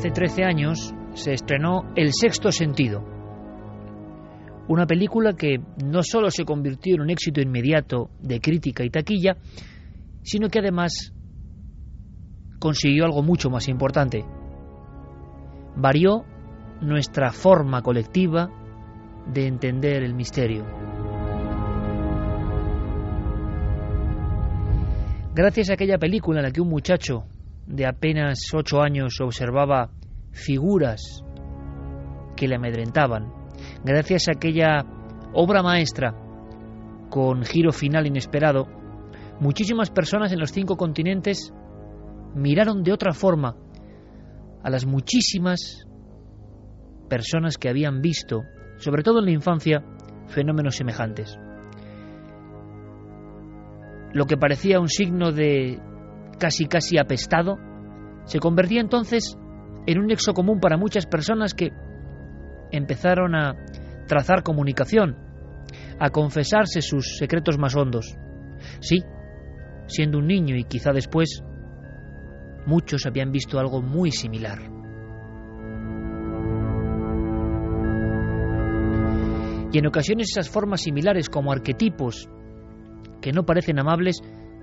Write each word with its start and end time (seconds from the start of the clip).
Hace 0.00 0.12
13 0.12 0.44
años 0.44 0.94
se 1.12 1.34
estrenó 1.34 1.92
El 1.94 2.14
sexto 2.14 2.50
sentido, 2.50 3.04
una 4.66 4.86
película 4.86 5.34
que 5.34 5.60
no 5.84 6.02
solo 6.02 6.30
se 6.30 6.46
convirtió 6.46 6.94
en 6.94 7.02
un 7.02 7.10
éxito 7.10 7.42
inmediato 7.42 8.08
de 8.18 8.40
crítica 8.40 8.82
y 8.82 8.88
taquilla, 8.88 9.36
sino 10.22 10.48
que 10.48 10.60
además 10.60 11.12
consiguió 12.58 13.04
algo 13.04 13.22
mucho 13.22 13.50
más 13.50 13.68
importante. 13.68 14.24
Varió 15.76 16.24
nuestra 16.80 17.30
forma 17.30 17.82
colectiva 17.82 18.48
de 19.30 19.48
entender 19.48 20.02
el 20.02 20.14
misterio. 20.14 20.64
Gracias 25.34 25.68
a 25.68 25.74
aquella 25.74 25.98
película 25.98 26.40
en 26.40 26.46
la 26.46 26.52
que 26.52 26.62
un 26.62 26.70
muchacho 26.70 27.26
de 27.70 27.86
apenas 27.86 28.40
ocho 28.52 28.82
años 28.82 29.20
observaba 29.20 29.90
figuras 30.32 31.24
que 32.36 32.48
le 32.48 32.56
amedrentaban, 32.56 33.32
gracias 33.84 34.28
a 34.28 34.32
aquella 34.32 34.84
obra 35.32 35.62
maestra 35.62 36.14
con 37.10 37.44
giro 37.44 37.72
final 37.72 38.06
inesperado, 38.06 38.66
muchísimas 39.38 39.90
personas 39.90 40.32
en 40.32 40.40
los 40.40 40.50
cinco 40.50 40.76
continentes 40.76 41.52
miraron 42.34 42.82
de 42.82 42.92
otra 42.92 43.12
forma 43.12 43.56
a 44.62 44.70
las 44.70 44.84
muchísimas 44.84 45.86
personas 47.08 47.56
que 47.56 47.68
habían 47.68 48.00
visto, 48.00 48.42
sobre 48.78 49.02
todo 49.02 49.20
en 49.20 49.26
la 49.26 49.32
infancia, 49.32 49.84
fenómenos 50.26 50.76
semejantes. 50.76 51.38
Lo 54.12 54.26
que 54.26 54.36
parecía 54.36 54.80
un 54.80 54.88
signo 54.88 55.30
de 55.30 55.80
casi 56.40 56.66
casi 56.66 56.98
apestado, 56.98 57.58
se 58.24 58.40
convertía 58.40 58.80
entonces 58.80 59.36
en 59.86 59.98
un 59.98 60.06
nexo 60.06 60.32
común 60.32 60.58
para 60.58 60.76
muchas 60.76 61.06
personas 61.06 61.54
que 61.54 61.70
empezaron 62.72 63.34
a 63.34 63.54
trazar 64.08 64.42
comunicación, 64.42 65.16
a 66.00 66.10
confesarse 66.10 66.82
sus 66.82 67.16
secretos 67.18 67.58
más 67.58 67.76
hondos. 67.76 68.16
Sí, 68.80 69.04
siendo 69.86 70.18
un 70.18 70.26
niño 70.26 70.56
y 70.56 70.64
quizá 70.64 70.92
después, 70.92 71.44
muchos 72.66 73.06
habían 73.06 73.30
visto 73.30 73.58
algo 73.58 73.82
muy 73.82 74.10
similar. 74.10 74.58
Y 79.72 79.78
en 79.78 79.86
ocasiones 79.86 80.28
esas 80.32 80.48
formas 80.48 80.80
similares 80.80 81.28
como 81.28 81.52
arquetipos 81.52 82.28
que 83.20 83.32
no 83.32 83.44
parecen 83.44 83.78
amables 83.78 84.20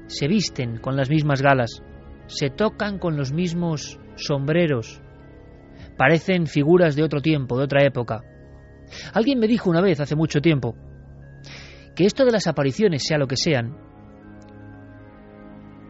se 0.07 0.27
visten 0.27 0.77
con 0.77 0.95
las 0.95 1.09
mismas 1.09 1.41
galas, 1.41 1.83
se 2.27 2.49
tocan 2.49 2.97
con 2.97 3.17
los 3.17 3.31
mismos 3.31 3.99
sombreros, 4.15 5.01
parecen 5.97 6.47
figuras 6.47 6.95
de 6.95 7.03
otro 7.03 7.21
tiempo, 7.21 7.57
de 7.57 7.65
otra 7.65 7.85
época. 7.85 8.21
Alguien 9.13 9.39
me 9.39 9.47
dijo 9.47 9.69
una 9.69 9.81
vez, 9.81 9.99
hace 9.99 10.15
mucho 10.15 10.39
tiempo, 10.41 10.75
que 11.95 12.05
esto 12.05 12.25
de 12.25 12.31
las 12.31 12.47
apariciones, 12.47 13.03
sea 13.05 13.17
lo 13.17 13.27
que 13.27 13.35
sean, 13.35 13.77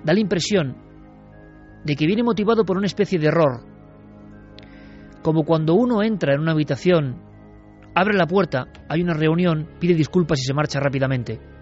da 0.04 0.14
la 0.14 0.20
impresión 0.20 0.76
de 1.84 1.96
que 1.96 2.08
viene 2.08 2.24
motivado 2.24 2.66
por 2.66 2.78
una 2.78 2.88
especie 2.88 3.20
de 3.20 3.28
error, 3.28 3.64
como 5.22 5.44
cuando 5.44 5.76
uno 5.76 6.02
entra 6.02 6.34
en 6.34 6.42
una 6.42 6.54
habitación, 6.54 7.22
abre 7.94 8.18
la 8.18 8.26
puerta, 8.26 8.68
hay 8.90 9.02
una 9.02 9.14
reunión, 9.14 9.70
pide 9.80 9.94
disculpas 9.94 10.40
y 10.40 10.44
se 10.44 10.54
marcha 10.54 10.80
rápidamente 10.80 11.57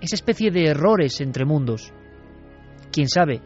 esa 0.00 0.14
especie 0.14 0.50
de 0.50 0.66
errores 0.66 1.20
entre 1.20 1.44
mundos. 1.44 1.92
Quién 2.92 3.08
sabe, 3.08 3.40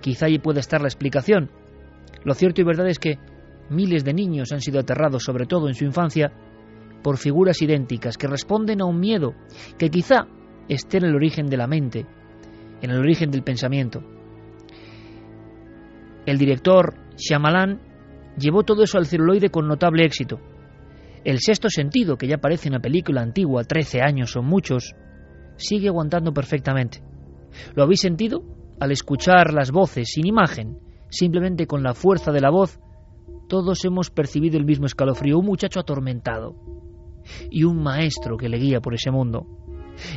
quizá 0.00 0.26
allí 0.26 0.38
puede 0.38 0.60
estar 0.60 0.80
la 0.80 0.88
explicación. 0.88 1.50
Lo 2.24 2.34
cierto 2.34 2.60
y 2.60 2.64
verdad 2.64 2.88
es 2.88 2.98
que 2.98 3.18
miles 3.70 4.04
de 4.04 4.14
niños 4.14 4.52
han 4.52 4.60
sido 4.60 4.80
aterrados, 4.80 5.24
sobre 5.24 5.46
todo 5.46 5.68
en 5.68 5.74
su 5.74 5.84
infancia, 5.84 6.32
por 7.02 7.18
figuras 7.18 7.60
idénticas 7.62 8.16
que 8.16 8.28
responden 8.28 8.80
a 8.80 8.84
un 8.84 9.00
miedo 9.00 9.34
que 9.78 9.90
quizá 9.90 10.26
esté 10.68 10.98
en 10.98 11.04
el 11.04 11.16
origen 11.16 11.46
de 11.46 11.56
la 11.56 11.66
mente, 11.66 12.06
en 12.80 12.90
el 12.90 12.98
origen 12.98 13.30
del 13.30 13.42
pensamiento. 13.42 14.02
El 16.24 16.38
director 16.38 16.94
Shyamalan 17.16 17.80
llevó 18.38 18.62
todo 18.62 18.84
eso 18.84 18.98
al 18.98 19.06
celuloide 19.06 19.50
con 19.50 19.66
notable 19.66 20.04
éxito. 20.04 20.40
El 21.24 21.40
sexto 21.40 21.68
sentido, 21.68 22.16
que 22.16 22.28
ya 22.28 22.38
parece 22.38 22.68
una 22.68 22.80
película 22.80 23.22
antigua, 23.22 23.64
13 23.64 24.00
años 24.00 24.30
son 24.30 24.46
muchos, 24.46 24.94
sigue 25.56 25.88
aguantando 25.88 26.32
perfectamente. 26.32 27.02
¿Lo 27.74 27.82
habéis 27.82 28.00
sentido? 28.00 28.42
Al 28.80 28.90
escuchar 28.90 29.52
las 29.52 29.70
voces 29.70 30.10
sin 30.10 30.26
imagen, 30.26 30.78
simplemente 31.08 31.66
con 31.66 31.82
la 31.82 31.94
fuerza 31.94 32.32
de 32.32 32.40
la 32.40 32.50
voz, 32.50 32.80
todos 33.48 33.84
hemos 33.84 34.10
percibido 34.10 34.58
el 34.58 34.64
mismo 34.64 34.86
escalofrío, 34.86 35.38
un 35.38 35.46
muchacho 35.46 35.80
atormentado 35.80 36.54
y 37.50 37.64
un 37.64 37.82
maestro 37.82 38.36
que 38.36 38.48
le 38.48 38.58
guía 38.58 38.80
por 38.80 38.94
ese 38.94 39.10
mundo. 39.10 39.46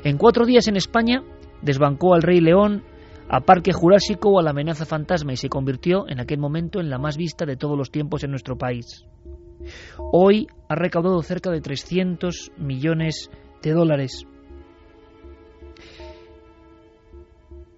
En 0.03 0.17
cuatro 0.17 0.45
días 0.45 0.67
en 0.67 0.77
España 0.77 1.23
desbancó 1.61 2.13
al 2.13 2.21
Rey 2.21 2.39
León, 2.39 2.83
a 3.27 3.41
Parque 3.41 3.73
Jurásico 3.73 4.29
o 4.29 4.39
a 4.39 4.43
la 4.43 4.51
amenaza 4.51 4.85
fantasma 4.85 5.33
y 5.33 5.37
se 5.37 5.49
convirtió 5.49 6.07
en 6.07 6.19
aquel 6.19 6.39
momento 6.39 6.79
en 6.79 6.89
la 6.89 6.97
más 6.97 7.17
vista 7.17 7.45
de 7.45 7.57
todos 7.57 7.77
los 7.77 7.91
tiempos 7.91 8.23
en 8.23 8.31
nuestro 8.31 8.57
país. 8.57 9.05
Hoy 9.97 10.47
ha 10.69 10.75
recaudado 10.75 11.21
cerca 11.21 11.49
de 11.51 11.61
300 11.61 12.51
millones 12.57 13.29
de 13.61 13.71
dólares. 13.71 14.27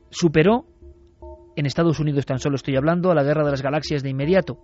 Superó, 0.09 0.65
en 1.55 1.65
Estados 1.65 1.99
Unidos 1.99 2.25
tan 2.25 2.39
solo 2.39 2.55
estoy 2.55 2.75
hablando, 2.75 3.11
a 3.11 3.15
la 3.15 3.23
Guerra 3.23 3.43
de 3.43 3.51
las 3.51 3.61
Galaxias 3.61 4.03
de 4.03 4.09
inmediato. 4.09 4.57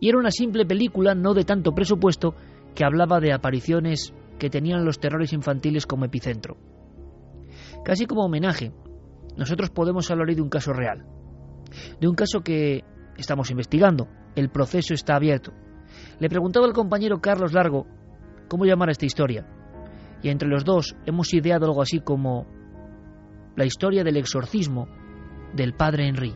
Y 0.00 0.08
era 0.08 0.18
una 0.18 0.30
simple 0.30 0.64
película 0.64 1.14
no 1.14 1.34
de 1.34 1.44
tanto 1.44 1.72
presupuesto 1.72 2.34
que 2.74 2.84
hablaba 2.84 3.20
de 3.20 3.32
apariciones 3.32 4.14
que 4.38 4.50
tenían 4.50 4.84
los 4.84 5.00
terrores 5.00 5.32
infantiles 5.32 5.86
como 5.86 6.04
epicentro. 6.04 6.56
Casi 7.84 8.06
como 8.06 8.24
homenaje, 8.24 8.72
nosotros 9.36 9.70
podemos 9.70 10.10
hablar 10.10 10.28
hoy 10.28 10.34
de 10.34 10.42
un 10.42 10.48
caso 10.48 10.72
real, 10.72 11.04
de 12.00 12.08
un 12.08 12.14
caso 12.14 12.40
que 12.40 12.84
estamos 13.16 13.50
investigando, 13.50 14.08
el 14.34 14.50
proceso 14.50 14.94
está 14.94 15.16
abierto. 15.16 15.52
Le 16.18 16.28
preguntaba 16.28 16.66
al 16.66 16.72
compañero 16.72 17.20
Carlos 17.20 17.52
Largo 17.52 17.86
cómo 18.48 18.64
llamar 18.64 18.88
a 18.88 18.92
esta 18.92 19.06
historia, 19.06 19.46
y 20.22 20.28
entre 20.28 20.48
los 20.48 20.64
dos 20.64 20.96
hemos 21.06 21.32
ideado 21.34 21.66
algo 21.66 21.82
así 21.82 22.00
como 22.00 22.46
la 23.56 23.64
historia 23.64 24.04
del 24.04 24.18
exorcismo 24.18 24.88
del 25.54 25.74
padre 25.74 26.08
Henry. 26.08 26.34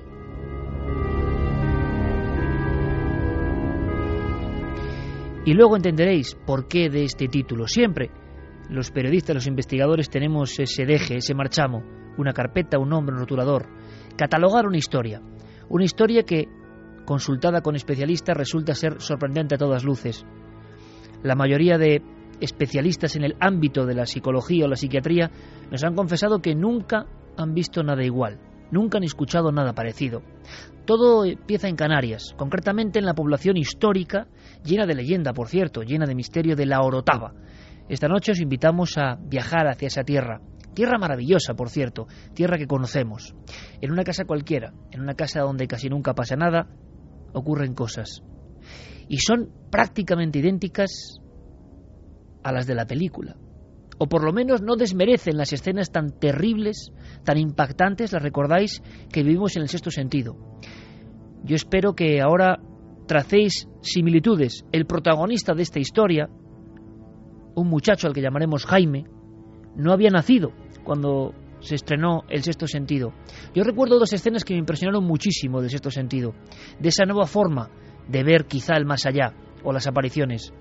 Y 5.45 5.55
luego 5.55 5.77
entenderéis 5.77 6.35
por 6.47 6.69
qué 6.69 6.91
de 6.91 7.05
este 7.05 7.29
título. 7.29 7.67
Siempre 7.67 8.11
los 8.69 8.91
periodistas, 8.91 9.35
los 9.35 9.47
investigadores 9.47 10.09
tenemos 10.09 10.59
ese 10.59 10.85
deje, 10.85 11.17
ese 11.17 11.35
marchamo, 11.35 11.83
una 12.19 12.33
carpeta, 12.33 12.79
un 12.79 12.91
nombre, 12.91 13.15
un 13.15 13.21
rotulador. 13.21 13.67
Catalogar 14.17 14.67
una 14.67 14.79
historia. 14.79 15.21
Una 15.69 15.85
historia 15.85 16.25
que, 16.25 16.49
consultada 17.05 17.63
con 17.63 17.75
especialistas, 17.75 18.37
resulta 18.37 18.75
ser 18.75 19.01
sorprendente 19.01 19.55
a 19.55 19.59
todas 19.59 19.85
luces. 19.85 20.25
La 21.23 21.35
mayoría 21.35 21.79
de 21.79 22.03
especialistas 22.41 23.17
en 23.17 23.25
el 23.25 23.37
ámbito 23.41 23.87
de 23.87 23.95
la 23.95 24.07
psicología 24.07 24.65
o 24.65 24.69
la 24.69 24.77
psiquiatría 24.77 25.31
nos 25.71 25.85
han 25.85 25.95
confesado 25.95 26.41
que 26.41 26.55
nunca 26.55 27.07
han 27.37 27.55
visto 27.55 27.83
nada 27.83 28.05
igual, 28.05 28.39
nunca 28.71 28.99
han 28.99 29.05
escuchado 29.05 29.53
nada 29.53 29.73
parecido. 29.73 30.23
Todo 30.85 31.25
empieza 31.25 31.69
en 31.69 31.77
Canarias, 31.77 32.35
concretamente 32.37 32.99
en 32.99 33.05
la 33.05 33.15
población 33.15 33.57
histórica, 33.57 34.27
llena 34.65 34.87
de 34.87 34.95
leyenda, 34.95 35.33
por 35.33 35.49
cierto, 35.49 35.83
llena 35.83 36.07
de 36.07 36.15
misterio 36.15 36.57
de 36.57 36.67
la 36.67 36.81
Orotava. 36.81 37.35
Esta 37.89 38.09
noche 38.09 38.33
os 38.33 38.41
invitamos 38.41 38.97
a 38.99 39.17
viajar 39.17 39.69
hacia 39.69 39.89
esa 39.89 40.03
tierra. 40.03 40.41
Tierra 40.75 40.99
maravillosa, 40.99 41.55
por 41.55 41.69
cierto, 41.69 42.07
tierra 42.35 42.57
que 42.57 42.67
conocemos. 42.67 43.35
En 43.81 43.91
una 43.91 44.05
casa 44.05 44.25
cualquiera, 44.25 44.73
en 44.93 45.01
una 45.01 45.15
casa 45.15 45.41
donde 45.41 45.67
casi 45.67 45.89
nunca 45.89 46.15
pasa 46.15 46.37
nada, 46.37 46.69
ocurren 47.33 47.75
cosas. 47.75 48.23
Y 49.09 49.19
son 49.19 49.51
prácticamente 49.71 50.39
idénticas 50.39 51.21
a 52.43 52.53
las 52.53 52.67
de 52.67 52.75
la 52.75 52.87
película. 52.87 53.37
O 53.99 54.09
por 54.09 54.25
lo 54.25 54.33
menos 54.33 54.63
no 54.63 54.77
desmerecen 54.77 55.37
las 55.37 55.53
escenas 55.53 55.91
tan 55.91 56.19
terribles, 56.19 56.91
tan 57.25 57.37
impactantes, 57.37 58.13
las 58.13 58.23
recordáis, 58.23 58.83
que 59.13 59.23
vivimos 59.23 59.57
en 59.57 59.63
el 59.63 59.69
sexto 59.69 59.91
sentido. 59.91 60.37
Yo 61.45 61.57
espero 61.57 61.95
que 61.95 62.21
ahora 62.21 62.61
tracéis 63.07 63.69
similitudes. 63.83 64.65
El 64.73 64.87
protagonista 64.87 65.53
de 65.53 65.63
esta 65.63 65.81
historia, 65.81 66.29
un 67.55 67.69
muchacho 67.69 68.07
al 68.07 68.15
que 68.15 68.23
llamaremos 68.23 68.65
Jaime, 68.65 69.05
no 69.77 69.93
había 69.93 70.11
nacido 70.11 70.53
cuando 70.85 71.35
se 71.61 71.75
estrenó 71.75 72.23
El 72.29 72.43
Sexto 72.43 72.67
Sentido. 72.67 73.13
Yo 73.55 73.65
recuerdo 73.65 73.99
dos 73.99 74.13
escenas 74.13 74.45
que 74.45 74.55
me 74.55 74.61
impresionaron 74.61 75.05
muchísimo 75.05 75.61
del 75.61 75.71
Sexto 75.71 75.91
Sentido, 75.91 76.35
de 76.79 76.89
esa 76.89 77.05
nueva 77.05 77.27
forma 77.27 77.71
de 78.09 78.25
ver 78.25 78.47
quizá 78.47 78.77
el 78.77 78.87
más 78.87 79.07
allá 79.07 79.35
o 79.63 79.73
las 79.73 79.87
apariciones. 79.87 80.53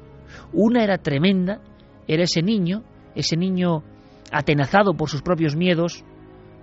Una 0.54 0.84
era 0.84 0.98
tremenda, 0.98 1.62
era 2.07 2.24
ese 2.24 2.42
niño, 2.42 2.84
ese 3.16 3.38
niño 3.38 3.84
atenazado 4.31 4.94
por 4.94 5.10
sus 5.10 5.22
propios 5.22 5.56
miedos, 5.56 6.04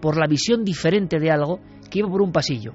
por 0.01 0.19
la 0.19 0.27
visión 0.27 0.65
diferente 0.65 1.19
de 1.19 1.31
algo, 1.31 1.61
que 1.91 2.01
iba 2.01 2.09
por 2.09 2.23
un 2.23 2.33
pasillo. 2.33 2.75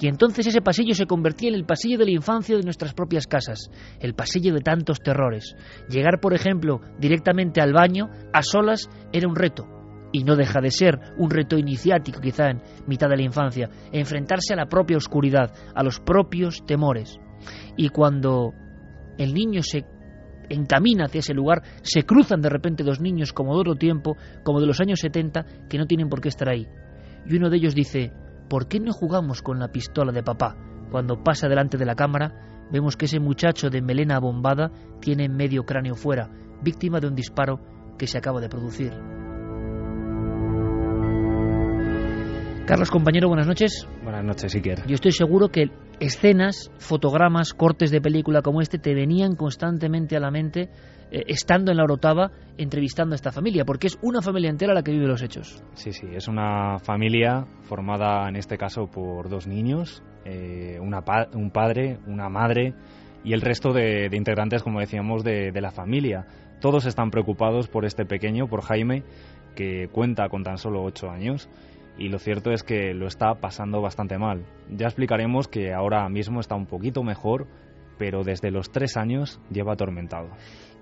Y 0.00 0.06
entonces 0.08 0.46
ese 0.46 0.60
pasillo 0.60 0.94
se 0.94 1.06
convertía 1.06 1.48
en 1.48 1.54
el 1.54 1.64
pasillo 1.64 1.98
de 1.98 2.04
la 2.04 2.12
infancia 2.12 2.56
de 2.56 2.62
nuestras 2.62 2.94
propias 2.94 3.26
casas, 3.26 3.70
el 4.00 4.14
pasillo 4.14 4.54
de 4.54 4.60
tantos 4.60 5.00
terrores. 5.00 5.56
Llegar, 5.88 6.20
por 6.20 6.34
ejemplo, 6.34 6.80
directamente 6.98 7.60
al 7.60 7.72
baño, 7.72 8.08
a 8.32 8.42
solas, 8.42 8.88
era 9.12 9.28
un 9.28 9.36
reto. 9.36 9.66
Y 10.12 10.24
no 10.24 10.36
deja 10.36 10.60
de 10.60 10.70
ser 10.70 10.98
un 11.16 11.30
reto 11.30 11.56
iniciático, 11.56 12.20
quizá 12.20 12.50
en 12.50 12.60
mitad 12.86 13.08
de 13.08 13.16
la 13.16 13.22
infancia, 13.22 13.70
enfrentarse 13.92 14.52
a 14.52 14.56
la 14.56 14.66
propia 14.66 14.98
oscuridad, 14.98 15.52
a 15.74 15.82
los 15.82 16.00
propios 16.00 16.64
temores. 16.66 17.18
Y 17.76 17.88
cuando 17.88 18.52
el 19.18 19.32
niño 19.32 19.62
se 19.62 19.84
encamina 20.48 21.06
hacia 21.06 21.20
ese 21.20 21.34
lugar, 21.34 21.62
se 21.82 22.04
cruzan 22.04 22.40
de 22.40 22.48
repente 22.48 22.82
dos 22.82 23.00
niños 23.00 23.32
como 23.32 23.54
de 23.54 23.60
otro 23.60 23.74
tiempo, 23.76 24.16
como 24.42 24.60
de 24.60 24.66
los 24.66 24.80
años 24.80 25.00
70, 25.00 25.68
que 25.68 25.78
no 25.78 25.86
tienen 25.86 26.08
por 26.08 26.20
qué 26.20 26.28
estar 26.28 26.48
ahí. 26.48 26.66
Y 27.26 27.36
uno 27.36 27.50
de 27.50 27.56
ellos 27.56 27.74
dice, 27.74 28.12
¿por 28.48 28.68
qué 28.68 28.80
no 28.80 28.92
jugamos 28.92 29.42
con 29.42 29.58
la 29.58 29.68
pistola 29.68 30.12
de 30.12 30.22
papá? 30.22 30.56
Cuando 30.90 31.22
pasa 31.22 31.48
delante 31.48 31.78
de 31.78 31.86
la 31.86 31.94
cámara, 31.94 32.68
vemos 32.70 32.96
que 32.96 33.06
ese 33.06 33.20
muchacho 33.20 33.70
de 33.70 33.82
melena 33.82 34.16
abombada 34.16 34.70
tiene 35.00 35.28
medio 35.28 35.64
cráneo 35.64 35.94
fuera, 35.94 36.30
víctima 36.62 37.00
de 37.00 37.08
un 37.08 37.14
disparo 37.14 37.60
que 37.98 38.06
se 38.06 38.18
acaba 38.18 38.40
de 38.40 38.48
producir. 38.48 39.21
Carlos, 42.66 42.92
compañero, 42.92 43.26
buenas 43.26 43.48
noches. 43.48 43.88
Buenas 44.04 44.24
noches, 44.24 44.54
Iker. 44.54 44.86
Yo 44.86 44.94
estoy 44.94 45.10
seguro 45.10 45.48
que 45.48 45.70
escenas, 45.98 46.70
fotogramas, 46.78 47.54
cortes 47.54 47.90
de 47.90 48.00
película 48.00 48.40
como 48.40 48.60
este 48.60 48.78
te 48.78 48.94
venían 48.94 49.34
constantemente 49.34 50.16
a 50.16 50.20
la 50.20 50.30
mente 50.30 50.70
eh, 51.10 51.24
estando 51.26 51.72
en 51.72 51.78
la 51.78 51.82
Orotava 51.82 52.30
entrevistando 52.56 53.14
a 53.14 53.16
esta 53.16 53.32
familia, 53.32 53.64
porque 53.64 53.88
es 53.88 53.98
una 54.00 54.22
familia 54.22 54.48
entera 54.48 54.74
la 54.74 54.84
que 54.84 54.92
vive 54.92 55.08
los 55.08 55.22
hechos. 55.22 55.60
Sí, 55.74 55.92
sí, 55.92 56.06
es 56.14 56.28
una 56.28 56.78
familia 56.78 57.46
formada 57.62 58.28
en 58.28 58.36
este 58.36 58.56
caso 58.56 58.86
por 58.86 59.28
dos 59.28 59.48
niños, 59.48 60.04
eh, 60.24 60.78
un 60.80 61.50
padre, 61.50 61.98
una 62.06 62.28
madre 62.28 62.74
y 63.24 63.32
el 63.32 63.40
resto 63.40 63.72
de, 63.72 64.08
integrantes, 64.12 64.62
como 64.62 64.78
decíamos, 64.78 65.24
de, 65.24 65.50
de 65.50 65.60
la 65.60 65.72
familia. 65.72 66.26
Todos 66.60 66.86
están 66.86 67.10
preocupados 67.10 67.66
por 67.66 67.84
este 67.84 68.04
pequeño, 68.04 68.46
por 68.46 68.62
Jaime, 68.62 69.02
que 69.56 69.88
cuenta 69.90 70.28
con 70.28 70.44
tan 70.44 70.58
solo 70.58 70.84
ocho 70.84 71.10
años 71.10 71.48
y 71.98 72.08
lo 72.08 72.18
cierto 72.18 72.50
es 72.50 72.62
que 72.62 72.94
lo 72.94 73.06
está 73.06 73.34
pasando 73.34 73.80
bastante 73.80 74.18
mal. 74.18 74.44
Ya 74.70 74.86
explicaremos 74.86 75.48
que 75.48 75.72
ahora 75.72 76.08
mismo 76.08 76.40
está 76.40 76.54
un 76.54 76.66
poquito 76.66 77.02
mejor, 77.02 77.46
pero 77.98 78.24
desde 78.24 78.50
los 78.50 78.70
tres 78.70 78.96
años 78.96 79.40
lleva 79.50 79.74
atormentado. 79.74 80.30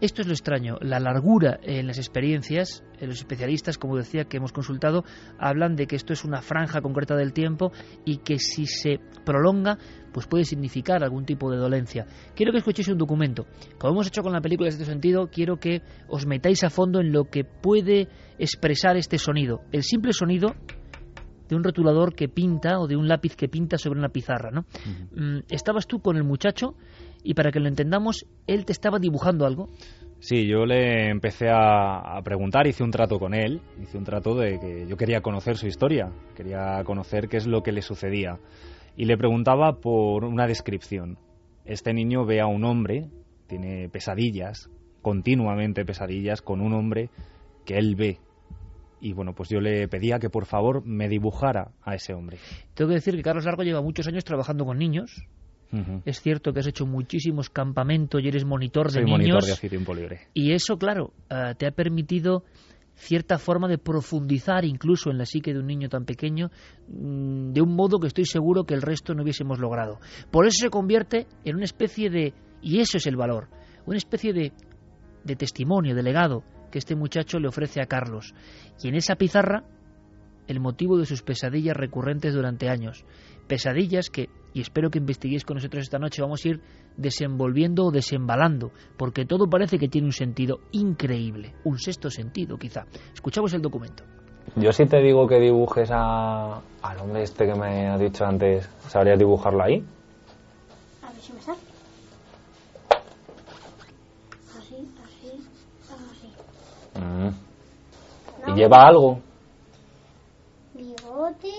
Esto 0.00 0.22
es 0.22 0.26
lo 0.26 0.32
extraño, 0.32 0.78
la 0.80 0.98
largura 0.98 1.60
en 1.62 1.86
las 1.86 1.98
experiencias, 1.98 2.82
los 3.02 3.18
especialistas, 3.18 3.76
como 3.76 3.98
decía, 3.98 4.24
que 4.24 4.38
hemos 4.38 4.50
consultado, 4.50 5.04
hablan 5.38 5.76
de 5.76 5.86
que 5.86 5.96
esto 5.96 6.14
es 6.14 6.24
una 6.24 6.40
franja 6.40 6.80
concreta 6.80 7.16
del 7.16 7.34
tiempo 7.34 7.70
y 8.06 8.18
que 8.18 8.38
si 8.38 8.64
se 8.64 8.98
prolonga, 9.26 9.76
pues 10.14 10.26
puede 10.26 10.44
significar 10.44 11.04
algún 11.04 11.26
tipo 11.26 11.50
de 11.50 11.58
dolencia. 11.58 12.06
Quiero 12.34 12.50
que 12.50 12.58
escuchéis 12.58 12.88
un 12.88 12.96
documento. 12.96 13.44
Como 13.78 13.92
hemos 13.92 14.06
hecho 14.06 14.22
con 14.22 14.32
la 14.32 14.40
película 14.40 14.68
en 14.70 14.72
este 14.72 14.86
sentido, 14.86 15.28
quiero 15.30 15.58
que 15.58 15.82
os 16.08 16.24
metáis 16.24 16.64
a 16.64 16.70
fondo 16.70 17.00
en 17.00 17.12
lo 17.12 17.24
que 17.24 17.44
puede 17.44 18.08
expresar 18.38 18.96
este 18.96 19.18
sonido. 19.18 19.60
El 19.70 19.82
simple 19.82 20.14
sonido 20.14 20.54
de 21.50 21.56
un 21.56 21.64
rotulador 21.64 22.14
que 22.14 22.28
pinta 22.28 22.80
o 22.80 22.86
de 22.86 22.96
un 22.96 23.08
lápiz 23.08 23.36
que 23.36 23.48
pinta 23.48 23.76
sobre 23.76 23.98
una 23.98 24.08
pizarra, 24.08 24.50
¿no? 24.50 24.64
Mm, 25.14 25.40
estabas 25.50 25.86
tú 25.86 26.00
con 26.00 26.16
el 26.16 26.24
muchacho 26.24 26.76
y 27.22 27.34
para 27.34 27.50
que 27.50 27.60
lo 27.60 27.68
entendamos, 27.68 28.26
él 28.46 28.64
te 28.64 28.72
estaba 28.72 28.98
dibujando 28.98 29.44
algo. 29.44 29.68
Sí, 30.20 30.46
yo 30.46 30.64
le 30.64 31.08
empecé 31.10 31.48
a, 31.50 32.20
preguntar, 32.22 32.66
hice 32.66 32.84
un 32.84 32.90
trato 32.90 33.18
con 33.18 33.34
él, 33.34 33.60
hice 33.82 33.98
un 33.98 34.04
trato 34.04 34.34
de 34.34 34.58
que 34.58 34.86
yo 34.86 34.96
quería 34.96 35.22
conocer 35.22 35.56
su 35.56 35.66
historia, 35.66 36.12
quería 36.36 36.82
conocer 36.84 37.28
qué 37.28 37.38
es 37.38 37.46
lo 37.46 37.62
que 37.62 37.72
le 37.72 37.82
sucedía. 37.82 38.38
Y 38.96 39.06
le 39.06 39.16
preguntaba 39.16 39.80
por 39.80 40.24
una 40.24 40.46
descripción. 40.46 41.18
este 41.64 41.92
niño 41.92 42.24
ve 42.26 42.40
a 42.40 42.46
un 42.46 42.64
hombre, 42.64 43.08
tiene 43.46 43.88
pesadillas, 43.88 44.70
continuamente 45.02 45.84
pesadillas 45.84 46.42
con 46.42 46.60
un 46.60 46.74
hombre 46.74 47.10
que 47.64 47.78
él 47.78 47.94
ve. 47.96 48.18
Y 49.00 49.12
bueno, 49.12 49.34
pues 49.34 49.48
yo 49.48 49.60
le 49.60 49.88
pedía 49.88 50.18
que 50.18 50.28
por 50.28 50.44
favor 50.44 50.84
me 50.84 51.08
dibujara 51.08 51.72
a 51.82 51.94
ese 51.94 52.12
hombre. 52.12 52.38
Tengo 52.74 52.88
que 52.90 52.96
decir 52.96 53.16
que 53.16 53.22
Carlos 53.22 53.44
Largo 53.44 53.62
lleva 53.62 53.80
muchos 53.80 54.06
años 54.06 54.24
trabajando 54.24 54.64
con 54.64 54.78
niños. 54.78 55.24
Es 56.04 56.20
cierto 56.20 56.52
que 56.52 56.58
has 56.58 56.66
hecho 56.66 56.84
muchísimos 56.84 57.48
campamentos 57.48 58.20
y 58.20 58.26
eres 58.26 58.44
monitor 58.44 58.86
de 58.88 58.94
Soy 58.94 59.04
niños. 59.04 59.18
monitor 59.18 59.44
de 59.44 59.52
ocio 59.52 59.70
tiempo 59.70 59.94
libre. 59.94 60.22
Y 60.34 60.52
eso, 60.52 60.76
claro, 60.78 61.12
eh, 61.30 61.54
te 61.56 61.66
ha 61.66 61.70
permitido 61.70 62.42
cierta 62.94 63.38
forma 63.38 63.68
de 63.68 63.78
profundizar 63.78 64.64
incluso 64.64 65.10
en 65.10 65.18
la 65.18 65.26
psique 65.26 65.52
de 65.52 65.60
un 65.60 65.66
niño 65.68 65.88
tan 65.88 66.04
pequeño 66.04 66.50
mm, 66.88 67.52
de 67.52 67.62
un 67.62 67.74
modo 67.76 68.00
que 68.00 68.08
estoy 68.08 68.26
seguro 68.26 68.64
que 68.64 68.74
el 68.74 68.82
resto 68.82 69.14
no 69.14 69.22
hubiésemos 69.22 69.60
logrado. 69.60 70.00
Por 70.32 70.44
eso 70.44 70.58
se 70.60 70.70
convierte 70.70 71.28
en 71.44 71.54
una 71.54 71.64
especie 71.64 72.10
de, 72.10 72.34
y 72.60 72.80
eso 72.80 72.98
es 72.98 73.06
el 73.06 73.14
valor, 73.16 73.48
una 73.86 73.96
especie 73.96 74.32
de, 74.32 74.52
de 75.24 75.36
testimonio, 75.36 75.94
de 75.94 76.02
legado 76.02 76.42
que 76.70 76.78
este 76.78 76.94
muchacho 76.94 77.38
le 77.38 77.48
ofrece 77.48 77.80
a 77.80 77.86
Carlos. 77.86 78.34
Y 78.82 78.88
en 78.88 78.94
esa 78.94 79.16
pizarra, 79.16 79.64
el 80.46 80.60
motivo 80.60 80.98
de 80.98 81.06
sus 81.06 81.22
pesadillas 81.22 81.76
recurrentes 81.76 82.34
durante 82.34 82.68
años. 82.68 83.04
Pesadillas 83.46 84.10
que, 84.10 84.28
y 84.52 84.60
espero 84.60 84.90
que 84.90 84.98
investiguéis 84.98 85.44
con 85.44 85.56
nosotros 85.56 85.82
esta 85.82 85.98
noche, 85.98 86.22
vamos 86.22 86.44
a 86.44 86.48
ir 86.48 86.60
desenvolviendo 86.96 87.84
o 87.84 87.90
desembalando, 87.90 88.72
porque 88.96 89.24
todo 89.24 89.48
parece 89.48 89.78
que 89.78 89.88
tiene 89.88 90.06
un 90.06 90.12
sentido 90.12 90.58
increíble, 90.72 91.54
un 91.64 91.78
sexto 91.78 92.10
sentido 92.10 92.56
quizá. 92.56 92.86
Escuchamos 93.14 93.52
el 93.54 93.62
documento. 93.62 94.04
Yo 94.56 94.72
si 94.72 94.86
te 94.86 95.00
digo 95.00 95.28
que 95.28 95.38
dibujes 95.38 95.90
a, 95.92 96.60
al 96.82 96.98
hombre 96.98 97.22
este 97.22 97.46
que 97.46 97.54
me 97.54 97.88
has 97.88 98.00
dicho 98.00 98.24
antes, 98.24 98.68
¿sabrías 98.88 99.18
dibujarlo 99.18 99.62
ahí? 99.62 99.84
A 101.02 101.12
ver 101.12 101.20
si 101.20 101.32
me 101.32 101.40
sale. 101.40 101.58
Así, 104.58 104.74
así, 105.04 105.30
así. 106.10 106.32
Mm. 107.00 108.50
¿Y 108.50 108.54
lleva 108.54 108.86
algo? 108.86 109.18
Bigote 110.74 111.52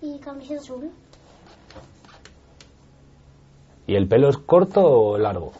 y 0.00 0.18
camiseta 0.18 0.60
azul. 0.60 0.90
¿Y 3.86 3.94
el 3.94 4.08
pelo 4.08 4.28
es 4.28 4.38
corto 4.38 4.80
o 4.82 5.18
largo? 5.18 5.52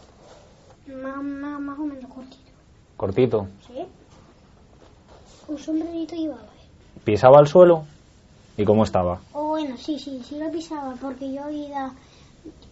Más, 0.88 1.22
más, 1.22 1.60
más 1.60 1.78
o 1.78 1.82
menos 1.82 2.10
cortito. 2.12 2.50
Cortito. 2.96 3.46
¿Sí? 3.66 3.86
Un 5.48 5.58
sombrerito 5.58 6.16
llevaba. 6.16 6.42
¿eh? 6.42 7.00
¿Pisaba 7.04 7.38
al 7.38 7.46
suelo? 7.46 7.84
¿Y 8.56 8.64
cómo 8.64 8.84
estaba? 8.84 9.20
O 9.32 9.48
bueno, 9.48 9.76
sí, 9.76 9.98
sí, 9.98 10.22
sí 10.24 10.38
lo 10.38 10.50
pisaba, 10.50 10.94
porque 11.00 11.32
yo 11.32 11.46
oía... 11.46 11.92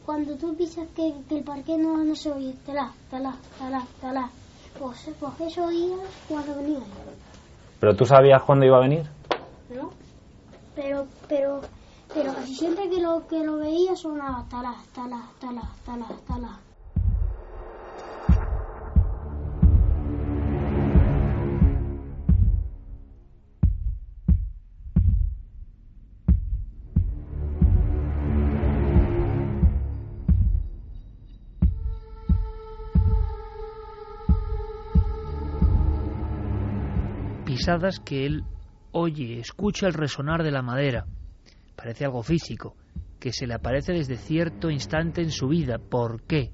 Cuando 0.06 0.36
tú 0.36 0.54
pisas 0.54 0.86
que, 0.94 1.14
que 1.28 1.38
el 1.38 1.44
parque 1.44 1.76
no, 1.76 1.96
no 2.04 2.14
se 2.14 2.30
oye, 2.30 2.54
talá, 2.64 2.92
talá, 3.10 3.36
talá, 3.58 3.84
talá. 4.00 4.30
Pues, 4.78 5.08
pues 5.20 5.40
eso 5.40 5.64
oía 5.66 5.96
cuando 6.28 6.56
venía, 6.56 6.80
¿Pero 7.80 7.94
tú 7.94 8.06
sabías 8.06 8.42
cuándo 8.42 8.66
iba 8.66 8.78
a 8.78 8.80
venir? 8.80 9.06
¿no? 9.68 9.90
Pero, 10.74 11.06
pero, 11.28 11.60
pero 12.12 12.34
casi 12.34 12.54
siempre 12.54 12.88
que 12.90 13.00
lo, 13.00 13.26
que 13.28 13.44
lo 13.44 13.58
veía 13.58 13.94
sonaba 13.94 14.44
talá, 14.50 14.74
talá, 14.94 15.22
talá, 15.40 15.62
talá, 15.84 16.06
talá. 16.26 16.73
Que 38.04 38.26
él 38.26 38.44
oye, 38.92 39.38
escucha 39.40 39.86
el 39.86 39.94
resonar 39.94 40.42
de 40.42 40.50
la 40.50 40.60
madera. 40.60 41.06
Parece 41.74 42.04
algo 42.04 42.22
físico, 42.22 42.76
que 43.18 43.32
se 43.32 43.46
le 43.46 43.54
aparece 43.54 43.94
desde 43.94 44.16
cierto 44.16 44.70
instante 44.70 45.22
en 45.22 45.30
su 45.30 45.48
vida. 45.48 45.78
¿Por 45.78 46.26
qué? 46.26 46.50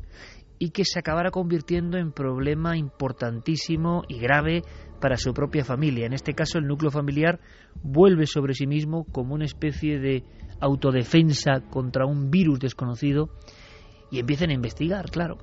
Y 0.60 0.70
que 0.70 0.84
se 0.84 1.00
acabará 1.00 1.32
convirtiendo 1.32 1.98
en 1.98 2.12
problema 2.12 2.76
importantísimo 2.76 4.04
y 4.06 4.20
grave 4.20 4.62
para 5.00 5.16
su 5.16 5.34
propia 5.34 5.64
familia. 5.64 6.06
En 6.06 6.12
este 6.12 6.32
caso, 6.32 6.58
el 6.58 6.68
núcleo 6.68 6.92
familiar 6.92 7.40
vuelve 7.82 8.26
sobre 8.26 8.54
sí 8.54 8.68
mismo 8.68 9.04
como 9.10 9.34
una 9.34 9.46
especie 9.46 9.98
de 9.98 10.22
autodefensa 10.60 11.62
contra 11.70 12.06
un 12.06 12.30
virus 12.30 12.60
desconocido 12.60 13.30
y 14.12 14.20
empiezan 14.20 14.50
a 14.50 14.54
investigar, 14.54 15.10
claro. 15.10 15.38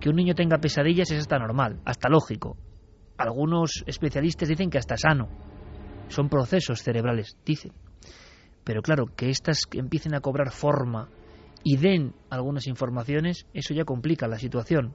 Que 0.00 0.08
un 0.08 0.14
niño 0.14 0.36
tenga 0.36 0.58
pesadillas 0.58 1.10
es 1.10 1.18
hasta 1.18 1.40
normal, 1.40 1.80
hasta 1.84 2.08
lógico. 2.08 2.56
Algunos 3.20 3.84
especialistas 3.86 4.48
dicen 4.48 4.70
que 4.70 4.78
hasta 4.78 4.96
sano. 4.96 5.28
Son 6.08 6.30
procesos 6.30 6.82
cerebrales, 6.82 7.36
dicen. 7.44 7.72
Pero 8.64 8.80
claro, 8.80 9.04
que 9.14 9.28
éstas 9.28 9.64
empiecen 9.72 10.14
a 10.14 10.20
cobrar 10.20 10.50
forma 10.50 11.10
y 11.62 11.76
den 11.76 12.14
algunas 12.30 12.66
informaciones, 12.66 13.46
eso 13.52 13.74
ya 13.74 13.84
complica 13.84 14.26
la 14.26 14.38
situación. 14.38 14.94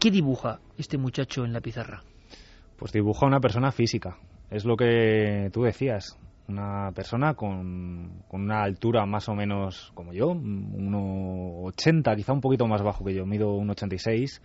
¿Qué 0.00 0.10
dibuja 0.10 0.58
este 0.76 0.98
muchacho 0.98 1.44
en 1.44 1.52
la 1.52 1.60
pizarra? 1.60 2.02
Pues 2.76 2.90
dibuja 2.90 3.26
una 3.26 3.38
persona 3.38 3.70
física. 3.70 4.18
Es 4.50 4.64
lo 4.64 4.76
que 4.76 5.50
tú 5.52 5.62
decías. 5.62 6.18
Una 6.48 6.90
persona 6.92 7.34
con, 7.34 8.24
con 8.28 8.42
una 8.42 8.64
altura 8.64 9.06
más 9.06 9.28
o 9.28 9.34
menos 9.34 9.92
como 9.94 10.12
yo, 10.12 10.34
1,80, 10.34 12.16
quizá 12.16 12.32
un 12.32 12.40
poquito 12.40 12.66
más 12.66 12.82
bajo 12.82 13.04
que 13.04 13.14
yo, 13.14 13.24
mido 13.24 13.56
1,86. 13.56 14.42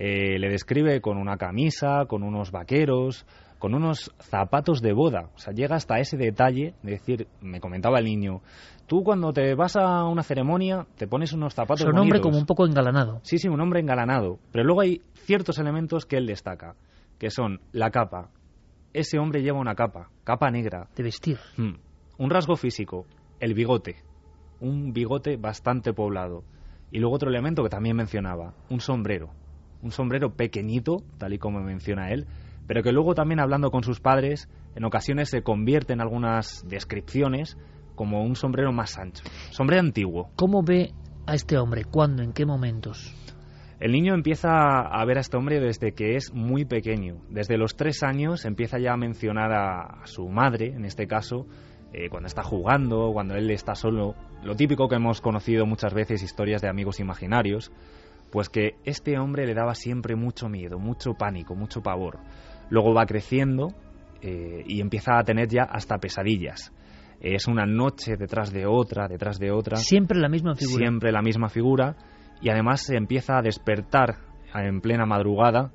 Eh, 0.00 0.38
le 0.38 0.48
describe 0.48 1.00
con 1.00 1.18
una 1.18 1.36
camisa, 1.36 2.06
con 2.06 2.22
unos 2.22 2.52
vaqueros, 2.52 3.26
con 3.58 3.74
unos 3.74 4.12
zapatos 4.20 4.80
de 4.80 4.92
boda. 4.92 5.30
O 5.34 5.38
sea, 5.38 5.52
llega 5.52 5.74
hasta 5.74 5.98
ese 5.98 6.16
detalle 6.16 6.74
de 6.84 6.92
decir, 6.92 7.26
me 7.40 7.58
comentaba 7.58 7.98
el 7.98 8.04
niño, 8.04 8.40
tú 8.86 9.02
cuando 9.02 9.32
te 9.32 9.56
vas 9.56 9.74
a 9.74 10.04
una 10.04 10.22
ceremonia 10.22 10.86
te 10.96 11.08
pones 11.08 11.32
unos 11.32 11.52
zapatos 11.52 11.80
Son 11.80 11.88
hombre 11.98 12.20
bonitos". 12.20 12.22
como 12.22 12.38
un 12.38 12.46
poco 12.46 12.64
engalanado. 12.64 13.18
Sí, 13.24 13.38
sí, 13.38 13.48
un 13.48 13.60
hombre 13.60 13.80
engalanado. 13.80 14.38
Pero 14.52 14.64
luego 14.64 14.82
hay 14.82 15.02
ciertos 15.14 15.58
elementos 15.58 16.06
que 16.06 16.16
él 16.16 16.26
destaca, 16.26 16.76
que 17.18 17.30
son 17.30 17.60
la 17.72 17.90
capa. 17.90 18.30
Ese 18.92 19.18
hombre 19.18 19.42
lleva 19.42 19.58
una 19.58 19.74
capa, 19.74 20.10
capa 20.22 20.48
negra. 20.52 20.88
De 20.94 21.02
vestir. 21.02 21.38
Hmm. 21.56 21.74
Un 22.18 22.30
rasgo 22.30 22.54
físico, 22.54 23.04
el 23.40 23.52
bigote. 23.52 23.96
Un 24.60 24.92
bigote 24.92 25.36
bastante 25.36 25.92
poblado. 25.92 26.44
Y 26.92 27.00
luego 27.00 27.16
otro 27.16 27.30
elemento 27.30 27.64
que 27.64 27.68
también 27.68 27.96
mencionaba, 27.96 28.54
un 28.70 28.80
sombrero. 28.80 29.30
Un 29.82 29.90
sombrero 29.90 30.34
pequeñito, 30.34 31.02
tal 31.18 31.32
y 31.34 31.38
como 31.38 31.60
menciona 31.60 32.10
él, 32.10 32.26
pero 32.66 32.82
que 32.82 32.92
luego 32.92 33.14
también 33.14 33.40
hablando 33.40 33.70
con 33.70 33.82
sus 33.82 34.00
padres, 34.00 34.48
en 34.74 34.84
ocasiones 34.84 35.30
se 35.30 35.42
convierte 35.42 35.92
en 35.92 36.00
algunas 36.00 36.64
descripciones 36.68 37.56
como 37.94 38.22
un 38.22 38.36
sombrero 38.36 38.72
más 38.72 38.98
ancho. 38.98 39.24
Sombrero 39.50 39.80
antiguo. 39.80 40.30
¿Cómo 40.36 40.62
ve 40.62 40.92
a 41.26 41.34
este 41.34 41.58
hombre? 41.58 41.84
¿Cuándo? 41.84 42.22
¿En 42.22 42.32
qué 42.32 42.46
momentos? 42.46 43.14
El 43.80 43.92
niño 43.92 44.14
empieza 44.14 44.80
a 44.80 45.04
ver 45.04 45.18
a 45.18 45.20
este 45.20 45.36
hombre 45.36 45.60
desde 45.60 45.92
que 45.92 46.16
es 46.16 46.32
muy 46.32 46.64
pequeño. 46.64 47.22
Desde 47.30 47.56
los 47.56 47.76
tres 47.76 48.02
años 48.02 48.44
empieza 48.44 48.78
ya 48.78 48.92
a 48.92 48.96
mencionar 48.96 49.52
a 49.52 50.00
su 50.04 50.28
madre, 50.28 50.74
en 50.74 50.84
este 50.84 51.06
caso, 51.06 51.46
eh, 51.92 52.08
cuando 52.10 52.26
está 52.26 52.42
jugando, 52.42 53.10
cuando 53.12 53.34
él 53.34 53.50
está 53.50 53.74
solo. 53.74 54.14
Lo 54.42 54.56
típico 54.56 54.88
que 54.88 54.96
hemos 54.96 55.20
conocido 55.20 55.64
muchas 55.64 55.94
veces, 55.94 56.22
historias 56.22 56.60
de 56.60 56.68
amigos 56.68 57.00
imaginarios, 57.00 57.72
pues 58.30 58.48
que 58.48 58.76
este 58.84 59.18
hombre 59.18 59.46
le 59.46 59.54
daba 59.54 59.74
siempre 59.74 60.16
mucho 60.16 60.48
miedo, 60.48 60.78
mucho 60.78 61.14
pánico, 61.14 61.54
mucho 61.54 61.82
pavor. 61.82 62.18
Luego 62.70 62.94
va 62.94 63.06
creciendo 63.06 63.74
eh, 64.20 64.62
y 64.66 64.80
empieza 64.80 65.18
a 65.18 65.24
tener 65.24 65.48
ya 65.48 65.62
hasta 65.62 65.98
pesadillas. 65.98 66.72
Es 67.20 67.48
una 67.48 67.66
noche 67.66 68.16
detrás 68.16 68.52
de 68.52 68.66
otra, 68.66 69.08
detrás 69.08 69.38
de 69.38 69.50
otra. 69.50 69.76
Siempre 69.76 70.18
la 70.18 70.28
misma 70.28 70.54
figura. 70.54 70.78
Siempre 70.78 71.12
la 71.12 71.22
misma 71.22 71.48
figura 71.48 71.96
y 72.40 72.50
además 72.50 72.82
se 72.82 72.96
empieza 72.96 73.38
a 73.38 73.42
despertar 73.42 74.18
en 74.54 74.80
plena 74.80 75.06
madrugada 75.06 75.72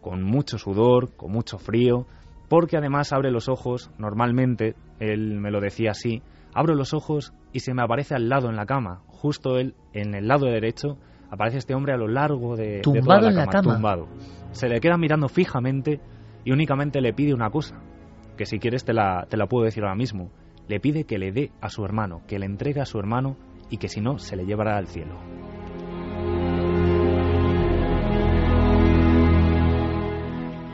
con 0.00 0.22
mucho 0.22 0.58
sudor, 0.58 1.16
con 1.16 1.32
mucho 1.32 1.58
frío, 1.58 2.06
porque 2.48 2.76
además 2.76 3.12
abre 3.12 3.30
los 3.30 3.48
ojos, 3.48 3.90
normalmente, 3.98 4.76
él 5.00 5.40
me 5.40 5.50
lo 5.50 5.60
decía 5.60 5.90
así, 5.90 6.22
abro 6.54 6.74
los 6.74 6.94
ojos 6.94 7.32
y 7.52 7.60
se 7.60 7.74
me 7.74 7.82
aparece 7.82 8.14
al 8.14 8.28
lado 8.28 8.48
en 8.48 8.56
la 8.56 8.66
cama, 8.66 9.02
justo 9.08 9.58
él 9.58 9.74
en 9.92 10.14
el 10.14 10.28
lado 10.28 10.46
derecho, 10.46 10.96
aparece 11.30 11.58
este 11.58 11.74
hombre 11.74 11.92
a 11.92 11.96
lo 11.96 12.08
largo 12.08 12.56
de, 12.56 12.76
de 12.76 12.80
toda 12.80 13.00
Tumbado 13.00 13.22
la 13.22 13.28
en 13.30 13.36
la 13.36 13.46
cama, 13.46 13.62
cama. 13.62 13.74
tumbado. 13.74 14.08
Se 14.52 14.68
le 14.68 14.80
queda 14.80 14.96
mirando 14.96 15.28
fijamente 15.28 16.00
y 16.44 16.52
únicamente 16.52 17.00
le 17.00 17.12
pide 17.12 17.34
una 17.34 17.50
cosa, 17.50 17.80
que 18.36 18.46
si 18.46 18.58
quieres 18.58 18.84
te 18.84 18.92
la, 18.92 19.26
te 19.28 19.36
la 19.36 19.46
puedo 19.46 19.64
decir 19.64 19.82
ahora 19.82 19.96
mismo. 19.96 20.30
Le 20.68 20.80
pide 20.80 21.04
que 21.04 21.18
le 21.18 21.32
dé 21.32 21.52
a 21.60 21.68
su 21.68 21.84
hermano, 21.84 22.22
que 22.26 22.38
le 22.38 22.46
entregue 22.46 22.80
a 22.80 22.86
su 22.86 22.98
hermano 22.98 23.36
y 23.70 23.78
que 23.78 23.88
si 23.88 24.00
no 24.00 24.18
se 24.18 24.36
le 24.36 24.44
llevará 24.46 24.76
al 24.76 24.86
cielo. 24.88 25.16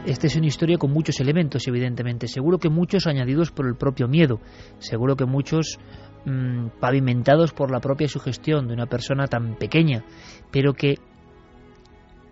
Esta 0.04 0.26
es 0.26 0.34
una 0.34 0.46
historia 0.46 0.78
con 0.78 0.90
muchos 0.92 1.20
elementos, 1.20 1.66
evidentemente. 1.68 2.26
Seguro 2.26 2.58
que 2.58 2.68
muchos 2.68 3.06
añadidos 3.06 3.52
por 3.52 3.66
el 3.66 3.76
propio 3.76 4.08
miedo. 4.08 4.40
Seguro 4.78 5.14
que 5.14 5.26
muchos 5.26 5.78
mm, 6.24 6.80
pavimentados 6.80 7.52
por 7.52 7.70
la 7.70 7.78
propia 7.80 8.08
sugestión 8.08 8.66
de 8.66 8.74
una 8.74 8.86
persona 8.86 9.28
tan 9.28 9.54
pequeña, 9.54 10.04
pero 10.52 10.74
que, 10.74 10.96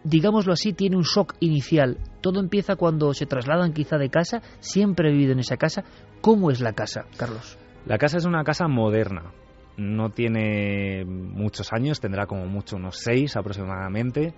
digámoslo 0.04 0.52
así, 0.52 0.72
tiene 0.72 0.96
un 0.96 1.02
shock 1.02 1.34
inicial. 1.40 1.98
Todo 2.20 2.38
empieza 2.38 2.76
cuando 2.76 3.12
se 3.14 3.26
trasladan 3.26 3.72
quizá 3.72 3.96
de 3.96 4.10
casa, 4.10 4.42
siempre 4.60 5.08
he 5.08 5.12
vivido 5.12 5.32
en 5.32 5.40
esa 5.40 5.56
casa. 5.56 5.82
¿Cómo 6.20 6.50
es 6.50 6.60
la 6.60 6.74
casa, 6.74 7.06
Carlos? 7.16 7.58
La 7.86 7.98
casa 7.98 8.18
es 8.18 8.26
una 8.26 8.44
casa 8.44 8.68
moderna. 8.68 9.32
No 9.76 10.10
tiene 10.10 11.04
muchos 11.06 11.72
años, 11.72 12.00
tendrá 12.00 12.26
como 12.26 12.44
mucho 12.46 12.76
unos 12.76 12.98
seis 12.98 13.36
aproximadamente. 13.36 14.34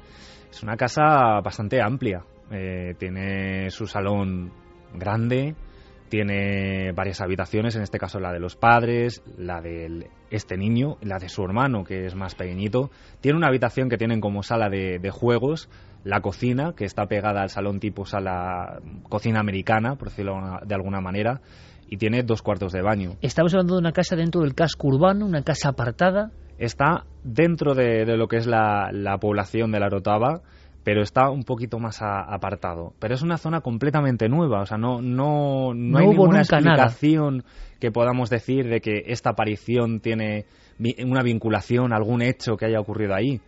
Es 0.49 0.63
una 0.63 0.77
casa 0.77 1.41
bastante 1.43 1.83
amplia. 1.83 2.25
Eh, 2.51 2.95
tiene 2.99 3.71
su 3.71 3.87
salón 3.87 4.53
grande, 4.95 5.57
tiene 6.13 6.93
varias 6.93 7.23
habitaciones, 7.23 7.75
en 7.75 7.81
este 7.81 7.99
caso 7.99 8.21
la 8.21 8.35
de 8.35 8.39
los 8.39 8.55
padres, 8.55 9.23
la 9.39 9.63
de 9.63 10.11
este 10.31 10.59
niño, 10.59 10.99
la 11.01 11.19
de 11.19 11.31
su 11.31 11.43
hermano, 11.43 11.85
que 11.85 12.05
es 12.05 12.15
más 12.15 12.35
pequeñito. 12.35 12.91
Tiene 13.23 13.39
una 13.39 13.47
habitación 13.47 13.89
que 13.89 13.97
tienen 13.97 14.21
como 14.21 14.43
sala 14.43 14.69
de, 14.69 15.11
juegos, 15.11 15.71
la 16.05 16.21
cocina, 16.21 16.75
que 16.77 16.85
está 16.85 17.07
pegada 17.07 17.41
al 17.41 17.49
salón 17.49 17.81
tipo 17.81 18.05
sala 18.05 18.83
cocina 19.09 19.41
americana, 19.41 19.97
por 19.97 20.11
decirlo 20.11 20.35
de 20.63 20.75
alguna 20.75 21.01
manera, 21.01 21.41
y 21.89 21.97
tiene 21.97 22.23
dos 22.23 22.43
cuartos 22.43 22.73
de 22.73 22.83
baño. 22.83 23.13
Estamos 23.23 23.55
hablando 23.55 23.77
de 23.77 23.81
una 23.81 23.93
casa 23.93 24.15
dentro 24.15 24.43
del 24.43 24.55
casco 24.55 24.89
urbano, 24.89 25.25
una 25.25 25.43
casa 25.43 25.71
apartada. 25.71 26.31
Está 26.59 27.07
dentro 27.25 27.75
de, 27.75 28.05
lo 28.19 28.29
que 28.29 28.37
es 28.37 28.47
la, 28.47 28.91
la 28.93 29.17
población 29.17 29.73
de 29.73 29.81
la 29.81 29.89
Rotava 29.89 30.43
pero 30.85 31.03
está 31.03 31.31
un 31.31 31.45
poquito 31.45 31.79
más 31.79 32.01
apartado. 32.03 32.93
Pero 32.99 33.15
es 33.15 33.23
una 33.23 33.39
zona 33.39 33.61
completamente 33.61 34.29
nueva, 34.29 34.63
o 34.63 34.67
sea, 34.67 34.79
no, 34.79 35.01
no, 35.01 35.73
no, 35.75 35.99
hay 35.99 36.09
ninguna 36.09 36.41
explicación 36.41 37.45
que 37.81 37.91
podamos 37.91 38.31
decir 38.31 38.69
de 38.69 38.81
que 38.81 39.05
esta 39.07 39.31
aparición 39.31 40.01
tiene 40.01 40.47
una 41.05 41.23
vinculación, 41.23 41.93
algún 41.93 42.23
hecho 42.23 42.57
que 42.57 42.67
haya 42.67 42.81
ocurrido 42.81 43.15
ahí. 43.15 43.41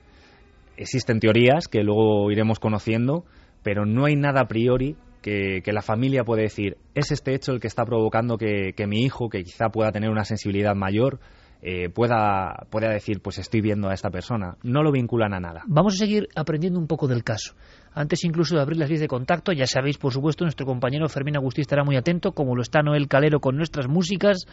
Existen 0.76 1.20
teorías 1.20 1.68
que 1.68 1.82
luego 1.82 2.30
iremos 2.30 2.58
conociendo, 2.58 3.24
pero 3.62 3.86
no 3.86 4.04
hay 4.04 4.16
nada 4.16 4.42
a 4.42 4.48
priori 4.48 4.96
que, 5.22 5.62
la 5.66 5.82
familia 5.82 6.24
puede 6.24 6.42
decir, 6.42 6.76
es 6.94 7.10
este 7.10 7.34
hecho 7.34 7.52
el 7.52 7.60
que 7.60 7.66
está 7.66 7.84
provocando 7.84 8.36
que 8.36 8.74
mi 8.86 9.00
hijo, 9.02 9.28
que 9.28 9.42
quizá 9.42 9.70
pueda 9.70 9.90
tener 9.90 10.10
una 10.10 10.24
sensibilidad 10.24 10.74
mayor, 10.74 11.18
eh, 11.66 11.88
pueda, 11.88 12.66
pueda 12.68 12.90
decir, 12.90 13.23
pues 13.23 13.38
estoy 13.38 13.62
viendo 13.62 13.88
a 13.88 13.94
esta 13.94 14.11
persona. 14.11 14.59
No 14.62 14.83
lo 14.83 14.92
vinculan 14.92 15.33
a 15.33 15.40
nada. 15.40 15.62
Vamos 15.66 15.94
a 15.94 15.97
seguir 15.97 16.28
aprendiendo 16.37 16.78
un 16.78 16.87
poco 16.87 17.09
del 17.09 17.25
caso. 17.25 17.54
Antes 17.94 18.23
incluso 18.25 18.54
de 18.54 18.61
abrir 18.61 18.76
las 18.76 18.90
vías 18.90 19.00
de 19.00 19.09
contacto, 19.09 19.50
ya 19.50 19.66
sabéis, 19.66 19.97
por 19.97 20.12
supuesto, 20.12 20.44
nuestro 20.44 20.66
compañero 20.66 21.09
Fermín 21.09 21.37
Agustí 21.37 21.62
estará 21.62 21.83
muy 21.83 21.97
atento, 21.97 22.33
como 22.33 22.54
lo 22.54 22.61
está 22.61 22.83
Noel 22.83 23.09
Calero 23.09 23.40
con 23.40 23.56
nuestras 23.56 23.88
músicas. 23.88 24.44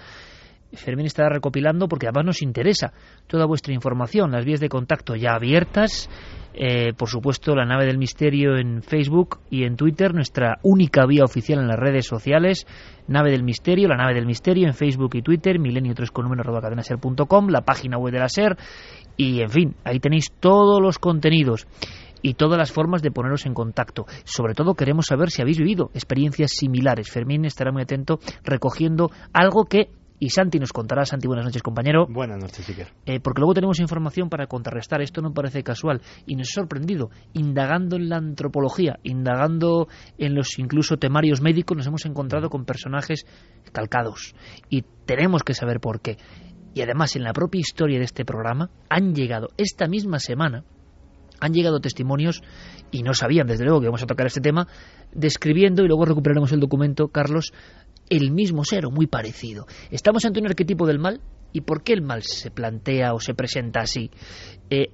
Fermín 0.74 1.06
estará 1.06 1.30
recopilando 1.30 1.88
porque 1.88 2.08
además 2.08 2.26
nos 2.26 2.42
interesa 2.42 2.94
toda 3.28 3.46
vuestra 3.46 3.74
información, 3.74 4.32
las 4.32 4.46
vías 4.46 4.60
de 4.60 4.70
contacto 4.70 5.16
ya 5.16 5.34
abiertas 5.34 6.10
eh, 6.54 6.94
por 6.94 7.08
supuesto, 7.08 7.56
la 7.56 7.66
nave 7.66 7.86
del 7.86 7.98
misterio 7.98 8.58
en 8.58 8.84
Facebook 8.84 9.40
y 9.50 9.64
en 9.64 9.78
Twitter, 9.78 10.14
nuestra 10.14 10.60
única 10.64 11.06
vía 11.06 11.24
oficial 11.24 11.60
en 11.60 11.68
las 11.68 11.80
redes 11.80 12.06
sociales, 12.06 12.68
nave 13.08 13.32
del 13.32 13.44
misterio, 13.44 13.88
la 13.88 13.96
nave 13.96 14.14
del 14.14 14.26
misterio 14.26 14.68
en 14.68 14.74
Facebook 14.74 15.16
y 15.16 15.22
Twitter, 15.22 15.60
milenio 15.60 15.94
3 15.94 16.12
con 16.12 16.26
número 16.26 16.44
la 17.50 17.62
página 17.62 17.98
web 17.98 18.14
de 18.14 18.20
la 18.20 18.28
SER 18.28 18.58
y, 19.16 19.42
en 19.42 19.50
fin, 19.50 19.76
ahí 19.86 20.00
tenéis 20.00 20.32
todos 20.40 20.82
los 20.82 21.00
contenidos 21.00 21.68
y 22.22 22.34
todas 22.34 22.58
las 22.58 22.72
formas 22.72 23.02
de 23.02 23.12
poneros 23.12 23.46
en 23.46 23.54
contacto. 23.54 24.06
Sobre 24.26 24.54
todo 24.54 24.76
queremos 24.76 25.06
saber 25.08 25.32
si 25.32 25.42
habéis 25.42 25.58
vivido 25.58 25.90
experiencias 25.94 26.52
similares. 26.52 27.10
Fermín 27.10 27.46
estará 27.46 27.72
muy 27.72 27.84
atento 27.84 28.20
recogiendo 28.44 29.10
algo 29.34 29.66
que 29.66 29.90
y 30.22 30.30
Santi 30.30 30.60
nos 30.60 30.72
contará. 30.72 31.04
Santi, 31.04 31.28
buenas 31.28 31.46
noches, 31.46 31.64
compañero. 31.64 32.06
Buenas 32.08 32.38
noches, 32.38 32.70
Iker. 32.70 32.94
Eh, 33.08 33.20
porque 33.20 33.40
luego 33.40 33.56
tenemos 33.56 33.80
información 33.80 34.30
para 34.30 34.46
contrarrestar. 34.46 35.02
Esto 35.02 35.20
no 35.20 35.34
parece 35.34 35.64
casual 35.64 36.00
y 36.28 36.36
nos 36.36 36.50
ha 36.50 36.62
sorprendido. 36.62 37.10
Indagando 37.34 37.96
en 37.96 38.08
la 38.08 38.18
antropología, 38.18 39.00
indagando 39.02 39.88
en 40.20 40.36
los 40.36 40.60
incluso 40.60 40.98
temarios 40.98 41.42
médicos, 41.42 41.76
nos 41.76 41.88
hemos 41.88 42.06
encontrado 42.06 42.52
con 42.52 42.66
personajes 42.66 43.26
calcados 43.72 44.36
y 44.70 44.84
tenemos 45.08 45.42
que 45.42 45.56
saber 45.56 45.80
por 45.80 46.02
qué. 46.02 46.18
Y 46.76 46.82
además, 46.82 47.16
en 47.16 47.24
la 47.24 47.34
propia 47.34 47.60
historia 47.60 47.98
de 47.98 48.06
este 48.06 48.24
programa, 48.24 48.70
han 48.90 49.16
llegado 49.16 49.48
esta 49.58 49.88
misma 49.88 50.20
semana 50.20 50.64
han 51.42 51.54
llegado 51.54 51.80
testimonios 51.80 52.44
y 52.92 53.02
no 53.02 53.16
sabían 53.16 53.48
desde 53.48 53.66
luego 53.66 53.80
que 53.80 53.86
íbamos 53.86 54.04
a 54.04 54.06
tocar 54.06 54.28
este 54.28 54.42
tema 54.42 54.68
describiendo 55.12 55.84
y 55.84 55.88
luego 55.88 56.06
recuperaremos 56.06 56.52
el 56.52 56.60
documento 56.60 57.08
Carlos 57.08 57.52
el 58.12 58.32
mismo 58.32 58.66
ser 58.66 58.86
o 58.86 58.92
muy 58.92 59.08
parecido. 59.08 59.66
Estamos 59.90 60.26
ante 60.26 60.42
un 60.42 60.48
arquetipo 60.48 60.86
del 60.86 61.00
mal 61.00 61.22
y 61.54 61.62
¿por 61.62 61.82
qué 61.82 61.94
el 61.94 62.02
mal 62.02 62.24
se 62.24 62.52
plantea 62.52 63.14
o 63.14 63.22
se 63.22 63.34
presenta 63.34 63.80
así? 63.80 64.12
Eh, 64.70 64.90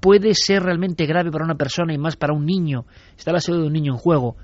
¿Puede 0.00 0.34
ser 0.34 0.62
realmente 0.62 1.04
grave 1.04 1.30
para 1.30 1.44
una 1.44 1.56
persona 1.56 1.92
y 1.92 1.98
más 1.98 2.16
para 2.16 2.32
un 2.32 2.46
niño? 2.46 2.86
Está 3.16 3.30
la 3.30 3.40
salud 3.40 3.60
de 3.60 3.66
un 3.66 3.72
niño 3.74 3.92
en 3.92 3.98
juego. 3.98 4.36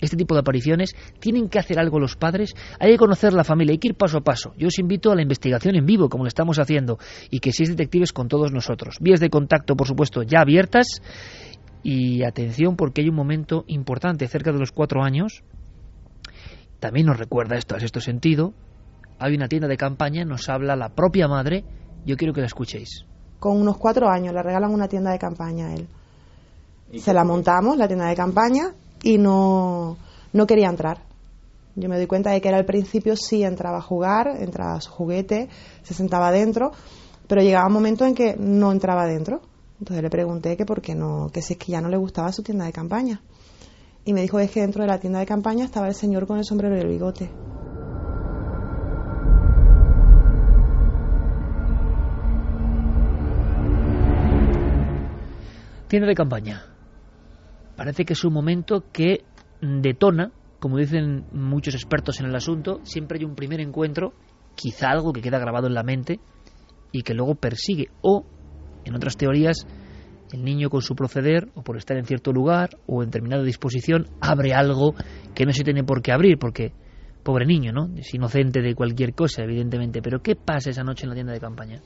Este 0.00 0.16
tipo 0.16 0.34
de 0.34 0.40
apariciones, 0.40 0.94
¿tienen 1.18 1.48
que 1.48 1.58
hacer 1.58 1.80
algo 1.80 1.98
los 1.98 2.14
padres? 2.14 2.54
Hay 2.78 2.92
que 2.92 2.98
conocer 2.98 3.32
la 3.32 3.42
familia, 3.42 3.72
hay 3.72 3.78
que 3.78 3.88
ir 3.88 3.96
paso 3.96 4.18
a 4.18 4.20
paso. 4.20 4.54
Yo 4.56 4.68
os 4.68 4.78
invito 4.78 5.10
a 5.10 5.16
la 5.16 5.22
investigación 5.22 5.74
en 5.74 5.84
vivo, 5.84 6.08
como 6.08 6.22
lo 6.22 6.28
estamos 6.28 6.60
haciendo, 6.60 6.98
y 7.30 7.40
que 7.40 7.52
seáis 7.52 7.70
detectives 7.70 8.12
con 8.12 8.28
todos 8.28 8.52
nosotros. 8.52 8.98
Vías 9.00 9.18
de 9.18 9.30
contacto, 9.30 9.74
por 9.74 9.88
supuesto, 9.88 10.22
ya 10.22 10.40
abiertas. 10.40 10.86
Y 11.82 12.22
atención, 12.22 12.76
porque 12.76 13.00
hay 13.00 13.08
un 13.08 13.16
momento 13.16 13.64
importante, 13.66 14.28
cerca 14.28 14.52
de 14.52 14.58
los 14.58 14.70
cuatro 14.70 15.02
años, 15.02 15.42
también 16.80 17.06
nos 17.06 17.18
recuerda 17.18 17.56
esto, 17.56 17.74
a 17.74 17.78
esto 17.78 18.00
sentido. 18.00 18.52
Hay 19.18 19.34
una 19.34 19.48
tienda 19.48 19.66
de 19.66 19.76
campaña, 19.76 20.24
nos 20.24 20.48
habla 20.48 20.76
la 20.76 20.90
propia 20.90 21.26
madre. 21.26 21.64
Yo 22.06 22.16
quiero 22.16 22.32
que 22.32 22.40
la 22.40 22.46
escuchéis. 22.46 23.04
Con 23.40 23.60
unos 23.60 23.76
cuatro 23.76 24.08
años 24.08 24.32
le 24.32 24.42
regalan 24.42 24.72
una 24.72 24.88
tienda 24.88 25.10
de 25.10 25.18
campaña 25.18 25.68
a 25.68 25.74
él. 25.74 25.88
Se 26.98 27.12
la 27.12 27.24
montamos, 27.24 27.76
la 27.76 27.86
tienda 27.86 28.06
de 28.06 28.16
campaña, 28.16 28.72
y 29.02 29.18
no, 29.18 29.96
no 30.32 30.46
quería 30.46 30.68
entrar. 30.68 31.02
Yo 31.74 31.88
me 31.88 31.96
doy 31.96 32.06
cuenta 32.06 32.30
de 32.30 32.40
que 32.40 32.48
era 32.48 32.56
al 32.56 32.64
principio 32.64 33.14
sí 33.16 33.42
entraba 33.44 33.78
a 33.78 33.82
jugar, 33.82 34.28
entraba 34.40 34.74
a 34.74 34.80
su 34.80 34.90
juguete, 34.90 35.48
se 35.82 35.94
sentaba 35.94 36.30
dentro, 36.32 36.72
pero 37.26 37.42
llegaba 37.42 37.66
un 37.66 37.74
momento 37.74 38.04
en 38.04 38.14
que 38.14 38.36
no 38.36 38.72
entraba 38.72 39.06
dentro. 39.06 39.42
Entonces 39.78 40.02
le 40.02 40.10
pregunté 40.10 40.56
que 40.56 40.64
por 40.64 40.80
qué 40.80 40.94
no, 40.94 41.30
que 41.32 41.42
si 41.42 41.52
es 41.52 41.58
que 41.58 41.72
ya 41.72 41.80
no 41.80 41.88
le 41.88 41.96
gustaba 41.96 42.32
su 42.32 42.42
tienda 42.42 42.64
de 42.64 42.72
campaña 42.72 43.20
y 44.08 44.14
me 44.14 44.22
dijo 44.22 44.38
es 44.38 44.50
que 44.50 44.62
dentro 44.62 44.80
de 44.80 44.88
la 44.88 44.98
tienda 44.98 45.18
de 45.18 45.26
campaña 45.26 45.66
estaba 45.66 45.86
el 45.86 45.92
señor 45.92 46.26
con 46.26 46.38
el 46.38 46.44
sombrero 46.46 46.74
y 46.74 46.80
el 46.80 46.88
bigote. 46.88 47.30
Tienda 55.88 56.08
de 56.08 56.14
campaña. 56.14 56.62
Parece 57.76 58.06
que 58.06 58.14
es 58.14 58.24
un 58.24 58.32
momento 58.32 58.84
que 58.90 59.24
detona, 59.60 60.32
como 60.58 60.78
dicen 60.78 61.26
muchos 61.30 61.74
expertos 61.74 62.18
en 62.20 62.28
el 62.28 62.34
asunto, 62.34 62.80
siempre 62.84 63.18
hay 63.18 63.26
un 63.26 63.34
primer 63.34 63.60
encuentro, 63.60 64.14
quizá 64.54 64.88
algo 64.88 65.12
que 65.12 65.20
queda 65.20 65.38
grabado 65.38 65.66
en 65.66 65.74
la 65.74 65.82
mente 65.82 66.18
y 66.92 67.02
que 67.02 67.12
luego 67.12 67.34
persigue. 67.34 67.90
O, 68.00 68.24
en 68.86 68.94
otras 68.94 69.18
teorías, 69.18 69.66
el 70.32 70.44
niño 70.44 70.70
con 70.70 70.82
su 70.82 70.94
proceder, 70.94 71.48
o 71.54 71.62
por 71.62 71.76
estar 71.76 71.96
en 71.96 72.04
cierto 72.04 72.32
lugar, 72.32 72.70
o 72.86 73.02
en 73.02 73.10
determinada 73.10 73.42
disposición, 73.42 74.06
abre 74.20 74.54
algo 74.54 74.94
que 75.34 75.46
no 75.46 75.52
se 75.52 75.64
tiene 75.64 75.84
por 75.84 76.02
qué 76.02 76.12
abrir, 76.12 76.38
porque 76.38 76.72
pobre 77.22 77.46
niño, 77.46 77.72
¿no? 77.72 77.90
Es 77.96 78.12
inocente 78.14 78.60
de 78.60 78.74
cualquier 78.74 79.14
cosa, 79.14 79.42
evidentemente. 79.42 80.00
Pero 80.02 80.20
¿qué 80.22 80.34
pasa 80.36 80.70
esa 80.70 80.82
noche 80.82 81.04
en 81.04 81.10
la 81.10 81.14
tienda 81.14 81.32
de 81.32 81.40
campaña? 81.40 81.82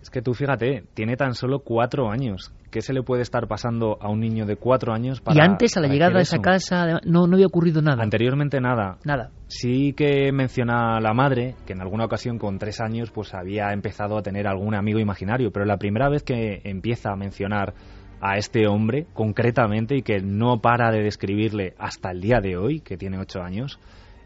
Es 0.00 0.10
que 0.10 0.22
tú 0.22 0.32
fíjate, 0.34 0.84
tiene 0.94 1.16
tan 1.16 1.34
solo 1.34 1.60
cuatro 1.60 2.10
años. 2.10 2.52
¿Qué 2.70 2.82
se 2.82 2.92
le 2.92 3.02
puede 3.02 3.22
estar 3.22 3.48
pasando 3.48 3.98
a 4.00 4.08
un 4.08 4.20
niño 4.20 4.46
de 4.46 4.56
cuatro 4.56 4.92
años 4.92 5.20
para 5.20 5.36
Y 5.36 5.40
antes, 5.40 5.76
a 5.76 5.80
la 5.80 5.88
llegada 5.88 6.18
a 6.18 6.22
esa 6.22 6.38
casa, 6.38 7.00
no, 7.04 7.26
no 7.26 7.34
había 7.34 7.46
ocurrido 7.46 7.80
nada. 7.80 8.02
Anteriormente 8.02 8.60
nada. 8.60 8.98
Nada. 9.04 9.30
Sí 9.46 9.94
que 9.94 10.30
menciona 10.32 11.00
la 11.00 11.14
madre 11.14 11.56
que 11.66 11.72
en 11.72 11.80
alguna 11.80 12.04
ocasión 12.04 12.38
con 12.38 12.58
tres 12.58 12.80
años 12.80 13.10
pues 13.10 13.34
había 13.34 13.72
empezado 13.72 14.18
a 14.18 14.22
tener 14.22 14.46
algún 14.46 14.74
amigo 14.74 14.98
imaginario, 14.98 15.50
pero 15.50 15.64
la 15.64 15.78
primera 15.78 16.08
vez 16.08 16.22
que 16.22 16.60
empieza 16.64 17.10
a 17.10 17.16
mencionar 17.16 17.74
a 18.20 18.36
este 18.36 18.66
hombre 18.66 19.06
concretamente 19.14 19.96
y 19.96 20.02
que 20.02 20.20
no 20.20 20.60
para 20.60 20.90
de 20.90 21.02
describirle 21.02 21.74
hasta 21.78 22.10
el 22.10 22.20
día 22.20 22.40
de 22.40 22.56
hoy, 22.56 22.80
que 22.80 22.96
tiene 22.96 23.18
ocho 23.18 23.40
años, 23.40 23.78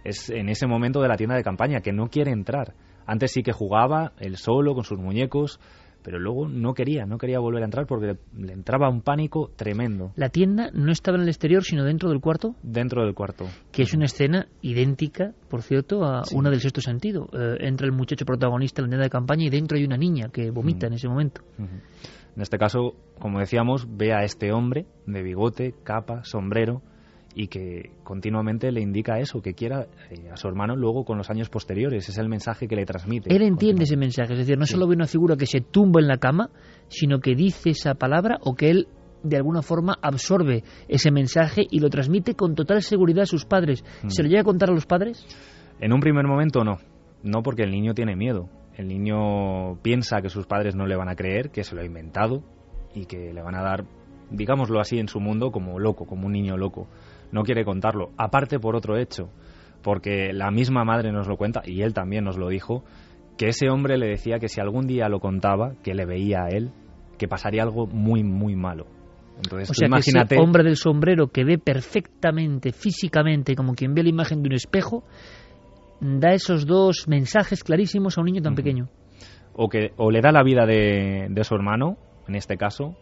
es 0.04 0.30
en 0.30 0.48
ese 0.48 0.66
momento 0.66 1.00
de 1.00 1.08
la 1.08 1.16
tienda 1.16 1.36
de 1.36 1.44
campaña, 1.44 1.80
que 1.80 1.92
no 1.92 2.08
quiere 2.08 2.32
entrar 2.32 2.74
antes 3.06 3.32
sí 3.32 3.42
que 3.42 3.52
jugaba 3.52 4.12
él 4.18 4.36
solo 4.36 4.74
con 4.74 4.84
sus 4.84 4.98
muñecos, 4.98 5.60
pero 6.02 6.18
luego 6.18 6.48
no 6.48 6.74
quería, 6.74 7.06
no 7.06 7.18
quería 7.18 7.38
volver 7.38 7.62
a 7.62 7.64
entrar 7.64 7.86
porque 7.86 8.16
le, 8.36 8.52
entraba 8.52 8.88
un 8.88 9.02
pánico 9.02 9.50
tremendo. 9.56 10.12
¿La 10.16 10.28
tienda 10.28 10.70
no 10.72 10.90
estaba 10.90 11.16
en 11.16 11.22
el 11.22 11.28
exterior, 11.28 11.62
sino 11.62 11.84
dentro 11.84 12.10
del 12.10 12.20
cuarto? 12.20 12.54
Dentro 12.62 13.04
del 13.04 13.14
cuarto. 13.14 13.46
Que 13.70 13.82
es 13.82 13.94
una 13.94 14.06
escena 14.06 14.48
idéntica, 14.60 15.32
por 15.48 15.62
cierto, 15.62 16.04
a 16.04 16.22
una 16.32 16.50
del 16.50 16.60
sexto 16.60 16.80
sentido. 16.80 17.28
Eh, 17.32 17.56
entra 17.60 17.86
el 17.86 17.92
muchacho 17.92 18.24
protagonista 18.24 18.82
en 18.82 18.86
la 18.86 18.90
tienda 18.90 19.04
de 19.04 19.10
campaña 19.10 19.44
y 19.46 19.50
dentro 19.50 19.78
hay 19.78 19.84
una 19.84 19.96
niña 19.96 20.28
que 20.32 20.50
vomita 20.50 20.86
en 20.86 20.94
ese 20.94 21.08
momento. 21.08 21.42
En 21.58 22.40
este 22.40 22.58
caso, 22.58 22.94
como 23.18 23.38
decíamos, 23.38 23.86
ve 23.88 24.12
a 24.12 24.24
este 24.24 24.52
hombre 24.52 24.86
de 25.06 25.22
bigote, 25.22 25.74
capa, 25.84 26.24
sombrero, 26.24 26.82
y 27.34 27.48
que 27.48 27.90
continuamente 28.04 28.70
le 28.72 28.80
indica 28.80 29.18
eso, 29.18 29.40
que 29.40 29.54
quiera 29.54 29.86
eh, 30.10 30.30
a 30.30 30.36
su 30.36 30.48
hermano 30.48 30.76
luego 30.76 31.04
con 31.04 31.18
los 31.18 31.30
años 31.30 31.48
posteriores. 31.48 32.08
Es 32.08 32.18
el 32.18 32.28
mensaje 32.28 32.68
que 32.68 32.76
le 32.76 32.84
transmite. 32.84 33.34
Él 33.34 33.42
entiende 33.42 33.84
ese 33.84 33.96
mensaje, 33.96 34.32
es 34.32 34.38
decir, 34.40 34.58
no 34.58 34.66
solo 34.66 34.86
ve 34.86 34.94
una 34.94 35.06
figura 35.06 35.36
que 35.36 35.46
se 35.46 35.60
tumba 35.60 36.00
en 36.00 36.08
la 36.08 36.18
cama, 36.18 36.50
sino 36.88 37.20
que 37.20 37.34
dice 37.34 37.70
esa 37.70 37.94
palabra 37.94 38.38
o 38.42 38.54
que 38.54 38.70
él 38.70 38.88
de 39.22 39.36
alguna 39.36 39.62
forma 39.62 39.98
absorbe 40.02 40.64
ese 40.88 41.10
mensaje 41.10 41.62
y 41.70 41.78
lo 41.78 41.88
transmite 41.90 42.34
con 42.34 42.54
total 42.54 42.82
seguridad 42.82 43.22
a 43.22 43.26
sus 43.26 43.44
padres. 43.44 43.84
Mm. 44.02 44.08
¿Se 44.08 44.22
lo 44.22 44.28
llega 44.28 44.40
a 44.40 44.44
contar 44.44 44.70
a 44.70 44.74
los 44.74 44.86
padres? 44.86 45.24
En 45.80 45.92
un 45.92 46.00
primer 46.00 46.26
momento 46.26 46.64
no, 46.64 46.78
no 47.22 47.42
porque 47.42 47.62
el 47.62 47.70
niño 47.70 47.94
tiene 47.94 48.16
miedo. 48.16 48.48
El 48.76 48.88
niño 48.88 49.76
piensa 49.82 50.22
que 50.22 50.28
sus 50.28 50.46
padres 50.46 50.74
no 50.74 50.86
le 50.86 50.96
van 50.96 51.08
a 51.08 51.14
creer, 51.14 51.50
que 51.50 51.62
se 51.62 51.74
lo 51.74 51.82
ha 51.82 51.84
inventado 51.84 52.42
y 52.94 53.04
que 53.04 53.32
le 53.32 53.42
van 53.42 53.54
a 53.54 53.62
dar, 53.62 53.84
digámoslo 54.30 54.80
así, 54.80 54.98
en 54.98 55.08
su 55.08 55.20
mundo 55.20 55.50
como 55.50 55.78
loco, 55.78 56.06
como 56.06 56.26
un 56.26 56.32
niño 56.32 56.56
loco 56.56 56.88
no 57.32 57.42
quiere 57.42 57.64
contarlo. 57.64 58.12
Aparte 58.16 58.60
por 58.60 58.76
otro 58.76 58.96
hecho, 58.96 59.30
porque 59.82 60.32
la 60.32 60.50
misma 60.50 60.84
madre 60.84 61.10
nos 61.10 61.26
lo 61.26 61.36
cuenta, 61.36 61.62
y 61.64 61.82
él 61.82 61.92
también 61.92 62.24
nos 62.24 62.38
lo 62.38 62.48
dijo, 62.48 62.84
que 63.36 63.48
ese 63.48 63.68
hombre 63.70 63.98
le 63.98 64.06
decía 64.06 64.38
que 64.38 64.48
si 64.48 64.60
algún 64.60 64.86
día 64.86 65.08
lo 65.08 65.18
contaba, 65.18 65.74
que 65.82 65.94
le 65.94 66.06
veía 66.06 66.44
a 66.44 66.48
él, 66.48 66.70
que 67.18 67.26
pasaría 67.26 67.62
algo 67.62 67.86
muy, 67.86 68.22
muy 68.22 68.54
malo. 68.54 68.86
Entonces, 69.36 69.70
o 69.70 69.74
sea, 69.74 69.88
imagínate... 69.88 70.28
que 70.28 70.34
ese 70.34 70.44
hombre 70.44 70.62
del 70.62 70.76
sombrero 70.76 71.28
que 71.28 71.44
ve 71.44 71.58
perfectamente, 71.58 72.72
físicamente, 72.72 73.54
como 73.56 73.74
quien 73.74 73.94
ve 73.94 74.02
la 74.02 74.10
imagen 74.10 74.42
de 74.42 74.48
un 74.48 74.54
espejo, 74.54 75.04
da 76.00 76.32
esos 76.32 76.66
dos 76.66 77.08
mensajes 77.08 77.64
clarísimos 77.64 78.18
a 78.18 78.20
un 78.20 78.26
niño 78.26 78.42
tan 78.42 78.54
pequeño. 78.54 78.88
O, 79.54 79.68
que, 79.68 79.92
o 79.96 80.10
le 80.10 80.20
da 80.20 80.32
la 80.32 80.42
vida 80.42 80.66
de, 80.66 81.26
de 81.30 81.44
su 81.44 81.54
hermano, 81.54 81.96
en 82.28 82.34
este 82.34 82.56
caso, 82.56 82.96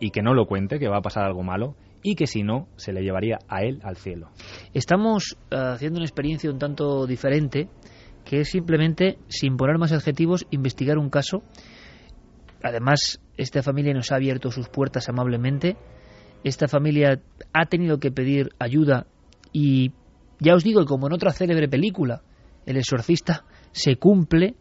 y 0.00 0.10
que 0.10 0.22
no 0.22 0.34
lo 0.34 0.46
cuente, 0.46 0.78
que 0.78 0.88
va 0.88 0.98
a 0.98 1.02
pasar 1.02 1.24
algo 1.24 1.42
malo, 1.42 1.74
y 2.02 2.14
que 2.14 2.26
si 2.26 2.42
no, 2.42 2.68
se 2.76 2.92
le 2.92 3.02
llevaría 3.02 3.38
a 3.48 3.62
él 3.62 3.80
al 3.82 3.96
cielo. 3.96 4.30
Estamos 4.74 5.36
uh, 5.52 5.72
haciendo 5.74 5.98
una 5.98 6.06
experiencia 6.06 6.50
un 6.50 6.58
tanto 6.58 7.06
diferente, 7.06 7.68
que 8.24 8.40
es 8.40 8.50
simplemente, 8.50 9.18
sin 9.28 9.56
poner 9.56 9.78
más 9.78 9.92
adjetivos, 9.92 10.46
investigar 10.50 10.98
un 10.98 11.10
caso. 11.10 11.42
Además, 12.62 13.20
esta 13.36 13.62
familia 13.62 13.94
nos 13.94 14.12
ha 14.12 14.16
abierto 14.16 14.50
sus 14.50 14.68
puertas 14.68 15.08
amablemente. 15.08 15.76
Esta 16.44 16.68
familia 16.68 17.20
ha 17.52 17.66
tenido 17.66 17.98
que 17.98 18.10
pedir 18.10 18.50
ayuda 18.58 19.06
y 19.52 19.92
ya 20.40 20.54
os 20.54 20.62
digo, 20.62 20.84
como 20.84 21.06
en 21.06 21.14
otra 21.14 21.32
célebre 21.32 21.68
película, 21.68 22.22
El 22.66 22.76
exorcista, 22.76 23.44
se 23.72 23.96
cumple 23.96 24.54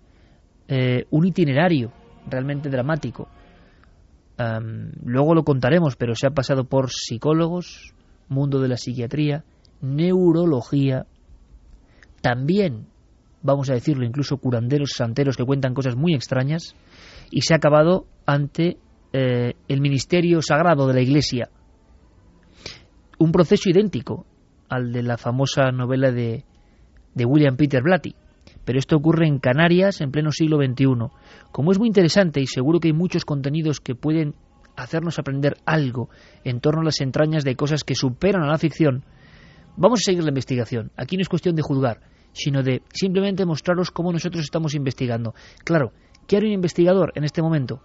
eh, 0.68 1.06
un 1.10 1.26
itinerario 1.26 1.92
realmente 2.30 2.70
dramático 2.70 3.28
Luego 5.04 5.34
lo 5.34 5.44
contaremos, 5.44 5.96
pero 5.96 6.14
se 6.16 6.28
ha 6.28 6.32
pasado 6.32 6.66
por 6.66 6.92
psicólogos, 6.92 7.94
mundo 8.30 8.60
de 8.60 8.68
la 8.68 8.78
psiquiatría, 8.78 9.44
neurología, 9.82 11.06
también, 12.22 12.88
vamos 13.42 13.70
a 13.70 13.74
decirlo, 13.74 14.06
incluso 14.06 14.38
curanderos, 14.38 14.92
santeros 14.96 15.38
que 15.38 15.46
cuentan 15.46 15.74
cosas 15.74 15.96
muy 15.96 16.14
extrañas, 16.14 16.76
y 17.32 17.42
se 17.42 17.54
ha 17.54 17.58
acabado 17.58 18.06
ante 18.26 18.78
eh, 19.14 19.54
el 19.68 19.82
ministerio 19.82 20.42
sagrado 20.42 20.88
de 20.88 20.94
la 20.94 21.02
Iglesia. 21.02 21.50
Un 23.18 23.32
proceso 23.32 23.70
idéntico 23.70 24.26
al 24.70 24.92
de 24.92 25.02
la 25.02 25.18
famosa 25.18 25.72
novela 25.72 26.12
de, 26.12 26.44
de 27.16 27.26
William 27.26 27.56
Peter 27.56 27.82
Blatty. 27.82 28.14
Pero 28.68 28.80
esto 28.80 28.98
ocurre 28.98 29.28
en 29.28 29.40
Canarias 29.40 30.02
en 30.02 30.12
pleno 30.12 30.30
siglo 30.34 30.58
XXI. 30.58 31.08
Como 31.54 31.72
es 31.72 31.80
muy 31.80 31.88
interesante 31.88 32.42
y 32.42 32.48
seguro 32.48 32.82
que 32.82 32.90
hay 32.90 32.94
muchos 32.94 33.24
contenidos 33.24 33.80
que 33.80 33.96
pueden 33.96 34.36
hacernos 34.76 35.20
aprender 35.20 35.56
algo 35.66 36.10
en 36.44 36.60
torno 36.60 36.82
a 36.82 36.84
las 36.84 37.00
entrañas 37.00 37.46
de 37.46 37.56
cosas 37.56 37.86
que 37.86 37.96
superan 37.96 38.44
a 38.44 38.48
la 38.48 38.58
ficción, 38.58 39.06
vamos 39.78 40.02
a 40.02 40.04
seguir 40.04 40.22
la 40.22 40.32
investigación. 40.32 40.92
Aquí 40.98 41.16
no 41.16 41.22
es 41.22 41.30
cuestión 41.30 41.56
de 41.56 41.62
juzgar, 41.62 42.02
sino 42.34 42.62
de 42.62 42.82
simplemente 42.94 43.46
mostraros 43.46 43.90
cómo 43.90 44.12
nosotros 44.12 44.44
estamos 44.44 44.76
investigando. 44.76 45.34
Claro, 45.64 45.94
¿qué 46.28 46.36
haría 46.36 46.50
un 46.50 46.56
investigador 46.56 47.14
en 47.16 47.24
este 47.24 47.42
momento? 47.42 47.82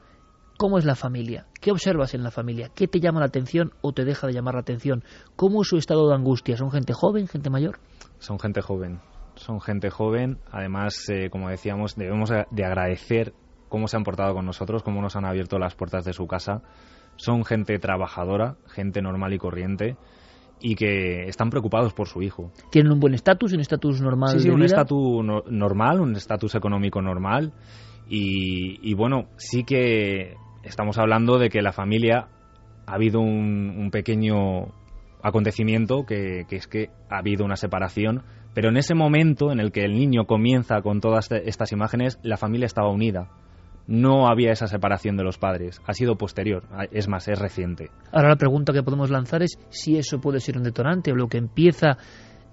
¿Cómo 0.59 0.79
es 0.79 0.85
la 0.85 0.97
familia? 0.97 1.47
¿Qué 1.61 1.71
observas 1.71 2.13
en 2.15 2.25
la 2.25 2.33
familia? 2.33 2.73
¿Qué 2.75 2.89
te 2.89 2.99
llama 2.99 3.21
la 3.21 3.27
atención 3.27 3.71
o 3.83 3.93
te 3.93 4.05
deja 4.05 4.27
de 4.27 4.33
llamar 4.33 4.55
la 4.55 4.63
atención? 4.63 5.05
¿Cómo 5.37 5.63
es 5.63 5.69
su 5.69 5.77
estado 5.77 6.09
de 6.09 6.17
angustia? 6.17 6.57
¿Son 6.57 6.73
gente 6.73 6.93
joven, 6.93 7.29
gente 7.29 7.51
mayor? 7.51 7.79
Son 8.19 8.41
gente 8.41 8.61
joven 8.63 8.99
son 9.37 9.61
gente 9.61 9.91
joven. 9.91 10.39
Además, 10.51 11.09
eh, 11.09 11.31
como 11.31 11.49
decíamos, 11.49 11.97
debemos 11.97 12.31
de 12.31 12.65
agradecer 12.65 13.35
cómo 13.69 13.89
se 13.89 13.97
han 13.97 14.05
portado 14.05 14.35
con 14.35 14.45
nosotros, 14.45 14.83
cómo 14.83 15.01
nos 15.01 15.17
han 15.17 15.25
abierto 15.25 15.59
las 15.59 15.75
puertas 15.75 16.05
de 16.05 16.13
su 16.13 16.27
casa. 16.27 16.63
Son 17.17 17.45
gente 17.45 17.79
trabajadora, 17.79 18.57
gente 18.69 19.01
normal 19.01 19.33
y 19.33 19.39
corriente 19.39 19.97
y 20.61 20.77
que 20.77 21.25
están 21.25 21.51
preocupados 21.51 21.93
por 21.93 22.07
su 22.07 22.23
hijo. 22.23 22.53
¿Tienen 22.71 22.93
un 22.93 23.01
buen 23.01 23.15
estatus, 23.15 23.53
un 23.53 23.61
estatus 23.61 24.01
normal? 24.01 24.31
Sí, 24.31 24.41
sí, 24.41 24.49
de 24.49 24.55
un 24.55 24.63
estatus 24.63 25.25
no, 25.25 25.43
normal, 25.49 26.01
un 26.01 26.15
estatus 26.15 26.55
económico 26.55 27.03
normal. 27.03 27.53
Y, 28.09 28.79
y, 28.89 28.95
bueno, 28.95 29.29
sí 29.37 29.65
que 29.65 30.37
estamos 30.63 30.99
hablando 30.99 31.39
de 31.39 31.49
que 31.49 31.63
la 31.63 31.73
familia 31.73 32.29
ha 32.87 32.95
habido 32.95 33.21
un, 33.21 33.75
un 33.77 33.91
pequeño 33.91 34.73
acontecimiento 35.23 36.05
que, 36.05 36.45
que 36.49 36.57
es 36.57 36.67
que 36.67 36.91
ha 37.09 37.19
habido 37.19 37.45
una 37.45 37.57
separación 37.57 38.23
pero 38.55 38.69
en 38.69 38.77
ese 38.77 38.95
momento 38.95 39.51
en 39.51 39.61
el 39.61 39.73
que 39.73 39.85
el 39.85 39.95
niño 39.95 40.27
comienza 40.27 40.81
con 40.83 41.01
todas 41.01 41.31
estas 41.31 41.73
imágenes, 41.73 42.19
la 42.23 42.37
familia 42.37 42.67
estaba 42.67 42.91
unida. 42.91 43.29
No 43.87 44.29
había 44.29 44.53
esa 44.53 44.67
separación 44.67 45.17
de 45.17 45.25
los 45.25 45.39
padres. 45.39 45.81
Ha 45.87 45.93
sido 45.93 46.17
posterior. 46.17 46.63
Es 46.93 47.09
más, 47.09 47.27
es 47.29 47.39
reciente. 47.39 47.91
Ahora 48.13 48.29
la 48.29 48.37
pregunta 48.37 48.73
que 48.73 48.83
podemos 48.83 49.11
lanzar 49.11 49.43
es 49.43 49.59
si 49.71 49.97
eso 49.97 50.21
puede 50.21 50.41
ser 50.41 50.57
un 50.57 50.63
detonante 50.63 51.13
o 51.13 51.17
lo 51.17 51.29
que 51.29 51.39
empieza, 51.39 51.97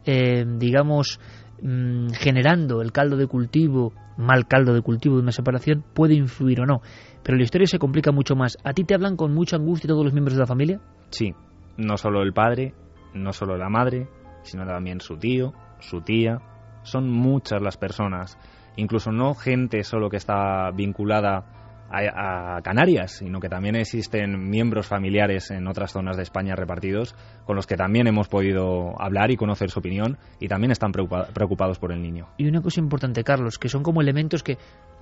eh, 0.06 0.46
digamos, 0.58 1.20
mmm, 1.62 2.10
generando 2.14 2.82
el 2.82 2.92
caldo 2.92 3.16
de 3.16 3.28
cultivo, 3.28 3.94
mal 4.18 4.48
caldo 4.48 4.74
de 4.74 4.82
cultivo 4.82 5.18
de 5.18 5.22
una 5.22 5.32
separación, 5.32 5.84
puede 5.94 6.16
influir 6.16 6.62
o 6.62 6.66
no. 6.66 6.82
Pero 7.24 7.38
la 7.38 7.44
historia 7.44 7.68
se 7.68 7.78
complica 7.78 8.12
mucho 8.12 8.36
más. 8.36 8.58
¿A 8.64 8.74
ti 8.74 8.84
te 8.84 8.96
hablan 8.96 9.16
con 9.16 9.34
mucha 9.34 9.58
angustia 9.58 9.88
todos 9.88 10.04
los 10.04 10.14
miembros 10.14 10.36
de 10.36 10.42
la 10.42 10.48
familia? 10.48 10.82
Sí. 11.10 11.34
No 11.78 11.98
solo 11.98 12.24
el 12.24 12.34
padre, 12.34 12.74
no 13.14 13.34
solo 13.34 13.56
la 13.56 13.70
madre, 13.70 14.10
sino 14.42 14.66
también 14.66 15.00
su 15.00 15.18
tío, 15.18 15.54
su 15.80 16.02
tía, 16.02 16.40
son 16.84 17.10
muchas 17.10 17.62
las 17.62 17.78
personas, 17.78 18.38
incluso 18.76 19.12
no 19.12 19.34
gente 19.36 19.84
solo 19.84 20.10
que 20.10 20.18
está 20.18 20.72
vinculada 20.72 21.46
a, 21.92 22.58
a, 22.58 22.62
Canarias, 22.62 23.18
sino 23.18 23.40
que 23.40 23.50
también 23.50 23.76
existen 23.76 24.50
miembros 24.50 24.88
familiares 24.88 25.50
en 25.52 25.68
otras 25.68 25.92
zonas 25.92 26.18
de 26.18 26.24
España 26.24 26.56
repartidos 26.56 27.16
con 27.46 27.56
los 27.56 27.66
que 27.66 27.76
también 27.76 28.08
hemos 28.08 28.28
podido 28.28 29.00
hablar 29.02 29.32
y 29.32 29.38
conocer 29.38 29.70
su 29.70 29.80
opinión 29.80 30.18
y 30.40 30.48
también 30.48 30.72
están 30.72 30.92
preocupa 30.92 31.28
preocupados 31.34 31.80
por 31.80 31.92
el 31.92 32.02
niño. 32.02 32.28
Y 32.38 32.48
una 32.48 32.62
cosa 32.62 32.80
importante, 32.80 33.24
Carlos, 33.24 33.58
que 33.58 33.70
son 33.70 33.84
como 33.84 34.02
elementos 34.02 34.44
que 34.44 34.58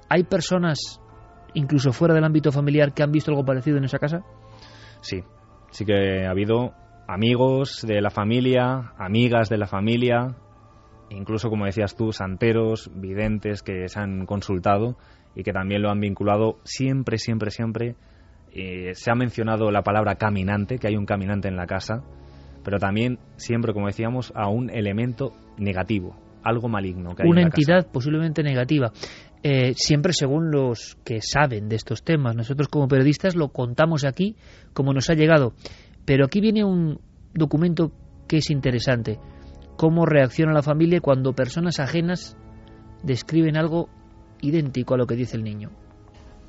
hay 0.10 0.24
personas, 0.24 1.02
incluso 1.54 1.92
fuera 1.92 2.14
del 2.14 2.24
ámbito 2.24 2.52
familiar, 2.52 2.94
que 2.94 3.04
han 3.04 3.12
visto 3.12 3.32
algo 3.32 3.44
parecido 3.44 3.78
en 3.78 3.84
esa 3.84 4.00
casa. 4.00 4.22
Sí, 5.02 5.24
sí 5.72 5.86
que 5.86 6.26
ha 6.26 6.32
habido 6.32 6.74
amigos 7.08 7.86
de 7.86 8.02
la 8.02 8.10
familia, 8.10 8.94
amigas 8.98 9.50
de 9.50 9.58
la 9.58 9.68
familia, 9.68 10.36
incluso 11.10 11.50
como 11.50 11.66
decías 11.66 11.96
tú, 11.96 12.12
santeros, 12.12 12.92
videntes 12.94 13.64
que 13.64 13.88
se 13.88 14.00
han 14.00 14.26
consultado 14.26 14.98
y 15.36 15.44
que 15.44 15.54
también 15.54 15.82
lo 15.82 15.90
han 15.90 16.00
vinculado 16.00 16.58
siempre, 16.64 17.18
siempre, 17.18 17.52
siempre. 17.52 17.96
Eh, 18.52 18.94
se 18.96 19.12
ha 19.12 19.16
mencionado 19.16 19.72
la 19.72 19.84
palabra 19.84 20.16
caminante, 20.16 20.78
que 20.80 20.88
hay 20.88 20.96
un 20.96 21.06
caminante 21.06 21.48
en 21.48 21.56
la 21.56 21.68
casa, 21.68 22.04
pero 22.64 22.80
también 22.80 23.20
siempre, 23.36 23.74
como 23.74 23.88
decíamos, 23.88 24.32
a 24.36 24.50
un 24.50 24.70
elemento 24.70 25.34
negativo, 25.58 26.16
algo 26.44 26.68
maligno. 26.70 27.16
Que 27.16 27.24
hay 27.24 27.30
Una 27.30 27.42
en 27.42 27.50
la 27.50 27.56
entidad 27.56 27.82
casa. 27.84 27.92
posiblemente 27.92 28.42
negativa. 28.44 28.92
Eh, 29.44 29.74
siempre 29.76 30.14
según 30.14 30.50
los 30.50 30.98
que 31.06 31.22
saben 31.22 31.70
de 31.70 31.76
estos 31.76 32.04
temas. 32.04 32.36
Nosotros 32.36 32.68
como 32.68 32.88
periodistas 32.88 33.36
lo 33.36 33.50
contamos 33.50 34.04
aquí 34.04 34.36
como 34.74 34.94
nos 34.94 35.10
ha 35.10 35.14
llegado. 35.14 35.54
Pero 36.06 36.26
aquí 36.26 36.42
viene 36.42 36.64
un 36.64 37.00
documento 37.34 37.92
que 38.28 38.38
es 38.38 38.50
interesante 38.50 39.20
cómo 39.78 40.06
reacciona 40.06 40.52
la 40.52 40.64
familia 40.64 41.00
cuando 41.00 41.34
personas 41.34 41.80
ajenas 41.80 42.36
describen 43.04 43.58
algo 43.58 43.88
idéntico 44.42 44.96
a 44.96 44.98
lo 44.98 45.08
que 45.08 45.16
dice 45.16 45.38
el 45.38 45.44
niño. 45.44 45.70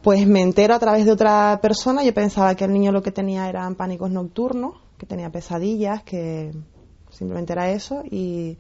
Pues 0.02 0.26
me 0.26 0.42
entero 0.42 0.74
a 0.74 0.78
través 0.78 1.04
de 1.04 1.12
otra 1.12 1.58
persona. 1.60 2.02
Yo 2.02 2.14
pensaba 2.14 2.54
que 2.54 2.64
el 2.64 2.72
niño 2.72 2.92
lo 2.92 3.02
que 3.02 3.12
tenía 3.12 3.48
eran 3.48 3.74
pánicos 3.74 4.10
nocturnos, 4.10 4.74
que 4.96 5.06
tenía 5.06 5.30
pesadillas, 5.30 6.02
que 6.02 6.52
simplemente 7.10 7.52
era 7.52 7.70
eso. 7.70 8.02
Y 8.08 8.58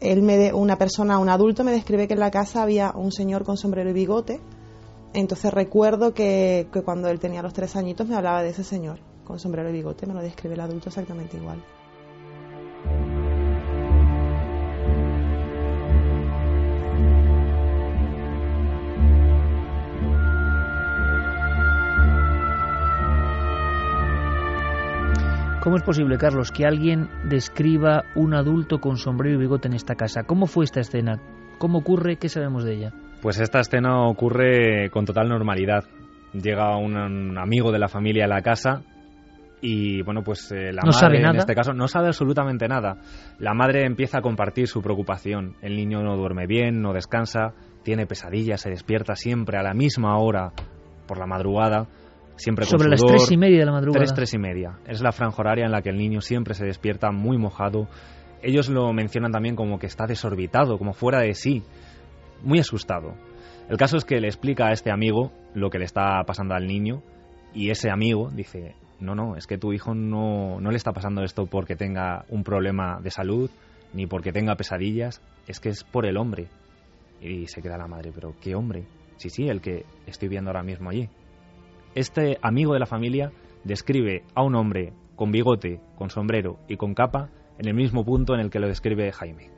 él 0.00 0.52
una 0.54 0.76
persona, 0.76 1.18
un 1.18 1.28
adulto, 1.28 1.64
me 1.64 1.72
describe 1.72 2.06
que 2.06 2.14
en 2.14 2.20
la 2.20 2.30
casa 2.30 2.62
había 2.62 2.92
un 2.94 3.12
señor 3.12 3.44
con 3.44 3.56
sombrero 3.56 3.90
y 3.90 3.94
bigote. 3.94 4.40
Entonces 5.14 5.52
recuerdo 5.52 6.14
que, 6.14 6.68
que 6.72 6.82
cuando 6.82 7.08
él 7.08 7.18
tenía 7.18 7.42
los 7.42 7.52
tres 7.52 7.74
añitos 7.74 8.06
me 8.06 8.14
hablaba 8.14 8.42
de 8.42 8.50
ese 8.50 8.62
señor 8.62 9.00
con 9.24 9.40
sombrero 9.40 9.70
y 9.70 9.72
bigote. 9.72 10.06
Me 10.06 10.14
lo 10.14 10.20
describe 10.20 10.54
el 10.54 10.60
adulto 10.60 10.90
exactamente 10.90 11.36
igual. 11.36 11.64
¿Cómo 25.62 25.76
es 25.76 25.82
posible, 25.82 26.16
Carlos, 26.16 26.52
que 26.52 26.64
alguien 26.64 27.10
describa 27.24 28.04
un 28.14 28.32
adulto 28.32 28.80
con 28.80 28.96
sombrero 28.96 29.36
y 29.36 29.40
bigote 29.40 29.68
en 29.68 29.74
esta 29.74 29.94
casa? 29.94 30.22
¿Cómo 30.22 30.46
fue 30.46 30.64
esta 30.64 30.80
escena? 30.80 31.20
¿Cómo 31.58 31.80
ocurre? 31.80 32.16
¿Qué 32.16 32.30
sabemos 32.30 32.64
de 32.64 32.76
ella? 32.76 32.92
Pues 33.20 33.38
esta 33.38 33.60
escena 33.60 34.08
ocurre 34.08 34.88
con 34.88 35.04
total 35.04 35.28
normalidad. 35.28 35.84
Llega 36.32 36.78
un, 36.78 37.36
amigo 37.36 37.72
de 37.72 37.78
la 37.78 37.88
familia 37.88 38.24
a 38.24 38.28
la 38.28 38.40
casa 38.40 38.80
y 39.60 40.00
bueno 40.00 40.22
pues 40.22 40.50
eh, 40.52 40.72
la 40.72 40.80
madre 40.82 41.20
en 41.20 41.36
este 41.36 41.54
caso 41.54 41.74
no 41.74 41.86
sabe 41.86 42.06
absolutamente 42.06 42.66
nada 42.66 42.96
la 43.38 43.52
madre 43.52 43.84
empieza 43.84 44.16
a 44.16 44.22
compartir 44.22 44.66
su 44.68 44.80
preocupación 44.80 45.54
el 45.60 45.76
niño 45.76 46.02
no 46.02 46.16
duerme 46.16 46.46
bien 46.46 46.80
no 46.80 46.94
descansa 46.94 47.52
tiene 47.82 48.06
pesadillas 48.06 48.62
se 48.62 48.70
despierta 48.70 49.16
siempre 49.16 49.58
a 49.58 49.62
la 49.62 49.74
misma 49.74 50.16
hora 50.16 50.52
por 51.06 51.18
la 51.18 51.26
madrugada 51.26 51.88
siempre 52.40 52.64
sobre 52.64 52.88
las 52.88 53.04
tres 53.04 53.30
y 53.30 53.36
media 53.36 53.60
de 53.60 53.66
la 53.66 53.72
madrugada 53.72 54.04
tres 54.04 54.14
tres 54.14 54.34
y 54.34 54.38
media 54.38 54.78
es 54.86 55.00
la 55.00 55.12
franja 55.12 55.40
horaria 55.40 55.64
en 55.64 55.72
la 55.72 55.82
que 55.82 55.90
el 55.90 55.96
niño 55.96 56.20
siempre 56.20 56.54
se 56.54 56.64
despierta 56.64 57.12
muy 57.12 57.38
mojado 57.38 57.88
ellos 58.42 58.68
lo 58.68 58.92
mencionan 58.92 59.32
también 59.32 59.54
como 59.54 59.78
que 59.78 59.86
está 59.86 60.06
desorbitado 60.06 60.78
como 60.78 60.92
fuera 60.92 61.20
de 61.20 61.34
sí 61.34 61.62
muy 62.42 62.58
asustado. 62.58 63.14
El 63.68 63.76
caso 63.76 63.96
es 63.96 64.04
que 64.04 64.20
le 64.20 64.28
explica 64.28 64.68
a 64.68 64.72
este 64.72 64.90
amigo 64.90 65.32
lo 65.54 65.70
que 65.70 65.78
le 65.78 65.84
está 65.84 66.22
pasando 66.26 66.54
al 66.54 66.66
niño 66.66 67.02
y 67.54 67.70
ese 67.70 67.90
amigo 67.90 68.30
dice, 68.30 68.74
no, 68.98 69.14
no, 69.14 69.36
es 69.36 69.46
que 69.46 69.58
tu 69.58 69.72
hijo 69.72 69.94
no, 69.94 70.60
no 70.60 70.70
le 70.70 70.76
está 70.76 70.92
pasando 70.92 71.22
esto 71.22 71.46
porque 71.46 71.76
tenga 71.76 72.24
un 72.28 72.44
problema 72.44 73.00
de 73.00 73.10
salud 73.10 73.50
ni 73.92 74.06
porque 74.06 74.32
tenga 74.32 74.56
pesadillas, 74.56 75.20
es 75.46 75.60
que 75.60 75.68
es 75.68 75.84
por 75.84 76.06
el 76.06 76.16
hombre. 76.16 76.48
Y 77.20 77.46
se 77.48 77.60
queda 77.60 77.76
la 77.76 77.86
madre, 77.86 78.12
pero 78.14 78.34
¿qué 78.40 78.54
hombre? 78.54 78.84
Sí, 79.16 79.28
sí, 79.28 79.48
el 79.48 79.60
que 79.60 79.84
estoy 80.06 80.28
viendo 80.28 80.50
ahora 80.50 80.62
mismo 80.62 80.90
allí. 80.90 81.08
Este 81.94 82.38
amigo 82.40 82.72
de 82.72 82.78
la 82.78 82.86
familia 82.86 83.32
describe 83.64 84.22
a 84.34 84.42
un 84.42 84.54
hombre 84.54 84.92
con 85.16 85.32
bigote, 85.32 85.80
con 85.96 86.08
sombrero 86.08 86.58
y 86.68 86.76
con 86.76 86.94
capa 86.94 87.30
en 87.58 87.68
el 87.68 87.74
mismo 87.74 88.04
punto 88.04 88.32
en 88.34 88.40
el 88.40 88.50
que 88.50 88.60
lo 88.60 88.68
describe 88.68 89.10
Jaime. 89.10 89.50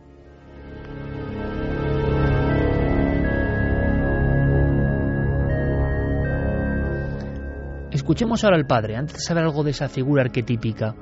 Escuchemos 7.90 8.42
ahora 8.42 8.56
al 8.56 8.66
padre, 8.66 8.96
antes 8.96 9.16
de 9.16 9.20
saber 9.20 9.44
algo 9.44 9.62
de 9.62 9.72
esa 9.72 9.90
figura 9.90 10.22
arquetípica. 10.22 10.94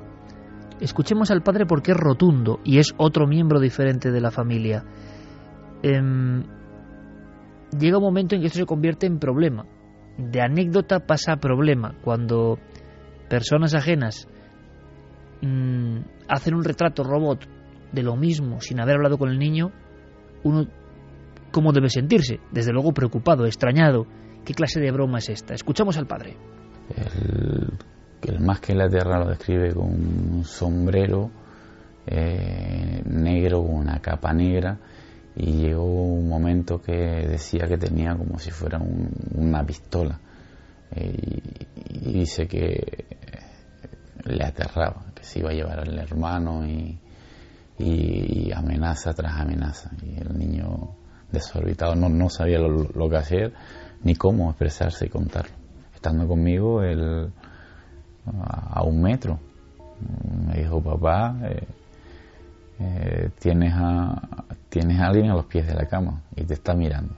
Escuchemos 0.81 1.31
al 1.31 1.41
padre 1.41 1.65
porque 1.65 1.91
es 1.91 1.97
rotundo 1.97 2.59
y 2.65 2.79
es 2.79 2.93
otro 2.97 3.25
miembro 3.25 3.61
diferente 3.61 4.11
de 4.11 4.19
la 4.19 4.31
familia. 4.31 4.83
Em, 5.81 6.43
llega 7.79 7.97
un 7.97 8.03
momento 8.03 8.35
en 8.35 8.41
que 8.41 8.47
esto 8.47 8.59
se 8.59 8.65
convierte 8.65 9.07
en 9.07 9.17
problema. 9.17 9.65
De 10.17 10.41
anécdota 10.41 10.99
pasa 10.99 11.33
a 11.33 11.37
problema. 11.37 11.95
Cuando 12.03 12.59
personas 13.29 13.73
ajenas 13.73 14.27
mm, 15.41 15.97
hacen 16.27 16.53
un 16.53 16.63
retrato 16.63 17.03
robot 17.03 17.47
de 17.91 18.03
lo 18.03 18.15
mismo 18.15 18.61
sin 18.61 18.79
haber 18.79 18.95
hablado 18.95 19.17
con 19.17 19.29
el 19.29 19.39
niño, 19.39 19.71
uno 20.43 20.67
cómo 21.51 21.71
debe 21.71 21.89
sentirse. 21.89 22.39
Desde 22.51 22.71
luego 22.71 22.93
preocupado, 22.93 23.45
extrañado. 23.45 24.05
¿Qué 24.45 24.53
clase 24.53 24.79
de 24.79 24.91
broma 24.91 25.19
es 25.19 25.29
esta? 25.29 25.53
Escuchamos 25.53 25.97
al 25.97 26.07
padre. 26.07 26.35
El, 28.21 28.39
más 28.39 28.59
que 28.59 28.73
la 28.73 28.89
tierra 28.89 29.19
lo 29.19 29.29
describe 29.29 29.73
con 29.73 29.87
un 29.87 30.43
sombrero 30.43 31.31
eh, 32.05 33.01
negro 33.05 33.59
una 33.61 33.99
capa 33.99 34.33
negra 34.33 34.77
y 35.35 35.51
llegó 35.53 35.83
un 35.83 36.27
momento 36.27 36.81
que 36.81 36.93
decía 36.93 37.67
que 37.67 37.77
tenía 37.77 38.15
como 38.15 38.37
si 38.39 38.51
fuera 38.51 38.79
una 39.35 39.65
pistola 39.65 40.19
eh, 40.95 41.67
y, 41.89 42.13
dice 42.13 42.47
que 42.47 43.05
le 44.25 44.43
aterraba, 44.43 45.05
que 45.15 45.23
se 45.23 45.39
iba 45.39 45.51
a 45.51 45.53
llevar 45.53 45.79
al 45.79 45.97
hermano 45.97 46.65
y, 46.67 46.99
y, 47.79 48.51
amenaza 48.51 49.13
tras 49.13 49.39
amenaza 49.39 49.91
y 50.03 50.19
el 50.19 50.37
niño 50.37 50.95
desorbitado 51.31 51.95
no, 51.95 52.09
no 52.09 52.29
sabía 52.29 52.59
lo 52.59 53.09
que 53.09 53.17
hacer 53.17 53.53
ni 54.03 54.15
cómo 54.15 54.49
expresarse 54.49 55.05
y 55.05 55.09
contarlo 55.09 55.61
estando 56.01 56.27
conmigo 56.27 56.81
él 56.81 57.31
a, 58.25 58.83
un 58.83 59.03
metro. 59.03 59.39
Me 60.47 60.61
dijo, 60.61 60.81
papá, 60.81 61.37
eh, 61.43 61.67
eh, 62.83 63.29
tienes, 63.39 63.73
a, 63.75 64.45
tienes 64.69 64.99
a 64.99 65.07
alguien 65.07 65.29
a 65.29 65.35
los 65.35 65.45
pies 65.45 65.67
de 65.67 65.75
la 65.75 65.85
cama 65.87 66.23
y 66.35 66.43
te 66.45 66.55
está 66.55 66.73
mirando. 66.73 67.15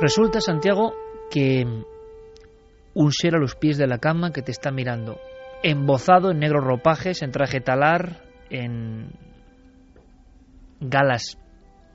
Resulta, 0.00 0.40
Santiago, 0.40 0.94
que 1.28 1.66
un 2.94 3.12
ser 3.12 3.34
a 3.34 3.40
los 3.40 3.56
pies 3.56 3.76
de 3.76 3.88
la 3.88 3.98
cama 3.98 4.30
que 4.30 4.42
te 4.42 4.52
está 4.52 4.70
mirando, 4.70 5.18
embozado 5.64 6.30
en 6.30 6.38
negros 6.38 6.62
ropajes, 6.62 7.22
en 7.22 7.32
traje 7.32 7.60
talar, 7.60 8.22
en 8.50 9.10
galas 10.80 11.38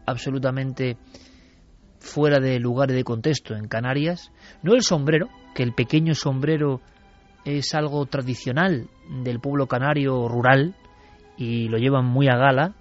absolutamente 0.05 0.97
fuera 1.99 2.39
de 2.39 2.59
lugar 2.59 2.91
de 2.91 3.03
contexto 3.03 3.55
en 3.55 3.67
Canarias, 3.67 4.31
no 4.61 4.73
el 4.73 4.81
sombrero, 4.81 5.29
que 5.55 5.63
el 5.63 5.73
pequeño 5.73 6.15
sombrero 6.15 6.81
es 7.45 7.73
algo 7.73 8.05
tradicional 8.05 8.89
del 9.23 9.39
pueblo 9.39 9.67
canario 9.67 10.27
rural 10.27 10.75
y 11.37 11.69
lo 11.69 11.77
llevan 11.77 12.05
muy 12.05 12.27
a 12.27 12.35
gala, 12.35 12.75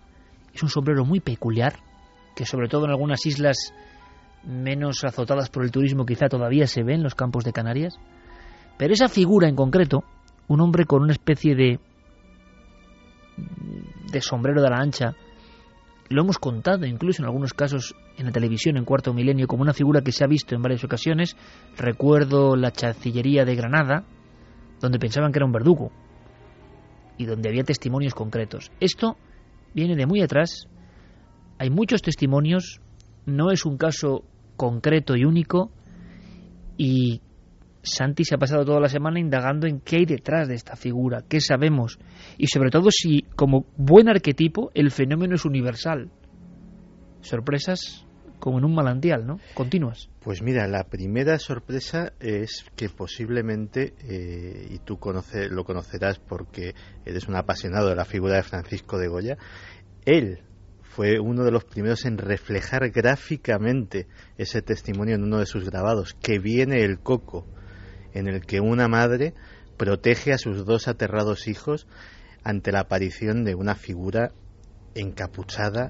es 0.52 0.62
un 0.62 0.68
sombrero 0.68 1.04
muy 1.04 1.20
peculiar, 1.20 1.74
que 2.34 2.44
sobre 2.44 2.68
todo 2.68 2.84
en 2.84 2.90
algunas 2.90 3.24
islas 3.26 3.72
menos 4.44 5.04
azotadas 5.04 5.50
por 5.50 5.62
el 5.62 5.70
turismo 5.70 6.04
quizá 6.04 6.28
todavía 6.28 6.66
se 6.66 6.82
ve 6.82 6.94
en 6.94 7.02
los 7.02 7.14
campos 7.14 7.44
de 7.44 7.52
Canarias. 7.52 7.94
Pero 8.76 8.92
esa 8.92 9.08
figura 9.08 9.48
en 9.48 9.54
concreto, 9.54 10.02
un 10.48 10.60
hombre 10.60 10.84
con 10.84 11.02
una 11.02 11.12
especie 11.12 11.54
de 11.54 11.80
de 14.10 14.20
sombrero 14.20 14.60
de 14.60 14.68
la 14.68 14.76
ancha, 14.76 15.14
lo 16.12 16.22
hemos 16.22 16.38
contado 16.38 16.86
incluso 16.86 17.22
en 17.22 17.26
algunos 17.26 17.54
casos 17.54 17.94
en 18.16 18.26
la 18.26 18.32
televisión 18.32 18.76
en 18.76 18.84
cuarto 18.84 19.12
milenio 19.12 19.46
como 19.46 19.62
una 19.62 19.72
figura 19.72 20.02
que 20.02 20.12
se 20.12 20.24
ha 20.24 20.28
visto 20.28 20.54
en 20.54 20.62
varias 20.62 20.84
ocasiones. 20.84 21.36
Recuerdo 21.76 22.56
la 22.56 22.70
Chancillería 22.70 23.44
de 23.44 23.56
Granada, 23.56 24.04
donde 24.80 24.98
pensaban 24.98 25.32
que 25.32 25.38
era 25.38 25.46
un 25.46 25.52
verdugo 25.52 25.90
y 27.18 27.24
donde 27.24 27.48
había 27.48 27.64
testimonios 27.64 28.14
concretos. 28.14 28.70
Esto 28.80 29.16
viene 29.74 29.96
de 29.96 30.06
muy 30.06 30.22
atrás. 30.22 30.66
Hay 31.58 31.70
muchos 31.70 32.02
testimonios, 32.02 32.80
no 33.26 33.50
es 33.50 33.64
un 33.64 33.76
caso 33.76 34.24
concreto 34.56 35.16
y 35.16 35.24
único 35.24 35.70
y 36.76 37.20
Santi 37.82 38.24
se 38.24 38.34
ha 38.34 38.38
pasado 38.38 38.64
toda 38.64 38.80
la 38.80 38.88
semana 38.88 39.18
indagando 39.18 39.66
en 39.66 39.80
qué 39.80 39.96
hay 39.96 40.04
detrás 40.04 40.48
de 40.48 40.54
esta 40.54 40.76
figura, 40.76 41.24
qué 41.28 41.40
sabemos 41.40 41.98
y 42.38 42.46
sobre 42.46 42.70
todo 42.70 42.90
si 42.90 43.22
como 43.36 43.66
buen 43.76 44.08
arquetipo 44.08 44.70
el 44.74 44.90
fenómeno 44.90 45.34
es 45.34 45.44
universal. 45.44 46.10
Sorpresas 47.20 48.06
como 48.42 48.58
en 48.58 48.64
un 48.64 48.74
manantial, 48.74 49.24
¿no? 49.24 49.38
Continuas. 49.54 50.10
Pues 50.20 50.42
mira, 50.42 50.66
la 50.66 50.82
primera 50.82 51.38
sorpresa 51.38 52.12
es 52.18 52.66
que 52.74 52.88
posiblemente, 52.88 53.94
eh, 54.00 54.66
y 54.68 54.78
tú 54.80 54.98
lo 55.50 55.64
conocerás 55.64 56.18
porque 56.18 56.74
eres 57.04 57.28
un 57.28 57.36
apasionado 57.36 57.88
de 57.88 57.94
la 57.94 58.04
figura 58.04 58.34
de 58.34 58.42
Francisco 58.42 58.98
de 58.98 59.06
Goya, 59.06 59.38
él 60.04 60.40
fue 60.82 61.20
uno 61.20 61.44
de 61.44 61.52
los 61.52 61.64
primeros 61.64 62.04
en 62.04 62.18
reflejar 62.18 62.90
gráficamente 62.90 64.08
ese 64.36 64.60
testimonio 64.60 65.14
en 65.14 65.22
uno 65.22 65.38
de 65.38 65.46
sus 65.46 65.64
grabados, 65.64 66.14
que 66.20 66.40
viene 66.40 66.82
el 66.82 66.98
coco, 66.98 67.46
en 68.14 68.28
el 68.28 68.44
que 68.44 68.60
una 68.60 68.88
madre 68.88 69.34
protege 69.76 70.32
a 70.32 70.38
sus 70.38 70.64
dos 70.64 70.88
aterrados 70.88 71.48
hijos 71.48 71.86
ante 72.44 72.72
la 72.72 72.80
aparición 72.80 73.44
de 73.44 73.54
una 73.54 73.74
figura 73.74 74.32
encapuchada, 74.94 75.88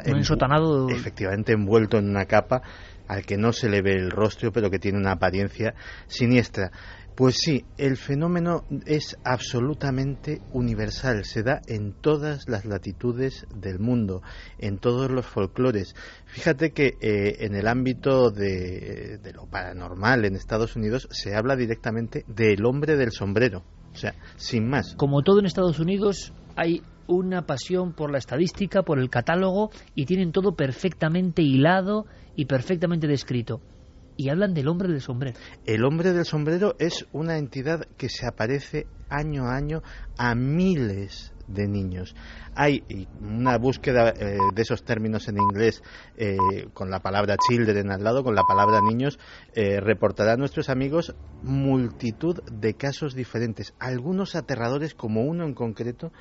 efectivamente 0.90 1.52
envuelto 1.52 1.98
en 1.98 2.08
una 2.08 2.26
capa 2.26 2.62
al 3.08 3.26
que 3.26 3.36
no 3.36 3.52
se 3.52 3.68
le 3.68 3.82
ve 3.82 3.92
el 3.92 4.10
rostro, 4.10 4.52
pero 4.52 4.70
que 4.70 4.78
tiene 4.78 4.98
una 4.98 5.12
apariencia 5.12 5.74
siniestra. 6.06 6.70
Pues 7.14 7.36
sí, 7.38 7.66
el 7.76 7.98
fenómeno 7.98 8.64
es 8.86 9.18
absolutamente 9.22 10.40
universal, 10.52 11.26
se 11.26 11.42
da 11.42 11.60
en 11.66 11.92
todas 11.92 12.48
las 12.48 12.64
latitudes 12.64 13.46
del 13.54 13.78
mundo, 13.78 14.22
en 14.58 14.78
todos 14.78 15.10
los 15.10 15.26
folclores. 15.26 15.94
Fíjate 16.24 16.70
que 16.70 16.94
eh, 17.02 17.44
en 17.44 17.54
el 17.54 17.68
ámbito 17.68 18.30
de, 18.30 19.18
de, 19.18 19.32
lo 19.34 19.46
paranormal 19.46 20.24
en 20.24 20.36
Estados 20.36 20.74
Unidos 20.74 21.06
se 21.10 21.34
habla 21.34 21.54
directamente 21.54 22.24
del 22.28 22.64
hombre 22.64 22.96
del 22.96 23.12
sombrero, 23.12 23.62
o 23.92 23.96
sea, 23.96 24.14
sin 24.36 24.70
más. 24.70 24.94
Como 24.94 25.22
todo 25.22 25.40
en 25.40 25.46
Estados 25.46 25.80
Unidos 25.80 26.32
hay 26.56 26.82
una 27.06 27.42
pasión 27.42 27.92
por 27.92 28.10
la 28.10 28.18
estadística, 28.18 28.84
por 28.84 28.98
el 28.98 29.10
catálogo 29.10 29.70
y 29.94 30.06
tienen 30.06 30.32
todo 30.32 30.54
perfectamente 30.54 31.42
hilado 31.42 32.06
y 32.36 32.46
perfectamente 32.46 33.06
descrito 33.06 33.60
y 34.22 34.28
hablan 34.28 34.54
del 34.54 34.68
hombre 34.68 34.88
del 34.88 35.00
sombrero. 35.00 35.36
El 35.66 35.84
hombre 35.84 36.12
del 36.12 36.24
sombrero 36.24 36.76
es 36.78 37.06
una 37.12 37.38
entidad 37.38 37.88
que 37.96 38.08
se 38.08 38.24
aparece 38.24 38.86
año 39.08 39.46
a 39.46 39.56
año 39.56 39.82
a 40.16 40.36
miles 40.36 41.32
de 41.48 41.66
niños. 41.66 42.14
Hay 42.54 42.84
una 43.20 43.58
búsqueda 43.58 44.10
eh, 44.10 44.38
de 44.54 44.62
esos 44.62 44.84
términos 44.84 45.26
en 45.26 45.38
inglés 45.38 45.82
eh, 46.16 46.36
con 46.72 46.88
la 46.88 47.00
palabra 47.00 47.36
children 47.36 47.90
al 47.90 48.04
lado, 48.04 48.22
con 48.22 48.36
la 48.36 48.44
palabra 48.44 48.80
niños, 48.80 49.18
eh, 49.54 49.80
reportará 49.80 50.34
a 50.34 50.36
nuestros 50.36 50.68
amigos 50.68 51.16
multitud 51.42 52.44
de 52.44 52.74
casos 52.74 53.16
diferentes, 53.16 53.74
algunos 53.80 54.36
aterradores 54.36 54.94
como 54.94 55.22
uno 55.22 55.44
en 55.44 55.54
concreto 55.54 56.12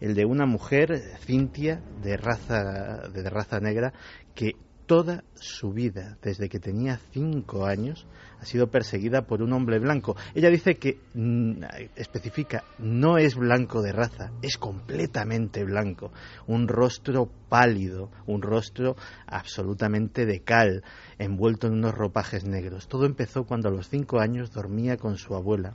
el 0.00 0.14
de 0.14 0.24
una 0.24 0.46
mujer, 0.46 1.00
Cintia, 1.20 1.80
de 2.02 2.16
raza, 2.16 3.08
de 3.12 3.30
raza 3.30 3.60
negra, 3.60 3.92
que 4.34 4.54
toda 4.86 5.24
su 5.34 5.72
vida, 5.72 6.18
desde 6.22 6.48
que 6.48 6.58
tenía 6.60 6.98
cinco 7.12 7.66
años, 7.66 8.06
ha 8.40 8.44
sido 8.44 8.68
perseguida 8.68 9.22
por 9.22 9.42
un 9.42 9.52
hombre 9.52 9.78
blanco. 9.78 10.16
Ella 10.34 10.50
dice 10.50 10.76
que, 10.76 10.98
mm, 11.14 11.62
especifica, 11.96 12.64
no 12.78 13.18
es 13.18 13.36
blanco 13.36 13.82
de 13.82 13.92
raza, 13.92 14.32
es 14.42 14.56
completamente 14.56 15.64
blanco. 15.64 16.12
Un 16.46 16.68
rostro 16.68 17.30
pálido, 17.48 18.10
un 18.26 18.42
rostro 18.42 18.96
absolutamente 19.26 20.26
de 20.26 20.40
cal, 20.40 20.82
envuelto 21.18 21.68
en 21.68 21.74
unos 21.74 21.94
ropajes 21.94 22.44
negros. 22.44 22.88
Todo 22.88 23.06
empezó 23.06 23.44
cuando 23.44 23.68
a 23.68 23.72
los 23.72 23.88
cinco 23.88 24.20
años 24.20 24.52
dormía 24.52 24.96
con 24.96 25.16
su 25.16 25.34
abuela 25.34 25.74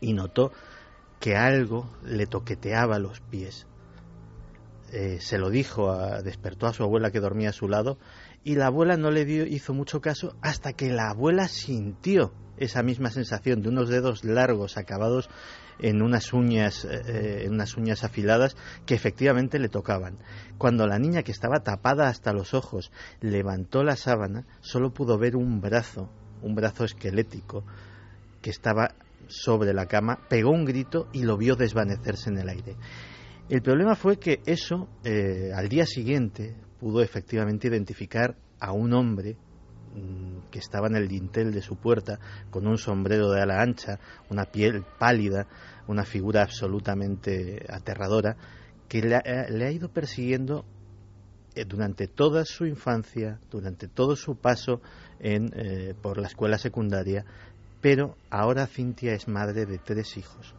y 0.00 0.12
notó 0.12 0.52
que 1.20 1.36
algo 1.36 1.90
le 2.04 2.26
toqueteaba 2.26 2.98
los 2.98 3.20
pies. 3.20 3.66
Eh, 4.96 5.18
se 5.20 5.38
lo 5.38 5.50
dijo, 5.50 5.92
despertó 6.22 6.68
a 6.68 6.72
su 6.72 6.84
abuela 6.84 7.10
que 7.10 7.18
dormía 7.18 7.48
a 7.48 7.52
su 7.52 7.68
lado 7.68 7.98
y 8.44 8.54
la 8.54 8.66
abuela 8.66 8.96
no 8.96 9.10
le 9.10 9.24
dio, 9.24 9.44
hizo 9.44 9.74
mucho 9.74 10.00
caso 10.00 10.36
hasta 10.40 10.72
que 10.72 10.92
la 10.92 11.10
abuela 11.10 11.48
sintió 11.48 12.32
esa 12.58 12.84
misma 12.84 13.10
sensación 13.10 13.60
de 13.60 13.70
unos 13.70 13.88
dedos 13.88 14.22
largos 14.22 14.76
acabados 14.76 15.28
en 15.80 16.00
unas 16.00 16.32
uñas, 16.32 16.84
eh, 16.84 17.02
eh, 17.06 17.42
en 17.44 17.54
unas 17.54 17.76
uñas 17.76 18.04
afiladas 18.04 18.56
que 18.86 18.94
efectivamente 18.94 19.58
le 19.58 19.68
tocaban. 19.68 20.18
Cuando 20.58 20.86
la 20.86 21.00
niña 21.00 21.24
que 21.24 21.32
estaba 21.32 21.64
tapada 21.64 22.06
hasta 22.06 22.32
los 22.32 22.54
ojos 22.54 22.92
levantó 23.20 23.82
la 23.82 23.96
sábana, 23.96 24.46
solo 24.60 24.94
pudo 24.94 25.18
ver 25.18 25.34
un 25.34 25.60
brazo, 25.60 26.08
un 26.40 26.54
brazo 26.54 26.84
esquelético 26.84 27.64
que 28.40 28.50
estaba 28.50 28.94
sobre 29.26 29.72
la 29.72 29.86
cama, 29.86 30.20
pegó 30.28 30.50
un 30.50 30.64
grito 30.64 31.08
y 31.12 31.24
lo 31.24 31.36
vio 31.36 31.56
desvanecerse 31.56 32.30
en 32.30 32.38
el 32.38 32.48
aire. 32.48 32.76
El 33.48 33.60
problema 33.60 33.94
fue 33.94 34.18
que 34.18 34.40
eso, 34.46 34.88
eh, 35.04 35.50
al 35.54 35.68
día 35.68 35.84
siguiente, 35.84 36.56
pudo 36.80 37.02
efectivamente 37.02 37.68
identificar 37.68 38.36
a 38.58 38.72
un 38.72 38.94
hombre 38.94 39.36
mm, 39.94 40.50
que 40.50 40.58
estaba 40.58 40.86
en 40.86 40.96
el 40.96 41.08
dintel 41.08 41.52
de 41.52 41.60
su 41.60 41.76
puerta 41.76 42.18
con 42.50 42.66
un 42.66 42.78
sombrero 42.78 43.30
de 43.30 43.42
ala 43.42 43.60
ancha, 43.60 44.00
una 44.30 44.46
piel 44.46 44.82
pálida, 44.98 45.46
una 45.86 46.04
figura 46.04 46.42
absolutamente 46.42 47.66
aterradora, 47.68 48.34
que 48.88 49.02
le 49.02 49.16
ha, 49.16 49.70
ido 49.70 49.90
persiguiendo 49.90 50.64
eh, 51.54 51.66
durante 51.66 52.06
toda 52.06 52.46
su 52.46 52.64
infancia, 52.64 53.40
durante 53.50 53.88
todo 53.88 54.16
su 54.16 54.36
paso 54.36 54.80
en, 55.20 55.50
eh, 55.54 55.94
por 56.00 56.16
la 56.16 56.28
escuela 56.28 56.56
secundaria, 56.56 57.26
pero 57.82 58.16
ahora 58.30 58.66
Cintia 58.66 59.12
es 59.12 59.28
madre 59.28 59.66
de 59.66 59.76
tres 59.76 60.16
hijos. 60.16 60.54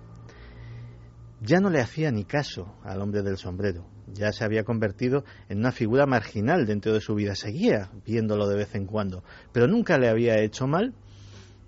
Ya 1.45 1.59
no 1.59 1.69
le 1.69 1.79
hacía 1.79 2.11
ni 2.11 2.25
caso 2.25 2.75
al 2.83 3.01
hombre 3.01 3.21
del 3.21 3.37
sombrero, 3.37 3.85
ya 4.07 4.31
se 4.31 4.43
había 4.43 4.63
convertido 4.63 5.23
en 5.47 5.59
una 5.59 5.71
figura 5.71 6.05
marginal 6.05 6.65
dentro 6.65 6.93
de 6.93 7.01
su 7.01 7.13
vida, 7.13 7.35
seguía 7.35 7.91
viéndolo 8.05 8.47
de 8.47 8.55
vez 8.55 8.73
en 8.73 8.85
cuando, 8.85 9.23
pero 9.51 9.67
nunca 9.67 9.97
le 9.97 10.09
había 10.09 10.39
hecho 10.39 10.65
mal 10.65 10.93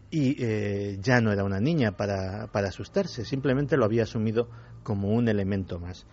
y 0.09 0.41
eh, 0.43 0.97
ya 0.99 1.21
no 1.21 1.31
era 1.31 1.43
una 1.43 1.59
niña 1.59 1.91
para, 1.91 2.47
para 2.47 2.69
asustarse, 2.69 3.23
simplemente 3.23 3.77
lo 3.77 3.85
había 3.85 4.03
asumido 4.03 4.49
como 4.83 5.09
un 5.09 5.27
elemento 5.27 5.79
más. 5.79 6.07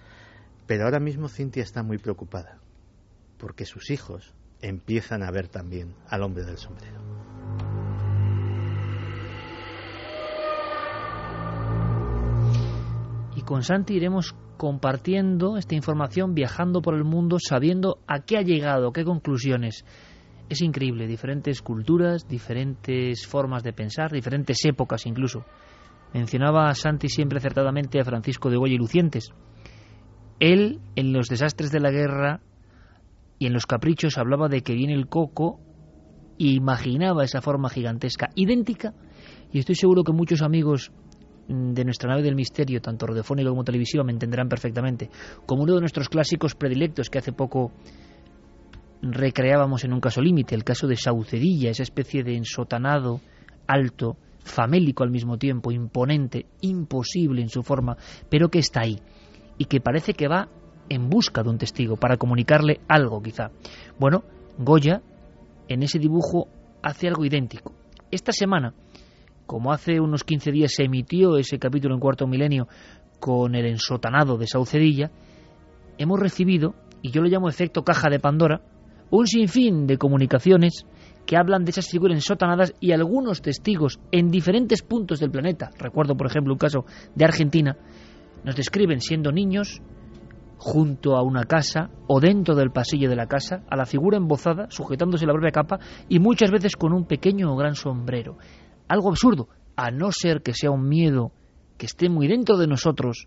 Pero 0.67 0.85
ahora 0.85 1.01
mismo 1.01 1.29
Cintia 1.29 1.63
está 1.63 1.83
muy 1.83 1.99
preocupada, 1.99 2.59
porque 3.39 3.65
sus 3.65 3.91
hijos 3.91 4.35
empiezan 4.61 5.23
a 5.23 5.31
ver 5.31 5.49
también 5.49 5.95
al 6.09 6.23
hombre 6.23 6.45
del 6.45 6.59
sombrero. 6.59 7.14
Con 13.45 13.63
Santi 13.63 13.95
iremos 13.95 14.35
compartiendo 14.57 15.57
esta 15.57 15.75
información, 15.75 16.35
viajando 16.35 16.81
por 16.81 16.95
el 16.95 17.05
mundo, 17.05 17.39
sabiendo 17.39 17.99
a 18.07 18.21
qué 18.21 18.39
ha 18.39 18.43
llegado, 18.43 18.93
qué 18.93 19.05
conclusiones. 19.05 19.85
Es 20.49 20.63
increíble, 20.63 21.07
diferentes 21.07 21.63
culturas, 21.63 22.29
diferentes 22.29 23.27
formas 23.27 23.63
de 23.63 23.73
pensar, 23.73 24.13
diferentes 24.13 24.65
épocas 24.65 25.07
incluso. 25.07 25.45
Mencionaba 26.13 26.73
Santi 26.75 27.09
siempre 27.09 27.39
acertadamente 27.39 28.01
a 28.01 28.05
Francisco 28.05 28.51
de 28.51 28.57
Goya 28.57 28.75
y 28.75 28.79
Lucientes. 28.79 29.33
Él, 30.39 30.81
en 30.97 31.13
los 31.13 31.29
desastres 31.29 31.71
de 31.71 31.81
la 31.81 31.91
guerra 31.91 32.41
y 33.39 33.47
en 33.47 33.53
los 33.53 33.67
caprichos, 33.67 34.19
hablaba 34.19 34.49
de 34.49 34.63
que 34.63 34.75
viene 34.75 34.95
el 34.95 35.09
coco 35.09 35.61
e 36.39 36.49
imaginaba 36.49 37.25
esa 37.25 37.41
forma 37.41 37.69
gigantesca, 37.69 38.31
idéntica, 38.35 38.95
y 39.53 39.59
estoy 39.59 39.77
seguro 39.77 40.05
que 40.05 40.13
muchos 40.13 40.43
amigos 40.43 40.93
de 41.49 41.85
nuestra 41.85 42.11
nave 42.11 42.23
del 42.23 42.35
misterio, 42.35 42.81
tanto 42.81 43.07
radiofónico 43.07 43.51
como 43.51 43.65
televisiva, 43.65 44.05
me 44.05 44.13
entenderán 44.13 44.49
perfectamente, 44.49 45.11
como 45.47 45.63
uno 45.63 45.75
de 45.75 45.81
nuestros 45.81 46.09
clásicos 46.09 46.55
predilectos 46.55 47.11
que 47.11 47.19
hace 47.19 47.33
poco 47.33 47.73
recreábamos 49.03 49.85
en 49.85 49.93
un 49.93 50.01
caso 50.01 50.21
límite, 50.21 50.55
el 50.55 50.65
caso 50.65 50.87
de 50.87 50.97
Saucedilla, 50.97 51.71
esa 51.71 51.83
especie 51.83 52.23
de 52.23 52.37
ensotanado 52.37 53.21
alto, 53.67 54.17
famélico 54.45 55.03
al 55.03 55.11
mismo 55.11 55.39
tiempo, 55.39 55.73
imponente, 55.73 56.47
imposible 56.61 57.43
en 57.43 57.49
su 57.49 57.63
forma, 57.63 57.97
pero 58.29 58.49
que 58.49 58.59
está 58.59 58.83
ahí 58.83 58.99
y 59.59 59.67
que 59.67 59.81
parece 59.81 60.15
que 60.15 60.29
va 60.29 60.49
en 60.89 61.09
busca 61.09 61.43
de 61.43 61.51
un 61.51 61.59
testigo 61.59 61.97
para 61.97 62.17
comunicarle 62.17 62.81
algo 62.89 63.23
quizá. 63.23 63.51
Bueno, 63.99 64.25
Goya 64.59 65.03
en 65.69 65.83
ese 65.83 65.99
dibujo 65.99 66.49
hace 66.83 67.09
algo 67.09 67.25
idéntico. 67.25 67.73
Esta 68.11 68.33
semana 68.33 68.75
como 69.47 69.73
hace 69.73 70.01
unos 70.01 70.25
15 70.25 70.53
días 70.53 70.73
se 70.75 70.85
emitió 70.85 71.37
ese 71.37 71.59
capítulo 71.59 71.95
en 71.95 72.01
Cuarto 72.01 72.27
Milenio 72.27 72.69
con 73.21 73.55
el 73.55 73.67
ensotanado 73.67 74.37
de 74.37 74.47
Saucedilla, 74.47 75.11
hemos 75.99 76.21
recibido, 76.21 76.75
y 77.03 77.11
yo 77.11 77.23
lo 77.23 77.29
llamo 77.29 77.49
efecto 77.49 77.85
caja 77.85 78.09
de 78.11 78.19
Pandora, 78.19 78.63
un 79.11 79.27
sinfín 79.27 79.87
de 79.87 79.99
comunicaciones 79.99 80.87
que 81.27 81.37
hablan 81.37 81.65
de 81.65 81.71
esas 81.71 81.89
figuras 81.89 82.17
ensotanadas 82.17 82.75
y 82.81 82.93
algunos 82.93 83.41
testigos 83.41 84.01
en 84.13 84.31
diferentes 84.31 84.83
puntos 84.83 85.21
del 85.21 85.31
planeta, 85.31 85.71
recuerdo 85.79 86.17
por 86.17 86.27
ejemplo 86.27 86.53
un 86.53 86.59
caso 86.59 86.85
de 87.15 87.25
Argentina, 87.25 87.77
nos 88.45 88.57
describen 88.57 89.01
siendo 89.01 89.33
niños 89.33 89.81
junto 90.59 91.17
a 91.17 91.23
una 91.23 91.45
casa 91.45 91.91
o 92.07 92.21
dentro 92.21 92.55
del 92.55 92.71
pasillo 92.71 93.09
de 93.09 93.17
la 93.17 93.27
casa, 93.27 93.63
a 93.69 93.77
la 93.77 93.87
figura 93.87 94.17
embozada, 94.17 94.67
sujetándose 94.71 95.27
la 95.27 95.33
propia 95.33 95.51
capa 95.51 95.79
y 96.09 96.19
muchas 96.19 96.51
veces 96.51 96.77
con 96.77 96.93
un 96.93 97.05
pequeño 97.05 97.53
o 97.53 97.57
gran 97.57 97.75
sombrero 97.75 98.37
algo 98.89 99.11
absurdo, 99.11 99.49
a 99.77 99.91
no 99.91 100.13
ser 100.13 100.43
que 100.43 100.55
sea 100.55 100.71
un 100.71 100.89
miedo 100.89 101.33
que 101.79 101.87
esté 101.87 102.09
muy 102.09 102.29
dentro 102.29 102.57
de 102.57 102.67
nosotros 102.67 103.27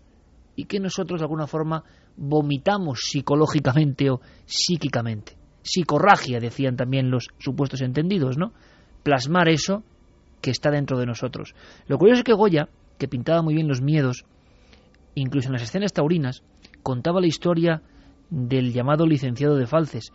y 0.56 0.64
que 0.64 0.80
nosotros 0.80 1.20
de 1.20 1.24
alguna 1.24 1.46
forma 1.46 1.84
vomitamos 2.16 3.00
psicológicamente 3.02 4.10
o 4.10 4.20
psíquicamente. 4.46 5.36
Psicorragia, 5.62 6.40
decían 6.40 6.76
también 6.76 7.10
los 7.10 7.28
supuestos 7.38 7.80
entendidos, 7.82 8.38
¿no? 8.38 8.52
Plasmar 9.02 9.48
eso 9.48 9.82
que 10.40 10.50
está 10.50 10.70
dentro 10.70 10.98
de 10.98 11.06
nosotros. 11.06 11.54
Lo 11.86 11.98
curioso 11.98 12.20
es 12.20 12.24
que 12.24 12.32
Goya, 12.32 12.68
que 12.98 13.08
pintaba 13.08 13.42
muy 13.42 13.54
bien 13.54 13.68
los 13.68 13.82
miedos, 13.82 14.24
incluso 15.14 15.48
en 15.48 15.54
las 15.54 15.62
escenas 15.62 15.92
taurinas, 15.92 16.42
contaba 16.82 17.20
la 17.20 17.26
historia 17.26 17.82
del 18.30 18.72
llamado 18.72 19.06
licenciado 19.06 19.56
de 19.56 19.66
Falces, 19.66 20.12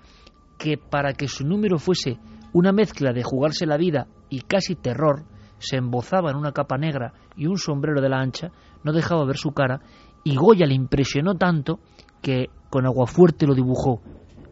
que 0.57 0.77
para 0.77 1.13
que 1.13 1.27
su 1.27 1.45
número 1.45 1.77
fuese 1.77 2.17
una 2.51 2.71
mezcla 2.71 3.13
de 3.13 3.23
jugarse 3.23 3.65
la 3.65 3.77
vida 3.77 4.07
y 4.29 4.41
casi 4.41 4.75
terror, 4.75 5.25
se 5.63 5.77
embozaba 5.77 6.31
en 6.31 6.37
una 6.37 6.51
capa 6.51 6.77
negra 6.77 7.13
y 7.35 7.47
un 7.47 7.57
sombrero 7.57 8.01
de 8.01 8.09
la 8.09 8.19
ancha, 8.19 8.51
no 8.83 8.93
dejaba 8.93 9.25
ver 9.25 9.37
su 9.37 9.51
cara, 9.51 9.81
y 10.23 10.35
Goya 10.35 10.65
le 10.65 10.75
impresionó 10.75 11.35
tanto 11.35 11.79
que 12.21 12.47
con 12.69 12.85
agua 12.85 13.07
fuerte 13.07 13.45
lo 13.45 13.55
dibujó. 13.55 14.01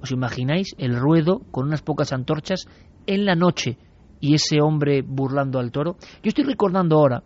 ¿Os 0.02 0.12
imagináis 0.12 0.76
el 0.78 1.00
ruedo 1.00 1.42
con 1.52 1.68
unas 1.68 1.82
pocas 1.82 2.12
antorchas 2.12 2.66
en 3.06 3.26
la 3.26 3.36
noche 3.36 3.78
y 4.20 4.34
ese 4.34 4.62
hombre 4.62 5.02
burlando 5.02 5.60
al 5.60 5.72
toro? 5.72 5.96
Yo 6.24 6.30
estoy 6.30 6.44
recordando 6.44 6.98
ahora, 6.98 7.24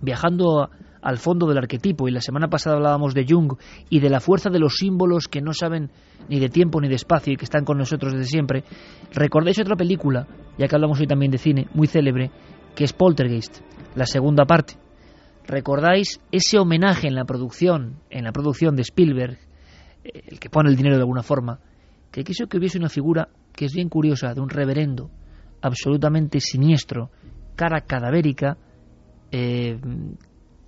viajando 0.00 0.68
al 1.02 1.18
fondo 1.18 1.46
del 1.46 1.58
arquetipo, 1.58 2.08
y 2.08 2.12
la 2.12 2.22
semana 2.22 2.48
pasada 2.48 2.76
hablábamos 2.76 3.12
de 3.12 3.26
Jung 3.28 3.52
y 3.90 4.00
de 4.00 4.08
la 4.08 4.20
fuerza 4.20 4.48
de 4.48 4.58
los 4.58 4.76
símbolos 4.76 5.28
que 5.28 5.42
no 5.42 5.52
saben 5.52 5.90
ni 6.30 6.40
de 6.40 6.48
tiempo 6.48 6.80
ni 6.80 6.88
de 6.88 6.94
espacio 6.94 7.34
y 7.34 7.36
que 7.36 7.44
están 7.44 7.64
con 7.64 7.76
nosotros 7.76 8.14
desde 8.14 8.26
siempre, 8.26 8.64
recordáis 9.12 9.60
otra 9.60 9.76
película, 9.76 10.26
ya 10.56 10.66
que 10.66 10.74
hablamos 10.74 10.98
hoy 10.98 11.06
también 11.06 11.30
de 11.30 11.36
cine, 11.36 11.68
muy 11.74 11.88
célebre, 11.88 12.30
que 12.74 12.84
es 12.84 12.92
Poltergeist, 12.92 13.58
la 13.94 14.06
segunda 14.06 14.44
parte. 14.44 14.74
¿Recordáis 15.46 16.20
ese 16.32 16.58
homenaje 16.58 17.06
en 17.06 17.14
la 17.14 17.24
producción, 17.24 18.00
en 18.10 18.24
la 18.24 18.32
producción 18.32 18.76
de 18.76 18.82
Spielberg, 18.82 19.38
eh, 20.02 20.22
el 20.26 20.40
que 20.40 20.50
pone 20.50 20.70
el 20.70 20.76
dinero 20.76 20.96
de 20.96 21.02
alguna 21.02 21.22
forma, 21.22 21.60
que 22.10 22.24
quiso 22.24 22.46
que 22.46 22.58
hubiese 22.58 22.78
una 22.78 22.88
figura 22.88 23.28
que 23.52 23.66
es 23.66 23.74
bien 23.74 23.88
curiosa, 23.88 24.34
de 24.34 24.40
un 24.40 24.48
reverendo, 24.48 25.10
absolutamente 25.60 26.40
siniestro, 26.40 27.10
cara 27.56 27.82
cadavérica, 27.82 28.56
eh, 29.30 29.78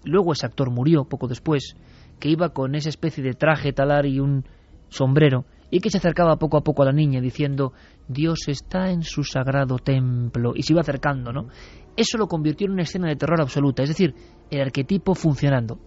luego 0.05 0.33
ese 0.33 0.47
actor 0.47 0.71
murió 0.71 1.05
poco 1.05 1.27
después, 1.27 1.75
que 2.21 2.29
iba 2.29 2.51
con 2.51 2.75
esa 2.75 2.89
especie 2.89 3.23
de 3.23 3.35
traje 3.35 3.73
talar 3.73 4.07
y 4.07 4.21
un 4.21 4.45
sombrero 4.89 5.45
y 5.71 5.81
que 5.81 5.91
se 5.91 5.99
acercaba 5.99 6.37
poco 6.37 6.57
a 6.57 6.63
poco 6.63 6.83
a 6.83 6.87
la 6.87 6.93
niña 6.93 7.21
diciendo 7.21 7.73
Dios 8.09 8.49
está 8.49 8.91
en 8.91 9.03
su 9.03 9.25
sagrado 9.25 9.79
templo 9.79 10.53
y 10.55 10.63
se 10.63 10.73
iba 10.73 10.81
acercando, 10.83 11.33
¿no? 11.33 11.49
Eso 11.97 12.19
lo 12.19 12.27
convirtió 12.27 12.67
en 12.67 12.73
una 12.75 12.83
escena 12.83 13.09
de 13.09 13.17
terror 13.17 13.41
absoluta, 13.41 13.83
es 13.83 13.89
decir, 13.89 14.15
el 14.51 14.61
arquetipo 14.61 15.15
funcionando. 15.15 15.79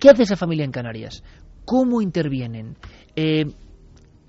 ¿Qué 0.00 0.10
hace 0.10 0.24
esa 0.24 0.36
familia 0.36 0.64
en 0.64 0.72
Canarias? 0.72 1.22
¿Cómo 1.64 2.02
intervienen? 2.02 2.76
Eh, 3.14 3.46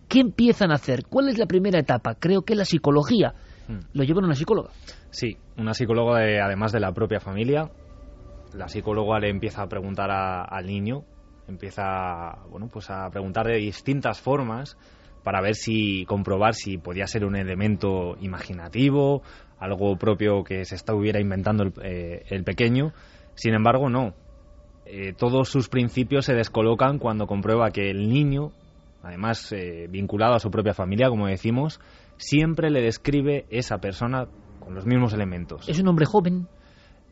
¿Qué 0.07 0.19
empiezan 0.21 0.71
a 0.71 0.75
hacer? 0.75 1.05
¿Cuál 1.09 1.27
es 1.27 1.37
la 1.37 1.45
primera 1.47 1.79
etapa? 1.79 2.15
Creo 2.15 2.43
que 2.43 2.55
la 2.55 2.63
psicología. 2.63 3.33
Hmm. 3.67 3.79
Lo 3.93 4.03
llevan 4.03 4.23
a 4.23 4.27
una 4.27 4.35
psicóloga. 4.35 4.69
Sí, 5.09 5.35
una 5.57 5.73
psicóloga 5.73 6.19
de- 6.19 6.39
además 6.39 6.71
de 6.71 6.79
la 6.79 6.93
propia 6.93 7.19
familia. 7.19 7.69
La 8.53 8.69
psicóloga 8.69 9.19
le 9.19 9.29
empieza 9.29 9.63
a 9.63 9.67
preguntar 9.67 10.09
a- 10.09 10.43
al 10.45 10.65
niño, 10.65 11.03
empieza 11.47 12.39
bueno, 12.49 12.69
pues 12.71 12.89
a 12.89 13.09
preguntar 13.09 13.47
de 13.47 13.57
distintas 13.57 14.19
formas 14.19 14.77
para 15.23 15.41
ver 15.41 15.55
si 15.55 16.05
comprobar 16.05 16.53
si 16.53 16.77
podía 16.77 17.07
ser 17.07 17.25
un 17.25 17.35
elemento 17.35 18.15
imaginativo, 18.21 19.23
algo 19.59 19.97
propio 19.97 20.43
que 20.43 20.63
se 20.65 20.75
estuviera 20.75 21.19
inventando 21.19 21.63
el, 21.63 21.73
eh, 21.83 22.23
el 22.29 22.43
pequeño. 22.43 22.93
Sin 23.35 23.53
embargo, 23.53 23.89
no. 23.89 24.13
Eh, 24.85 25.13
todos 25.17 25.49
sus 25.49 25.67
principios 25.67 26.25
se 26.25 26.33
descolocan 26.33 26.97
cuando 26.97 27.27
comprueba 27.27 27.71
que 27.71 27.89
el 27.89 28.07
niño, 28.07 28.53
además 29.03 29.51
eh, 29.51 29.87
vinculado 29.89 30.35
a 30.35 30.39
su 30.39 30.49
propia 30.49 30.73
familia, 30.73 31.09
como 31.09 31.27
decimos, 31.27 31.81
siempre 32.15 32.69
le 32.69 32.81
describe 32.81 33.45
esa 33.49 33.79
persona 33.79 34.27
con 34.61 34.75
los 34.75 34.85
mismos 34.85 35.13
elementos. 35.13 35.67
Es 35.67 35.79
un 35.79 35.89
hombre 35.89 36.05
joven. 36.05 36.47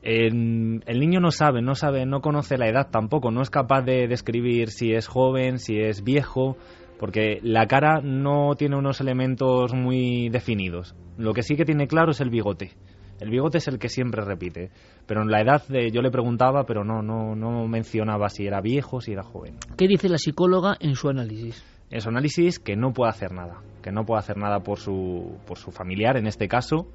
El, 0.05 0.83
el 0.85 0.99
niño 0.99 1.19
no 1.19 1.31
sabe, 1.31 1.63
no 1.63 1.73
sabe, 1.73 2.05
no 2.05 2.21
conoce 2.21 2.59
la 2.59 2.69
edad 2.69 2.89
tampoco, 2.91 3.31
no 3.31 3.41
es 3.41 3.49
capaz 3.49 3.81
de 3.81 4.07
describir 4.07 4.69
si 4.69 4.93
es 4.93 5.07
joven, 5.07 5.57
si 5.57 5.79
es 5.79 6.03
viejo, 6.03 6.57
porque 6.99 7.39
la 7.41 7.65
cara 7.65 8.01
no 8.03 8.53
tiene 8.55 8.77
unos 8.77 9.01
elementos 9.01 9.73
muy 9.73 10.29
definidos. 10.29 10.95
Lo 11.17 11.33
que 11.33 11.41
sí 11.41 11.55
que 11.55 11.65
tiene 11.65 11.87
claro 11.87 12.11
es 12.11 12.21
el 12.21 12.29
bigote. 12.29 12.73
El 13.19 13.31
bigote 13.31 13.57
es 13.57 13.67
el 13.67 13.79
que 13.79 13.89
siempre 13.89 14.23
repite, 14.23 14.69
pero 15.07 15.23
en 15.23 15.31
la 15.31 15.41
edad 15.41 15.65
de, 15.69 15.89
yo 15.89 16.03
le 16.03 16.11
preguntaba, 16.11 16.65
pero 16.65 16.83
no, 16.83 17.01
no, 17.01 17.35
no 17.35 17.67
mencionaba 17.67 18.29
si 18.29 18.45
era 18.45 18.61
viejo, 18.61 19.01
si 19.01 19.13
era 19.13 19.23
joven. 19.23 19.55
¿Qué 19.75 19.87
dice 19.87 20.07
la 20.07 20.19
psicóloga 20.19 20.75
en 20.79 20.95
su 20.95 21.09
análisis? 21.09 21.65
En 21.89 22.01
su 22.01 22.09
análisis 22.09 22.59
que 22.59 22.75
no 22.75 22.93
puede 22.93 23.09
hacer 23.09 23.31
nada, 23.31 23.61
que 23.81 23.91
no 23.91 24.05
puede 24.05 24.19
hacer 24.19 24.37
nada 24.37 24.59
por 24.59 24.77
su, 24.77 25.39
por 25.47 25.57
su 25.57 25.71
familiar 25.71 26.15
en 26.17 26.27
este 26.27 26.47
caso 26.47 26.91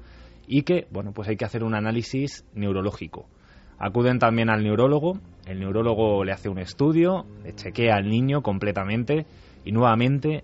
y 0.51 0.63
que, 0.63 0.85
bueno, 0.91 1.13
pues 1.13 1.29
hay 1.29 1.37
que 1.37 1.45
hacer 1.45 1.63
un 1.63 1.75
análisis 1.75 2.45
neurológico. 2.53 3.25
Acuden 3.79 4.19
también 4.19 4.49
al 4.49 4.63
neurólogo, 4.63 5.17
el 5.47 5.61
neurólogo 5.61 6.25
le 6.25 6.33
hace 6.33 6.49
un 6.49 6.59
estudio, 6.59 7.25
le 7.41 7.55
chequea 7.55 7.95
al 7.95 8.09
niño 8.09 8.41
completamente 8.41 9.25
y 9.63 9.71
nuevamente 9.71 10.43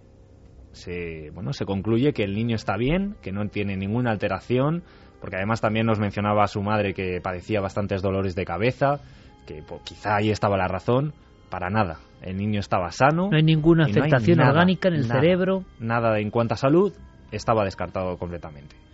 se, 0.72 1.30
bueno, 1.32 1.51
se 1.51 1.66
concluye 1.66 2.14
que 2.14 2.24
el 2.24 2.36
niño 2.36 2.55
está 2.55 2.78
bien, 2.78 3.18
que 3.22 3.34
no 3.34 3.45
tiene 3.49 3.76
ninguna 3.76 4.12
alteración, 4.12 4.82
porque 5.20 5.36
además 5.36 5.60
también 5.60 5.86
nos 5.86 5.99
mencionaba 5.99 6.45
a 6.45 6.47
su 6.47 6.62
madre 6.62 6.93
que 6.93 7.20
padecía 7.22 7.60
bastantes 7.60 8.01
dolores 8.01 8.34
de 8.34 8.45
cabeza, 8.45 9.01
que 9.45 9.62
pues, 9.62 9.82
quizá 9.84 10.16
ahí 10.16 10.30
estaba 10.30 10.55
la 10.55 10.70
razón, 10.70 11.12
para 11.49 11.70
nada. 11.70 11.99
El 12.22 12.38
niño 12.38 12.62
estaba 12.62 12.91
sano. 12.91 13.28
No 13.30 13.36
hay 13.36 13.43
ninguna 13.43 13.89
y 13.89 13.91
no 13.91 14.03
hay 14.03 14.08
afectación 14.08 14.38
nada, 14.38 14.51
orgánica 14.51 14.88
en 14.88 14.93
el 14.95 15.08
nada, 15.10 15.20
cerebro. 15.20 15.64
Nada 15.82 16.18
en 16.18 16.32
cuanto 16.32 16.53
a 16.53 16.58
salud, 16.58 16.93
estaba 17.30 17.66
descartado 17.66 18.16
completamente. 18.18 18.86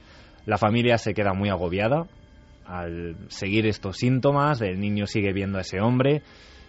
La 0.45 0.57
familia 0.57 0.97
se 0.97 1.13
queda 1.13 1.33
muy 1.33 1.49
agobiada 1.49 2.07
al 2.65 3.15
seguir 3.27 3.65
estos 3.67 3.97
síntomas, 3.97 4.61
el 4.61 4.79
niño 4.79 5.05
sigue 5.05 5.33
viendo 5.33 5.57
a 5.57 5.61
ese 5.61 5.81
hombre 5.81 6.21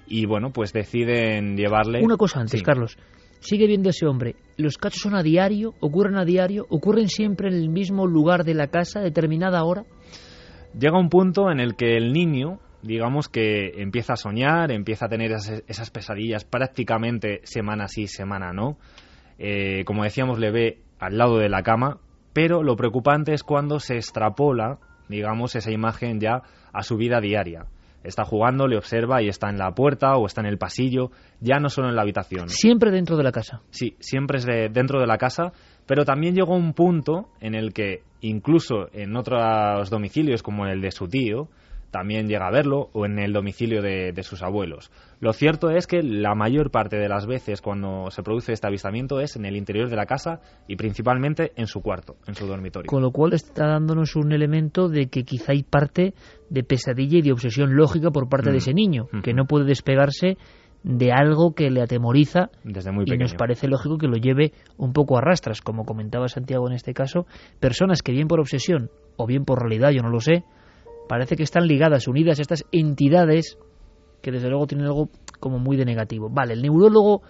y 0.07 0.27
bueno, 0.27 0.51
pues 0.51 0.73
deciden 0.73 1.57
llevarle... 1.57 2.03
Una 2.03 2.17
cosa 2.17 2.41
antes, 2.41 2.61
Sí. 2.61 2.65
Carlos. 2.65 2.99
Sigue 3.41 3.67
viendo 3.67 3.91
ese 3.91 4.07
hombre. 4.07 4.37
¿Los 4.57 4.79
cachos 4.79 5.03
son 5.03 5.15
a 5.15 5.23
diario? 5.23 5.75
¿Ocurren 5.81 6.17
a 6.17 6.25
diario? 6.25 6.67
¿Ocurren 6.71 7.09
siempre 7.09 7.49
en 7.49 7.55
el 7.55 7.69
mismo 7.69 8.07
lugar 8.07 8.45
de 8.45 8.55
la 8.55 8.69
casa 8.69 9.01
a 9.01 9.03
determinada 9.03 9.63
hora? 9.65 9.85
Llega 10.79 10.99
un 10.99 11.11
punto 11.11 11.51
en 11.51 11.61
el 11.61 11.77
que 11.77 11.97
el 11.97 12.13
niño, 12.13 12.59
digamos 12.83 13.29
que 13.29 13.83
empieza 13.83 14.15
a 14.15 14.17
soñar, 14.17 14.73
empieza 14.73 15.07
a 15.07 15.09
tener 15.09 15.31
esas, 15.33 15.63
esas 15.67 15.91
pesadillas 15.91 16.45
prácticamente 16.45 17.41
semana 17.45 17.87
sí, 17.87 18.07
semana 18.07 18.53
no. 18.53 18.79
Eh, 19.39 19.85
como 19.85 20.05
decíamos, 20.05 20.39
le 20.39 20.51
ve 20.51 20.79
al 20.99 21.19
lado 21.19 21.37
de 21.37 21.51
la 21.51 21.63
cama, 21.63 21.99
pero 22.35 22.63
lo 22.63 22.77
preocupante 22.77 23.33
es 23.33 23.43
cuando 23.43 23.81
se 23.81 23.95
extrapola, 23.97 24.79
digamos, 25.09 25.55
esa 25.57 25.71
imagen 25.71 26.21
ya 26.21 26.43
a 26.73 26.83
su 26.83 26.97
vida 26.99 27.21
diaria. 27.21 27.65
Está 28.03 28.25
jugando, 28.27 28.67
le 28.69 28.77
observa 28.77 29.23
y 29.23 29.29
está 29.29 29.49
en 29.49 29.57
la 29.57 29.71
puerta 29.71 30.17
o 30.17 30.27
está 30.27 30.43
en 30.43 30.47
el 30.49 30.59
pasillo, 30.59 31.11
ya 31.41 31.59
no 31.59 31.71
solo 31.71 31.89
en 31.89 31.97
la 31.97 32.03
habitación. 32.03 32.51
Siempre 32.51 32.91
dentro 32.91 33.17
de 33.17 33.23
la 33.25 33.33
casa. 33.33 33.63
Sí, 33.71 33.97
siempre 33.99 34.37
es 34.39 34.45
de- 34.45 34.69
dentro 34.69 35.01
de 35.01 35.07
la 35.07 35.17
casa, 35.17 35.53
pero 35.87 36.05
también 36.05 36.35
llegó 36.35 36.55
un 36.55 36.75
punto 36.75 37.29
en 37.41 37.55
el 37.55 37.73
que 37.73 38.03
incluso 38.21 38.89
en 38.93 39.17
otros 39.17 39.89
domicilios 39.89 40.43
como 40.43 40.67
el 40.67 40.83
de 40.83 40.91
su 40.91 41.09
tío, 41.09 41.49
también 41.95 42.27
llega 42.27 42.49
a 42.49 42.51
verlo, 42.51 42.91
o 42.93 43.07
en 43.07 43.21
el 43.21 43.33
domicilio 43.33 43.81
de, 43.81 44.11
de 44.13 44.23
sus 44.25 44.43
abuelos. 44.43 44.91
Lo 45.21 45.33
cierto 45.33 45.71
es 45.71 45.87
que 45.87 46.03
la 46.03 46.35
mayor 46.35 46.73
parte 46.73 46.97
de 46.97 47.09
las 47.09 47.25
veces 47.25 47.61
cuando 47.61 48.11
se 48.11 48.25
produce 48.25 48.53
este 48.53 48.67
avistamiento 48.67 49.21
es 49.21 49.37
en 49.37 49.45
el 49.45 49.55
interior 49.55 49.89
de 49.89 49.95
la 49.95 50.05
casa 50.05 50.41
y 50.67 50.75
principalmente 50.75 51.53
en 51.55 51.69
su 51.69 51.83
cuarto, 51.83 52.17
en 52.27 52.35
su 52.35 52.49
dormitorio. 52.49 52.89
Con 52.89 53.01
lo 53.01 53.13
cual 53.13 53.33
está 53.33 53.69
dándonos 53.69 54.17
un 54.17 54.33
elemento 54.33 54.89
de 54.89 55.07
que 55.07 55.23
quizá 55.23 55.53
hay 55.53 55.63
parte 55.63 56.15
de 56.51 56.65
pesadilla 56.65 57.19
y 57.19 57.23
de 57.23 57.31
obsesión 57.31 57.77
lógica 57.77 58.11
por 58.11 58.29
parte 58.29 58.51
de 58.51 58.57
Mm. 58.57 58.59
ese 58.59 58.75
niño, 58.75 59.09
que 59.23 59.33
no 59.33 59.45
puede 59.45 59.65
despegarse 59.65 60.37
de 60.83 61.13
algo 61.13 61.55
que 61.55 61.71
le 61.71 61.81
atemoriza 61.81 62.51
Desde 62.65 62.91
muy 62.91 63.05
y 63.07 63.17
nos 63.17 63.35
parece 63.35 63.69
lógico 63.69 63.99
que 63.99 64.09
lo 64.09 64.17
lleve 64.17 64.53
un 64.77 64.93
poco 64.93 65.17
a 65.17 65.21
rastras, 65.21 65.61
como 65.63 65.85
comentaba 65.85 66.27
Santiago 66.27 66.67
en 66.69 66.75
este 66.75 66.93
caso, 66.93 67.27
personas 67.61 68.03
que 68.03 68.11
bien 68.13 68.27
por 68.27 68.41
obsesión 68.41 68.91
o 69.17 69.27
bien 69.27 69.45
por 69.45 69.61
realidad, 69.61 69.91
yo 69.93 70.03
no 70.03 70.11
lo 70.11 70.19
sé, 70.21 70.43
parece 71.09 71.37
que 71.37 71.43
están 71.43 71.67
ligadas, 71.67 72.09
unidas 72.09 72.39
a 72.39 72.43
estas 72.43 72.65
entidades 72.73 73.59
que 74.23 74.33
desde 74.33 74.49
luego 74.49 74.67
tienen 74.67 74.87
algo 74.87 75.11
como 75.39 75.59
muy 75.59 75.77
de 75.77 75.85
negativo. 75.85 76.31
Vale, 76.31 76.55
el 76.55 76.63
neurólogo 76.63 77.23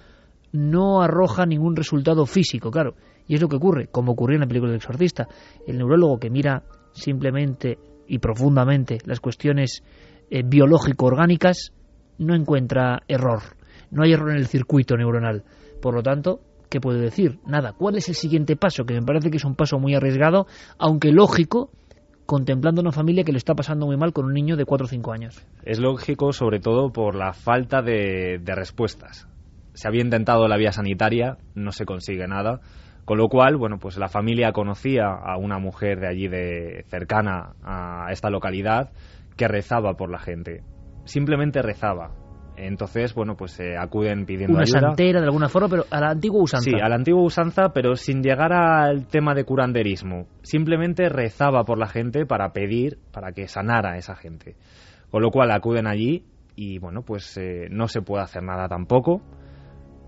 no 0.53 1.03
arroja 1.03 1.45
ningún 1.47 1.75
resultado 1.75 2.27
físico, 2.27 2.71
claro, 2.71 2.95
y 3.27 3.35
es 3.35 3.43
lo 3.43 3.49
que 3.49 3.57
ocurre, 3.57 3.89
como 3.89 4.13
ocurrió 4.13 4.37
en 4.37 4.43
la 4.43 4.47
película 4.47 4.71
del 4.71 4.79
exorcista. 4.79 5.27
El 5.67 5.79
neurólogo 5.79 6.19
que 6.19 6.31
mira 6.31 6.63
simplemente 6.93 7.79
y 8.07 8.19
profundamente 8.19 8.99
las 9.05 9.21
cuestiones 9.21 9.83
eh, 10.31 10.43
biológico-orgánicas 10.45 11.73
no 12.19 12.35
encuentra 12.35 13.03
error. 13.09 13.41
No 13.91 14.05
hay 14.05 14.13
error 14.13 14.31
en 14.31 14.37
el 14.37 14.47
circuito 14.47 14.97
neuronal. 14.97 15.43
Por 15.83 15.95
lo 15.95 16.03
tanto, 16.03 16.41
¿qué 16.69 16.81
puede 16.81 17.01
decir? 17.01 17.39
Nada. 17.47 17.73
¿Cuál 17.73 17.97
es 17.97 18.09
el 18.09 18.15
siguiente 18.15 18.57
paso? 18.57 18.85
Que 18.85 18.95
me 18.95 19.03
parece 19.03 19.31
que 19.31 19.39
es 19.39 19.45
un 19.45 19.57
paso 19.57 19.79
muy 19.79 19.95
arriesgado, 19.95 20.47
aunque 20.79 21.11
lógico, 21.11 21.71
contemplando 22.27 22.81
una 22.81 22.93
familia 22.93 23.25
que 23.25 23.33
le 23.33 23.39
está 23.39 23.55
pasando 23.55 23.87
muy 23.87 23.97
mal 23.97 24.13
con 24.13 24.27
un 24.27 24.33
niño 24.33 24.57
de 24.57 24.65
4 24.65 24.85
o 24.85 24.89
5 24.89 25.13
años. 25.13 25.47
Es 25.63 25.79
lógico 25.79 26.33
sobre 26.33 26.61
todo 26.61 26.93
por 26.93 27.15
la 27.15 27.33
falta 27.33 27.83
de, 27.83 28.39
de 28.43 28.55
respuestas. 28.55 29.29
Se 29.75 29.89
había 29.89 30.03
intentado 30.03 30.47
la 30.49 30.57
vía 30.57 30.73
sanitaria, 30.73 31.39
no 31.55 31.73
se 31.73 31.85
consigue 31.85 32.27
nada, 32.27 32.61
con 33.05 33.19
lo 33.19 33.29
cual, 33.29 33.57
bueno, 33.57 33.79
pues 33.79 33.99
la 33.99 34.09
familia 34.09 34.53
conocía 34.53 35.09
a 35.09 35.37
una 35.37 35.59
mujer 35.59 36.01
de 36.01 36.09
allí 36.09 36.29
de 36.29 36.85
cercana 36.89 37.55
a 37.63 38.07
esta 38.11 38.31
localidad 38.31 38.93
que 39.37 39.49
rezaba 39.49 39.95
por 39.95 40.11
la 40.11 40.19
gente. 40.19 40.63
Simplemente 41.05 41.61
rezaba. 41.61 42.24
Entonces, 42.57 43.15
bueno, 43.15 43.37
pues 43.37 43.53
se 43.53 43.77
acuden 43.77 44.27
pidiendo 44.27 44.55
Una 44.55 44.63
ayuda. 44.63 44.81
santera 44.81 45.21
de 45.21 45.27
alguna 45.27 45.49
forma, 45.49 45.69
pero 45.69 45.85
a 45.91 46.01
la 46.01 46.11
antigua 46.11 46.41
usanza. 46.43 46.71
Sí, 46.71 46.77
a 46.81 46.89
la 46.89 46.95
antigua 46.95 47.23
usanza, 47.23 47.71
pero 47.75 47.97
sin 47.97 48.23
llegar 48.23 48.53
al 48.53 49.07
tema 49.07 49.35
de 49.35 49.45
curanderismo. 49.45 50.27
Simplemente 50.43 51.09
rezaba 51.09 51.65
por 51.65 51.79
la 51.79 51.87
gente 51.89 52.27
para 52.27 52.53
pedir, 52.53 52.99
para 53.13 53.33
que 53.33 53.49
sanara 53.49 53.93
a 53.93 53.97
esa 53.97 54.15
gente. 54.15 54.57
Con 55.11 55.23
lo 55.23 55.31
cual 55.31 55.51
acuden 55.51 55.87
allí 55.87 56.25
y, 56.57 56.79
bueno, 56.79 57.03
pues 57.03 57.37
eh, 57.37 57.67
no 57.71 57.89
se 57.89 58.03
puede 58.03 58.23
hacer 58.23 58.43
nada 58.43 58.69
tampoco. 58.69 59.21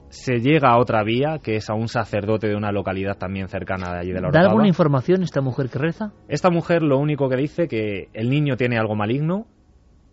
Se 0.09 0.38
llega 0.38 0.70
a 0.70 0.78
otra 0.78 1.03
vía, 1.03 1.38
que 1.42 1.57
es 1.57 1.68
a 1.68 1.74
un 1.74 1.88
sacerdote 1.88 2.47
de 2.47 2.55
una 2.55 2.70
localidad 2.70 3.18
también 3.18 3.49
cercana 3.49 3.92
de 3.92 3.99
allí 3.99 4.09
de 4.12 4.14
la 4.14 4.20
¿Da 4.20 4.28
Orotava. 4.28 4.47
alguna 4.51 4.68
información 4.68 5.22
esta 5.24 5.40
mujer 5.40 5.68
que 5.68 5.78
reza? 5.80 6.12
Esta 6.28 6.49
mujer 6.49 6.82
lo 6.82 6.99
único 6.99 7.28
que 7.28 7.36
dice 7.36 7.66
que 7.66 8.09
el 8.14 8.30
niño 8.30 8.57
tiene 8.57 8.78
algo 8.78 8.94
maligno 8.94 9.47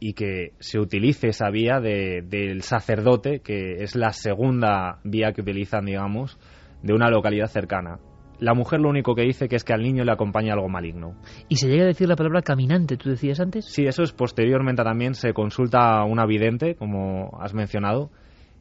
y 0.06 0.14
que 0.16 0.52
se 0.60 0.80
utilice 0.80 1.30
esa 1.30 1.50
vía 1.50 1.80
de- 1.80 2.22
del 2.28 2.62
sacerdote, 2.62 3.40
que 3.40 3.84
es 3.84 3.96
la 3.96 4.10
segunda 4.10 5.00
vía 5.06 5.32
que 5.32 5.40
utilizan, 5.40 5.86
digamos, 5.86 6.38
de 6.82 6.94
una 6.94 7.10
localidad 7.10 7.48
cercana. 7.48 8.00
La 8.40 8.54
mujer 8.54 8.82
lo 8.82 8.90
único 8.90 9.16
que 9.16 9.22
dice 9.22 9.48
que 9.48 9.56
es 9.56 9.64
que 9.64 9.72
al 9.74 9.82
niño 9.82 10.04
le 10.04 10.12
acompaña 10.12 10.54
algo 10.56 10.68
maligno. 10.68 11.16
Y 11.48 11.56
se 11.56 11.70
llega 11.70 11.84
a 11.84 11.88
decir 11.88 12.10
la 12.10 12.18
palabra 12.18 12.42
caminante, 12.42 12.98
¿tú 12.98 13.10
decías 13.12 13.40
antes? 13.40 13.64
Sí, 13.64 13.86
eso 13.86 14.04
es 14.04 14.12
posteriormente 14.12 14.84
también 14.84 15.14
se 15.14 15.32
consulta 15.32 16.00
a 16.02 16.04
una 16.04 16.26
vidente, 16.26 16.76
como 16.76 17.40
has 17.40 17.54
mencionado. 17.54 18.10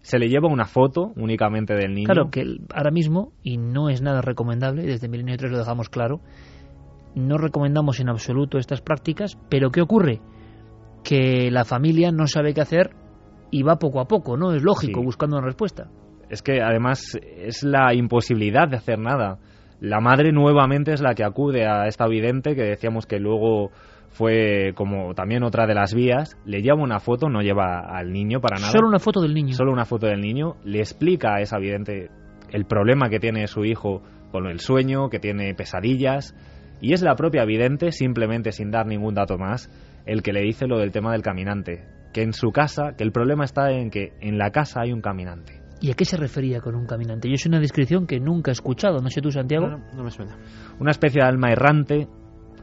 Se 0.03 0.20
le 0.20 0.28
lleva 0.28 0.47
una 0.49 0.66
foto 0.66 1.12
únicamente 1.16 1.74
del 1.74 1.95
niño. 1.95 2.07
Claro, 2.07 2.30
que 2.30 2.45
ahora 2.72 2.93
mismo, 2.93 3.32
y 3.43 3.57
no 3.57 3.88
es 3.88 4.01
nada 4.01 4.20
recomendable, 4.20 4.82
desde 4.84 5.09
Milenio 5.09 5.36
3 5.36 5.51
lo 5.51 5.59
dejamos 5.59 5.88
claro, 5.88 6.20
no 7.16 7.36
recomendamos 7.36 7.99
en 7.99 8.09
absoluto 8.11 8.59
estas 8.59 8.80
prácticas, 8.80 9.36
pero 9.49 9.70
¿qué 9.70 9.80
ocurre? 9.80 10.20
Que 11.05 11.50
la 11.50 11.64
familia 11.64 12.11
no 12.12 12.26
sabe 12.26 12.55
qué 12.55 12.61
hacer 12.61 12.90
y 13.50 13.62
va 13.62 13.76
poco 13.76 14.00
a 14.00 14.07
poco, 14.07 14.36
¿no? 14.36 14.53
Es 14.53 14.62
lógico, 14.62 15.00
Sí. 15.00 15.05
buscando 15.05 15.36
una 15.36 15.46
respuesta. 15.46 15.88
Es 16.30 16.42
que 16.42 16.62
además 16.62 17.18
es 17.36 17.62
la 17.62 17.92
imposibilidad 17.94 18.68
de 18.68 18.76
hacer 18.76 18.98
nada. 18.98 19.38
La 19.80 20.00
madre 20.00 20.32
nuevamente 20.32 20.92
es 20.92 21.00
la 21.03 21.14
que 21.14 21.24
acude 21.24 21.66
a 21.66 21.86
esta 21.86 22.07
vidente 22.07 22.55
que 22.55 22.62
decíamos 22.62 23.05
que 23.07 23.18
luego 23.18 23.70
fue 24.11 24.72
como 24.74 25.14
también 25.14 25.42
otra 25.42 25.66
de 25.66 25.74
las 25.74 25.92
vías. 25.94 26.36
Le 26.44 26.62
lleva 26.62 26.80
una 26.80 27.00
foto, 27.00 27.28
no 27.28 27.42
lleva 27.42 27.80
al 27.80 28.12
niño 28.12 28.40
para 28.40 28.57
nada. 28.57 28.70
Solo 28.70 28.88
una 28.88 28.98
foto 28.98 29.20
del 29.20 29.34
niño. 29.34 29.55
Solo 29.55 29.72
una 29.72 29.84
foto 29.84 30.07
del 30.07 30.20
niño. 30.20 30.55
Le 30.64 30.78
explica 30.78 31.34
a 31.34 31.40
esa 31.40 31.59
vidente 31.59 32.11
el 32.50 32.64
problema 32.64 33.09
que 33.09 33.18
tiene 33.18 33.46
su 33.46 33.64
hijo 33.64 34.03
con 34.30 34.46
el 34.46 34.61
sueño, 34.61 35.11
que 35.11 35.18
tiene 35.18 35.55
pesadillas. 35.55 36.34
Y 36.80 36.94
es 36.94 37.03
la 37.03 37.14
propia 37.14 37.44
vidente, 37.44 37.92
simplemente 37.92 38.53
sin 38.53 38.70
dar 38.70 38.86
ningún 38.86 39.14
dato 39.14 39.38
más, 39.38 39.70
el 40.07 40.22
que 40.22 40.32
le 40.32 40.42
dice 40.42 40.66
lo 40.66 40.78
del 40.78 40.92
tema 40.92 41.12
del 41.12 41.22
caminante. 41.22 41.84
Que 42.12 42.22
en 42.22 42.32
su 42.32 42.50
casa, 42.50 42.94
que 42.96 43.05
el 43.05 43.12
problema 43.12 43.44
está 43.44 43.70
en 43.70 43.90
que 43.90 44.12
en 44.20 44.38
la 44.38 44.50
casa 44.50 44.82
hay 44.82 44.92
un 44.92 45.00
caminante. 45.00 45.62
¿Y 45.80 45.90
a 45.90 45.94
qué 45.94 46.05
se 46.05 46.16
refería 46.16 46.61
con 46.61 46.76
un 46.76 46.86
caminante? 46.86 47.28
Yo 47.28 47.34
es 47.34 47.46
una 47.46 47.59
descripción 47.59 48.07
que 48.07 48.20
nunca 48.20 48.50
he 48.50 48.53
escuchado. 48.53 49.00
No 49.00 49.09
sé 49.09 49.20
tú, 49.20 49.32
Santiago. 49.32 49.66
No, 49.66 49.78
no, 49.78 49.84
no 49.94 50.05
me 50.05 50.11
suena. 50.11 50.38
Una 50.78 50.92
especie 50.92 51.22
de 51.22 51.26
alma 51.26 51.50
errante, 51.50 52.07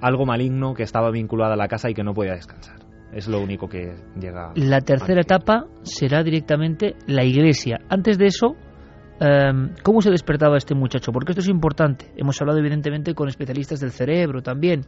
algo 0.02 0.26
maligno 0.26 0.74
que 0.74 0.84
estaba 0.84 1.12
vinculada 1.12 1.56
a 1.56 1.58
la 1.58 1.68
casa 1.68 1.90
y 1.90 1.94
que 1.94 2.04
no 2.04 2.14
podía 2.14 2.34
descansar. 2.34 2.78
Es 3.12 3.28
lo 3.28 3.42
único 3.42 3.68
que 3.68 3.96
llega. 4.20 4.54
La 4.56 4.82
tercera 4.82 5.22
etapa 5.22 5.66
será 5.82 6.24
directamente 6.24 6.96
la 7.08 7.26
iglesia. 7.26 7.80
Antes 7.90 8.18
de 8.18 8.28
eso, 8.28 8.56
em, 9.20 9.74
¿cómo 9.84 10.02
se 10.02 10.12
despertaba 10.12 10.58
este 10.58 10.76
muchacho? 10.76 11.12
Porque 11.12 11.32
esto 11.32 11.42
es 11.42 11.50
importante. 11.50 12.14
Hemos 12.16 12.40
hablado 12.40 12.60
evidentemente 12.60 13.16
con 13.16 13.28
especialistas 13.28 13.80
del 13.80 13.92
cerebro 13.92 14.42
también. 14.42 14.86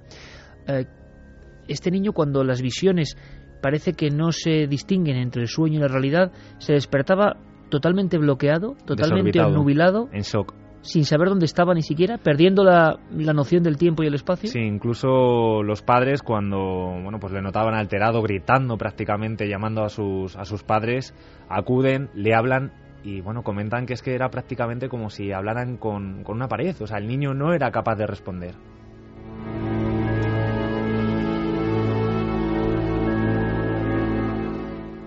Este 1.68 1.92
niño 1.92 2.14
cuando 2.14 2.44
las 2.44 2.62
visiones 2.62 3.18
parece 3.62 3.94
que 3.94 4.10
no 4.10 4.32
se 4.32 4.68
distinguen 4.68 5.18
entre 5.18 5.44
el 5.44 5.48
sueño 5.48 5.78
y 5.78 5.82
la 5.82 5.88
realidad, 5.88 6.32
se 6.58 6.74
despertaba 6.74 7.38
totalmente 7.70 8.18
bloqueado, 8.18 8.76
totalmente 8.86 9.40
nubilado, 9.40 10.10
En 10.12 10.22
shock. 10.24 10.54
sin 10.82 11.06
saber 11.06 11.30
dónde 11.30 11.46
estaba 11.46 11.74
ni 11.74 11.84
siquiera, 11.84 12.18
perdiendo 12.18 12.64
la, 12.64 13.00
la 13.16 13.34
noción 13.34 13.62
del 13.64 13.78
tiempo 13.78 14.04
y 14.04 14.08
el 14.08 14.16
espacio. 14.16 14.50
Sí, 14.50 14.60
incluso 14.60 15.62
los 15.64 15.82
padres 15.84 16.22
cuando 16.24 16.58
bueno 16.58 17.20
pues 17.20 17.32
le 17.34 17.42
notaban 17.42 17.76
alterado, 17.76 18.22
gritando 18.24 18.78
prácticamente, 18.78 19.48
llamando 19.48 19.84
a 19.84 19.90
sus 19.90 20.36
a 20.36 20.44
sus 20.46 20.64
padres, 20.64 21.14
acuden, 21.48 22.10
le 22.16 22.34
hablan 22.36 22.72
y 23.04 23.22
bueno 23.22 23.44
comentan 23.44 23.86
que 23.86 23.94
es 23.94 24.02
que 24.02 24.16
era 24.16 24.30
prácticamente 24.30 24.90
como 24.90 25.10
si 25.10 25.32
hablaran 25.32 25.78
con, 25.78 26.24
con 26.24 26.36
una 26.36 26.48
pared, 26.48 26.76
o 26.82 26.88
sea 26.88 26.98
el 26.98 27.08
niño 27.08 27.34
no 27.34 27.54
era 27.54 27.72
capaz 27.72 27.96
de 27.96 28.08
responder. 28.08 28.56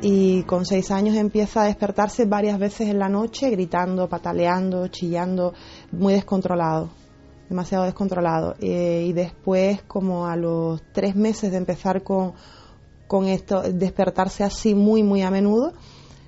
Y 0.06 0.42
con 0.42 0.66
seis 0.66 0.90
años 0.90 1.16
empieza 1.16 1.62
a 1.62 1.64
despertarse 1.64 2.26
varias 2.26 2.58
veces 2.58 2.90
en 2.90 2.98
la 2.98 3.08
noche 3.08 3.48
gritando, 3.48 4.06
pataleando, 4.06 4.88
chillando, 4.88 5.54
muy 5.92 6.12
descontrolado, 6.12 6.90
demasiado 7.48 7.84
descontrolado. 7.84 8.54
Eh, 8.60 9.06
y 9.08 9.14
después, 9.14 9.82
como 9.84 10.26
a 10.26 10.36
los 10.36 10.82
tres 10.92 11.16
meses 11.16 11.52
de 11.52 11.56
empezar 11.56 12.02
con, 12.02 12.34
con 13.06 13.28
esto, 13.28 13.62
despertarse 13.62 14.44
así 14.44 14.74
muy, 14.74 15.02
muy 15.02 15.22
a 15.22 15.30
menudo, 15.30 15.72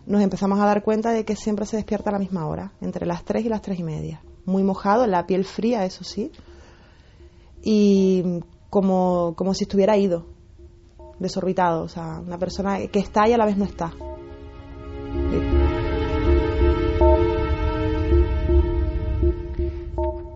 nos 0.07 0.23
empezamos 0.23 0.59
a 0.59 0.65
dar 0.65 0.83
cuenta 0.83 1.11
de 1.11 1.27
que 1.27 1.37
siempre 1.37 1.67
se 1.67 1.77
despierta 1.77 2.09
a 2.09 2.15
la 2.15 2.19
misma 2.19 2.47
hora, 2.47 2.73
entre 2.81 3.05
las 3.05 3.27
tres 3.27 3.45
y 3.45 3.51
las 3.51 3.61
tres 3.61 3.79
y 3.79 3.83
media. 3.83 4.23
Muy 4.47 4.63
mojado, 4.63 5.07
la 5.07 5.27
piel 5.27 5.45
fría, 5.45 5.85
eso 5.85 6.03
sí, 6.03 6.33
y 7.61 8.41
como, 8.71 9.35
como 9.37 9.53
si 9.53 9.65
estuviera 9.65 9.99
ido, 9.99 10.35
desorbitado, 11.19 11.85
o 11.85 11.89
sea, 11.89 12.21
una 12.21 12.39
persona 12.39 12.79
que 12.91 12.99
está 12.99 13.29
y 13.29 13.33
a 13.33 13.39
la 13.39 13.47
vez 13.47 13.57
no 13.57 13.65
está. 13.65 13.93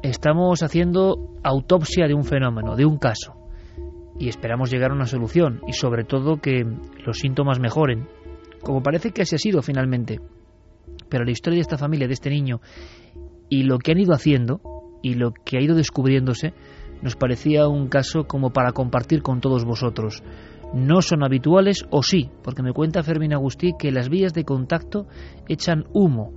Estamos 0.02 0.62
haciendo 0.62 1.38
autopsia 1.42 2.06
de 2.06 2.14
un 2.14 2.24
fenómeno, 2.24 2.76
de 2.76 2.84
un 2.84 2.98
caso, 2.98 3.34
y 4.18 4.28
esperamos 4.28 4.70
llegar 4.70 4.90
a 4.90 4.94
una 4.94 5.06
solución 5.06 5.60
y 5.66 5.72
sobre 5.72 6.04
todo 6.04 6.40
que 6.40 6.64
los 7.06 7.18
síntomas 7.18 7.58
mejoren, 7.58 8.08
como 8.62 8.82
parece 8.82 9.12
que 9.12 9.22
así 9.22 9.36
ha 9.36 9.38
sido 9.38 9.62
finalmente. 9.62 10.20
Pero 11.08 11.24
la 11.24 11.30
historia 11.30 11.56
de 11.56 11.62
esta 11.62 11.78
familia, 11.78 12.06
de 12.06 12.14
este 12.14 12.28
niño, 12.28 12.60
y 13.48 13.62
lo 13.62 13.78
que 13.78 13.92
han 13.92 13.98
ido 13.98 14.12
haciendo 14.12 14.60
y 15.02 15.14
lo 15.14 15.32
que 15.32 15.58
ha 15.58 15.62
ido 15.62 15.74
descubriéndose, 15.74 16.52
nos 17.02 17.16
parecía 17.16 17.68
un 17.68 17.88
caso 17.88 18.24
como 18.24 18.50
para 18.50 18.72
compartir 18.72 19.22
con 19.22 19.40
todos 19.40 19.64
vosotros. 19.64 20.22
No 20.72 21.02
son 21.02 21.24
habituales 21.24 21.84
o 21.90 22.02
sí, 22.02 22.30
porque 22.42 22.62
me 22.62 22.72
cuenta 22.72 23.02
Fermín 23.02 23.32
Agustí 23.32 23.72
que 23.78 23.90
las 23.90 24.08
vías 24.08 24.32
de 24.32 24.44
contacto 24.44 25.06
echan 25.48 25.84
humo. 25.92 26.34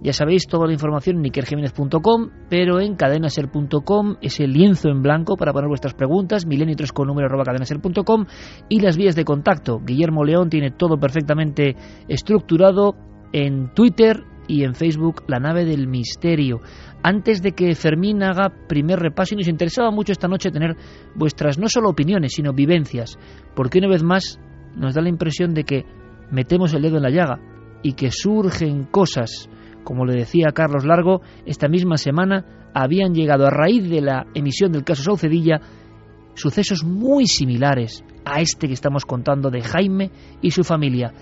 Ya 0.00 0.12
sabéis 0.12 0.46
toda 0.46 0.66
la 0.66 0.72
información 0.72 1.18
en 1.18 1.26
ikerjiménez.com, 1.26 2.30
pero 2.48 2.80
en 2.80 2.94
cadenaser.com 2.94 4.16
ese 4.20 4.46
lienzo 4.46 4.88
en 4.90 5.02
blanco 5.02 5.36
para 5.36 5.52
poner 5.52 5.68
vuestras 5.68 5.94
preguntas, 5.94 6.46
milenio 6.46 6.76
3 6.76 6.92
con 6.92 7.08
número 7.08 7.26
arroba 7.26 7.44
cadenaser.com 7.44 8.26
y 8.68 8.80
las 8.80 8.96
vías 8.96 9.16
de 9.16 9.24
contacto. 9.24 9.80
Guillermo 9.84 10.24
León 10.24 10.50
tiene 10.50 10.70
todo 10.70 10.98
perfectamente 10.98 11.74
estructurado 12.08 12.94
en 13.32 13.74
Twitter 13.74 14.22
y 14.46 14.64
en 14.64 14.74
Facebook 14.74 15.24
La 15.26 15.40
Nave 15.40 15.64
del 15.64 15.88
Misterio. 15.88 16.60
Antes 17.08 17.40
de 17.40 17.52
que 17.52 17.74
Fermín 17.74 18.22
haga 18.22 18.52
primer 18.68 18.98
repaso, 18.98 19.32
y 19.32 19.38
nos 19.38 19.48
interesaba 19.48 19.90
mucho 19.90 20.12
esta 20.12 20.28
noche 20.28 20.50
tener 20.50 20.76
vuestras 21.14 21.58
no 21.58 21.66
solo 21.66 21.88
opiniones, 21.88 22.34
sino 22.34 22.52
vivencias, 22.52 23.18
porque 23.56 23.78
una 23.78 23.88
vez 23.88 24.02
más 24.02 24.38
nos 24.76 24.94
da 24.94 25.00
la 25.00 25.08
impresión 25.08 25.54
de 25.54 25.64
que 25.64 25.86
metemos 26.30 26.74
el 26.74 26.82
dedo 26.82 26.98
en 26.98 27.04
la 27.04 27.08
llaga 27.08 27.40
y 27.82 27.94
que 27.94 28.10
surgen 28.10 28.84
cosas, 28.84 29.48
como 29.84 30.04
le 30.04 30.18
decía 30.18 30.48
Carlos 30.52 30.84
Largo, 30.84 31.22
esta 31.46 31.66
misma 31.66 31.96
semana 31.96 32.68
habían 32.74 33.14
llegado 33.14 33.46
a 33.46 33.50
raíz 33.50 33.88
de 33.88 34.02
la 34.02 34.26
emisión 34.34 34.70
del 34.70 34.84
caso 34.84 35.02
Saucedilla 35.02 35.62
sucesos 36.34 36.84
muy 36.84 37.26
similares 37.26 38.04
a 38.26 38.42
este 38.42 38.66
que 38.66 38.74
estamos 38.74 39.06
contando 39.06 39.48
de 39.48 39.62
Jaime 39.62 40.10
y 40.42 40.50
su 40.50 40.62
familia. 40.62 41.14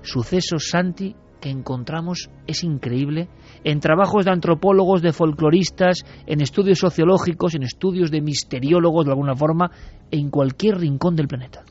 Sucesos, 0.00 0.70
Santi, 0.70 1.14
que 1.44 1.50
encontramos 1.50 2.30
es 2.46 2.64
increíble 2.64 3.28
en 3.64 3.78
trabajos 3.78 4.24
de 4.24 4.30
antropólogos, 4.30 5.02
de 5.02 5.12
folcloristas, 5.12 5.98
en 6.26 6.40
estudios 6.40 6.78
sociológicos, 6.78 7.54
en 7.54 7.64
estudios 7.64 8.10
de 8.10 8.22
misteriólogos 8.22 9.04
de 9.04 9.10
alguna 9.10 9.34
forma, 9.36 9.70
en 10.10 10.30
cualquier 10.30 10.78
rincón 10.78 11.16
del 11.16 11.28
planeta. 11.28 11.62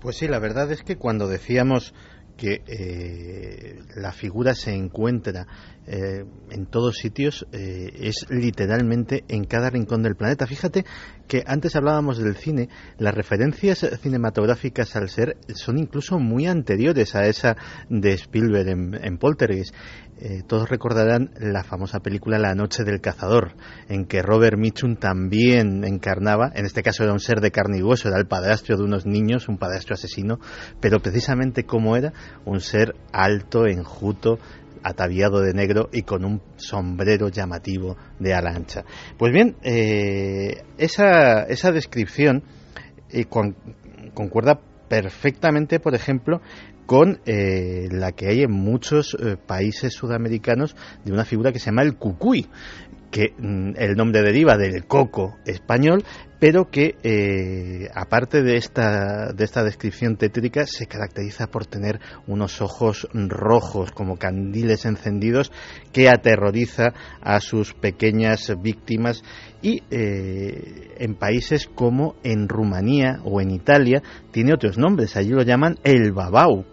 Pues 0.00 0.18
sí, 0.18 0.28
la 0.28 0.38
verdad 0.38 0.70
es 0.70 0.84
que 0.84 0.98
cuando 0.98 1.26
decíamos 1.26 1.94
que 2.38 2.62
eh, 2.66 3.82
la 3.96 4.12
figura 4.12 4.54
se 4.54 4.72
encuentra 4.72 5.46
eh, 5.86 6.24
en 6.50 6.66
todos 6.66 6.96
sitios, 6.96 7.46
eh, 7.52 7.90
es 8.00 8.26
literalmente 8.30 9.24
en 9.28 9.44
cada 9.44 9.70
rincón 9.70 10.02
del 10.04 10.14
planeta. 10.14 10.46
Fíjate 10.46 10.84
que 11.26 11.42
antes 11.46 11.74
hablábamos 11.74 12.18
del 12.18 12.36
cine, 12.36 12.68
las 12.96 13.12
referencias 13.12 13.84
cinematográficas 14.00 14.94
al 14.94 15.08
ser 15.08 15.36
son 15.54 15.78
incluso 15.78 16.18
muy 16.20 16.46
anteriores 16.46 17.14
a 17.16 17.26
esa 17.26 17.56
de 17.90 18.12
Spielberg 18.12 18.68
en, 18.68 18.94
en 18.94 19.18
Poltergeist. 19.18 19.74
Eh, 20.20 20.42
todos 20.46 20.68
recordarán 20.68 21.30
la 21.38 21.62
famosa 21.62 22.00
película 22.00 22.38
La 22.38 22.54
Noche 22.56 22.82
del 22.82 23.00
Cazador, 23.00 23.52
en 23.88 24.04
que 24.04 24.20
Robert 24.20 24.58
Mitchum 24.58 24.96
también 24.96 25.84
encarnaba, 25.84 26.50
en 26.54 26.66
este 26.66 26.82
caso 26.82 27.04
era 27.04 27.12
un 27.12 27.20
ser 27.20 27.40
de 27.40 27.52
carne 27.52 27.78
y 27.78 27.82
hueso, 27.82 28.08
era 28.08 28.18
el 28.18 28.26
padrastro 28.26 28.76
de 28.76 28.82
unos 28.82 29.06
niños, 29.06 29.48
un 29.48 29.58
padrastro 29.58 29.94
asesino, 29.94 30.40
pero 30.80 30.98
precisamente 30.98 31.64
como 31.64 31.96
era, 31.96 32.12
un 32.44 32.60
ser 32.60 32.96
alto, 33.12 33.66
enjuto, 33.66 34.40
ataviado 34.82 35.40
de 35.40 35.54
negro 35.54 35.88
y 35.92 36.02
con 36.02 36.24
un 36.24 36.42
sombrero 36.56 37.28
llamativo 37.28 37.96
de 38.18 38.34
ala 38.34 38.50
ancha. 38.50 38.84
Pues 39.18 39.32
bien, 39.32 39.56
eh, 39.62 40.64
esa, 40.78 41.44
esa 41.44 41.70
descripción 41.70 42.42
eh, 43.10 43.26
con, 43.26 43.54
concuerda 44.14 44.58
perfectamente, 44.88 45.78
por 45.80 45.94
ejemplo, 45.94 46.40
con 46.88 47.20
eh, 47.26 47.86
la 47.90 48.12
que 48.12 48.28
hay 48.28 48.44
en 48.44 48.50
muchos 48.50 49.14
eh, 49.20 49.36
países 49.36 49.92
sudamericanos 49.92 50.74
de 51.04 51.12
una 51.12 51.26
figura 51.26 51.52
que 51.52 51.58
se 51.58 51.66
llama 51.66 51.82
el 51.82 51.96
cucuy, 51.96 52.46
que 53.10 53.34
mm, 53.36 53.72
el 53.76 53.94
nombre 53.94 54.22
deriva 54.22 54.56
del 54.56 54.86
coco 54.86 55.36
español, 55.44 56.02
pero 56.40 56.70
que 56.70 56.94
eh, 57.02 57.90
aparte 57.94 58.42
de 58.42 58.56
esta, 58.56 59.34
de 59.34 59.44
esta 59.44 59.64
descripción 59.64 60.16
tétrica 60.16 60.64
se 60.64 60.86
caracteriza 60.86 61.48
por 61.48 61.66
tener 61.66 62.00
unos 62.26 62.62
ojos 62.62 63.06
rojos 63.12 63.92
como 63.92 64.16
candiles 64.16 64.86
encendidos 64.86 65.52
que 65.92 66.08
aterroriza 66.08 66.94
a 67.20 67.40
sus 67.40 67.74
pequeñas 67.74 68.50
víctimas 68.62 69.22
y 69.60 69.82
eh, 69.90 70.94
en 70.96 71.16
países 71.16 71.66
como 71.66 72.14
en 72.22 72.48
Rumanía 72.48 73.20
o 73.24 73.42
en 73.42 73.50
Italia 73.50 74.02
tiene 74.30 74.54
otros 74.54 74.78
nombres, 74.78 75.16
allí 75.16 75.32
lo 75.32 75.42
llaman 75.42 75.76
el 75.84 76.12
babau. 76.12 76.64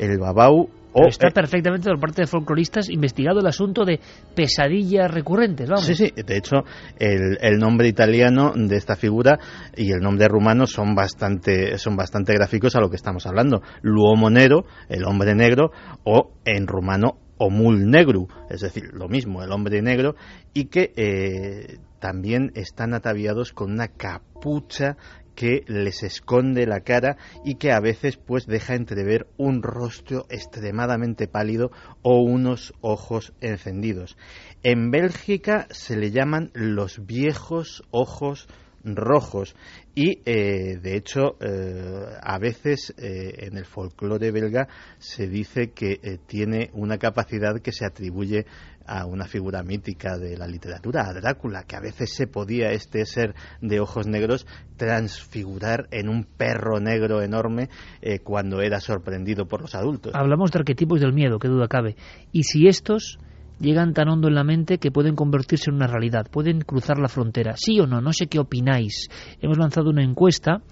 El 0.00 0.18
babau 0.18 0.70
O, 0.92 1.06
está 1.06 1.28
eh, 1.28 1.32
perfectamente 1.32 1.88
por 1.88 2.00
parte 2.00 2.22
de 2.22 2.26
folcloristas 2.26 2.88
investigado 2.88 3.38
el 3.38 3.46
asunto 3.46 3.84
de 3.84 4.00
pesadillas 4.34 5.08
recurrentes, 5.08 5.68
vamos. 5.68 5.84
Sí, 5.84 5.94
sí, 5.94 6.12
de 6.16 6.36
hecho, 6.36 6.64
el, 6.98 7.38
el 7.40 7.58
nombre 7.58 7.86
italiano 7.86 8.52
de 8.56 8.76
esta 8.76 8.96
figura 8.96 9.38
y 9.76 9.92
el 9.92 10.00
nombre 10.00 10.26
rumano 10.26 10.66
son 10.66 10.96
bastante, 10.96 11.78
son 11.78 11.94
bastante 11.94 12.32
gráficos 12.32 12.74
a 12.74 12.80
lo 12.80 12.90
que 12.90 12.96
estamos 12.96 13.24
hablando. 13.26 13.62
L'uomo 13.82 14.30
nero, 14.30 14.64
el 14.88 15.04
hombre 15.04 15.34
negro, 15.36 15.70
o 16.02 16.32
en 16.44 16.66
rumano 16.66 17.18
Omul 17.38 17.88
Negru, 17.88 18.28
es 18.50 18.60
decir, 18.60 18.90
lo 18.92 19.08
mismo, 19.08 19.42
el 19.42 19.52
hombre 19.52 19.80
negro, 19.80 20.14
y 20.52 20.66
que 20.66 20.92
eh, 20.96 21.78
también 21.98 22.52
están 22.54 22.94
ataviados 22.94 23.52
con 23.52 23.72
una 23.72 23.88
capucha 23.88 24.96
que 25.40 25.64
les 25.68 26.02
esconde 26.02 26.66
la 26.66 26.80
cara 26.80 27.16
y 27.46 27.54
que 27.54 27.72
a 27.72 27.80
veces 27.80 28.18
pues 28.18 28.46
deja 28.46 28.74
entrever 28.74 29.26
un 29.38 29.62
rostro 29.62 30.26
extremadamente 30.28 31.28
pálido 31.28 31.70
o 32.02 32.20
unos 32.20 32.74
ojos 32.82 33.32
encendidos. 33.40 34.18
En 34.62 34.90
Bélgica 34.90 35.66
se 35.70 35.96
le 35.96 36.10
llaman 36.10 36.50
los 36.52 37.06
viejos 37.06 37.82
ojos 37.90 38.48
rojos 38.84 39.56
y 39.94 40.20
eh, 40.26 40.76
de 40.76 40.96
hecho 40.96 41.38
eh, 41.40 42.04
a 42.20 42.38
veces 42.38 42.94
eh, 42.98 43.46
en 43.46 43.56
el 43.56 43.64
folclore 43.64 44.32
belga 44.32 44.68
se 44.98 45.26
dice 45.26 45.70
que 45.70 46.18
tiene 46.26 46.68
una 46.74 46.98
capacidad 46.98 47.60
que 47.60 47.72
se 47.72 47.86
atribuye 47.86 48.44
a 48.90 49.06
una 49.06 49.26
figura 49.26 49.62
mítica 49.62 50.18
de 50.18 50.36
la 50.36 50.48
literatura, 50.48 51.08
a 51.08 51.14
Drácula, 51.14 51.62
que 51.62 51.76
a 51.76 51.80
veces 51.80 52.12
se 52.12 52.26
podía 52.26 52.72
este 52.72 53.06
ser 53.06 53.36
de 53.60 53.78
ojos 53.78 54.08
negros 54.08 54.48
transfigurar 54.76 55.86
en 55.92 56.08
un 56.08 56.24
perro 56.24 56.80
negro 56.80 57.22
enorme 57.22 57.68
eh, 58.02 58.18
cuando 58.18 58.60
era 58.62 58.80
sorprendido 58.80 59.46
por 59.46 59.60
los 59.60 59.76
adultos. 59.76 60.12
Hablamos 60.16 60.50
de 60.50 60.58
arquetipos 60.58 61.00
del 61.00 61.12
miedo, 61.12 61.38
que 61.38 61.46
duda 61.46 61.68
cabe. 61.68 61.94
Y 62.32 62.42
si 62.42 62.66
estos 62.66 63.20
llegan 63.60 63.92
tan 63.92 64.08
hondo 64.08 64.28
en 64.28 64.34
la 64.34 64.44
mente 64.44 64.78
que 64.78 64.90
pueden 64.90 65.14
convertirse 65.14 65.70
en 65.70 65.76
una 65.76 65.86
realidad, 65.86 66.26
pueden 66.30 66.60
cruzar 66.60 66.98
la 66.98 67.08
frontera. 67.08 67.54
¿Sí 67.56 67.78
o 67.78 67.86
no? 67.86 68.00
No 68.00 68.12
sé 68.12 68.26
qué 68.26 68.38
opináis. 68.38 69.08
Hemos 69.40 69.58
lanzado 69.58 69.90
una 69.90 70.02
encuesta 70.02 70.62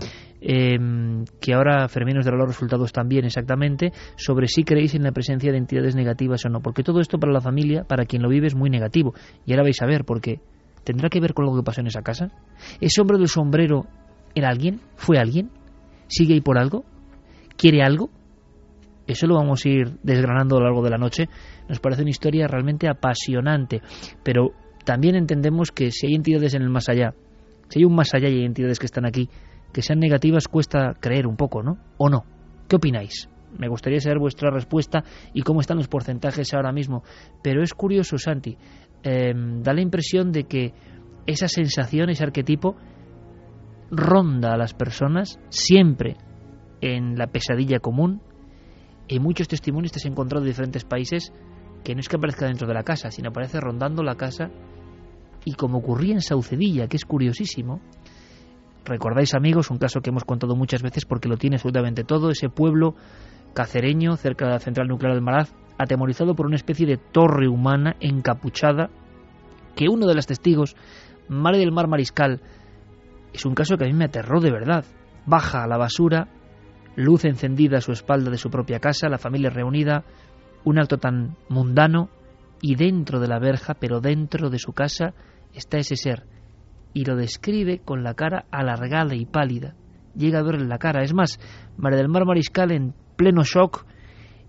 eh, 0.41 0.79
que 1.41 1.55
ahora 1.55 1.89
Fermín 1.89 2.17
nos 2.17 2.25
dará 2.25 2.37
los 2.37 2.49
resultados 2.49 2.93
también 2.93 3.25
exactamente 3.25 3.93
sobre 4.17 4.47
si 4.49 4.65
creéis 4.65 4.95
en 4.95 5.03
la 5.03 5.13
presencia 5.13 5.53
de 5.53 5.59
entidades 5.59 5.95
negativas 5.95 6.45
o 6.47 6.49
no. 6.49 6.61
Porque 6.61 6.83
todo 6.83 7.01
esto 7.01 7.19
para 7.19 7.33
la 7.33 7.41
familia, 7.41 7.85
para 7.85 8.07
quien 8.07 8.23
lo 8.23 8.29
vive, 8.29 8.47
es 8.47 8.55
muy 8.55 8.71
negativo. 8.71 9.15
Y 9.45 9.53
ahora 9.53 9.65
vais 9.65 9.81
a 9.83 9.87
ver, 9.87 10.05
porque 10.05 10.41
¿tendrá 10.85 11.09
que 11.09 11.21
ver 11.21 11.35
con 11.35 11.45
lo 11.45 11.55
que 11.55 11.63
pasó 11.63 11.81
en 11.81 11.89
esa 11.89 12.03
casa? 12.03 12.31
¿Ese 12.81 13.01
hombre 13.01 13.19
del 13.19 13.29
sombrero 13.29 13.87
era 14.35 14.49
alguien? 14.49 14.81
¿Fue 14.97 15.19
alguien? 15.19 15.51
¿Sigue 16.07 16.35
ahí 16.35 16.41
por 16.41 16.59
algo? 16.59 16.85
¿Quiere 17.57 17.83
algo? 17.83 18.11
Eso 19.09 19.27
lo 19.27 19.37
vamos 19.37 19.65
a 19.65 19.69
ir 19.71 19.99
desgranando 20.03 20.57
a 20.57 20.61
lo 20.61 20.67
largo 20.67 20.83
de 20.83 20.91
la 20.91 20.99
noche. 20.99 21.29
Nos 21.67 21.81
parece 21.81 22.03
una 22.03 22.11
historia 22.11 22.47
realmente 22.47 22.89
apasionante, 22.89 23.81
pero 24.23 24.53
también 24.85 25.17
entendemos 25.17 25.73
que 25.73 25.91
si 25.91 26.07
hay 26.07 26.15
entidades 26.15 26.55
en 26.55 26.63
el 26.63 26.69
más 26.69 26.91
allá, 26.91 27.15
si 27.69 27.81
hay 27.81 27.85
un 27.87 27.95
más 27.95 28.13
allá 28.15 28.29
y 28.29 28.41
hay 28.41 28.45
entidades 28.45 28.79
que 28.79 28.85
están 28.85 29.07
aquí, 29.07 29.31
que 29.73 29.81
sean 29.81 29.99
negativas 29.99 30.47
cuesta 30.47 30.95
creer 31.01 31.27
un 31.27 31.37
poco, 31.37 31.63
¿no? 31.63 31.79
¿O 31.97 32.11
no? 32.11 32.25
¿Qué 32.69 32.77
opináis? 32.77 33.31
Me 33.59 33.69
gustaría 33.69 33.99
saber 33.99 34.19
vuestra 34.19 34.51
respuesta 34.51 35.03
y 35.33 35.41
cómo 35.41 35.61
están 35.61 35.79
los 35.79 35.89
porcentajes 35.89 36.53
ahora 36.53 36.71
mismo. 36.71 37.03
Pero 37.43 37.63
es 37.63 37.73
curioso, 37.73 38.19
Santi, 38.19 38.59
eh, 39.03 39.33
da 39.63 39.73
la 39.73 39.81
impresión 39.81 40.33
de 40.33 40.45
que 40.45 40.75
esa 41.27 41.49
sensación, 41.49 42.11
ese 42.11 42.25
arquetipo, 42.25 42.77
ronda 43.91 44.53
a 44.53 44.59
las 44.59 44.75
personas 44.75 45.41
siempre 45.49 46.17
en 46.83 47.17
la 47.17 47.29
pesadilla 47.29 47.79
común, 47.79 48.21
en 49.09 49.23
muchos 49.23 49.49
testimonios 49.49 49.93
te 49.93 49.99
has 49.99 50.07
encontrado 50.07 50.45
de 50.45 50.51
diferentes 50.51 50.85
países 50.85 51.33
que 51.85 51.95
no 51.95 52.01
es 52.01 52.09
que 52.09 52.17
aparezca 52.17 52.47
dentro 52.47 52.67
de 52.67 52.75
la 52.75 52.83
casa, 52.83 53.11
sino 53.11 53.31
aparece 53.31 53.61
rondando 53.61 54.03
la 54.03 54.17
casa 54.17 54.51
y 55.45 55.55
como 55.55 55.79
ocurría 55.79 56.15
en 56.15 56.21
Saucedilla, 56.21 56.89
que 56.89 56.97
es 56.97 57.05
curiosísimo. 57.05 57.81
Recordáis 58.85 59.35
amigos, 59.35 59.71
un 59.71 59.79
caso 59.79 60.01
que 60.01 60.11
hemos 60.11 60.25
contado 60.25 60.57
muchas 60.57 60.83
veces 60.83 61.05
porque 61.05 61.29
lo 61.29 61.37
tiene 61.37 61.57
absolutamente 61.57 62.05
todo, 62.05 62.31
ese 62.31 62.49
pueblo 62.49 62.95
cacereño 63.55 64.17
cerca 64.17 64.47
de 64.47 64.53
la 64.53 64.59
central 64.61 64.89
nuclear 64.89 65.15
del 65.15 65.23
Maraz, 65.23 65.55
atemorizado 65.79 66.35
por 66.35 66.47
una 66.47 66.57
especie 66.57 66.87
de 66.87 66.97
torre 66.97 67.49
humana 67.49 67.97
encapuchada, 68.01 68.91
que 69.75 69.89
uno 69.89 70.07
de 70.07 70.15
los 70.15 70.27
testigos, 70.27 70.77
Mare 71.29 71.59
del 71.59 71.73
Mar 71.73 71.89
Mariscal, 71.89 72.41
es 73.33 73.45
un 73.47 73.55
caso 73.55 73.77
que 73.77 73.85
a 73.85 73.89
mí 73.89 73.93
me 73.93 74.07
aterró 74.07 74.41
de 74.41 74.51
verdad. 74.51 74.85
Baja 75.27 75.63
a 75.63 75.67
la 75.67 75.77
basura, 75.77 76.29
luz 76.99 77.25
encendida 77.25 77.79
a 77.79 77.81
su 77.81 77.93
espalda 77.93 78.29
de 78.31 78.39
su 78.39 78.51
propia 78.51 78.81
casa, 78.81 79.09
la 79.09 79.19
familia 79.19 79.51
reunida, 79.51 80.05
un 80.65 80.81
acto 80.81 80.99
tan 80.99 81.37
mundano, 81.49 82.11
y 82.61 82.75
dentro 82.75 83.21
de 83.21 83.29
la 83.29 83.39
verja, 83.39 83.75
pero 83.75 84.01
dentro 84.01 84.51
de 84.51 84.59
su 84.59 84.73
casa, 84.73 85.15
está 85.55 85.79
ese 85.79 85.95
ser, 85.95 86.25
y 86.93 87.05
lo 87.05 87.15
describe 87.15 87.79
con 87.85 88.03
la 88.03 88.15
cara 88.15 88.47
alargada 88.51 89.15
y 89.15 89.27
pálida. 89.27 89.77
Llega 90.17 90.41
a 90.41 90.43
verle 90.43 90.67
la 90.67 90.79
cara. 90.79 91.05
Es 91.05 91.15
más, 91.15 91.39
María 91.77 91.99
del 91.99 92.09
Mar 92.09 92.25
Mariscal, 92.25 92.73
en 92.73 92.95
pleno 93.17 93.45
shock, 93.45 93.87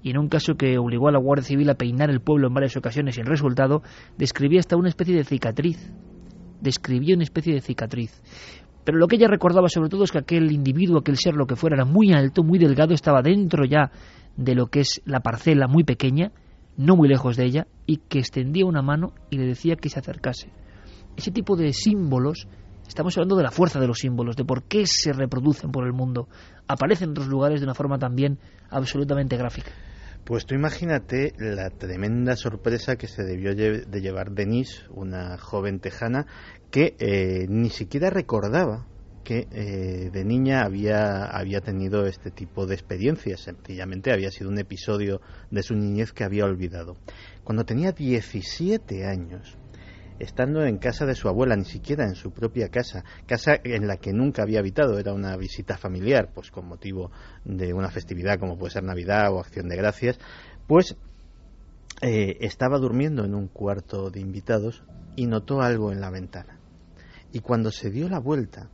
y 0.02 0.10
en 0.10 0.18
un 0.18 0.28
caso 0.28 0.56
que 0.56 0.80
obligó 0.80 1.10
a 1.10 1.12
la 1.12 1.20
Guardia 1.20 1.46
Civil 1.46 1.70
a 1.70 1.76
peinar 1.76 2.10
el 2.10 2.22
pueblo 2.22 2.48
en 2.48 2.56
varias 2.56 2.76
ocasiones 2.76 3.14
sin 3.14 3.26
resultado, 3.26 3.84
describía 4.18 4.60
hasta 4.60 4.76
una 4.76 4.90
especie 4.90 5.16
de 5.16 5.24
cicatriz. 5.24 5.94
Describió 6.62 7.16
una 7.16 7.24
especie 7.24 7.54
de 7.54 7.62
cicatriz. 7.62 8.22
Pero 8.84 8.98
lo 8.98 9.08
que 9.08 9.18
ella 9.18 9.28
recordaba 9.28 9.68
sobre 9.68 9.90
todo 9.90 10.04
es 10.04 10.12
que 10.12 10.20
aquel 10.20 10.52
individuo, 10.52 11.00
aquel 11.00 11.18
ser, 11.18 11.36
lo 11.36 11.46
que 11.46 11.56
fuera, 11.56 11.76
era 11.76 11.86
muy 11.86 12.14
alto, 12.14 12.44
muy 12.44 12.60
delgado, 12.60 12.94
estaba 12.94 13.22
dentro 13.22 13.66
ya 13.66 13.92
de 14.38 14.56
lo 14.56 14.68
que 14.68 14.82
es 14.82 15.02
la 15.06 15.20
parcela 15.20 15.68
muy 15.68 15.84
pequeña, 15.84 16.32
no 16.78 16.96
muy 16.96 17.10
lejos 17.10 17.36
de 17.36 17.46
ella, 17.46 17.68
y 17.86 17.98
que 17.98 18.20
extendía 18.20 18.66
una 18.66 18.82
mano 18.82 19.14
y 19.30 19.38
le 19.38 19.46
decía 19.46 19.76
que 19.76 19.90
se 19.90 20.00
acercase. 20.00 20.50
Ese 21.18 21.32
tipo 21.32 21.58
de 21.58 21.74
símbolos, 21.74 22.48
estamos 22.88 23.18
hablando 23.18 23.36
de 23.36 23.44
la 23.44 23.52
fuerza 23.52 23.80
de 23.80 23.88
los 23.88 24.00
símbolos, 24.00 24.38
de 24.38 24.46
por 24.46 24.64
qué 24.64 24.86
se 24.86 25.12
reproducen 25.12 25.72
por 25.72 25.86
el 25.86 25.94
mundo, 25.94 26.30
aparecen 26.68 27.10
en 27.10 27.12
otros 27.12 27.28
lugares 27.28 27.60
de 27.60 27.66
una 27.66 27.74
forma 27.74 28.00
también 28.00 28.40
absolutamente 28.70 29.36
gráfica. 29.36 29.72
Pues 30.24 30.46
tú 30.46 30.54
imagínate 30.56 31.34
la 31.38 31.70
tremenda 31.70 32.36
sorpresa 32.36 32.96
que 32.98 33.08
se 33.08 33.24
debió 33.24 33.56
de 33.56 34.02
llevar 34.02 34.32
Denise, 34.32 34.84
una 34.90 35.38
joven 35.38 35.80
tejana, 35.80 36.28
que 36.72 36.96
eh, 37.00 37.48
ni 37.50 37.70
siquiera 37.70 38.10
recordaba 38.10 38.86
que 39.30 39.48
eh, 39.52 40.10
de 40.12 40.26
niña 40.26 40.64
había, 40.64 41.26
había 41.26 41.62
tenido 41.62 42.08
este 42.08 42.32
tipo 42.32 42.66
de 42.66 42.74
experiencias. 42.74 43.42
Sencillamente 43.42 44.12
había 44.12 44.32
sido 44.32 44.50
un 44.50 44.58
episodio 44.58 45.22
de 45.52 45.62
su 45.62 45.76
niñez 45.76 46.14
que 46.14 46.24
había 46.24 46.46
olvidado. 46.46 46.98
Cuando 47.44 47.64
tenía 47.64 47.92
17 47.92 49.06
años, 49.06 49.56
estando 50.20 50.64
en 50.64 50.78
casa 50.78 51.06
de 51.06 51.16
su 51.16 51.28
abuela, 51.28 51.56
ni 51.56 51.66
siquiera 51.66 52.06
en 52.06 52.16
su 52.16 52.32
propia 52.32 52.70
casa, 52.70 53.04
casa 53.26 53.54
en 53.64 53.88
la 53.88 53.98
que 53.98 54.14
nunca 54.14 54.44
había 54.44 54.60
habitado, 54.60 55.00
era 55.00 55.14
una 55.14 55.36
visita 55.38 55.78
familiar, 55.78 56.32
pues 56.34 56.52
con 56.52 56.68
motivo 56.68 57.12
de 57.46 57.74
una 57.74 57.90
festividad 57.90 58.40
como 58.40 58.58
puede 58.58 58.74
ser 58.74 58.84
Navidad 58.84 59.34
o 59.34 59.40
Acción 59.40 59.70
de 59.70 59.78
Gracias, 59.78 60.20
pues 60.68 60.96
eh, 62.02 62.38
estaba 62.42 62.78
durmiendo 62.78 63.26
en 63.26 63.36
un 63.36 63.48
cuarto 63.48 64.10
de 64.10 64.20
invitados 64.20 64.84
y 65.16 65.28
notó 65.28 65.62
algo 65.62 65.92
en 65.92 66.02
la 66.02 66.10
ventana. 66.10 66.60
Y 67.32 67.40
cuando 67.40 67.72
se 67.72 67.90
dio 67.90 68.10
la 68.10 68.20
vuelta, 68.20 68.70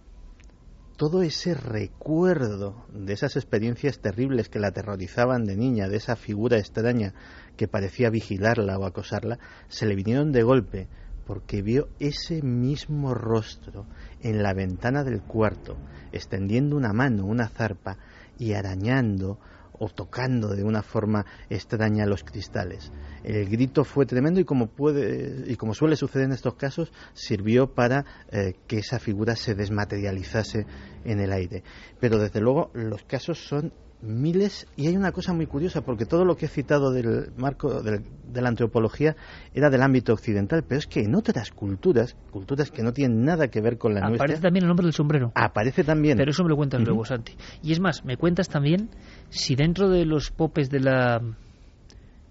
todo 0.97 1.23
ese 1.23 1.53
recuerdo 1.53 2.85
de 2.93 3.13
esas 3.13 3.35
experiencias 3.35 3.99
terribles 3.99 4.47
que 4.47 4.59
la 4.59 4.67
aterrorizaban 4.67 5.43
de 5.43 5.57
niña, 5.57 5.89
de 5.89 5.97
esa 5.97 6.15
figura 6.15 6.57
extraña 6.57 7.13
que 7.57 7.67
parecía 7.67 8.09
vigilarla 8.09 8.77
o 8.77 8.85
acosarla, 8.85 9.39
se 9.67 9.85
le 9.85 9.95
vinieron 9.95 10.31
de 10.31 10.43
golpe 10.43 10.87
porque 11.25 11.61
vio 11.61 11.89
ese 11.99 12.41
mismo 12.41 13.13
rostro 13.13 13.85
en 14.21 14.43
la 14.43 14.53
ventana 14.53 15.03
del 15.03 15.21
cuarto, 15.21 15.77
extendiendo 16.11 16.75
una 16.75 16.93
mano, 16.93 17.25
una 17.25 17.47
zarpa, 17.47 17.97
y 18.37 18.53
arañando 18.53 19.39
o 19.77 19.89
tocando 19.89 20.55
de 20.55 20.63
una 20.63 20.81
forma 20.81 21.25
extraña 21.49 22.05
los 22.05 22.23
cristales. 22.23 22.91
El 23.23 23.49
grito 23.49 23.83
fue 23.83 24.05
tremendo 24.05 24.39
y 24.39 24.45
como 24.45 24.67
puede 24.67 25.51
y 25.51 25.55
como 25.57 25.73
suele 25.73 25.95
suceder 25.95 26.27
en 26.27 26.31
estos 26.31 26.55
casos, 26.55 26.93
sirvió 27.13 27.73
para 27.73 28.05
eh, 28.31 28.53
que 28.67 28.77
esa 28.77 28.99
figura 28.99 29.35
se 29.35 29.53
desmaterializase 29.53 30.65
en 31.03 31.19
el 31.19 31.33
aire. 31.33 31.63
Pero 31.99 32.19
desde 32.19 32.39
luego 32.39 32.71
los 32.73 33.03
casos 33.03 33.39
son 33.39 33.73
miles 34.05 34.67
y 34.75 34.87
hay 34.87 34.95
una 34.95 35.11
cosa 35.11 35.33
muy 35.33 35.45
curiosa 35.45 35.81
porque 35.81 36.05
todo 36.05 36.25
lo 36.25 36.35
que 36.35 36.45
he 36.45 36.49
citado 36.49 36.91
del 36.91 37.31
marco 37.37 37.81
del, 37.81 38.03
de 38.31 38.41
la 38.41 38.49
antropología 38.49 39.15
era 39.53 39.69
del 39.69 39.81
ámbito 39.81 40.13
occidental 40.13 40.63
pero 40.67 40.79
es 40.79 40.87
que 40.87 41.01
en 41.01 41.15
otras 41.15 41.51
culturas 41.51 42.15
culturas 42.31 42.71
que 42.71 42.83
no 42.83 42.93
tienen 42.93 43.23
nada 43.23 43.47
que 43.47 43.61
ver 43.61 43.77
con 43.77 43.93
la 43.93 44.01
Aparece 44.01 44.17
nuestra 44.27 44.41
también 44.41 44.63
el 44.63 44.67
nombre 44.67 44.85
del 44.85 44.93
sombrero. 44.93 45.31
aparece 45.35 45.83
también 45.83 46.17
Pero 46.17 46.31
eso 46.31 46.43
me 46.43 46.49
lo 46.49 46.55
cuentas 46.55 46.81
luego, 46.81 47.05
Santi. 47.05 47.33
Y 47.63 47.71
es 47.71 47.79
más, 47.79 48.05
me 48.05 48.17
cuentas 48.17 48.49
también 48.49 48.89
si 49.29 49.55
dentro 49.55 49.89
de 49.89 50.05
los 50.05 50.31
popes 50.31 50.69
de 50.69 50.79
la 50.79 51.21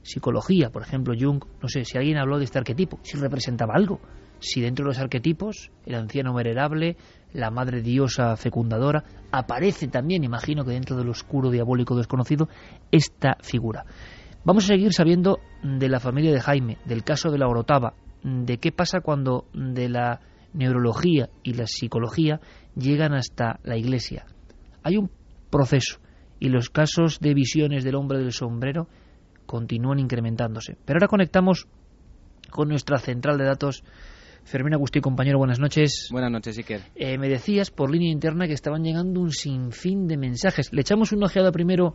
psicología, 0.03 0.71
por 0.71 0.83
ejemplo, 0.83 1.15
Jung, 1.19 1.43
no 1.63 1.69
sé, 1.69 1.85
si 1.85 1.97
alguien 1.97 2.19
habló 2.19 2.39
de 2.39 2.45
este 2.45 2.59
arquetipo, 2.59 2.99
si 3.03 3.17
representaba 3.19 3.75
algo. 3.75 4.01
Si 4.41 4.61
dentro 4.61 4.85
de 4.85 4.91
los 4.91 4.99
arquetipos, 4.99 5.71
el 5.87 5.95
anciano 5.95 6.35
venerable, 6.35 6.97
la 7.33 7.51
madre 7.51 7.83
diosa 7.83 8.37
fecundadora, 8.37 9.05
aparece 9.31 9.89
también, 9.89 10.25
imagino 10.25 10.65
que 10.65 10.73
dentro 10.73 10.97
del 10.97 11.09
oscuro 11.09 11.51
diabólico 11.51 11.97
desconocido, 11.97 12.49
esta 12.91 13.37
figura. 13.41 13.85
Vamos 14.45 14.65
a 14.65 14.69
seguir 14.69 14.93
sabiendo 14.93 15.39
de 15.63 15.89
la 15.89 16.01
familia 16.01 16.33
de 16.33 16.41
Jaime, 16.41 16.79
del 16.85 17.03
caso 17.03 17.31
de 17.31 17.39
la 17.39 17.49
Orotava, 17.49 17.95
de 18.23 18.59
qué 18.59 18.73
pasa 18.73 19.01
cuando 19.01 19.47
de 19.55 19.89
la 19.89 20.21
neurología 20.53 21.31
y 21.43 21.55
la 21.55 21.67
psicología 21.67 22.41
llegan 22.77 23.15
hasta 23.15 23.59
la 23.65 23.77
iglesia. 23.77 24.27
Hay 24.83 24.97
un 24.97 25.11
proceso 25.51 25.99
y 26.41 26.49
los 26.49 26.71
casos 26.71 27.21
de 27.21 27.35
visiones 27.35 27.85
del 27.85 27.95
hombre 27.95 28.19
del 28.19 28.33
sombrero 28.33 28.89
continúan 29.47 29.99
incrementándose. 29.99 30.77
Pero 30.85 30.99
ahora 30.99 31.09
conectamos 31.09 31.67
con 32.51 32.69
nuestra 32.69 32.99
central 32.99 33.39
de 33.39 33.45
datos. 33.45 33.85
Fermín 34.45 34.75
Agustín, 34.75 35.03
compañero, 35.03 35.39
buenas 35.39 35.59
noches. 35.59 36.09
Buenas 36.11 36.31
noches, 36.31 36.59
Iker. 36.59 36.83
Eh, 36.95 37.17
me 37.19 37.29
decías 37.29 37.71
por 37.71 37.91
línea 37.91 38.13
interna 38.13 38.47
que 38.47 38.53
estaban 38.53 38.85
llegando 38.85 39.21
un 39.21 39.31
sinfín 39.31 40.07
de 40.07 40.19
mensajes. 40.19 40.71
¿Le 40.73 40.83
echamos 40.83 41.13
una 41.13 41.27
ojeada 41.27 41.51
primero 41.51 41.95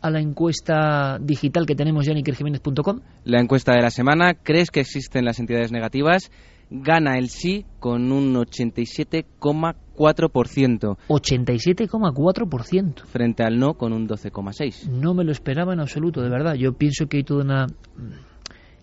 a 0.00 0.10
la 0.10 0.20
encuesta 0.20 1.18
digital 1.20 1.66
que 1.66 1.74
tenemos 1.74 2.06
ya 2.06 2.12
en 2.12 2.18
ikerjiménez.com? 2.18 3.00
La 3.24 3.40
encuesta 3.40 3.74
de 3.74 3.82
la 3.82 3.90
semana, 3.90 4.32
¿crees 4.34 4.70
que 4.70 4.80
existen 4.80 5.26
las 5.26 5.40
entidades 5.40 5.72
negativas? 5.72 6.30
Gana 6.70 7.18
el 7.18 7.28
sí 7.28 7.66
con 7.80 8.12
un 8.12 8.32
87,4%. 8.34 10.96
87,4%. 11.08 13.04
Frente 13.06 13.42
al 13.42 13.58
no 13.58 13.74
con 13.74 13.92
un 13.92 14.08
12,6%. 14.08 14.88
No 14.88 15.12
me 15.12 15.24
lo 15.24 15.32
esperaba 15.32 15.74
en 15.74 15.80
absoluto, 15.80 16.22
de 16.22 16.30
verdad. 16.30 16.54
Yo 16.54 16.74
pienso 16.74 17.08
que 17.08 17.16
hay 17.18 17.24
toda 17.24 17.42
una 17.42 17.66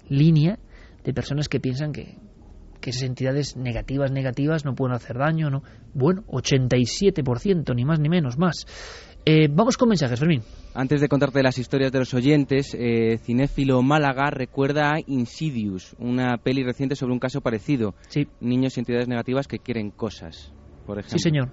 línea 0.10 0.60
de 1.04 1.14
personas 1.14 1.48
que 1.48 1.62
piensan 1.62 1.94
que, 1.94 2.18
que 2.80 2.92
esas 2.92 3.04
entidades 3.04 3.58
negativas, 3.58 4.12
negativas 4.12 4.66
no 4.66 4.76
pueden 4.76 4.96
hacer 4.96 5.18
daño, 5.18 5.50
¿no? 5.50 5.64
Bueno, 5.94 6.24
87%, 6.28 7.76
ni 7.76 7.86
más 7.86 8.00
ni 8.00 8.10
menos, 8.10 8.38
más. 8.38 8.66
Eh, 9.26 9.50
vamos 9.52 9.76
con 9.76 9.90
mensajes, 9.90 10.20
Fermín. 10.20 10.42
Antes 10.74 11.02
de 11.02 11.10
contarte 11.10 11.44
las 11.44 11.58
historias 11.58 11.92
de 11.92 12.00
los 12.00 12.14
oyentes, 12.14 12.74
eh, 12.80 13.18
Cinéfilo 13.18 13.82
Málaga 13.82 14.30
recuerda 14.30 14.94
a 14.94 15.00
Insidious, 15.06 15.96
una 16.00 16.38
peli 16.38 16.64
reciente 16.64 16.96
sobre 16.96 17.12
un 17.12 17.20
caso 17.20 17.42
parecido. 17.42 17.94
Sí. 18.08 18.28
Niños 18.40 18.78
y 18.78 18.80
entidades 18.80 19.10
negativas 19.10 19.48
que 19.48 19.60
quieren 19.60 19.92
cosas, 19.92 20.54
por 20.86 21.00
ejemplo. 21.00 21.18
Sí, 21.18 21.24
señor. 21.24 21.50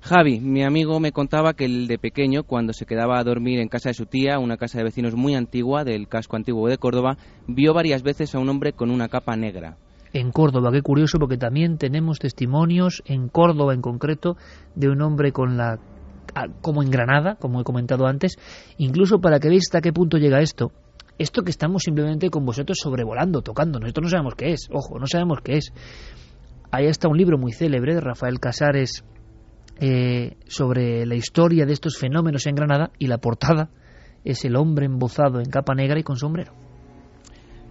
Javi, 0.00 0.40
mi 0.40 0.64
amigo 0.64 0.98
me 0.98 1.12
contaba 1.12 1.54
que 1.54 1.64
el 1.64 1.86
de 1.86 1.96
pequeño, 1.96 2.42
cuando 2.42 2.72
se 2.72 2.86
quedaba 2.86 3.20
a 3.20 3.22
dormir 3.22 3.60
en 3.60 3.68
casa 3.68 3.90
de 3.90 3.94
su 3.94 4.06
tía, 4.06 4.40
una 4.40 4.56
casa 4.56 4.78
de 4.78 4.84
vecinos 4.84 5.14
muy 5.14 5.36
antigua 5.36 5.84
del 5.84 6.08
casco 6.08 6.34
antiguo 6.34 6.68
de 6.68 6.78
Córdoba, 6.78 7.16
vio 7.46 7.72
varias 7.72 8.02
veces 8.02 8.34
a 8.34 8.40
un 8.40 8.48
hombre 8.48 8.72
con 8.72 8.90
una 8.90 9.08
capa 9.08 9.36
negra. 9.36 9.76
En 10.12 10.30
Córdoba, 10.30 10.70
qué 10.72 10.82
curioso, 10.82 11.18
porque 11.18 11.38
también 11.38 11.78
tenemos 11.78 12.18
testimonios, 12.18 13.02
en 13.06 13.28
Córdoba 13.28 13.72
en 13.72 13.80
concreto, 13.80 14.36
de 14.74 14.88
un 14.88 15.00
hombre 15.00 15.32
con 15.32 15.56
la 15.56 15.78
como 16.60 16.82
en 16.82 16.90
Granada, 16.90 17.36
como 17.36 17.60
he 17.60 17.64
comentado 17.64 18.06
antes, 18.06 18.36
incluso 18.78 19.20
para 19.20 19.38
que 19.38 19.48
veáis 19.48 19.64
hasta 19.68 19.80
qué 19.80 19.92
punto 19.92 20.18
llega 20.18 20.40
esto. 20.40 20.72
Esto 21.18 21.42
que 21.42 21.50
estamos 21.50 21.82
simplemente 21.82 22.30
con 22.30 22.44
vosotros 22.44 22.78
sobrevolando, 22.80 23.42
tocando, 23.42 23.78
nosotros 23.78 24.04
no 24.04 24.10
sabemos 24.10 24.34
qué 24.34 24.52
es, 24.52 24.68
ojo, 24.72 24.98
no 24.98 25.06
sabemos 25.06 25.40
qué 25.42 25.58
es. 25.58 25.72
Ahí 26.70 26.86
está 26.86 27.08
un 27.08 27.18
libro 27.18 27.36
muy 27.36 27.52
célebre 27.52 27.94
de 27.94 28.00
Rafael 28.00 28.40
Casares 28.40 29.04
eh, 29.78 30.36
sobre 30.46 31.04
la 31.04 31.14
historia 31.14 31.66
de 31.66 31.74
estos 31.74 31.98
fenómenos 31.98 32.46
en 32.46 32.54
Granada 32.54 32.90
y 32.98 33.08
la 33.08 33.18
portada 33.18 33.68
es 34.24 34.44
el 34.44 34.56
hombre 34.56 34.86
embozado 34.86 35.40
en 35.40 35.50
capa 35.50 35.74
negra 35.74 35.98
y 35.98 36.02
con 36.02 36.16
sombrero. 36.16 36.61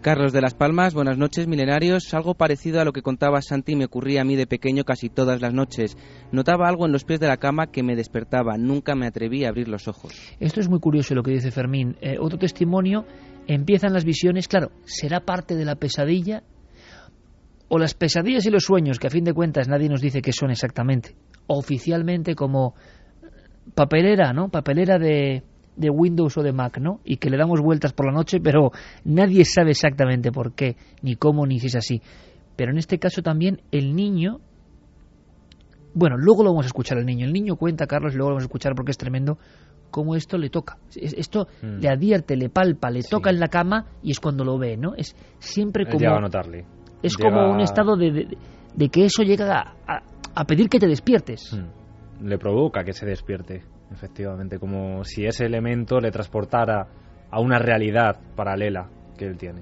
Carlos 0.02 0.34
de 0.34 0.42
las 0.42 0.56
Palmas, 0.56 0.96
buenas 0.96 1.20
noches, 1.20 1.46
milenarios. 1.46 2.12
Algo 2.16 2.34
parecido 2.34 2.82
a 2.82 2.86
lo 2.86 2.92
que 2.92 3.04
contaba 3.04 3.40
Santi 3.44 3.76
me 3.76 3.86
ocurría 3.86 4.22
a 4.22 4.24
mí 4.24 4.36
de 4.36 4.48
pequeño 4.48 4.84
casi 4.84 5.10
todas 5.10 5.42
las 5.42 5.54
noches. 5.54 5.96
Notaba 6.32 6.68
algo 6.68 6.88
en 6.88 6.92
los 6.92 7.04
pies 7.04 7.20
de 7.20 7.28
la 7.28 7.38
cama 7.38 7.68
que 7.68 7.84
me 7.84 7.96
despertaba. 7.96 8.58
Nunca 8.58 8.96
me 8.96 9.06
atreví 9.06 9.46
a 9.46 9.50
abrir 9.50 9.68
los 9.68 9.88
ojos. 9.88 10.12
Esto 10.40 10.60
es 10.60 10.70
muy 10.70 10.80
curioso 10.80 11.14
lo 11.14 11.22
que 11.22 11.34
dice 11.34 11.52
Fermín. 11.52 11.98
Eh, 12.02 12.18
otro 12.20 12.40
testimonio, 12.40 13.06
empiezan 13.46 13.94
las 13.94 14.04
visiones, 14.04 14.48
claro, 14.48 14.72
¿será 14.86 15.20
parte 15.20 15.56
de 15.56 15.66
la 15.66 15.76
pesadilla? 15.76 16.42
O 17.68 17.78
las 17.78 17.94
pesadillas 17.94 18.48
y 18.48 18.50
los 18.50 18.64
sueños, 18.64 18.98
que 18.98 19.06
a 19.06 19.12
fin 19.12 19.24
de 19.24 19.34
cuentas 19.34 19.68
nadie 19.68 19.88
nos 19.88 20.02
dice 20.02 20.24
qué 20.24 20.34
son 20.34 20.50
exactamente. 20.50 21.16
Oficialmente 21.46 22.34
como 22.34 22.74
papelera, 23.76 24.34
¿no? 24.34 24.50
Papelera 24.50 24.98
de, 24.98 25.44
de 25.76 25.90
Windows 25.90 26.38
o 26.38 26.44
de 26.44 26.52
Mac, 26.52 26.78
¿no? 26.80 27.00
Y 27.04 27.18
que 27.18 27.30
le 27.30 27.38
damos 27.38 27.62
vueltas 27.62 27.94
por 27.94 28.06
la 28.06 28.12
noche, 28.12 28.40
pero 28.40 28.72
nadie 29.04 29.46
sabe 29.46 29.72
exactamente 29.72 30.32
por 30.32 30.54
qué, 30.54 30.76
ni 31.02 31.16
cómo, 31.16 31.46
ni 31.46 31.60
si 31.60 31.68
es 31.68 31.76
así. 31.76 32.02
Pero 32.56 32.72
en 32.72 32.78
este 32.78 33.00
caso 33.00 33.22
también 33.22 33.62
el 33.72 33.96
niño, 33.96 34.40
bueno, 35.94 36.18
luego 36.18 36.44
lo 36.44 36.52
vamos 36.52 36.66
a 36.66 36.68
escuchar 36.68 36.98
al 36.98 37.06
niño. 37.06 37.26
El 37.26 37.34
niño 37.34 37.56
cuenta, 37.56 37.88
Carlos, 37.88 38.14
y 38.14 38.18
luego 38.18 38.30
lo 38.30 38.36
vamos 38.36 38.44
a 38.44 38.48
escuchar 38.48 38.74
porque 38.76 38.92
es 38.92 38.98
tremendo 38.98 39.38
cómo 39.90 40.16
esto 40.16 40.38
le 40.38 40.50
toca. 40.50 40.78
Esto 40.96 41.48
mm. 41.62 41.80
le 41.80 41.90
advierte, 41.90 42.36
le 42.36 42.50
palpa, 42.50 42.90
le 42.90 43.04
toca 43.04 43.30
en 43.30 43.40
la 43.40 43.48
cama 43.48 43.86
y 44.04 44.12
es 44.12 44.20
cuando 44.20 44.44
lo 44.44 44.58
ve, 44.58 44.78
¿no? 44.78 44.96
Es 44.96 45.16
siempre 45.40 45.86
como... 45.86 46.08
a 46.10 46.20
notarle. 46.20 46.66
Es 47.04 47.18
como 47.18 47.52
un 47.52 47.62
estado 47.62 47.98
de, 47.98 48.38
de, 48.76 48.90
que 48.90 49.06
eso 49.06 49.24
llega 49.24 49.74
a, 49.88 50.04
a, 50.36 50.46
pedir 50.46 50.70
que 50.70 50.80
te 50.80 50.88
despiertes. 50.88 51.52
Mm. 51.54 52.28
Le 52.28 52.38
provoca 52.38 52.84
que 52.84 52.94
se 52.94 53.08
despierte 53.08 53.64
efectivamente, 53.92 54.60
como 54.60 55.04
si 55.04 55.26
ese 55.26 55.46
elemento 55.46 56.00
le 56.00 56.12
transportara 56.12 56.88
a 57.30 57.40
una 57.40 57.60
realidad 57.60 58.20
paralela 58.36 58.90
que 59.18 59.26
él 59.26 59.38
tiene. 59.38 59.62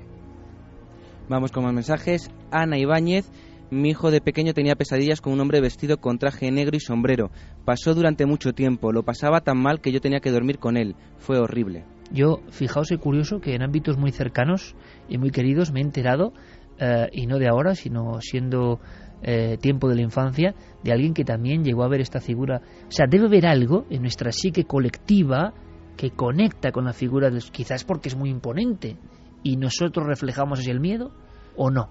Vamos 1.28 1.52
con 1.52 1.64
más 1.64 1.74
mensajes. 1.74 2.32
Ana 2.52 2.78
Ibáñez, 2.78 3.30
mi 3.70 3.90
hijo 3.90 4.10
de 4.10 4.22
pequeño 4.22 4.54
tenía 4.54 4.76
pesadillas 4.76 5.22
con 5.22 5.34
un 5.34 5.42
hombre 5.42 5.62
vestido 5.62 5.98
con 5.98 6.18
traje 6.18 6.52
negro 6.52 6.76
y 6.76 6.80
sombrero. 6.80 7.30
Pasó 7.66 7.94
durante 7.94 8.26
mucho 8.26 8.54
tiempo, 8.54 8.92
lo 8.92 9.04
pasaba 9.04 9.42
tan 9.42 9.60
mal 9.60 9.80
que 9.80 9.92
yo 9.92 10.02
tenía 10.02 10.22
que 10.22 10.32
dormir 10.32 10.58
con 10.58 10.76
él. 10.76 10.96
Fue 11.18 11.38
horrible. 11.38 11.86
Yo, 12.12 12.42
fijaos, 12.50 12.92
es 12.92 12.98
curioso 12.98 13.40
que 13.40 13.54
en 13.54 13.62
ámbitos 13.62 13.98
muy 13.98 14.12
cercanos 14.12 14.76
y 15.08 15.20
muy 15.20 15.30
queridos 15.30 15.72
me 15.72 15.82
he 15.82 15.84
enterado, 15.84 16.34
eh, 16.80 17.10
y 17.12 17.28
no 17.28 17.38
de 17.38 17.48
ahora, 17.48 17.76
sino 17.76 18.20
siendo 18.22 18.80
eh, 19.22 19.58
tiempo 19.60 19.90
de 19.90 19.96
la 19.96 20.02
infancia 20.02 20.56
de 20.84 20.92
alguien 20.92 21.14
que 21.14 21.26
también 21.26 21.64
llegó 21.64 21.84
a 21.84 21.88
ver 21.88 22.02
esta 22.02 22.22
figura. 22.22 22.62
O 22.88 22.92
sea, 22.92 23.06
debe 23.08 23.26
haber 23.26 23.46
algo 23.46 23.86
en 23.90 24.02
nuestra 24.02 24.32
psique 24.32 24.64
colectiva 24.64 25.54
que 25.98 26.12
conecta 26.12 26.72
con 26.72 26.86
la 26.86 26.94
figura, 26.94 27.30
de, 27.30 27.40
quizás 27.52 27.84
porque 27.84 28.10
es 28.10 28.16
muy 28.16 28.30
imponente 28.30 28.98
y 29.44 29.58
nosotros 29.58 30.08
reflejamos 30.08 30.60
así 30.60 30.72
el 30.72 30.80
miedo 30.80 31.12
o 31.56 31.70
no. 31.70 31.90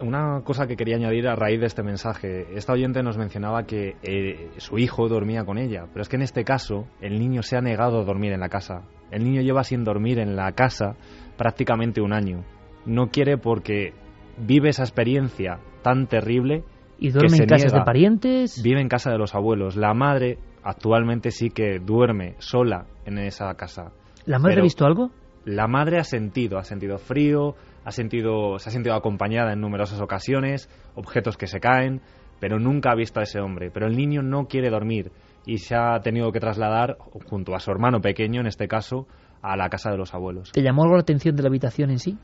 Una 0.00 0.40
cosa 0.42 0.66
que 0.66 0.76
quería 0.76 0.96
añadir 0.96 1.28
a 1.28 1.36
raíz 1.36 1.60
de 1.60 1.66
este 1.66 1.84
mensaje, 1.84 2.46
esta 2.56 2.72
oyente 2.72 3.02
nos 3.04 3.16
mencionaba 3.16 3.62
que 3.62 3.96
eh, 4.02 4.50
su 4.56 4.76
hijo 4.78 5.08
dormía 5.08 5.44
con 5.44 5.56
ella, 5.56 5.86
pero 5.92 6.02
es 6.02 6.08
que 6.08 6.16
en 6.16 6.22
este 6.22 6.44
caso 6.44 6.88
el 7.00 7.20
niño 7.20 7.42
se 7.42 7.56
ha 7.56 7.60
negado 7.60 8.00
a 8.00 8.04
dormir 8.04 8.32
en 8.32 8.40
la 8.40 8.48
casa. 8.48 8.82
El 9.12 9.22
niño 9.22 9.40
lleva 9.42 9.62
sin 9.62 9.84
dormir 9.84 10.18
en 10.18 10.34
la 10.34 10.50
casa 10.50 10.96
prácticamente 11.36 12.00
un 12.00 12.12
año. 12.12 12.44
No 12.86 13.10
quiere 13.10 13.38
porque 13.38 13.94
vive 14.38 14.70
esa 14.70 14.82
experiencia 14.82 15.60
tan 15.82 16.06
terrible. 16.06 16.64
¿Y 16.98 17.10
duerme 17.10 17.38
en 17.38 17.46
casas 17.46 17.72
de 17.72 17.80
parientes? 17.82 18.62
Vive 18.62 18.80
en 18.80 18.88
casa 18.88 19.10
de 19.10 19.18
los 19.18 19.34
abuelos. 19.34 19.76
La 19.76 19.94
madre 19.94 20.38
actualmente 20.62 21.30
sí 21.30 21.50
que 21.50 21.78
duerme 21.78 22.34
sola 22.38 22.86
en 23.04 23.18
esa 23.18 23.52
casa. 23.54 23.92
¿La 24.26 24.38
madre 24.38 24.60
ha 24.60 24.62
visto 24.62 24.86
algo? 24.86 25.10
La 25.44 25.66
madre 25.66 25.98
ha 25.98 26.04
sentido, 26.04 26.58
ha 26.58 26.64
sentido 26.64 26.96
frío, 26.96 27.54
ha 27.84 27.90
sentido, 27.90 28.58
se 28.58 28.70
ha 28.70 28.72
sentido 28.72 28.94
acompañada 28.94 29.52
en 29.52 29.60
numerosas 29.60 30.00
ocasiones, 30.00 30.70
objetos 30.94 31.36
que 31.36 31.46
se 31.46 31.60
caen, 31.60 32.00
pero 32.40 32.58
nunca 32.58 32.92
ha 32.92 32.94
visto 32.94 33.20
a 33.20 33.24
ese 33.24 33.40
hombre. 33.40 33.70
Pero 33.70 33.86
el 33.86 33.96
niño 33.96 34.22
no 34.22 34.46
quiere 34.46 34.70
dormir 34.70 35.12
y 35.44 35.58
se 35.58 35.76
ha 35.76 36.00
tenido 36.00 36.32
que 36.32 36.40
trasladar, 36.40 36.96
junto 37.28 37.54
a 37.54 37.60
su 37.60 37.70
hermano 37.70 38.00
pequeño 38.00 38.40
en 38.40 38.46
este 38.46 38.68
caso, 38.68 39.06
a 39.42 39.56
la 39.56 39.68
casa 39.68 39.90
de 39.90 39.98
los 39.98 40.14
abuelos. 40.14 40.52
¿Te 40.52 40.62
llamó 40.62 40.84
algo 40.84 40.94
la 40.94 41.02
atención 41.02 41.36
de 41.36 41.42
la 41.42 41.48
habitación 41.48 41.90
en 41.90 41.98
sí? 41.98 42.16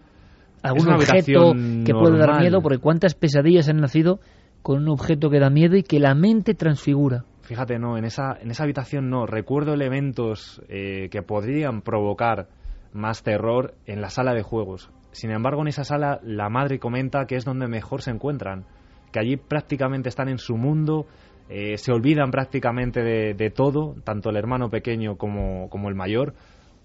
Algún 0.62 0.92
objeto 0.92 1.52
que 1.84 1.92
puede 1.92 2.18
dar 2.18 2.40
miedo, 2.40 2.62
porque 2.62 2.78
cuántas 2.78 3.14
pesadillas 3.14 3.68
han 3.68 3.78
nacido 3.78 4.20
con 4.62 4.82
un 4.82 4.88
objeto 4.88 5.30
que 5.30 5.38
da 5.38 5.50
miedo 5.50 5.76
y 5.76 5.82
que 5.82 6.00
la 6.00 6.14
mente 6.14 6.54
transfigura. 6.54 7.24
Fíjate, 7.42 7.78
no, 7.78 7.98
en 7.98 8.04
esa, 8.04 8.36
en 8.40 8.50
esa 8.50 8.64
habitación 8.64 9.10
no. 9.10 9.26
Recuerdo 9.26 9.72
elementos 9.74 10.62
eh, 10.68 11.08
que 11.10 11.22
podrían 11.22 11.82
provocar 11.82 12.48
más 12.92 13.22
terror 13.22 13.74
en 13.86 14.00
la 14.00 14.10
sala 14.10 14.34
de 14.34 14.42
juegos. 14.42 14.90
Sin 15.12 15.30
embargo, 15.32 15.62
en 15.62 15.68
esa 15.68 15.84
sala 15.84 16.20
la 16.22 16.48
madre 16.48 16.78
comenta 16.78 17.26
que 17.26 17.36
es 17.36 17.44
donde 17.44 17.66
mejor 17.66 18.02
se 18.02 18.10
encuentran, 18.10 18.66
que 19.10 19.18
allí 19.18 19.36
prácticamente 19.36 20.08
están 20.08 20.28
en 20.28 20.38
su 20.38 20.56
mundo, 20.56 21.06
eh, 21.48 21.76
se 21.78 21.90
olvidan 21.90 22.30
prácticamente 22.30 23.02
de, 23.02 23.34
de, 23.34 23.50
todo, 23.50 23.96
tanto 24.04 24.30
el 24.30 24.36
hermano 24.36 24.70
pequeño 24.70 25.16
como, 25.16 25.68
como 25.70 25.88
el 25.88 25.96
mayor. 25.96 26.34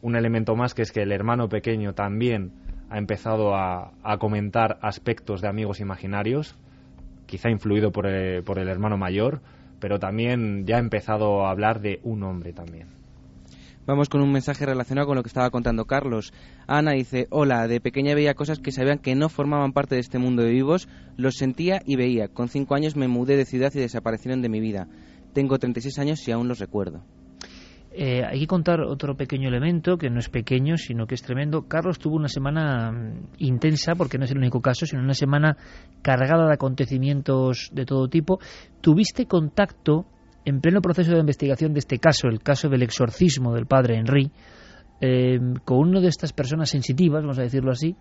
Un 0.01 0.15
elemento 0.15 0.55
más 0.55 0.73
que 0.73 0.81
es 0.81 0.91
que 0.91 1.03
el 1.03 1.11
hermano 1.11 1.47
pequeño 1.47 1.93
también 1.93 2.51
ha 2.89 2.97
empezado 2.97 3.55
a, 3.55 3.91
comentar 4.19 4.77
aspectos 4.81 5.41
de 5.41 5.47
amigos 5.47 5.79
imaginarios, 5.79 6.55
quizá 7.25 7.49
influido 7.49 7.91
por 7.91 8.07
el, 8.07 8.43
por 8.43 8.59
el 8.59 8.67
hermano 8.67 8.97
mayor, 8.97 9.41
pero 9.79 9.99
también 9.99 10.65
ya 10.65 10.77
ha 10.77 10.79
empezado 10.79 11.45
a 11.45 11.51
hablar 11.51 11.81
de 11.81 11.99
un 12.03 12.23
hombre 12.23 12.53
también. 12.53 12.87
Vamos 13.85 14.09
con 14.09 14.21
un 14.21 14.31
mensaje 14.31 14.65
relacionado 14.65 15.05
con 15.05 15.15
lo 15.15 15.21
que 15.21 15.27
estaba 15.27 15.51
contando 15.51 15.85
Carlos. 15.85 16.33
Ana 16.65 16.93
dice, 16.93 17.27
hola, 17.29 17.67
de 17.67 17.79
pequeña 17.79 18.15
veía 18.15 18.33
cosas 18.33 18.57
que 18.57 18.71
sabían 18.71 18.97
que 18.97 19.13
no 19.13 19.29
formaban 19.29 19.73
parte 19.73 19.93
de 19.93 20.01
este 20.01 20.17
mundo 20.17 20.41
de 20.41 20.49
vivos, 20.49 20.87
los 21.17 21.35
sentía 21.35 21.81
y 21.85 21.95
veía. 21.95 22.27
Con 22.27 22.49
cinco 22.49 22.73
años 22.73 22.95
me 22.95 23.07
mudé 23.07 23.37
de 23.37 23.45
ciudad 23.45 23.71
y 23.75 23.79
desaparecieron 23.79 24.41
de 24.41 24.49
mi 24.49 24.59
vida. 24.59 24.87
Tengo 25.33 25.59
36 25.59 25.99
años 25.99 26.27
y 26.27 26.31
aún 26.31 26.47
los 26.47 26.57
recuerdo. 26.57 27.03
Eh, 27.97 28.25
hay 28.25 28.41
que 28.41 28.47
contar 28.47 28.81
otro 28.81 29.15
pequeño 29.15 29.47
elemento, 29.47 29.97
que 29.97 30.09
no 30.09 30.19
es 30.19 30.27
pequeño, 30.27 30.75
sino 30.75 31.07
que 31.07 31.15
es 31.15 31.21
tremendo. 31.21 31.65
Carlos 31.65 31.97
tuvo 31.97 32.17
una 32.17 32.27
semana 32.27 32.91
mm, 32.91 33.27
intensa, 33.37 33.95
porque 33.95 34.17
no 34.17 34.25
es 34.25 34.31
el 34.31 34.37
único 34.37 34.59
caso, 34.59 34.85
sino 34.85 35.01
una 35.01 35.13
semana 35.13 35.55
cargada 36.01 36.45
de 36.45 36.53
acontecimientos 36.53 37.69
de 37.71 37.85
todo 37.85 38.09
tipo. 38.09 38.39
Tuviste 38.81 39.27
contacto 39.27 40.07
en 40.43 40.59
pleno 40.59 40.81
proceso 40.81 41.13
de 41.13 41.19
investigación 41.19 41.73
de 41.73 41.79
este 41.79 41.97
caso, 41.97 42.27
el 42.27 42.41
caso 42.41 42.67
del 42.67 42.83
exorcismo 42.83 43.53
del 43.53 43.65
padre 43.65 43.97
Henry, 43.97 44.29
eh, 44.99 45.39
con 45.63 45.79
una 45.79 46.01
de 46.01 46.09
estas 46.09 46.33
personas 46.33 46.69
sensitivas, 46.69 47.21
vamos 47.21 47.39
a 47.39 47.43
decirlo 47.43 47.71
así, 47.71 47.95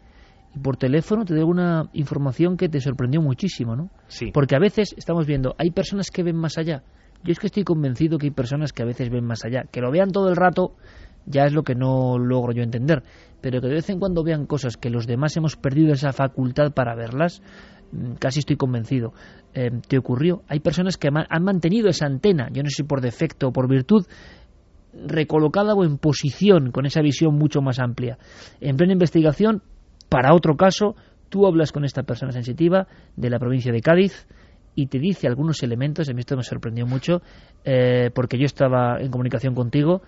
y 0.54 0.58
por 0.58 0.76
teléfono 0.76 1.24
te 1.24 1.34
dio 1.34 1.46
una 1.46 1.88
información 1.92 2.56
que 2.56 2.68
te 2.68 2.80
sorprendió 2.80 3.22
muchísimo, 3.22 3.76
¿no? 3.76 3.90
Sí. 4.08 4.32
Porque 4.34 4.56
a 4.56 4.58
veces 4.58 4.92
estamos 4.98 5.24
viendo, 5.24 5.54
hay 5.56 5.70
personas 5.70 6.10
que 6.10 6.24
ven 6.24 6.36
más 6.36 6.58
allá. 6.58 6.82
Yo 7.24 7.32
es 7.32 7.38
que 7.38 7.46
estoy 7.46 7.64
convencido 7.64 8.18
que 8.18 8.26
hay 8.26 8.32
personas 8.32 8.72
que 8.72 8.82
a 8.82 8.86
veces 8.86 9.08
ven 9.10 9.24
más 9.24 9.44
allá. 9.44 9.64
Que 9.72 9.80
lo 9.80 9.90
vean 9.90 10.10
todo 10.10 10.28
el 10.28 10.36
rato 10.36 10.76
ya 11.26 11.44
es 11.44 11.54
lo 11.54 11.62
que 11.62 11.74
no 11.74 12.18
logro 12.18 12.52
yo 12.52 12.62
entender. 12.62 13.02
Pero 13.40 13.62
que 13.62 13.68
de 13.68 13.74
vez 13.74 13.88
en 13.88 13.98
cuando 13.98 14.22
vean 14.22 14.46
cosas 14.46 14.76
que 14.76 14.90
los 14.90 15.06
demás 15.06 15.36
hemos 15.36 15.56
perdido 15.56 15.94
esa 15.94 16.12
facultad 16.12 16.72
para 16.72 16.94
verlas, 16.94 17.42
mm, 17.92 18.14
casi 18.20 18.40
estoy 18.40 18.56
convencido. 18.56 19.14
Eh, 19.54 19.70
¿Te 19.88 19.96
ocurrió? 19.96 20.42
Hay 20.48 20.60
personas 20.60 20.98
que 20.98 21.08
han 21.08 21.44
mantenido 21.44 21.88
esa 21.88 22.06
antena, 22.06 22.48
yo 22.52 22.62
no 22.62 22.68
sé 22.68 22.76
si 22.76 22.82
por 22.82 23.00
defecto 23.00 23.48
o 23.48 23.52
por 23.52 23.68
virtud, 23.68 24.04
recolocada 25.06 25.74
o 25.74 25.84
en 25.84 25.96
posición 25.96 26.70
con 26.72 26.84
esa 26.84 27.00
visión 27.00 27.34
mucho 27.36 27.62
más 27.62 27.78
amplia. 27.78 28.18
En 28.60 28.76
plena 28.76 28.92
investigación, 28.92 29.62
para 30.08 30.34
otro 30.34 30.56
caso, 30.56 30.94
tú 31.30 31.46
hablas 31.46 31.72
con 31.72 31.84
esta 31.84 32.02
persona 32.02 32.32
sensitiva 32.32 32.86
de 33.16 33.30
la 33.30 33.38
provincia 33.38 33.72
de 33.72 33.80
Cádiz 33.80 34.26
y 34.74 34.86
te 34.86 34.98
dice 34.98 35.26
algunos 35.26 35.62
elementos, 35.62 36.08
a 36.08 36.12
mí 36.12 36.20
esto 36.20 36.36
me 36.36 36.42
sorprendió 36.42 36.86
mucho, 36.86 37.22
eh, 37.64 38.10
porque 38.14 38.38
yo 38.38 38.44
estaba 38.44 39.00
en 39.00 39.10
comunicación 39.10 39.54
contigo, 39.54 40.02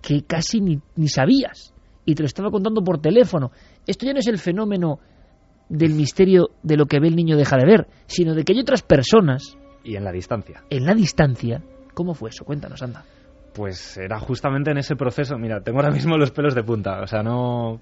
que 0.00 0.22
casi 0.22 0.60
ni, 0.60 0.80
ni 0.96 1.08
sabías 1.08 1.74
y 2.04 2.14
te 2.14 2.22
lo 2.22 2.26
estaba 2.26 2.50
contando 2.50 2.82
por 2.82 3.00
teléfono. 3.00 3.50
Esto 3.86 4.06
ya 4.06 4.12
no 4.12 4.20
es 4.20 4.26
el 4.28 4.38
fenómeno 4.38 4.98
del 5.68 5.92
misterio 5.92 6.50
de 6.62 6.76
lo 6.76 6.86
que 6.86 7.00
ve 7.00 7.08
el 7.08 7.16
niño 7.16 7.36
deja 7.36 7.56
de 7.56 7.66
ver, 7.66 7.86
sino 8.06 8.34
de 8.34 8.44
que 8.44 8.54
hay 8.54 8.60
otras 8.60 8.82
personas. 8.82 9.58
Y 9.84 9.96
en 9.96 10.04
la 10.04 10.12
distancia. 10.12 10.62
En 10.70 10.86
la 10.86 10.94
distancia. 10.94 11.62
¿Cómo 11.94 12.14
fue 12.14 12.30
eso? 12.30 12.44
Cuéntanos, 12.44 12.82
anda. 12.82 13.04
Pues 13.54 13.96
era 13.96 14.18
justamente 14.20 14.70
en 14.70 14.78
ese 14.78 14.96
proceso. 14.96 15.36
Mira, 15.36 15.60
tengo 15.60 15.80
ahora 15.80 15.90
mismo 15.90 16.16
los 16.16 16.30
pelos 16.30 16.54
de 16.54 16.62
punta. 16.62 17.02
O 17.02 17.06
sea, 17.06 17.22
no. 17.22 17.80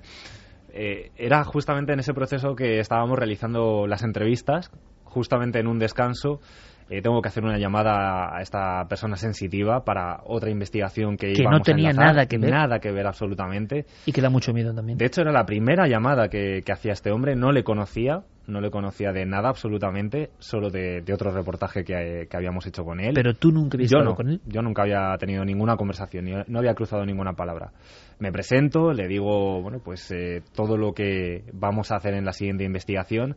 Eh, 0.79 1.11
era 1.17 1.43
justamente 1.45 1.95
en 1.95 2.01
ese 2.01 2.13
proceso 2.13 2.55
que 2.55 2.81
estábamos 2.81 3.19
realizando 3.19 3.87
las 3.87 4.03
entrevistas, 4.03 4.71
justamente 5.05 5.59
en 5.59 5.69
un 5.69 5.79
descanso. 5.79 6.41
Eh, 6.89 7.03
tengo 7.03 7.21
que 7.21 7.29
hacer 7.29 7.43
una 7.43 7.59
llamada 7.59 8.37
a 8.37 8.43
esta 8.43 8.87
persona 8.89 9.17
sensitiva 9.17 9.85
para 9.85 10.21
otra 10.25 10.51
investigación 10.51 11.17
que, 11.17 11.33
que 11.33 11.43
no 11.43 11.61
tenía 11.61 11.93
nada 11.93 12.27
que 12.27 12.39
ver. 12.39 12.51
Nada 12.51 12.79
que 12.79 12.93
ver 12.93 13.07
absolutamente. 13.07 13.87
Y 14.05 14.13
que 14.13 14.21
da 14.21 14.31
mucho 14.31 14.53
miedo 14.53 14.73
también. 14.73 14.97
De 14.97 15.07
hecho, 15.07 15.23
era 15.23 15.33
la 15.33 15.45
primera 15.47 15.89
llamada 15.89 16.29
que, 16.29 16.63
que 16.65 16.73
hacía 16.73 16.93
este 16.93 17.11
hombre. 17.11 17.35
No 17.35 17.51
le 17.51 17.65
conocía, 17.65 18.23
no 18.47 18.61
le 18.61 18.71
conocía 18.71 19.11
de 19.13 19.27
nada 19.27 19.49
absolutamente, 19.49 20.31
solo 20.39 20.71
de, 20.71 21.01
de 21.01 21.13
otro 21.13 21.33
reportaje 21.33 21.83
que, 21.83 22.29
que, 22.31 22.37
habíamos 22.37 22.65
hecho 22.67 22.85
con 22.85 23.01
él. 23.01 23.15
Pero 23.15 23.35
tú 23.35 23.51
nunca 23.51 23.77
habías 23.77 23.93
hablado 23.93 24.15
con 24.15 24.29
él. 24.29 24.41
Yo 24.47 24.63
nunca 24.63 24.83
había 24.83 25.17
tenido 25.19 25.45
ninguna 25.45 25.77
conversación, 25.77 26.45
no 26.47 26.59
había 26.59 26.75
cruzado 26.75 27.05
ninguna 27.05 27.33
palabra. 27.33 27.73
Me 28.19 28.33
presento, 28.33 28.93
le 28.93 29.09
digo, 29.09 29.61
bueno, 29.61 29.81
pues 29.85 30.11
eh, 30.11 30.43
todo 30.55 30.77
lo 30.77 30.93
que 30.93 31.45
vamos 31.53 31.93
a 31.93 31.97
hacer 31.97 32.15
en 32.15 32.25
la 32.25 32.33
siguiente 32.33 32.65
investigación 32.65 33.37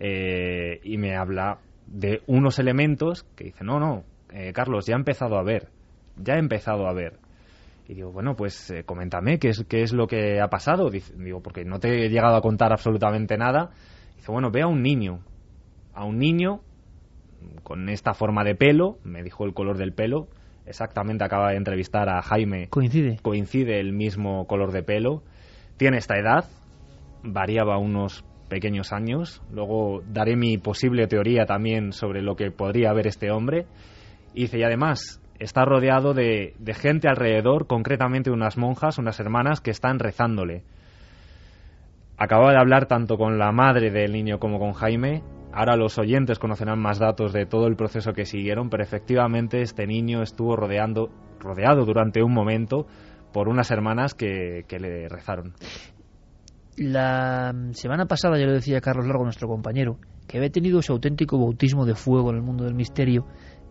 eh, 0.00 0.80
y 0.82 0.98
me 0.98 1.16
habla 1.16 1.58
de 1.86 2.22
unos 2.26 2.58
elementos 2.58 3.24
que 3.36 3.44
dice, 3.44 3.64
no, 3.64 3.78
no, 3.78 4.04
eh, 4.32 4.52
Carlos, 4.52 4.86
ya 4.86 4.94
he 4.94 4.98
empezado 4.98 5.38
a 5.38 5.42
ver, 5.42 5.68
ya 6.16 6.34
he 6.34 6.38
empezado 6.38 6.88
a 6.88 6.92
ver. 6.92 7.18
Y 7.88 7.94
digo, 7.94 8.10
bueno, 8.10 8.34
pues 8.34 8.70
eh, 8.70 8.82
coméntame 8.84 9.38
qué 9.38 9.50
es, 9.50 9.64
qué 9.68 9.82
es 9.82 9.92
lo 9.92 10.08
que 10.08 10.40
ha 10.40 10.48
pasado. 10.48 10.90
digo, 10.90 11.40
porque 11.40 11.64
no 11.64 11.78
te 11.78 12.06
he 12.06 12.08
llegado 12.08 12.36
a 12.36 12.40
contar 12.40 12.72
absolutamente 12.72 13.36
nada. 13.36 13.70
Dice, 14.16 14.32
bueno, 14.32 14.50
ve 14.50 14.62
a 14.62 14.66
un 14.66 14.82
niño, 14.82 15.20
a 15.94 16.04
un 16.04 16.18
niño 16.18 16.62
con 17.62 17.88
esta 17.88 18.12
forma 18.12 18.42
de 18.42 18.56
pelo, 18.56 18.98
me 19.04 19.22
dijo 19.22 19.44
el 19.44 19.54
color 19.54 19.78
del 19.78 19.92
pelo, 19.92 20.26
exactamente 20.66 21.24
acaba 21.24 21.50
de 21.50 21.56
entrevistar 21.56 22.08
a 22.08 22.22
Jaime. 22.22 22.68
Coincide. 22.68 23.18
Coincide 23.22 23.80
el 23.80 23.92
mismo 23.92 24.46
color 24.46 24.72
de 24.72 24.82
pelo. 24.82 25.22
Tiene 25.76 25.98
esta 25.98 26.18
edad, 26.18 26.44
variaba 27.22 27.78
unos 27.78 28.24
pequeños 28.48 28.92
años. 28.92 29.42
Luego 29.52 30.02
daré 30.06 30.36
mi 30.36 30.58
posible 30.58 31.06
teoría 31.06 31.46
también 31.46 31.92
sobre 31.92 32.22
lo 32.22 32.36
que 32.36 32.50
podría 32.50 32.90
haber 32.90 33.06
este 33.06 33.30
hombre. 33.30 33.66
Y 34.34 34.42
dice, 34.42 34.58
y 34.58 34.62
además 34.62 35.20
está 35.38 35.64
rodeado 35.64 36.14
de, 36.14 36.54
de 36.58 36.74
gente 36.74 37.08
alrededor, 37.08 37.66
concretamente 37.66 38.30
unas 38.30 38.56
monjas, 38.56 38.98
unas 38.98 39.20
hermanas 39.20 39.60
que 39.60 39.70
están 39.70 39.98
rezándole. 39.98 40.62
Acababa 42.18 42.52
de 42.52 42.58
hablar 42.58 42.86
tanto 42.86 43.18
con 43.18 43.38
la 43.38 43.52
madre 43.52 43.90
del 43.90 44.12
niño 44.12 44.38
como 44.38 44.58
con 44.58 44.72
Jaime. 44.72 45.22
Ahora 45.56 45.74
los 45.74 45.96
oyentes 45.96 46.38
conocerán 46.38 46.78
más 46.78 46.98
datos 46.98 47.32
de 47.32 47.46
todo 47.46 47.66
el 47.66 47.76
proceso 47.76 48.12
que 48.12 48.26
siguieron, 48.26 48.68
pero 48.68 48.82
efectivamente 48.82 49.62
este 49.62 49.86
niño 49.86 50.20
estuvo 50.20 50.54
rodeando, 50.54 51.08
rodeado 51.40 51.86
durante 51.86 52.22
un 52.22 52.34
momento 52.34 52.86
por 53.32 53.48
unas 53.48 53.70
hermanas 53.70 54.12
que, 54.12 54.66
que 54.68 54.78
le 54.78 55.08
rezaron. 55.08 55.54
La 56.76 57.54
semana 57.70 58.04
pasada, 58.04 58.38
ya 58.38 58.44
lo 58.44 58.52
decía 58.52 58.82
Carlos 58.82 59.06
Largo, 59.06 59.24
nuestro 59.24 59.48
compañero, 59.48 59.96
que 60.28 60.36
había 60.36 60.50
tenido 60.50 60.80
ese 60.80 60.92
auténtico 60.92 61.38
bautismo 61.38 61.86
de 61.86 61.94
fuego 61.94 62.28
en 62.28 62.36
el 62.36 62.42
mundo 62.42 62.64
del 62.64 62.74
misterio 62.74 63.24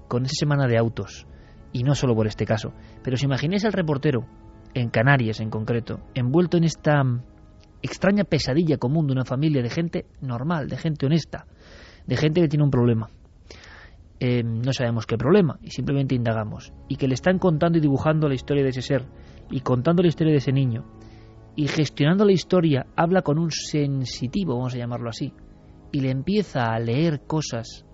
con 0.08 0.26
esa 0.26 0.40
semana 0.40 0.66
de 0.66 0.80
autos. 0.80 1.28
Y 1.72 1.84
no 1.84 1.94
solo 1.94 2.16
por 2.16 2.26
este 2.26 2.48
caso. 2.48 2.74
Pero 3.04 3.16
si 3.16 3.26
imagináis 3.26 3.64
al 3.64 3.74
reportero, 3.74 4.26
en 4.74 4.90
Canarias 4.90 5.40
en 5.40 5.52
concreto, 5.52 6.00
envuelto 6.16 6.58
en 6.58 6.64
esta 6.64 7.04
extraña 7.84 8.24
pesadilla 8.24 8.78
común 8.78 9.06
de 9.06 9.14
una 9.14 9.24
familia 9.26 9.62
de 9.62 9.70
gente 9.70 10.06
normal, 10.20 10.68
de 10.68 10.78
gente 10.78 11.06
honesta, 11.06 11.46
de 12.08 12.18
gente 12.18 12.42
que 12.42 12.48
tiene 12.48 12.64
un 12.64 12.72
problema. 12.72 13.10
Eh, 14.20 14.44
no 14.44 14.72
sabemos 14.72 15.06
qué 15.06 15.18
problema 15.18 15.60
y 15.62 15.72
simplemente 15.72 16.16
indagamos. 16.16 16.74
Y 16.88 16.96
que 16.96 17.08
le 17.08 17.16
están 17.16 17.38
contando 17.38 17.78
y 17.78 17.82
dibujando 17.82 18.28
la 18.28 18.36
historia 18.36 18.64
de 18.64 18.70
ese 18.70 18.82
ser 18.82 19.06
y 19.50 19.60
contando 19.62 20.02
la 20.02 20.08
historia 20.08 20.32
de 20.32 20.40
ese 20.40 20.52
niño 20.52 20.86
y 21.56 21.68
gestionando 21.68 22.26
la 22.26 22.34
historia 22.34 22.86
habla 22.96 23.22
con 23.22 23.40
un 23.40 23.52
sensitivo, 23.52 24.58
vamos 24.58 24.76
a 24.76 24.78
llamarlo 24.78 25.10
así, 25.10 25.34
y 25.92 26.02
le 26.02 26.12
empieza 26.12 26.74
a 26.74 26.80
leer 26.80 27.22
cosas, 27.26 27.86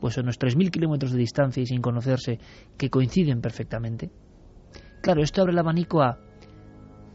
pues 0.00 0.16
a 0.16 0.20
unos 0.20 0.38
3.000 0.38 0.70
kilómetros 0.70 1.12
de 1.12 1.18
distancia 1.18 1.62
y 1.62 1.66
sin 1.66 1.80
conocerse, 1.80 2.38
que 2.76 2.90
coinciden 2.90 3.40
perfectamente. 3.40 4.10
Claro, 5.02 5.22
esto 5.22 5.42
abre 5.42 5.52
el 5.52 5.58
abanico 5.58 6.02
a... 6.02 6.18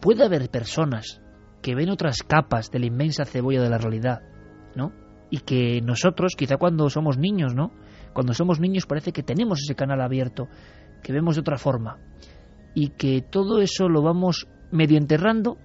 Puede 0.01 0.25
haber 0.25 0.49
personas 0.49 1.21
que 1.61 1.75
ven 1.75 1.89
otras 1.89 2.17
capas 2.23 2.69
de 2.71 2.79
la 2.79 2.87
inmensa 2.87 3.23
cebolla 3.23 3.61
de 3.61 3.69
la 3.69 3.77
realidad, 3.77 4.21
¿no? 4.75 4.91
Y 5.33 5.39
que 5.39 5.81
nosotros, 5.81 6.35
quizá 6.37 6.57
cuando 6.57 6.91
somos 6.91 7.17
niños, 7.17 7.55
¿no? 7.55 7.71
Cuando 8.13 8.35
somos 8.35 8.59
niños 8.59 8.85
parece 8.85 9.11
que 9.11 9.23
tenemos 9.23 9.61
ese 9.63 9.73
canal 9.73 9.99
abierto, 9.99 10.47
que 11.01 11.11
vemos 11.11 11.33
de 11.33 11.41
otra 11.41 11.57
forma. 11.57 11.97
Y 12.75 12.89
que 12.89 13.23
todo 13.23 13.59
eso 13.59 13.89
lo 13.89 14.03
vamos 14.03 14.47
medio 14.69 14.95
enterrando 14.95 15.57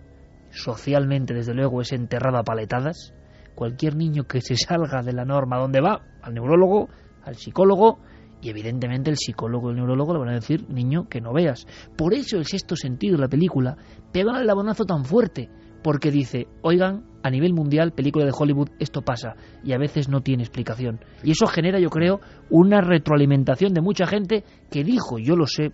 socialmente, 0.48 1.34
desde 1.34 1.52
luego, 1.52 1.82
es 1.82 1.92
enterrado 1.92 2.38
a 2.38 2.44
paletadas. 2.44 3.12
Cualquier 3.54 3.94
niño 3.94 4.24
que 4.24 4.40
se 4.40 4.56
salga 4.56 5.02
de 5.02 5.12
la 5.12 5.26
norma, 5.26 5.58
¿dónde 5.58 5.82
va? 5.82 6.00
Al 6.22 6.32
neurólogo, 6.32 6.88
al 7.22 7.34
psicólogo, 7.34 7.98
y 8.40 8.48
evidentemente 8.48 9.10
el 9.10 9.18
psicólogo 9.18 9.68
y 9.68 9.72
el 9.72 9.76
neurólogo 9.76 10.14
le 10.14 10.20
van 10.20 10.28
a 10.30 10.40
decir, 10.40 10.64
niño, 10.70 11.10
que 11.10 11.20
no 11.20 11.34
veas. 11.34 11.66
Por 11.94 12.14
eso 12.14 12.38
el 12.38 12.46
sexto 12.46 12.74
sentido 12.74 13.16
de 13.16 13.20
la 13.24 13.28
película 13.28 13.76
pega 14.14 14.40
el 14.40 14.46
labonazo 14.46 14.86
tan 14.86 15.04
fuerte, 15.04 15.50
porque 15.82 16.10
dice, 16.10 16.46
oigan, 16.62 17.04
a 17.22 17.30
nivel 17.30 17.52
mundial, 17.52 17.92
película 17.92 18.24
de 18.24 18.32
Hollywood, 18.36 18.70
esto 18.78 19.02
pasa, 19.02 19.34
y 19.64 19.72
a 19.72 19.78
veces 19.78 20.08
no 20.08 20.20
tiene 20.20 20.42
explicación. 20.42 21.00
Y 21.22 21.32
eso 21.32 21.46
genera, 21.46 21.78
yo 21.80 21.90
creo, 21.90 22.20
una 22.50 22.80
retroalimentación 22.80 23.74
de 23.74 23.80
mucha 23.80 24.06
gente 24.06 24.44
que 24.70 24.84
dijo, 24.84 25.18
yo 25.18 25.36
lo 25.36 25.46
sé, 25.46 25.72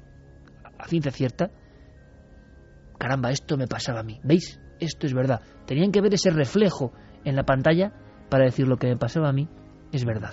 a 0.78 0.88
ciencia 0.88 1.12
cierta, 1.12 1.50
caramba, 2.98 3.30
esto 3.30 3.56
me 3.56 3.66
pasaba 3.66 4.00
a 4.00 4.04
mí. 4.04 4.20
¿Veis? 4.22 4.58
esto 4.80 5.06
es 5.06 5.14
verdad. 5.14 5.40
Tenían 5.66 5.92
que 5.92 6.00
ver 6.00 6.14
ese 6.14 6.30
reflejo 6.30 6.92
en 7.24 7.36
la 7.36 7.44
pantalla 7.44 7.92
para 8.28 8.44
decir 8.44 8.66
lo 8.66 8.76
que 8.76 8.88
me 8.88 8.96
pasaba 8.96 9.28
a 9.28 9.32
mí 9.32 9.48
es 9.92 10.04
verdad. 10.04 10.32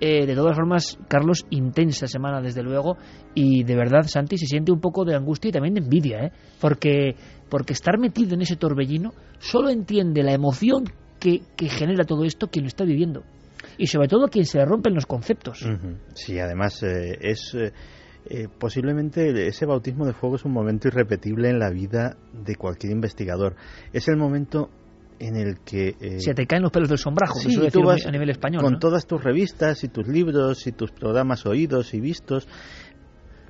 Eh, 0.00 0.26
de 0.26 0.34
todas 0.34 0.56
formas, 0.56 0.98
Carlos, 1.08 1.46
intensa 1.50 2.06
semana 2.06 2.40
desde 2.40 2.62
luego 2.62 2.98
y 3.34 3.62
de 3.64 3.76
verdad, 3.76 4.02
Santi, 4.02 4.36
se 4.36 4.46
siente 4.46 4.72
un 4.72 4.80
poco 4.80 5.04
de 5.04 5.14
angustia 5.14 5.48
y 5.48 5.52
también 5.52 5.74
de 5.74 5.80
envidia, 5.80 6.24
¿eh? 6.24 6.32
porque, 6.60 7.14
porque 7.48 7.72
estar 7.72 7.98
metido 7.98 8.34
en 8.34 8.42
ese 8.42 8.56
torbellino 8.56 9.12
solo 9.38 9.70
entiende 9.70 10.22
la 10.22 10.32
emoción 10.32 10.84
que, 11.20 11.42
que 11.56 11.68
genera 11.68 12.04
todo 12.04 12.24
esto 12.24 12.48
quien 12.48 12.64
lo 12.64 12.68
está 12.68 12.84
viviendo 12.84 13.22
y 13.78 13.86
sobre 13.86 14.08
todo 14.08 14.28
quien 14.28 14.44
se 14.44 14.58
le 14.58 14.64
rompen 14.64 14.94
los 14.94 15.06
conceptos. 15.06 15.66
Sí, 16.14 16.38
además 16.38 16.82
eh, 16.82 17.18
es... 17.20 17.54
Eh, 17.54 17.72
eh, 18.26 18.48
posiblemente 18.58 19.46
ese 19.46 19.66
bautismo 19.66 20.06
de 20.06 20.14
fuego 20.14 20.36
es 20.36 20.46
un 20.46 20.52
momento 20.52 20.88
irrepetible 20.88 21.50
en 21.50 21.58
la 21.58 21.68
vida 21.68 22.16
de 22.32 22.56
cualquier 22.56 22.92
investigador. 22.92 23.54
Es 23.92 24.08
el 24.08 24.16
momento 24.16 24.70
en 25.18 25.36
el 25.36 25.60
que... 25.60 25.94
Eh, 26.00 26.20
Se 26.20 26.32
te 26.32 26.46
caen 26.46 26.62
los 26.62 26.72
pelos 26.72 26.88
del 26.88 26.96
sombrajo, 26.96 27.38
sí, 27.38 27.54
tú 27.70 27.82
vas 27.82 28.06
a 28.06 28.10
nivel 28.10 28.30
español. 28.30 28.62
Con 28.62 28.78
todas 28.78 29.06
tus 29.06 29.22
revistas 29.22 29.84
y 29.84 29.88
tus 29.88 30.08
libros 30.08 30.66
y 30.66 30.72
tus 30.72 30.90
programas 30.90 31.44
oídos 31.44 31.92
y 31.92 32.00
vistos, 32.00 32.48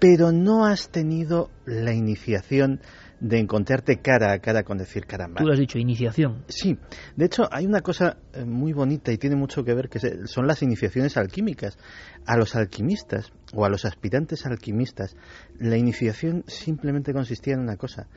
pero 0.00 0.32
no 0.32 0.66
has 0.66 0.88
tenido 0.90 1.50
la 1.66 1.94
iniciación 1.94 2.80
de 3.24 3.38
encontrarte 3.38 4.02
cara 4.02 4.32
a 4.32 4.38
cara 4.38 4.64
con 4.64 4.76
decir 4.76 5.06
caramba. 5.06 5.40
Tú 5.40 5.46
lo 5.46 5.54
has 5.54 5.58
dicho, 5.58 5.78
iniciación. 5.78 6.44
Sí, 6.48 6.78
de 7.16 7.24
hecho 7.24 7.48
hay 7.50 7.64
una 7.64 7.80
cosa 7.80 8.18
eh, 8.34 8.44
muy 8.44 8.74
bonita 8.74 9.12
y 9.12 9.16
tiene 9.16 9.34
mucho 9.34 9.64
que 9.64 9.72
ver 9.72 9.88
que 9.88 9.98
son 10.26 10.46
las 10.46 10.62
iniciaciones 10.62 11.16
alquímicas. 11.16 11.78
A 12.26 12.36
los 12.36 12.54
alquimistas 12.54 13.32
o 13.54 13.64
a 13.64 13.70
los 13.70 13.86
aspirantes 13.86 14.44
alquimistas, 14.44 15.16
la 15.58 15.78
iniciación 15.78 16.44
simplemente 16.46 17.14
consistía 17.14 17.54
en 17.54 17.60
una 17.60 17.76
cosa, 17.76 18.08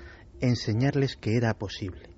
enseñarles 0.41 1.15
que 1.15 1.37
era 1.37 1.53
posible. 1.53 2.09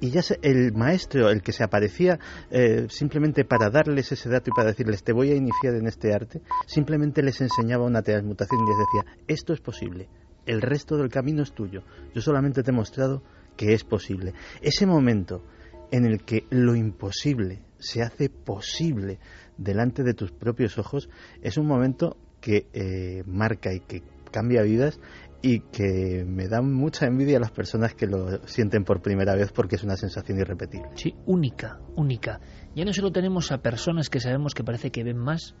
Y 0.00 0.10
ya 0.10 0.20
el 0.42 0.72
maestro, 0.74 1.28
el 1.30 1.42
que 1.42 1.52
se 1.52 1.64
aparecía 1.64 2.20
eh, 2.50 2.86
simplemente 2.88 3.44
para 3.44 3.68
darles 3.68 4.12
ese 4.12 4.28
dato 4.28 4.50
y 4.50 4.54
para 4.54 4.68
decirles 4.68 5.02
te 5.02 5.12
voy 5.12 5.32
a 5.32 5.34
iniciar 5.34 5.74
en 5.74 5.88
este 5.88 6.14
arte, 6.14 6.40
simplemente 6.66 7.20
les 7.22 7.40
enseñaba 7.40 7.84
una 7.84 8.02
transmutación 8.02 8.60
y 8.60 8.68
les 8.68 8.78
decía 8.78 9.24
esto 9.26 9.52
es 9.52 9.60
posible, 9.60 10.08
el 10.46 10.62
resto 10.62 10.96
del 10.96 11.08
camino 11.08 11.42
es 11.42 11.52
tuyo. 11.52 11.82
Yo 12.14 12.20
solamente 12.20 12.62
te 12.62 12.70
he 12.70 12.74
mostrado 12.74 13.22
que 13.56 13.72
es 13.72 13.84
posible. 13.84 14.34
Ese 14.60 14.86
momento 14.86 15.44
en 15.90 16.04
el 16.04 16.24
que 16.24 16.44
lo 16.50 16.74
imposible 16.74 17.62
se 17.78 18.02
hace 18.02 18.28
posible 18.28 19.18
delante 19.56 20.02
de 20.02 20.14
tus 20.14 20.32
propios 20.32 20.78
ojos 20.78 21.08
es 21.42 21.56
un 21.56 21.66
momento 21.66 22.16
que 22.40 22.66
eh, 22.72 23.22
marca 23.26 23.72
y 23.72 23.80
que 23.80 24.02
cambia 24.30 24.62
vidas 24.62 25.00
y 25.42 25.60
que 25.60 26.24
me 26.26 26.48
da 26.48 26.60
mucha 26.62 27.06
envidia 27.06 27.36
a 27.36 27.40
las 27.40 27.50
personas 27.50 27.94
que 27.94 28.06
lo 28.06 28.46
sienten 28.46 28.84
por 28.84 29.02
primera 29.02 29.34
vez 29.34 29.52
porque 29.52 29.76
es 29.76 29.84
una 29.84 29.96
sensación 29.96 30.38
irrepetible. 30.38 30.88
Sí, 30.94 31.14
única, 31.26 31.80
única. 31.94 32.40
Ya 32.74 32.84
no 32.84 32.92
solo 32.92 33.12
tenemos 33.12 33.52
a 33.52 33.58
personas 33.58 34.10
que 34.10 34.20
sabemos 34.20 34.54
que 34.54 34.64
parece 34.64 34.90
que 34.90 35.04
ven 35.04 35.18
más, 35.18 35.54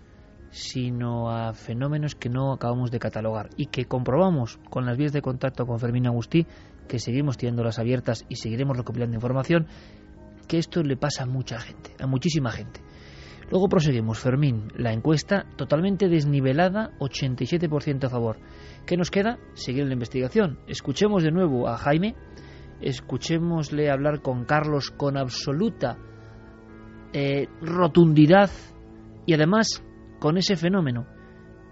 sino 0.50 1.30
a 1.30 1.52
fenómenos 1.52 2.14
que 2.14 2.28
no 2.28 2.52
acabamos 2.52 2.90
de 2.90 2.98
catalogar 2.98 3.50
y 3.56 3.66
que 3.66 3.86
comprobamos 3.86 4.58
con 4.70 4.86
las 4.86 4.96
vías 4.96 5.12
de 5.12 5.22
contacto 5.22 5.66
con 5.66 5.78
Fermín 5.78 6.06
Agustí, 6.06 6.46
que 6.88 6.98
seguimos 6.98 7.36
las 7.42 7.78
abiertas 7.78 8.24
y 8.28 8.36
seguiremos 8.36 8.76
recopilando 8.76 9.14
información, 9.16 9.66
que 10.46 10.58
esto 10.58 10.82
le 10.82 10.96
pasa 10.96 11.24
a 11.24 11.26
mucha 11.26 11.58
gente, 11.58 11.94
a 11.98 12.06
muchísima 12.06 12.50
gente. 12.50 12.80
Luego 13.50 13.68
proseguimos, 13.68 14.18
Fermín, 14.18 14.72
la 14.76 14.92
encuesta 14.92 15.46
totalmente 15.56 16.08
desnivelada, 16.08 16.90
87% 16.98 18.04
a 18.04 18.08
favor. 18.08 18.38
¿Qué 18.86 18.96
nos 18.96 19.10
queda? 19.10 19.38
Seguir 19.54 19.86
la 19.86 19.92
investigación. 19.92 20.58
Escuchemos 20.66 21.22
de 21.22 21.30
nuevo 21.30 21.68
a 21.68 21.76
Jaime, 21.76 22.16
escuchémosle 22.80 23.90
hablar 23.90 24.20
con 24.20 24.44
Carlos 24.44 24.90
con 24.90 25.16
absoluta 25.16 25.96
eh, 27.12 27.48
rotundidad 27.62 28.50
y 29.26 29.34
además 29.34 29.82
con 30.18 30.36
ese 30.38 30.56
fenómeno, 30.56 31.06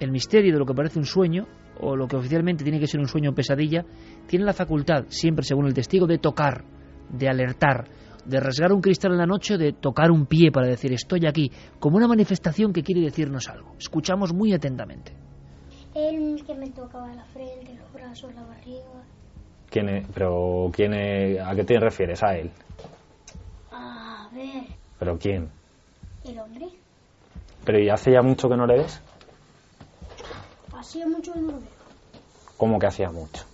el 0.00 0.10
misterio 0.10 0.52
de 0.52 0.58
lo 0.58 0.66
que 0.66 0.74
parece 0.74 0.98
un 0.98 1.04
sueño, 1.04 1.46
o 1.80 1.96
lo 1.96 2.06
que 2.06 2.16
oficialmente 2.16 2.64
tiene 2.64 2.80
que 2.80 2.86
ser 2.86 3.00
un 3.00 3.08
sueño 3.08 3.30
o 3.30 3.34
pesadilla, 3.34 3.84
tiene 4.26 4.44
la 4.44 4.52
facultad, 4.52 5.04
siempre 5.08 5.44
según 5.44 5.66
el 5.66 5.74
testigo, 5.74 6.06
de 6.06 6.18
tocar, 6.18 6.64
de 7.10 7.28
alertar, 7.28 7.88
de 8.24 8.40
rasgar 8.40 8.72
un 8.72 8.80
cristal 8.80 9.12
en 9.12 9.18
la 9.18 9.26
noche, 9.26 9.58
de 9.58 9.72
tocar 9.72 10.10
un 10.10 10.26
pie 10.26 10.50
para 10.50 10.66
decir 10.66 10.92
estoy 10.92 11.26
aquí, 11.26 11.50
como 11.78 11.96
una 11.96 12.08
manifestación 12.08 12.72
que 12.72 12.82
quiere 12.82 13.02
decirnos 13.02 13.48
algo. 13.48 13.74
Escuchamos 13.78 14.32
muy 14.32 14.52
atentamente. 14.52 15.12
Él 15.94 16.42
que 16.44 16.54
me 16.54 16.70
tocaba 16.70 17.14
la 17.14 17.24
frente, 17.26 17.74
los 17.74 17.92
brazos, 17.92 18.34
la 18.34 18.42
barriga. 18.42 19.04
¿Quién 19.70 19.88
es? 19.88 20.06
¿Pero 20.12 20.70
quién 20.72 20.92
es? 20.94 21.40
¿A 21.40 21.54
qué 21.54 21.64
te 21.64 21.78
refieres? 21.78 22.22
¿A 22.22 22.36
él? 22.36 22.50
A 23.70 24.28
ver. 24.32 24.64
¿Pero 24.98 25.18
quién? 25.18 25.48
El 26.24 26.38
hombre. 26.38 26.66
¿Pero 27.64 27.78
y 27.78 27.88
hace 27.88 28.12
ya 28.12 28.22
mucho 28.22 28.48
que 28.48 28.56
no 28.56 28.66
le 28.66 28.78
ves? 28.78 29.00
Hacía 30.72 31.06
mucho 31.06 31.32
que 31.32 31.40
no 31.40 31.52
lo 31.52 31.58
veo. 31.60 31.68
¿Cómo 32.58 32.78
que 32.78 32.86
hacía 32.86 33.10
mucho? 33.10 33.44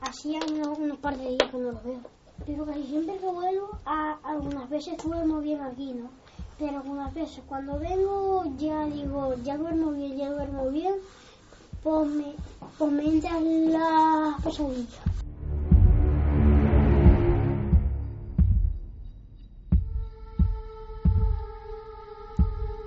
Hacía 0.00 0.40
unos, 0.46 0.98
par 0.98 1.16
de 1.16 1.30
días 1.30 1.50
que 1.50 1.56
no 1.56 1.72
lo 1.72 1.80
veo. 1.82 2.00
Pero 2.46 2.64
casi 2.64 2.84
siempre 2.84 3.16
que 3.16 3.26
vuelvo, 3.26 3.70
a, 3.86 4.18
algunas 4.22 4.68
veces 4.70 4.96
duermo 5.02 5.40
bien 5.40 5.60
aquí, 5.62 5.92
¿no? 5.92 6.10
Pero 6.58 6.76
algunas 6.76 7.12
veces 7.12 7.42
cuando 7.48 7.78
vengo 7.78 8.44
ya 8.58 8.84
digo, 8.86 9.34
ya 9.42 9.56
duermo 9.56 9.90
bien, 9.90 10.16
ya 10.16 10.30
duermo 10.30 10.68
bien, 10.70 10.94
pues 11.82 12.08
me, 12.08 12.34
pues 12.78 12.92
me 12.92 13.04
entran 13.04 13.72
las 13.72 14.42
pesadillas. 14.42 15.23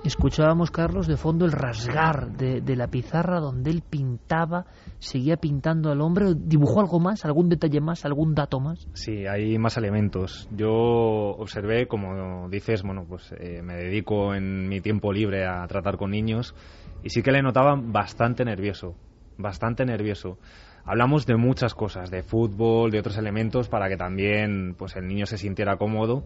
Escuchábamos, 0.08 0.70
Carlos, 0.70 1.06
de 1.06 1.18
fondo 1.18 1.44
el 1.44 1.52
rasgar 1.52 2.30
de, 2.32 2.76
la 2.76 2.86
pizarra 2.86 3.40
donde 3.40 3.70
él 3.70 3.82
pintaba, 3.82 4.64
seguía 4.98 5.36
pintando 5.36 5.90
al 5.90 6.00
hombre. 6.00 6.32
¿Dibujó 6.34 6.80
algo 6.80 6.98
más, 6.98 7.26
algún 7.26 7.50
detalle 7.50 7.82
más, 7.82 8.06
algún 8.06 8.34
dato 8.34 8.58
más? 8.58 8.88
Sí, 8.94 9.26
hay 9.26 9.58
más 9.58 9.76
elementos. 9.76 10.48
Yo 10.50 10.70
observé, 10.72 11.86
como 11.88 12.48
dices, 12.48 12.82
bueno, 12.84 13.04
pues 13.06 13.34
eh, 13.38 13.60
me 13.62 13.74
dedico 13.74 14.34
en 14.34 14.66
mi 14.66 14.80
tiempo 14.80 15.12
libre 15.12 15.46
a 15.46 15.66
tratar 15.66 15.98
con 15.98 16.10
niños 16.12 16.54
y 17.02 17.10
sí 17.10 17.22
que 17.22 17.30
le 17.30 17.42
notaba 17.42 17.78
bastante 17.78 18.46
nervioso, 18.46 18.96
bastante 19.36 19.84
nervioso. 19.84 20.38
Hablamos 20.86 21.26
de 21.26 21.36
muchas 21.36 21.74
cosas, 21.74 22.10
de 22.10 22.22
fútbol, 22.22 22.90
de 22.90 23.00
otros 23.00 23.18
elementos 23.18 23.68
para 23.68 23.90
que 23.90 23.98
también 23.98 24.74
pues 24.74 24.96
el 24.96 25.06
niño 25.06 25.26
se 25.26 25.36
sintiera 25.36 25.76
cómodo 25.76 26.24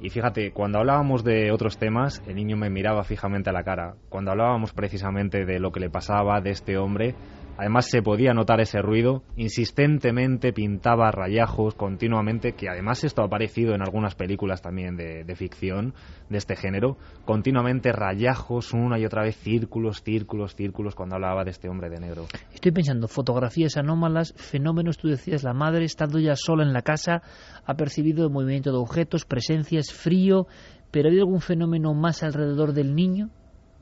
y 0.00 0.08
fíjate, 0.08 0.52
cuando 0.52 0.78
hablábamos 0.78 1.24
de 1.24 1.52
otros 1.52 1.76
temas, 1.76 2.22
el 2.26 2.36
niño 2.36 2.56
me 2.56 2.70
miraba 2.70 3.04
fijamente 3.04 3.50
a 3.50 3.52
la 3.52 3.64
cara. 3.64 3.96
Cuando 4.08 4.30
hablábamos 4.30 4.72
precisamente 4.72 5.44
de 5.44 5.60
lo 5.60 5.72
que 5.72 5.80
le 5.80 5.90
pasaba, 5.90 6.40
de 6.40 6.50
este 6.50 6.78
hombre, 6.78 7.14
Además 7.60 7.90
se 7.90 8.00
podía 8.00 8.32
notar 8.32 8.62
ese 8.62 8.80
ruido, 8.80 9.22
insistentemente 9.36 10.54
pintaba 10.54 11.10
rayajos 11.10 11.74
continuamente, 11.74 12.52
que 12.52 12.70
además 12.70 13.04
esto 13.04 13.20
ha 13.20 13.26
aparecido 13.26 13.74
en 13.74 13.82
algunas 13.82 14.14
películas 14.14 14.62
también 14.62 14.96
de, 14.96 15.36
ficción 15.36 15.92
de 16.30 16.38
este 16.38 16.56
género, 16.56 16.96
continuamente 17.26 17.92
rayajos, 17.92 18.72
una 18.72 18.98
y 18.98 19.04
otra 19.04 19.24
vez 19.24 19.36
círculos, 19.36 20.02
círculos, 20.02 20.54
círculos 20.54 20.94
cuando 20.94 21.16
hablaba 21.16 21.44
de 21.44 21.50
este 21.50 21.68
hombre 21.68 21.90
de 21.90 22.00
negro. 22.00 22.24
Estoy 22.54 22.72
pensando, 22.72 23.08
fotografías 23.08 23.76
anómalas, 23.76 24.32
fenómenos, 24.38 24.96
tú 24.96 25.08
decías, 25.08 25.44
la 25.44 25.52
madre 25.52 25.84
estando 25.84 26.18
ya 26.18 26.36
sola 26.36 26.62
en 26.62 26.72
la 26.72 26.80
casa, 26.80 27.20
ha 27.66 27.74
percibido 27.74 28.24
el 28.24 28.32
movimiento 28.32 28.72
de 28.72 28.78
objetos, 28.78 29.26
presencias, 29.26 29.92
frío, 29.92 30.46
pero 30.90 31.08
¿ha 31.08 31.10
habido 31.10 31.24
algún 31.24 31.42
fenómeno 31.42 31.92
más 31.92 32.22
alrededor 32.22 32.72
del 32.72 32.94
niño? 32.94 33.28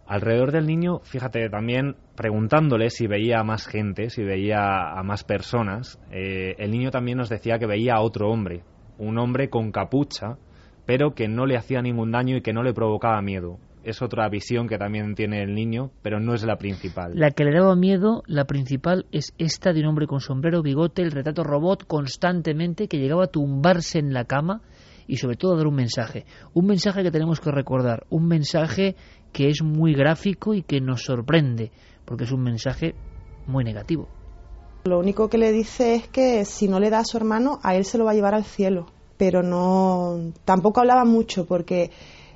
Alrededor 0.09 0.53
del 0.53 0.67
niño, 0.67 1.01
fíjate, 1.05 1.51
también 1.51 1.97
preguntándole 2.17 2.89
si 2.89 3.07
veía 3.07 3.41
a 3.41 3.45
más 3.45 3.67
gente, 3.67 4.09
si 4.09 4.25
veía 4.25 4.99
a 4.99 5.03
más 5.03 5.23
personas, 5.23 6.01
eh, 6.11 6.55
el 6.57 6.71
niño 6.71 6.91
también 6.91 7.19
nos 7.19 7.29
decía 7.29 7.59
que 7.59 7.67
veía 7.67 7.97
a 7.97 8.01
otro 8.01 8.31
hombre, 8.31 8.63
un 8.97 9.19
hombre 9.19 9.51
con 9.51 9.71
capucha, 9.71 10.39
pero 10.87 11.15
que 11.15 11.29
no 11.29 11.45
le 11.45 11.59
hacía 11.59 11.83
ningún 11.83 12.11
daño 12.11 12.39
y 12.39 12.41
que 12.41 12.55
no 12.55 12.63
le 12.63 12.73
provocaba 12.73 13.21
miedo. 13.21 13.59
Es 13.85 14.01
otra 14.01 14.27
visión 14.31 14.67
que 14.67 14.79
también 14.79 15.15
tiene 15.15 15.43
el 15.43 15.55
niño, 15.55 15.91
pero 16.01 16.21
no 16.21 16.33
es 16.33 16.43
la 16.43 16.57
principal. 16.57 17.13
La 17.15 17.31
que 17.31 17.45
le 17.45 17.53
daba 17.53 17.77
miedo, 17.77 18.23
la 18.27 18.47
principal, 18.47 19.05
es 19.13 19.35
esta 19.37 19.75
de 19.75 19.81
un 19.81 19.89
hombre 19.89 20.07
con 20.07 20.21
sombrero, 20.21 20.63
bigote, 20.63 21.03
el 21.03 21.11
retrato 21.11 21.45
robot 21.45 21.87
constantemente 21.87 22.89
que 22.89 22.99
llegaba 22.99 23.25
a 23.25 23.31
tumbarse 23.31 23.99
en 23.99 24.15
la 24.15 24.25
cama 24.25 24.63
y 25.09 25.17
sobre 25.17 25.37
todo 25.37 25.57
dar 25.57 25.67
un 25.67 25.75
mensaje. 25.75 26.25
Un 26.55 26.67
mensaje 26.67 27.03
que 27.03 27.11
tenemos 27.11 27.41
que 27.41 27.51
recordar, 27.51 28.07
un 28.11 28.29
mensaje 28.29 28.95
que 29.33 29.49
es 29.49 29.63
muy 29.63 29.95
gráfico 29.95 30.55
y 30.55 30.63
que 30.63 30.81
nos 30.81 31.03
sorprende, 31.03 31.73
porque 32.05 32.25
es 32.25 32.33
un 32.33 32.43
mensaje 32.43 32.95
muy 33.47 33.65
negativo. 33.65 34.07
Lo 34.85 34.99
único 34.99 35.29
que 35.29 35.39
le 35.39 35.51
dice 35.51 35.97
es 35.97 36.09
que 36.09 36.45
si 36.45 36.69
no 36.69 36.79
le 36.79 36.91
da 36.91 37.01
a 37.01 37.05
su 37.05 37.17
hermano, 37.17 37.59
a 37.63 37.75
él 37.75 37.85
se 37.85 37.99
lo 37.99 38.05
va 38.05 38.13
a 38.13 38.15
llevar 38.15 38.35
al 38.35 38.45
cielo. 38.45 38.87
Pero 39.17 39.43
no, 39.43 40.33
tampoco 40.45 40.81
hablaba 40.81 41.05
mucho 41.05 41.45
porque 41.45 41.91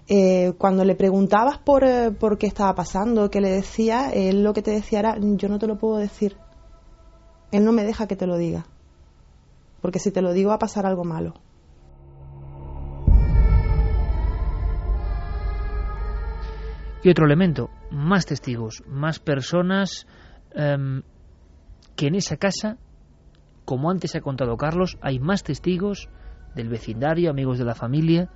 eh, 0.08 0.52
cuando 0.58 0.84
le 0.84 0.96
preguntabas 0.96 1.58
por, 1.58 1.84
eh, 1.84 2.10
por 2.10 2.38
qué 2.38 2.46
estaba 2.46 2.74
pasando, 2.74 3.30
qué 3.30 3.40
le 3.40 3.50
decía, 3.50 4.10
él 4.10 4.42
lo 4.42 4.52
que 4.52 4.62
te 4.62 4.72
decía 4.72 4.98
era, 4.98 5.16
yo 5.20 5.48
no 5.48 5.58
te 5.58 5.68
lo 5.68 5.78
puedo 5.78 5.98
decir. 5.98 6.36
Él 7.52 7.64
no 7.64 7.72
me 7.72 7.84
deja 7.84 8.08
que 8.08 8.16
te 8.16 8.26
lo 8.26 8.36
diga. 8.36 8.66
Porque 9.80 9.98
si 9.98 10.10
te 10.10 10.22
lo 10.22 10.32
digo 10.32 10.48
va 10.48 10.56
a 10.56 10.58
pasar 10.58 10.86
algo 10.86 11.04
malo. 11.04 11.34
Y 17.02 17.10
otro 17.10 17.26
elemento, 17.26 17.70
más 17.90 18.26
testigos, 18.26 18.82
más 18.86 19.18
personas 19.18 20.06
em, 20.54 21.02
que 21.96 22.06
en 22.06 22.14
esa 22.14 22.36
casa, 22.36 22.78
como 23.64 23.90
antes 23.90 24.14
ha 24.14 24.20
contado 24.20 24.56
Carlos, 24.56 24.98
hay 25.00 25.18
más 25.18 25.42
testigos 25.42 26.08
del 26.54 26.68
vecindario, 26.68 27.30
amigos 27.30 27.58
de 27.58 27.64
la 27.64 27.74
familia, 27.74 28.28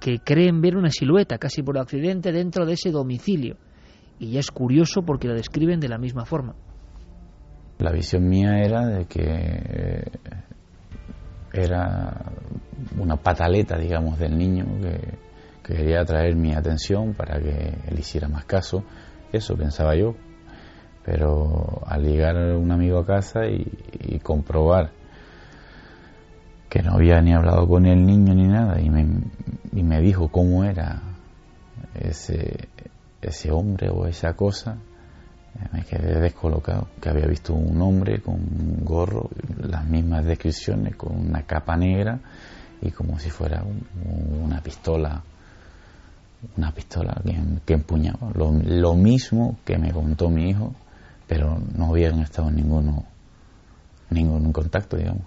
que 0.00 0.18
creen 0.18 0.60
ver 0.60 0.76
una 0.76 0.90
silueta 0.90 1.38
casi 1.38 1.62
por 1.62 1.78
accidente 1.78 2.32
dentro 2.32 2.66
de 2.66 2.74
ese 2.74 2.90
domicilio. 2.90 3.56
Y 4.18 4.32
ya 4.32 4.40
es 4.40 4.50
curioso 4.50 5.02
porque 5.02 5.28
la 5.28 5.34
describen 5.34 5.78
de 5.78 5.88
la 5.88 5.98
misma 5.98 6.24
forma. 6.24 6.54
La 7.78 7.92
visión 7.92 8.28
mía 8.28 8.58
era 8.58 8.86
de 8.86 9.04
que 9.06 9.22
eh, 9.22 10.02
era 11.52 12.32
una 12.98 13.16
pataleta, 13.16 13.78
digamos, 13.78 14.18
del 14.18 14.36
niño 14.36 14.64
que 14.80 15.27
quería 15.74 16.00
atraer 16.00 16.34
mi 16.34 16.54
atención 16.54 17.14
para 17.14 17.38
que 17.40 17.74
él 17.86 17.98
hiciera 17.98 18.28
más 18.28 18.44
caso. 18.44 18.84
Eso 19.32 19.56
pensaba 19.56 19.94
yo. 19.94 20.14
Pero 21.04 21.82
al 21.86 22.02
llegar 22.02 22.36
un 22.56 22.70
amigo 22.70 22.98
a 22.98 23.06
casa 23.06 23.46
y, 23.46 24.18
comprobar 24.22 24.90
que 26.68 26.82
no 26.82 26.94
había 26.94 27.20
ni 27.22 27.32
hablado 27.32 27.66
con 27.66 27.86
el 27.86 28.04
niño 28.04 28.34
ni 28.34 28.46
nada 28.46 28.78
y 28.80 28.90
me, 28.90 29.06
y 29.72 29.82
me 29.82 30.02
dijo 30.02 30.28
cómo 30.28 30.64
era 30.64 31.00
ese, 31.94 32.68
ese 33.22 33.50
hombre 33.50 33.88
o 33.88 34.06
esa 34.06 34.34
cosa, 34.34 34.76
me 35.72 35.82
quedé 35.84 36.20
descolocado, 36.20 36.88
que 37.00 37.08
había 37.08 37.26
visto 37.26 37.54
un 37.54 37.80
hombre 37.80 38.20
con 38.20 38.34
un 38.34 38.84
gorro, 38.84 39.30
las 39.56 39.86
mismas 39.86 40.24
descripciones, 40.24 40.94
con 40.96 41.16
una 41.16 41.42
capa 41.42 41.76
negra 41.76 42.20
y 42.82 42.90
como 42.90 43.18
si 43.18 43.30
fuera 43.30 43.62
un- 43.62 44.42
una 44.42 44.60
pistola, 44.60 45.22
una 46.56 46.72
pistola 46.72 47.20
que, 47.24 47.36
que 47.66 47.74
empuñaba. 47.74 48.30
Lo, 48.34 48.52
lo 48.52 48.94
mismo 48.94 49.58
que 49.64 49.78
me 49.78 49.92
contó 49.92 50.28
mi 50.30 50.50
hijo, 50.50 50.74
pero 51.26 51.58
no 51.76 51.86
habían 51.90 52.20
estado 52.20 52.48
en 52.48 52.56
ninguno, 52.56 53.04
ningún 54.10 54.52
contacto, 54.52 54.96
digamos. 54.96 55.22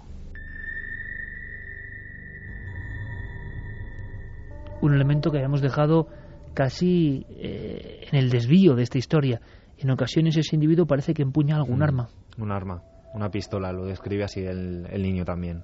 un 4.80 4.94
elemento 4.94 5.30
que 5.30 5.38
habíamos 5.38 5.60
dejado 5.60 6.08
casi 6.54 7.24
eh, 7.30 8.06
en 8.10 8.18
el 8.18 8.30
desvío 8.30 8.74
de 8.74 8.82
esta 8.82 8.98
historia. 8.98 9.40
En 9.78 9.90
ocasiones 9.90 10.36
ese 10.36 10.56
individuo 10.56 10.86
parece 10.86 11.14
que 11.14 11.22
empuña 11.22 11.56
algún 11.56 11.78
Mm. 11.78 11.82
arma. 11.82 12.08
Un 12.38 12.50
arma, 12.50 12.82
una 13.14 13.30
pistola, 13.30 13.72
lo 13.72 13.84
describe 13.86 14.24
así 14.24 14.40
el, 14.40 14.86
el 14.90 15.02
niño 15.02 15.24
también. 15.24 15.62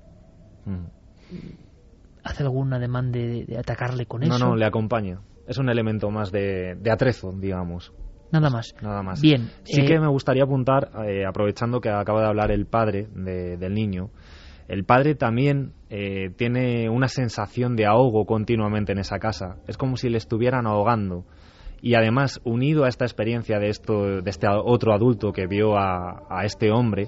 Mm. 0.67 0.85
¿Hace 2.23 2.43
algún 2.45 2.73
ademán 2.73 3.11
de, 3.11 3.45
de 3.45 3.59
atacarle 3.59 4.07
con 4.07 4.21
No, 4.21 4.37
eso? 4.37 4.47
no, 4.51 4.57
le 4.57 4.65
acompaña. 4.67 5.19
Es 5.49 5.59
un 5.59 5.69
elemento 5.71 6.11
más 6.11 6.31
de, 6.31 6.77
de 6.81 6.91
atrezo, 6.91 7.33
digamos. 7.33 7.93
Nada 8.31 8.51
más. 8.51 8.75
Nada 8.83 9.03
más. 9.03 9.21
Bien. 9.23 9.49
Sí 9.65 9.81
eh, 9.81 9.87
que 9.87 9.99
me 9.99 10.09
gustaría 10.09 10.45
apuntar, 10.45 10.91
eh, 11.07 11.25
aprovechando 11.27 11.81
que 11.81 11.89
acaba 11.89 12.21
de 12.21 12.27
hablar 12.29 12.51
el 12.51 12.67
padre 12.67 13.09
de- 13.15 13.57
del 13.57 13.73
niño, 13.73 14.11
el 14.69 14.85
padre 14.85 15.15
también 15.15 15.73
eh, 15.89 16.29
tiene 16.37 16.91
una 16.91 17.09
sensación 17.09 17.75
de 17.75 17.87
ahogo 17.87 18.27
continuamente 18.27 18.93
en 18.93 18.99
esa 18.99 19.19
casa. 19.19 19.57
Es 19.67 19.79
como 19.79 19.97
si 19.97 20.11
le 20.11 20.19
estuvieran 20.19 20.67
ahogando. 20.67 21.25
Y 21.81 21.95
además, 21.95 22.41
unido 22.45 22.85
a 22.85 22.89
esta 22.89 23.07
experiencia 23.07 23.59
de, 23.59 23.69
esto, 23.71 24.21
de 24.21 24.29
este 24.31 24.47
otro 24.49 24.93
adulto 24.93 25.33
que 25.33 25.47
vio 25.47 25.79
a, 25.79 26.25
a 26.29 26.45
este 26.45 26.71
hombre, 26.71 27.07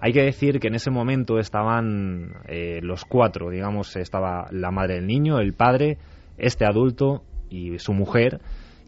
hay 0.00 0.12
que 0.12 0.22
decir 0.22 0.58
que 0.58 0.68
en 0.68 0.74
ese 0.76 0.90
momento 0.90 1.38
estaban 1.38 2.32
eh, 2.48 2.80
los 2.82 3.04
cuatro, 3.04 3.50
digamos, 3.50 3.94
estaba 3.96 4.46
la 4.50 4.70
madre 4.70 4.94
del 4.94 5.06
niño, 5.06 5.38
el 5.38 5.52
padre, 5.52 5.98
este 6.38 6.64
adulto 6.64 7.24
y 7.52 7.78
su 7.78 7.92
mujer, 7.92 8.40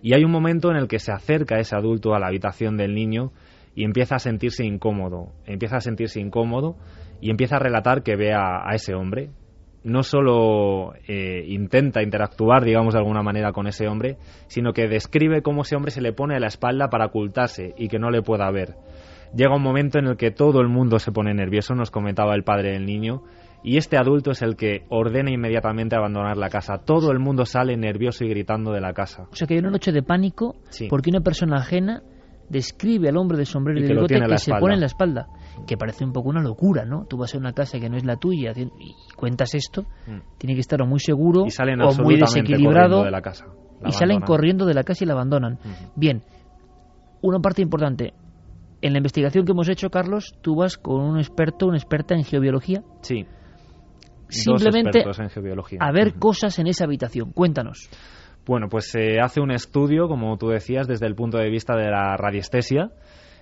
y 0.02 0.14
hay 0.14 0.24
un 0.24 0.30
momento 0.30 0.70
en 0.70 0.76
el 0.76 0.86
que 0.86 0.98
se 0.98 1.12
acerca 1.12 1.58
ese 1.58 1.76
adulto 1.76 2.14
a 2.14 2.18
la 2.18 2.26
habitación 2.26 2.76
del 2.76 2.94
niño 2.94 3.32
y 3.74 3.84
empieza 3.84 4.16
a 4.16 4.18
sentirse 4.18 4.64
incómodo, 4.64 5.32
empieza 5.46 5.76
a 5.76 5.80
sentirse 5.80 6.20
incómodo 6.20 6.76
y 7.20 7.30
empieza 7.30 7.56
a 7.56 7.58
relatar 7.58 8.02
que 8.02 8.14
ve 8.14 8.34
a, 8.34 8.68
ese 8.74 8.94
hombre. 8.94 9.30
No 9.82 10.02
solo 10.02 10.92
eh, 11.08 11.44
intenta 11.48 12.02
interactuar, 12.02 12.64
digamos, 12.64 12.94
de 12.94 13.00
alguna 13.00 13.22
manera 13.22 13.52
con 13.52 13.66
ese 13.66 13.88
hombre, 13.88 14.16
sino 14.46 14.72
que 14.72 14.88
describe 14.88 15.42
cómo 15.42 15.62
ese 15.62 15.76
hombre 15.76 15.90
se 15.90 16.00
le 16.00 16.12
pone 16.12 16.36
a 16.36 16.40
la 16.40 16.48
espalda 16.48 16.88
para 16.88 17.06
ocultarse 17.06 17.74
y 17.76 17.88
que 17.88 17.98
no 17.98 18.10
le 18.10 18.22
pueda 18.22 18.50
ver. 18.50 18.74
Llega 19.34 19.56
un 19.56 19.62
momento 19.62 19.98
en 19.98 20.06
el 20.06 20.16
que 20.16 20.30
todo 20.30 20.60
el 20.60 20.68
mundo 20.68 20.98
se 20.98 21.12
pone 21.12 21.34
nervioso, 21.34 21.74
nos 21.74 21.90
comentaba 21.90 22.34
el 22.34 22.44
padre 22.44 22.72
del 22.72 22.86
niño, 22.86 23.22
y 23.64 23.78
este 23.78 23.96
adulto 23.96 24.30
es 24.30 24.42
el 24.42 24.54
que 24.56 24.84
ordena 24.90 25.30
inmediatamente 25.32 25.96
abandonar 25.96 26.36
la 26.36 26.50
casa. 26.50 26.78
Todo 26.84 27.10
el 27.10 27.18
mundo 27.18 27.44
sale 27.46 27.76
nervioso 27.76 28.24
y 28.24 28.28
gritando 28.28 28.70
de 28.72 28.80
la 28.80 28.92
casa. 28.92 29.26
O 29.32 29.34
sea 29.34 29.46
que 29.48 29.54
hay 29.54 29.60
una 29.60 29.70
noche 29.70 29.90
de 29.90 30.02
pánico 30.02 30.54
Sí. 30.68 30.86
porque 30.88 31.10
una 31.10 31.20
persona 31.22 31.56
ajena 31.56 32.02
describe 32.50 33.08
al 33.08 33.16
hombre 33.16 33.38
de 33.38 33.46
sombrero 33.46 33.80
y, 33.80 33.82
de 33.84 33.88
bigote 33.94 34.14
que 34.20 34.28
se 34.28 34.34
espalda. 34.34 34.60
pone 34.60 34.74
en 34.74 34.80
la 34.80 34.86
espalda. 34.86 35.26
Que 35.66 35.76
parece 35.78 36.04
un 36.04 36.12
poco 36.12 36.28
una 36.28 36.42
locura, 36.42 36.84
¿no? 36.84 37.06
Tú 37.06 37.16
vas 37.16 37.34
a 37.34 37.38
una 37.38 37.52
casa 37.54 37.80
que 37.80 37.88
no 37.88 37.96
es 37.96 38.04
la 38.04 38.16
tuya 38.16 38.52
y 38.56 38.68
cuentas 39.16 39.54
esto, 39.54 39.84
Mm. 40.06 40.18
tiene 40.38 40.54
que 40.54 40.60
estar 40.60 40.82
o 40.82 40.86
muy 40.86 41.00
seguro 41.00 41.46
Y 41.46 41.50
salen 41.50 41.80
o 41.80 41.94
muy 41.94 42.16
desequilibrado 42.18 43.02
de 43.04 43.10
la 43.10 43.22
casa. 43.22 43.46
La 43.80 43.88
y 43.88 43.92
salen 43.92 44.20
corriendo 44.20 44.66
de 44.66 44.74
la 44.74 44.82
casa 44.84 45.04
y 45.04 45.06
la 45.06 45.14
abandonan. 45.14 45.58
Bien, 45.96 46.22
una 47.22 47.40
parte 47.40 47.62
importante. 47.62 48.12
En 48.82 48.92
la 48.92 48.98
investigación 48.98 49.46
que 49.46 49.52
hemos 49.52 49.68
hecho, 49.70 49.88
Carlos, 49.88 50.34
tú 50.42 50.56
vas 50.56 50.76
con 50.76 51.00
un 51.00 51.18
experto, 51.18 51.66
una 51.66 51.78
experta 51.78 52.14
en 52.14 52.24
geobiología, 52.24 52.82
Sí. 53.00 53.24
Simplemente 54.42 54.98
Dos 55.04 55.18
expertos 55.18 55.20
en 55.20 55.30
geobiología. 55.30 55.78
a 55.82 55.92
ver 55.92 56.14
cosas 56.14 56.58
en 56.58 56.66
esa 56.66 56.84
habitación. 56.84 57.32
Cuéntanos. 57.32 57.88
Bueno, 58.46 58.68
pues 58.68 58.90
se 58.90 59.20
hace 59.20 59.40
un 59.40 59.50
estudio, 59.50 60.06
como 60.08 60.36
tú 60.36 60.48
decías, 60.48 60.86
desde 60.86 61.06
el 61.06 61.14
punto 61.14 61.38
de 61.38 61.48
vista 61.50 61.74
de 61.76 61.90
la 61.90 62.16
radiestesia. 62.16 62.90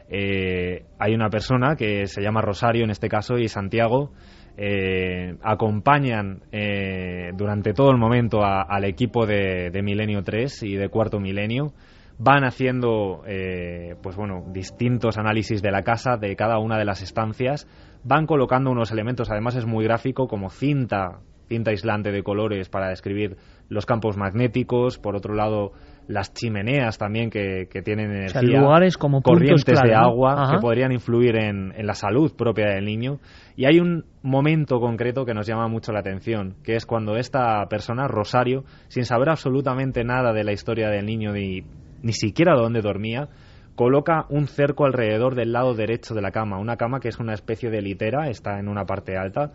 Eh, 0.08 0.84
hay 0.98 1.14
una 1.14 1.28
persona 1.30 1.74
que 1.76 2.06
se 2.06 2.20
llama 2.22 2.40
Rosario 2.42 2.84
en 2.84 2.90
este 2.90 3.08
caso 3.08 3.38
y 3.38 3.48
Santiago 3.48 4.10
eh, 4.58 5.36
acompañan 5.42 6.42
eh, 6.52 7.30
durante 7.36 7.72
todo 7.72 7.90
el 7.90 7.96
momento 7.98 8.44
a- 8.44 8.62
al 8.62 8.84
equipo 8.84 9.24
de, 9.26 9.70
de 9.72 9.82
Milenio 9.82 10.22
3 10.22 10.62
y 10.64 10.74
de 10.76 10.88
Cuarto 10.88 11.18
Milenio. 11.18 11.72
Van 12.18 12.44
haciendo, 12.44 13.22
eh, 13.26 13.96
pues 14.02 14.14
bueno, 14.16 14.44
distintos 14.52 15.16
análisis 15.18 15.62
de 15.62 15.70
la 15.72 15.82
casa, 15.82 16.16
de 16.18 16.36
cada 16.36 16.58
una 16.58 16.76
de 16.78 16.84
las 16.84 17.02
estancias. 17.02 17.66
Van 18.04 18.26
colocando 18.26 18.70
unos 18.70 18.90
elementos, 18.90 19.30
además 19.30 19.56
es 19.56 19.66
muy 19.66 19.84
gráfico, 19.84 20.26
como 20.26 20.50
cinta, 20.50 21.20
cinta 21.48 21.70
aislante 21.70 22.10
de 22.10 22.22
colores 22.22 22.68
para 22.68 22.88
describir 22.88 23.36
los 23.68 23.86
campos 23.86 24.16
magnéticos. 24.16 24.98
Por 24.98 25.14
otro 25.16 25.34
lado, 25.34 25.72
las 26.08 26.32
chimeneas 26.34 26.98
también 26.98 27.30
que, 27.30 27.68
que 27.70 27.80
tienen 27.82 28.10
O 28.10 28.14
energía. 28.14 28.40
sea, 28.40 28.60
lugares 28.60 28.98
como 28.98 29.22
corrientes 29.22 29.80
de 29.80 29.94
agua 29.94 30.50
que 30.52 30.58
podrían 30.58 30.92
influir 30.92 31.36
en, 31.36 31.72
en 31.76 31.86
la 31.86 31.94
salud 31.94 32.34
propia 32.36 32.66
del 32.66 32.84
niño. 32.84 33.18
Y 33.56 33.66
hay 33.66 33.78
un 33.78 34.04
momento 34.22 34.80
concreto 34.80 35.24
que 35.24 35.34
nos 35.34 35.46
llama 35.46 35.68
mucho 35.68 35.92
la 35.92 36.00
atención, 36.00 36.56
que 36.64 36.74
es 36.74 36.86
cuando 36.86 37.16
esta 37.16 37.64
persona, 37.68 38.08
Rosario, 38.08 38.64
sin 38.88 39.04
saber 39.04 39.28
absolutamente 39.28 40.04
nada 40.04 40.32
de 40.32 40.44
la 40.44 40.52
historia 40.52 40.88
del 40.88 41.06
niño 41.06 41.32
ni, 41.32 41.62
ni 42.02 42.12
siquiera 42.12 42.54
de 42.56 42.62
dónde 42.62 42.80
dormía, 42.80 43.28
coloca 43.74 44.26
un 44.28 44.46
cerco 44.46 44.84
alrededor 44.84 45.34
del 45.34 45.52
lado 45.52 45.74
derecho 45.74 46.14
de 46.14 46.22
la 46.22 46.30
cama, 46.30 46.58
una 46.58 46.76
cama 46.76 47.00
que 47.00 47.08
es 47.08 47.18
una 47.18 47.34
especie 47.34 47.70
de 47.70 47.80
litera, 47.82 48.28
está 48.28 48.58
en 48.58 48.68
una 48.68 48.84
parte 48.84 49.16
alta. 49.16 49.50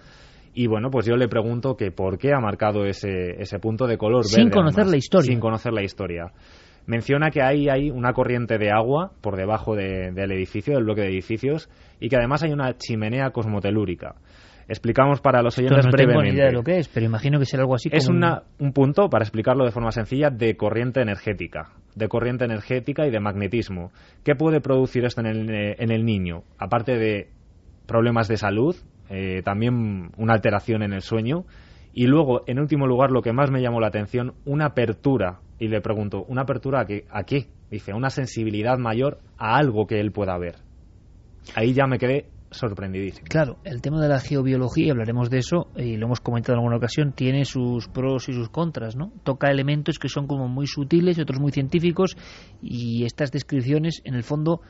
Y 0.53 0.65
bueno, 0.67 0.89
pues 0.89 1.05
yo 1.05 1.15
le 1.15 1.27
pregunto 1.27 1.75
que 1.77 1.91
por 1.91 2.17
qué 2.17 2.33
ha 2.33 2.39
marcado 2.39 2.85
ese, 2.85 3.39
ese 3.39 3.59
punto 3.59 3.85
de 3.85 3.97
color 3.97 4.25
Sin 4.25 4.45
verde, 4.45 4.51
conocer 4.55 4.79
además, 4.81 4.91
la 4.91 4.97
historia. 4.97 5.31
Sin 5.31 5.39
conocer 5.39 5.73
la 5.73 5.83
historia. 5.83 6.31
Menciona 6.87 7.29
que 7.29 7.41
ahí 7.43 7.67
hay 7.69 7.91
una 7.91 8.13
corriente 8.13 8.57
de 8.57 8.71
agua 8.71 9.11
por 9.21 9.35
debajo 9.35 9.75
de- 9.75 10.11
del 10.13 10.31
edificio, 10.31 10.73
del 10.73 10.85
bloque 10.85 11.01
de 11.01 11.09
edificios, 11.09 11.69
y 11.99 12.07
que 12.09 12.15
además 12.15 12.43
hay 12.43 12.53
una 12.53 12.75
chimenea 12.77 13.29
cosmotelúrica. 13.31 14.15
Explicamos 14.67 15.21
para 15.21 15.41
los 15.41 15.57
Esto 15.57 15.61
oyentes 15.73 15.85
no 15.85 15.91
tengo 15.91 16.07
ni 16.11 16.15
brevemente. 16.15 16.35
idea 16.35 16.45
de 16.47 16.51
lo 16.53 16.63
que 16.63 16.77
es, 16.79 16.89
pero 16.89 17.05
imagino 17.05 17.39
que 17.39 17.45
será 17.45 17.63
algo 17.63 17.75
así 17.75 17.89
Es 17.91 18.07
como 18.07 18.17
una- 18.17 18.43
un 18.59 18.73
punto, 18.73 19.09
para 19.09 19.23
explicarlo 19.23 19.63
de 19.63 19.71
forma 19.71 19.91
sencilla, 19.91 20.29
de 20.29 20.57
corriente 20.57 21.01
energética. 21.01 21.69
De 21.95 22.07
corriente 22.09 22.43
energética 22.45 23.07
y 23.07 23.11
de 23.11 23.19
magnetismo. 23.19 23.91
¿Qué 24.25 24.35
puede 24.35 24.59
producir 24.59 25.05
esto 25.05 25.21
en 25.21 25.27
el, 25.27 25.49
en 25.79 25.91
el 25.91 26.03
niño? 26.05 26.43
Aparte 26.57 26.97
de 26.97 27.29
problemas 27.85 28.27
de 28.27 28.35
salud, 28.37 28.75
eh, 29.09 29.41
también 29.43 30.09
una 30.17 30.33
alteración 30.33 30.83
en 30.83 30.91
el 30.91 31.01
sueño. 31.01 31.45
Y 31.93 32.07
luego, 32.07 32.43
en 32.45 32.59
último 32.59 32.85
lugar, 32.87 33.09
lo 33.11 33.21
que 33.21 33.31
más 33.33 33.49
me 33.49 33.61
llamó 33.61 33.79
la 33.79 33.87
atención, 33.87 34.33
una 34.45 34.65
apertura. 34.65 35.39
Y 35.59 35.69
le 35.69 35.79
pregunto, 35.81 36.23
¿una 36.27 36.41
apertura 36.41 36.81
a 36.81 36.85
qué? 36.85 37.05
¿A 37.09 37.23
qué? 37.23 37.47
Dice, 37.71 37.93
una 37.93 38.09
sensibilidad 38.09 38.77
mayor 38.77 39.19
a 39.37 39.55
algo 39.57 39.87
que 39.87 39.99
él 40.01 40.11
pueda 40.11 40.37
ver. 40.37 40.55
Ahí 41.55 41.73
ya 41.73 41.87
me 41.87 41.97
quedé 41.97 42.25
sorprendidísimo. 42.51 43.27
Claro, 43.29 43.57
el 43.63 43.81
tema 43.81 44.01
de 44.01 44.09
la 44.09 44.19
geobiología, 44.19 44.87
y 44.87 44.89
hablaremos 44.89 45.29
de 45.29 45.39
eso, 45.39 45.67
y 45.75 45.97
lo 45.97 46.05
hemos 46.05 46.19
comentado 46.19 46.53
en 46.53 46.59
alguna 46.59 46.77
ocasión, 46.77 47.13
tiene 47.13 47.45
sus 47.45 47.87
pros 47.87 48.29
y 48.29 48.33
sus 48.33 48.49
contras, 48.49 48.95
¿no? 48.95 49.11
Toca 49.23 49.51
elementos 49.51 49.99
que 49.99 50.09
son 50.09 50.27
como 50.27 50.47
muy 50.47 50.67
sutiles 50.67 51.17
y 51.17 51.21
otros 51.21 51.39
muy 51.39 51.51
científicos, 51.51 52.15
y 52.61 53.05
estas 53.05 53.31
descripciones, 53.31 54.01
en 54.05 54.15
el 54.15 54.23
fondo, 54.23 54.61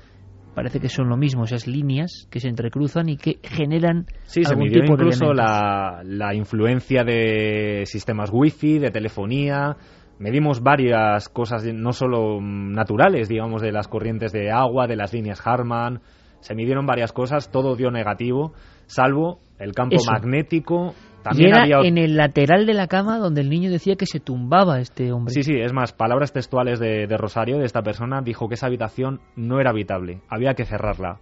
parece 0.55 0.79
que 0.79 0.89
son 0.89 1.07
lo 1.07 1.17
mismo, 1.17 1.43
esas 1.43 1.67
líneas 1.67 2.27
que 2.31 2.39
se 2.39 2.47
entrecruzan 2.47 3.09
y 3.09 3.17
que 3.17 3.39
generan 3.43 4.07
Sí, 4.23 4.43
se 4.43 4.49
algún 4.49 4.65
midió 4.65 4.81
tipo 4.81 4.97
de 4.97 5.03
incluso 5.03 5.33
la, 5.33 6.01
la 6.03 6.33
influencia 6.33 7.03
de 7.03 7.83
sistemas 7.85 8.31
wifi, 8.33 8.79
de 8.79 8.89
telefonía. 8.89 9.77
Medimos 10.17 10.61
varias 10.61 11.29
cosas, 11.29 11.63
no 11.71 11.93
solo 11.93 12.41
naturales, 12.41 13.29
digamos, 13.29 13.61
de 13.61 13.71
las 13.71 13.87
corrientes 13.87 14.31
de 14.31 14.49
agua, 14.49 14.87
de 14.87 14.95
las 14.95 15.13
líneas 15.13 15.45
Harman. 15.45 16.01
Se 16.41 16.55
midieron 16.55 16.85
varias 16.85 17.11
cosas, 17.11 17.51
todo 17.51 17.75
dio 17.75 17.91
negativo, 17.91 18.53
salvo 18.85 19.39
el 19.59 19.73
campo 19.73 19.95
Eso. 19.95 20.11
magnético. 20.11 20.93
Y 21.19 21.23
También 21.23 21.49
era 21.49 21.63
había 21.63 21.89
en 21.89 21.97
el 21.97 22.15
lateral 22.15 22.65
de 22.65 22.73
la 22.73 22.87
cama 22.87 23.17
donde 23.17 23.41
el 23.41 23.49
niño 23.49 23.69
decía 23.69 23.95
que 23.95 24.05
se 24.05 24.19
tumbaba 24.19 24.79
este 24.79 25.11
hombre. 25.11 25.33
Sí, 25.33 25.43
sí, 25.43 25.59
es 25.59 25.73
más, 25.73 25.91
palabras 25.91 26.31
textuales 26.31 26.79
de, 26.79 27.05
de 27.05 27.17
Rosario, 27.17 27.57
de 27.57 27.65
esta 27.65 27.81
persona, 27.81 28.21
dijo 28.21 28.47
que 28.47 28.53
esa 28.53 28.67
habitación 28.67 29.19
no 29.35 29.59
era 29.59 29.71
habitable, 29.71 30.21
había 30.29 30.53
que 30.53 30.63
cerrarla. 30.63 31.19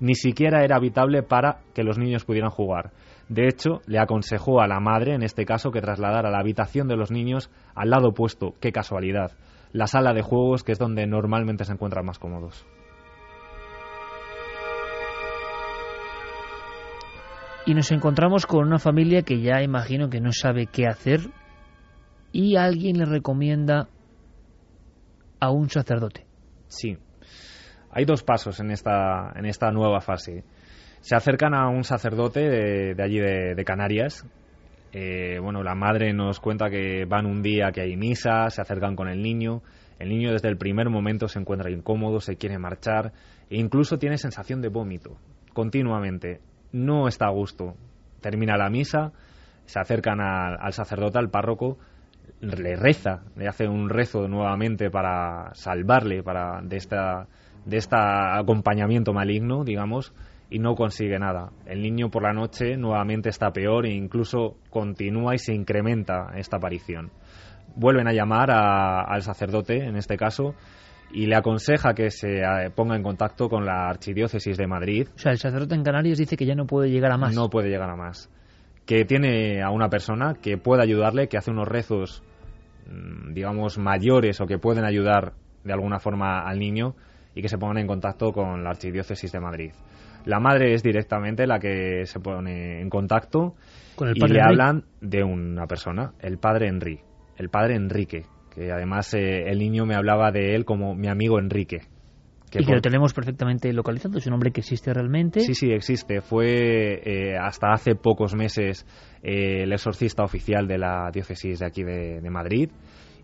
Ni 0.00 0.14
siquiera 0.14 0.62
era 0.62 0.76
habitable 0.76 1.24
para 1.24 1.58
que 1.74 1.82
los 1.82 1.98
niños 1.98 2.24
pudieran 2.24 2.50
jugar. 2.50 2.92
De 3.28 3.46
hecho, 3.46 3.80
le 3.86 3.98
aconsejó 3.98 4.60
a 4.60 4.68
la 4.68 4.78
madre, 4.80 5.14
en 5.14 5.22
este 5.22 5.44
caso, 5.44 5.70
que 5.70 5.80
trasladara 5.80 6.30
la 6.30 6.38
habitación 6.38 6.86
de 6.86 6.96
los 6.96 7.10
niños 7.10 7.50
al 7.74 7.90
lado 7.90 8.10
opuesto. 8.10 8.54
Qué 8.60 8.70
casualidad. 8.70 9.32
La 9.72 9.86
sala 9.86 10.14
de 10.14 10.22
juegos, 10.22 10.62
que 10.62 10.72
es 10.72 10.78
donde 10.78 11.06
normalmente 11.06 11.64
se 11.64 11.72
encuentran 11.72 12.06
más 12.06 12.18
cómodos. 12.18 12.64
Y 17.68 17.74
nos 17.74 17.92
encontramos 17.92 18.46
con 18.46 18.66
una 18.66 18.78
familia 18.78 19.20
que 19.20 19.42
ya 19.42 19.60
imagino 19.60 20.08
que 20.08 20.22
no 20.22 20.32
sabe 20.32 20.68
qué 20.68 20.86
hacer 20.86 21.20
y 22.32 22.56
alguien 22.56 22.96
le 22.96 23.04
recomienda 23.04 23.90
a 25.38 25.50
un 25.50 25.68
sacerdote. 25.68 26.24
Sí. 26.68 26.96
Hay 27.90 28.06
dos 28.06 28.22
pasos 28.22 28.58
en 28.60 28.70
esta, 28.70 29.34
en 29.36 29.44
esta 29.44 29.70
nueva 29.70 30.00
fase. 30.00 30.44
Se 31.02 31.14
acercan 31.14 31.52
a 31.52 31.68
un 31.68 31.84
sacerdote 31.84 32.40
de, 32.40 33.02
allí 33.02 33.18
de, 33.18 33.54
de 33.54 33.64
Canarias. 33.66 34.24
Eh, 34.94 35.38
bueno, 35.38 35.62
la 35.62 35.74
madre 35.74 36.14
nos 36.14 36.40
cuenta 36.40 36.70
que 36.70 37.04
van 37.04 37.26
un 37.26 37.42
día 37.42 37.70
que 37.70 37.82
hay 37.82 37.98
misa, 37.98 38.48
se 38.48 38.62
acercan 38.62 38.96
con 38.96 39.08
el 39.08 39.20
niño. 39.20 39.60
El 39.98 40.08
niño 40.08 40.32
desde 40.32 40.48
el 40.48 40.56
primer 40.56 40.88
momento 40.88 41.28
se 41.28 41.38
encuentra 41.38 41.70
incómodo, 41.70 42.22
se 42.22 42.36
quiere 42.36 42.56
marchar 42.58 43.12
e 43.50 43.58
incluso 43.58 43.98
tiene 43.98 44.16
sensación 44.16 44.62
de 44.62 44.68
vómito 44.68 45.18
continuamente. 45.52 46.40
No 46.72 47.08
está 47.08 47.26
a 47.26 47.30
gusto. 47.30 47.74
Termina 48.20 48.56
la 48.56 48.68
misa, 48.70 49.12
se 49.64 49.78
acercan 49.80 50.20
al, 50.20 50.72
sacerdote, 50.72 51.18
al 51.18 51.30
párroco, 51.30 51.78
le 52.40 52.76
reza, 52.76 53.22
le 53.36 53.48
hace 53.48 53.66
un 53.68 53.88
rezo 53.88 54.28
nuevamente 54.28 54.90
para 54.90 55.50
salvarle 55.54 56.22
para 56.22 56.60
de 56.62 56.76
esta 56.76 57.26
de 57.64 57.76
este 57.76 57.96
acompañamiento 57.98 59.12
maligno, 59.12 59.62
digamos, 59.62 60.14
y 60.48 60.58
no 60.58 60.74
consigue 60.74 61.18
nada. 61.18 61.50
El 61.66 61.82
niño 61.82 62.08
por 62.10 62.22
la 62.22 62.32
noche 62.32 62.76
nuevamente 62.78 63.28
está 63.28 63.50
peor 63.50 63.84
e 63.84 63.92
incluso 63.92 64.56
continúa 64.70 65.34
y 65.34 65.38
se 65.38 65.52
incrementa 65.52 66.30
esta 66.36 66.56
aparición. 66.56 67.10
Vuelven 67.76 68.08
a 68.08 68.12
llamar 68.12 68.50
a- 68.50 69.02
al 69.02 69.20
sacerdote, 69.22 69.84
en 69.84 69.96
este 69.96 70.16
caso, 70.16 70.54
y 71.10 71.26
le 71.26 71.36
aconseja 71.36 71.94
que 71.94 72.10
se 72.10 72.40
eh, 72.40 72.70
ponga 72.74 72.96
en 72.96 73.02
contacto 73.02 73.48
con 73.48 73.64
la 73.64 73.88
Archidiócesis 73.88 74.56
de 74.56 74.66
Madrid. 74.66 75.08
O 75.14 75.18
sea, 75.18 75.32
el 75.32 75.38
sacerdote 75.38 75.74
en 75.74 75.82
Canarias 75.82 76.18
dice 76.18 76.36
que 76.36 76.46
ya 76.46 76.54
no 76.54 76.66
puede 76.66 76.90
llegar 76.90 77.12
a 77.12 77.16
más. 77.16 77.34
No 77.34 77.48
puede 77.48 77.68
llegar 77.68 77.90
a 77.90 77.96
más. 77.96 78.30
Que 78.86 79.04
tiene 79.04 79.62
a 79.62 79.70
una 79.70 79.88
persona 79.88 80.34
que 80.34 80.58
puede 80.58 80.82
ayudarle, 80.82 81.28
que 81.28 81.38
hace 81.38 81.50
unos 81.50 81.68
rezos, 81.68 82.22
mm, 82.86 83.32
digamos, 83.32 83.78
mayores 83.78 84.40
o 84.40 84.46
que 84.46 84.58
pueden 84.58 84.84
ayudar 84.84 85.32
de 85.64 85.72
alguna 85.72 85.98
forma 85.98 86.40
al 86.40 86.58
niño 86.58 86.94
y 87.34 87.42
que 87.42 87.48
se 87.48 87.58
pongan 87.58 87.78
en 87.78 87.86
contacto 87.86 88.32
con 88.32 88.62
la 88.64 88.70
Archidiócesis 88.70 89.32
de 89.32 89.40
Madrid. 89.40 89.72
La 90.24 90.40
madre 90.40 90.74
es 90.74 90.82
directamente 90.82 91.46
la 91.46 91.58
que 91.58 92.04
se 92.04 92.20
pone 92.20 92.80
en 92.80 92.90
contacto 92.90 93.54
Con 93.94 94.08
el 94.08 94.16
y 94.16 94.20
padre 94.20 94.34
le 94.34 94.40
Enrique. 94.40 94.62
hablan 94.62 94.84
de 95.00 95.22
una 95.22 95.66
persona, 95.66 96.12
el 96.20 96.38
padre 96.38 96.68
Enrique, 96.68 97.04
el 97.36 97.48
padre 97.48 97.76
Enrique, 97.76 98.24
que 98.58 98.72
además 98.72 99.12
eh, 99.14 99.48
el 99.48 99.58
niño 99.58 99.86
me 99.86 99.94
hablaba 99.94 100.30
de 100.30 100.54
él 100.54 100.64
como 100.64 100.94
mi 100.94 101.08
amigo 101.08 101.38
Enrique. 101.38 101.82
y 102.52 102.64
que 102.64 102.74
lo 102.74 102.80
tenemos 102.80 103.12
perfectamente 103.12 103.72
localizado. 103.72 104.18
Es 104.18 104.26
un 104.26 104.34
hombre 104.34 104.50
que 104.50 104.60
existe 104.60 104.92
realmente. 104.92 105.40
Sí, 105.40 105.54
sí, 105.54 105.70
existe. 105.70 106.20
Fue 106.20 107.00
eh, 107.04 107.36
hasta 107.38 107.72
hace 107.72 107.94
pocos 107.94 108.34
meses 108.34 108.86
eh, 109.22 109.62
el 109.62 109.72
exorcista 109.72 110.24
oficial 110.24 110.66
de 110.66 110.78
la 110.78 111.10
diócesis 111.12 111.60
de 111.60 111.66
aquí 111.66 111.82
de, 111.82 112.20
de 112.20 112.30
Madrid. 112.30 112.70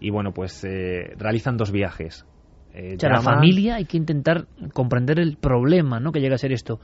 Y 0.01 0.11
bueno, 0.11 0.33
pues 0.33 0.65
eh, 0.65 1.15
realizan 1.17 1.57
dos 1.57 1.73
viajes. 1.73 2.27
O 2.75 2.99
sea, 2.99 3.09
la 3.09 3.21
familia 3.21 3.77
hay 3.77 3.85
que 3.85 3.97
intentar 3.97 4.47
comprender 4.73 5.21
el 5.21 5.37
problema, 5.37 6.01
¿no? 6.01 6.11
Que 6.11 6.19
llega 6.21 6.35
a 6.35 6.39
ser 6.39 6.53
esto. 6.53 6.81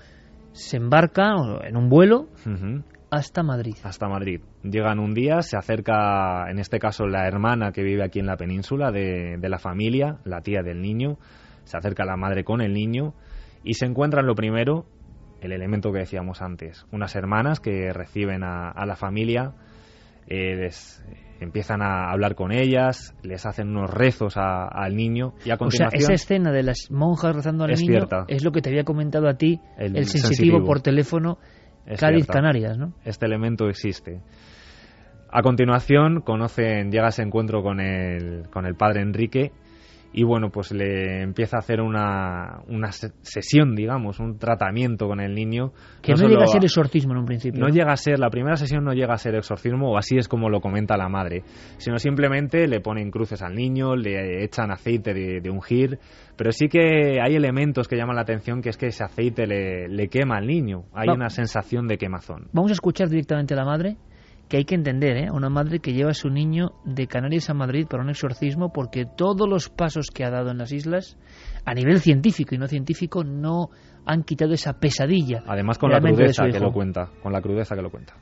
Se 0.52 0.76
embarca 0.76 1.32
en 1.64 1.76
un 1.76 1.88
vuelo 1.88 2.28
Ujú, 2.46 2.82
hasta 3.10 3.42
Madrid. 3.42 3.74
hasta 3.82 4.08
Madrid. 4.08 4.40
Llegan 4.62 4.98
un 4.98 5.14
día, 5.14 5.42
se 5.42 5.56
acerca, 5.56 6.50
en 6.50 6.58
este 6.58 6.78
caso, 6.78 7.06
la 7.06 7.26
hermana 7.26 7.72
que 7.72 7.82
vive 7.82 8.04
aquí 8.04 8.18
en 8.20 8.26
la 8.26 8.36
península 8.36 8.90
de, 8.92 9.36
de 9.38 9.48
la 9.48 9.58
familia, 9.58 10.18
la 10.24 10.40
tía 10.40 10.62
del 10.62 10.80
niño. 10.80 11.18
Se 11.64 11.76
acerca 11.76 12.04
la 12.04 12.16
madre 12.16 12.44
con 12.44 12.60
el 12.60 12.72
niño 12.72 13.14
y 13.64 13.74
se 13.74 13.86
encuentran 13.86 14.26
lo 14.26 14.34
primero, 14.34 14.86
el 15.40 15.52
elemento 15.52 15.92
que 15.92 16.00
decíamos 16.00 16.42
antes, 16.42 16.86
unas 16.92 17.14
hermanas 17.16 17.60
que 17.60 17.92
reciben 17.92 18.42
a, 18.42 18.70
a 18.70 18.86
la 18.86 18.96
familia, 18.96 19.52
eh, 20.26 20.56
les 20.56 21.04
empiezan 21.40 21.80
a 21.82 22.10
hablar 22.10 22.34
con 22.34 22.52
ellas, 22.52 23.14
les 23.22 23.46
hacen 23.46 23.68
unos 23.68 23.90
rezos 23.90 24.36
a- 24.36 24.68
al 24.68 24.94
niño 24.94 25.32
y 25.44 25.50
a 25.50 25.54
O 25.54 25.56
sea, 25.56 25.56
continuación 25.56 26.02
esa 26.02 26.12
escena 26.12 26.52
de 26.52 26.62
las 26.62 26.90
monjas 26.90 27.34
rezando 27.34 27.64
al 27.64 27.70
Es 27.70 27.80
niño 27.80 27.92
cierta. 27.92 28.24
es 28.28 28.44
lo 28.44 28.52
que 28.52 28.60
te 28.60 28.68
había 28.68 28.84
comentado 28.84 29.26
a 29.28 29.34
ti, 29.34 29.58
el, 29.78 29.96
El 29.96 30.04
sensitivo, 30.04 30.26
sensitivo. 30.28 30.64
por 30.66 30.82
teléfono 30.82 31.38
Es 31.86 32.00
Cádiz, 32.00 32.24
cierta. 32.24 32.32
Canarias, 32.34 32.78
¿no? 32.78 32.92
este 33.04 33.26
elemento 33.26 33.68
existe. 33.68 34.20
A 35.30 35.42
continuación 35.42 36.20
conocen, 36.22 36.90
llega 36.90 37.08
ese 37.08 37.22
encuentro 37.22 37.62
con 37.62 37.80
el, 37.80 38.48
con 38.50 38.66
el 38.66 38.74
padre 38.74 39.02
Enrique 39.02 39.52
y 40.12 40.24
bueno, 40.24 40.50
pues 40.50 40.72
le 40.72 41.22
empieza 41.22 41.56
a 41.56 41.60
hacer 41.60 41.80
una, 41.80 42.62
una 42.68 42.90
se- 42.90 43.12
sesión, 43.22 43.76
digamos, 43.76 44.18
un 44.18 44.38
tratamiento 44.38 45.06
con 45.06 45.20
el 45.20 45.34
niño. 45.34 45.72
Que 46.02 46.14
no, 46.14 46.28
llega 46.28 46.42
a 46.42 46.46
ser 46.48 46.64
exorcismo 46.64 47.12
en 47.12 47.18
un 47.20 47.24
principio. 47.26 47.60
No 47.60 47.68
llega 47.68 47.92
a 47.92 47.96
ser, 47.96 48.18
la 48.18 48.28
primera 48.30 48.56
sesión 48.56 48.82
no 48.84 48.92
llega 48.92 49.14
a 49.14 49.18
ser 49.18 49.34
exorcismo, 49.36 49.92
o 49.92 49.96
así 49.98 50.16
es 50.16 50.26
como 50.26 50.48
lo 50.48 50.60
comenta 50.60 50.96
la 50.96 51.08
madre, 51.08 51.42
sino 51.78 51.98
simplemente 51.98 52.66
le 52.66 52.80
ponen 52.80 53.10
cruces 53.10 53.40
al 53.42 53.54
niño, 53.54 53.94
le 53.94 54.42
echan 54.42 54.70
aceite 54.72 55.14
de, 55.14 55.40
de 55.40 55.50
ungir, 55.50 55.98
pero 56.36 56.50
sí 56.52 56.68
que 56.68 57.20
hay 57.22 57.36
elementos 57.36 57.86
que 57.86 57.96
llaman 57.96 58.16
la 58.16 58.22
atención, 58.22 58.62
que 58.62 58.70
es 58.70 58.76
que 58.76 58.86
ese 58.86 59.04
aceite 59.04 59.46
le, 59.46 59.88
le 59.88 60.08
quema 60.08 60.38
al 60.38 60.46
niño, 60.46 60.84
hay 60.92 61.06
Va- 61.08 61.14
una 61.14 61.28
sensación 61.30 61.86
de 61.86 61.98
quemazón. 61.98 62.48
Vamos 62.52 62.70
a 62.70 62.74
escuchar 62.74 63.08
directamente 63.08 63.54
a 63.54 63.58
la 63.58 63.64
madre, 63.64 63.96
que 64.50 64.56
hay 64.56 64.64
que 64.64 64.74
entender, 64.74 65.16
¿eh? 65.16 65.30
Una 65.30 65.48
madre 65.48 65.78
que 65.78 65.92
lleva 65.92 66.10
a 66.10 66.14
su 66.14 66.28
niño 66.28 66.72
de 66.84 67.06
Canarias 67.06 67.48
a 67.50 67.54
Madrid 67.54 67.86
para 67.88 68.02
un 68.02 68.10
exorcismo 68.10 68.72
porque 68.72 69.06
todos 69.06 69.48
los 69.48 69.68
pasos 69.68 70.08
que 70.12 70.24
ha 70.24 70.30
dado 70.30 70.50
en 70.50 70.58
las 70.58 70.72
islas, 70.72 71.16
a 71.64 71.72
nivel 71.72 72.00
científico 72.00 72.56
y 72.56 72.58
no 72.58 72.66
científico, 72.66 73.22
no 73.22 73.70
han 74.04 74.24
quitado 74.24 74.52
esa 74.52 74.72
pesadilla. 74.72 75.44
Además 75.46 75.78
con 75.78 75.90
la 75.90 76.00
crudeza 76.00 76.46
que 76.50 76.58
lo 76.58 76.72
cuenta, 76.72 77.12
con 77.22 77.32
la 77.32 77.40
crudeza 77.40 77.76
que 77.76 77.82
lo 77.82 77.90
cuenta. 77.92 78.16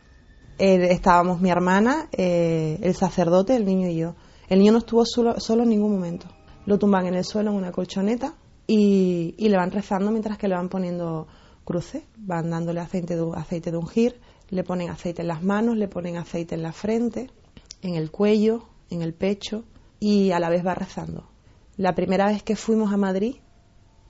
Eh, 0.58 0.92
estábamos 0.92 1.40
mi 1.40 1.48
hermana, 1.48 2.08
eh, 2.12 2.78
el 2.82 2.94
sacerdote, 2.94 3.56
el 3.56 3.64
niño 3.64 3.88
y 3.88 3.96
yo. 3.96 4.14
El 4.50 4.58
niño 4.58 4.72
no 4.72 4.78
estuvo 4.78 5.06
solo, 5.06 5.40
solo 5.40 5.62
en 5.62 5.70
ningún 5.70 5.92
momento. 5.92 6.26
Lo 6.66 6.78
tumban 6.78 7.06
en 7.06 7.14
el 7.14 7.24
suelo 7.24 7.52
en 7.52 7.56
una 7.56 7.72
colchoneta 7.72 8.34
y, 8.66 9.34
y 9.38 9.48
le 9.48 9.56
van 9.56 9.70
rezando 9.70 10.10
mientras 10.10 10.36
que 10.36 10.46
le 10.46 10.56
van 10.56 10.68
poniendo 10.68 11.26
cruces. 11.64 12.02
Van 12.18 12.50
dándole 12.50 12.80
aceite 12.80 13.16
de, 13.16 13.26
aceite 13.34 13.70
de 13.70 13.78
ungir, 13.78 14.20
le 14.50 14.64
ponen 14.64 14.90
aceite 14.90 15.22
en 15.22 15.28
las 15.28 15.42
manos, 15.42 15.76
le 15.76 15.88
ponen 15.88 16.16
aceite 16.16 16.54
en 16.54 16.62
la 16.62 16.72
frente, 16.72 17.30
en 17.82 17.94
el 17.94 18.10
cuello, 18.10 18.64
en 18.90 19.02
el 19.02 19.14
pecho 19.14 19.64
y 20.00 20.30
a 20.30 20.40
la 20.40 20.48
vez 20.48 20.66
va 20.66 20.74
rezando. 20.74 21.28
La 21.76 21.94
primera 21.94 22.26
vez 22.26 22.42
que 22.42 22.56
fuimos 22.56 22.92
a 22.92 22.96
Madrid 22.96 23.36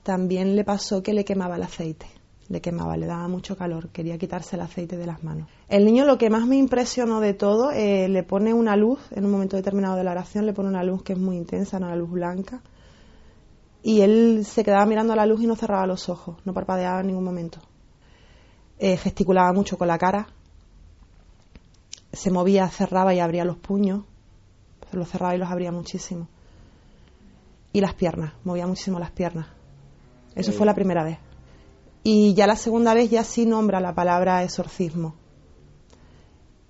también 0.03 0.55
le 0.55 0.63
pasó 0.63 1.03
que 1.03 1.13
le 1.13 1.25
quemaba 1.25 1.55
el 1.55 1.63
aceite. 1.63 2.07
Le 2.47 2.61
quemaba, 2.61 2.97
le 2.97 3.05
daba 3.05 3.27
mucho 3.27 3.55
calor, 3.55 3.89
quería 3.89 4.17
quitarse 4.17 4.55
el 4.55 4.63
aceite 4.63 4.97
de 4.97 5.05
las 5.05 5.23
manos. 5.23 5.47
El 5.67 5.85
niño 5.85 6.03
lo 6.05 6.17
que 6.17 6.31
más 6.31 6.47
me 6.47 6.57
impresionó 6.57 7.19
de 7.19 7.35
todo, 7.35 7.69
eh, 7.69 8.09
le 8.09 8.23
pone 8.23 8.55
una 8.55 8.75
luz, 8.75 8.99
en 9.11 9.25
un 9.25 9.31
momento 9.31 9.55
determinado 9.55 9.95
de 9.95 10.03
la 10.03 10.11
oración, 10.11 10.47
le 10.47 10.53
pone 10.53 10.69
una 10.69 10.83
luz 10.83 11.03
que 11.03 11.13
es 11.13 11.19
muy 11.19 11.37
intensa, 11.37 11.77
una 11.77 11.95
luz 11.95 12.09
blanca, 12.09 12.63
y 13.83 14.01
él 14.01 14.45
se 14.45 14.63
quedaba 14.63 14.87
mirando 14.87 15.13
a 15.13 15.15
la 15.15 15.27
luz 15.27 15.43
y 15.43 15.47
no 15.47 15.55
cerraba 15.55 15.85
los 15.85 16.09
ojos, 16.09 16.37
no 16.43 16.53
parpadeaba 16.53 17.01
en 17.01 17.07
ningún 17.07 17.23
momento. 17.23 17.59
Eh, 18.81 18.95
gesticulaba 18.95 19.51
mucho 19.51 19.77
con 19.77 19.89
la 19.89 19.97
cara, 19.97 20.27
se 22.13 22.31
movía, 22.31 22.67
cerraba 22.69 23.13
y 23.13 23.19
abría 23.19 23.43
los 23.43 23.57
puños, 23.57 24.05
los 24.93 25.09
cerraba 25.09 25.35
y 25.35 25.37
los 25.37 25.49
abría 25.49 25.71
muchísimo. 25.71 26.29
Y 27.73 27.81
las 27.81 27.93
piernas, 27.93 28.33
movía 28.45 28.65
muchísimo 28.65 28.97
las 28.97 29.11
piernas. 29.11 29.47
Eso 30.33 30.53
fue 30.53 30.65
la 30.65 30.73
primera 30.73 31.03
vez. 31.03 31.19
Y 32.03 32.33
ya 32.33 32.47
la 32.47 32.55
segunda 32.55 32.93
vez 32.93 33.09
ya 33.09 33.25
sí 33.25 33.45
nombra 33.45 33.81
la 33.81 33.93
palabra 33.93 34.43
exorcismo. 34.43 35.15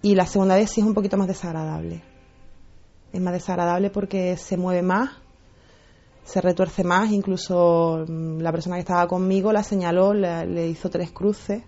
Y 0.02 0.15
la 0.15 0.26
segunda 0.26 0.56
vez 0.56 0.72
sí 0.72 0.81
es 0.81 0.88
un 0.88 0.95
poquito 0.95 1.15
más 1.15 1.27
desagradable. 1.27 2.02
Es 3.14 3.22
más 3.22 3.34
desagradable 3.34 3.91
porque 3.91 4.36
se 4.36 4.57
mueve 4.57 4.81
más, 4.81 5.11
se 6.23 6.41
retuerce 6.41 6.84
más, 6.84 7.11
incluso 7.11 8.06
mm, 8.07 8.40
la 8.40 8.52
persona 8.52 8.77
que 8.77 8.81
estaba 8.81 9.07
conmigo 9.07 9.53
la 9.53 9.64
señaló, 9.64 10.14
le 10.14 10.68
hizo 10.68 10.90
tres 10.90 11.11
cruces. 11.11 11.64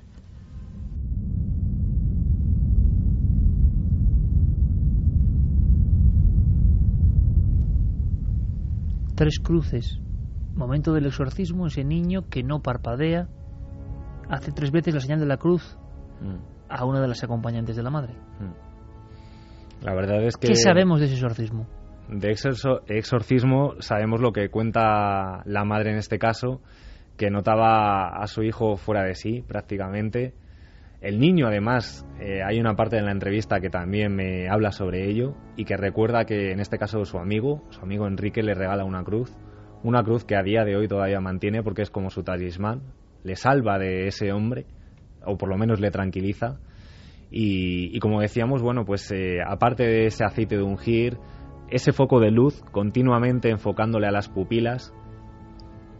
Tres 9.22 9.39
cruces. 9.39 9.99
Momento 10.56 10.93
del 10.93 11.06
exorcismo, 11.06 11.68
ese 11.68 11.84
niño 11.84 12.27
que 12.27 12.41
no 12.41 12.64
parpadea, 12.64 13.27
hace 14.27 14.52
tres 14.52 14.72
veces 14.72 14.95
la 14.95 14.99
señal 14.99 15.19
de 15.19 15.27
la 15.27 15.38
cruz 15.38 15.77
a 16.68 16.85
una 16.85 16.99
de 16.99 17.07
las 17.07 17.23
acompañantes 17.23 17.76
de 17.76 17.84
la 17.84 17.91
madre. 17.91 18.15
La 19.84 19.93
verdad 19.93 20.23
es 20.23 20.38
que... 20.38 20.48
¿Qué 20.48 20.56
sabemos 20.56 20.99
de 20.99 21.06
ese 21.06 21.14
exorcismo? 21.14 21.68
De 22.10 22.35
exorcismo 22.88 23.76
sabemos 23.77 24.22
lo 24.22 24.31
que 24.31 24.49
cuenta 24.49 25.43
la 25.45 25.65
madre 25.65 25.91
en 25.91 25.98
este 25.98 26.18
caso, 26.18 26.60
que 27.15 27.30
notaba 27.30 28.07
a 28.07 28.26
su 28.26 28.41
hijo 28.41 28.76
fuera 28.76 29.03
de 29.03 29.14
sí 29.14 29.43
prácticamente. 29.48 30.34
El 31.02 31.19
niño 31.19 31.48
además, 31.48 32.06
eh, 32.19 32.44
hay 32.44 32.60
una 32.60 32.76
parte 32.76 32.95
de 32.95 33.02
la 33.02 33.11
entrevista 33.11 33.60
que 33.60 33.72
también 33.72 34.15
me 34.15 34.48
habla 34.48 34.72
sobre 34.72 35.10
ello 35.10 35.36
y 35.57 35.65
que 35.65 35.76
recuerda 35.76 36.26
que 36.26 36.52
en 36.52 36.60
este 36.60 36.78
caso 36.78 37.03
su 37.06 37.18
amigo, 37.18 37.64
su 37.72 37.82
amigo 37.82 38.06
Enrique 38.06 38.44
le 38.44 38.53
regala 38.53 38.86
una 38.86 39.03
cruz, 39.03 39.36
una 39.84 40.03
cruz 40.03 40.26
que 40.26 40.36
a 40.36 40.44
día 40.44 40.64
de 40.64 40.76
hoy 40.76 40.88
todavía 40.88 41.19
mantiene 41.19 41.64
porque 41.64 41.82
es 41.82 41.90
como 41.90 42.11
su 42.11 42.22
talismán, 42.22 42.82
le 43.23 43.36
salva 43.36 43.80
de 43.80 44.07
ese 44.07 44.32
hombre, 44.32 44.68
o 45.26 45.38
por 45.38 45.49
lo 45.49 45.57
menos 45.57 45.80
le 45.80 45.90
tranquiliza. 45.90 46.60
Y, 47.32 47.98
como 47.99 48.19
decíamos, 48.19 48.61
bueno, 48.61 48.86
pues 48.86 49.10
eh, 49.11 49.38
aparte 49.44 49.84
de 49.84 50.06
ese 50.06 50.23
aceite 50.23 50.57
de 50.57 50.64
ungir, 50.64 51.18
ese 51.69 51.94
foco 51.94 52.19
de 52.19 52.30
luz 52.30 52.61
continuamente 52.72 53.49
enfocándole 53.49 54.06
a 54.06 54.11
las 54.11 54.28
pupilas 54.28 54.94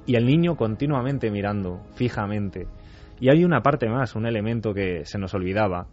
y 0.06 0.15
el 0.15 0.26
niño 0.26 0.57
continuamente 0.57 1.32
mirando 1.32 1.82
fijamente. 1.95 2.68
Y 3.22 3.30
hay 3.30 3.45
una 3.45 3.61
parte 3.61 3.88
más, 3.88 4.15
un 4.15 4.26
elemento 4.26 4.73
que 4.73 5.06
se 5.06 5.18
nos 5.18 5.34
olvidaba. 5.34 5.88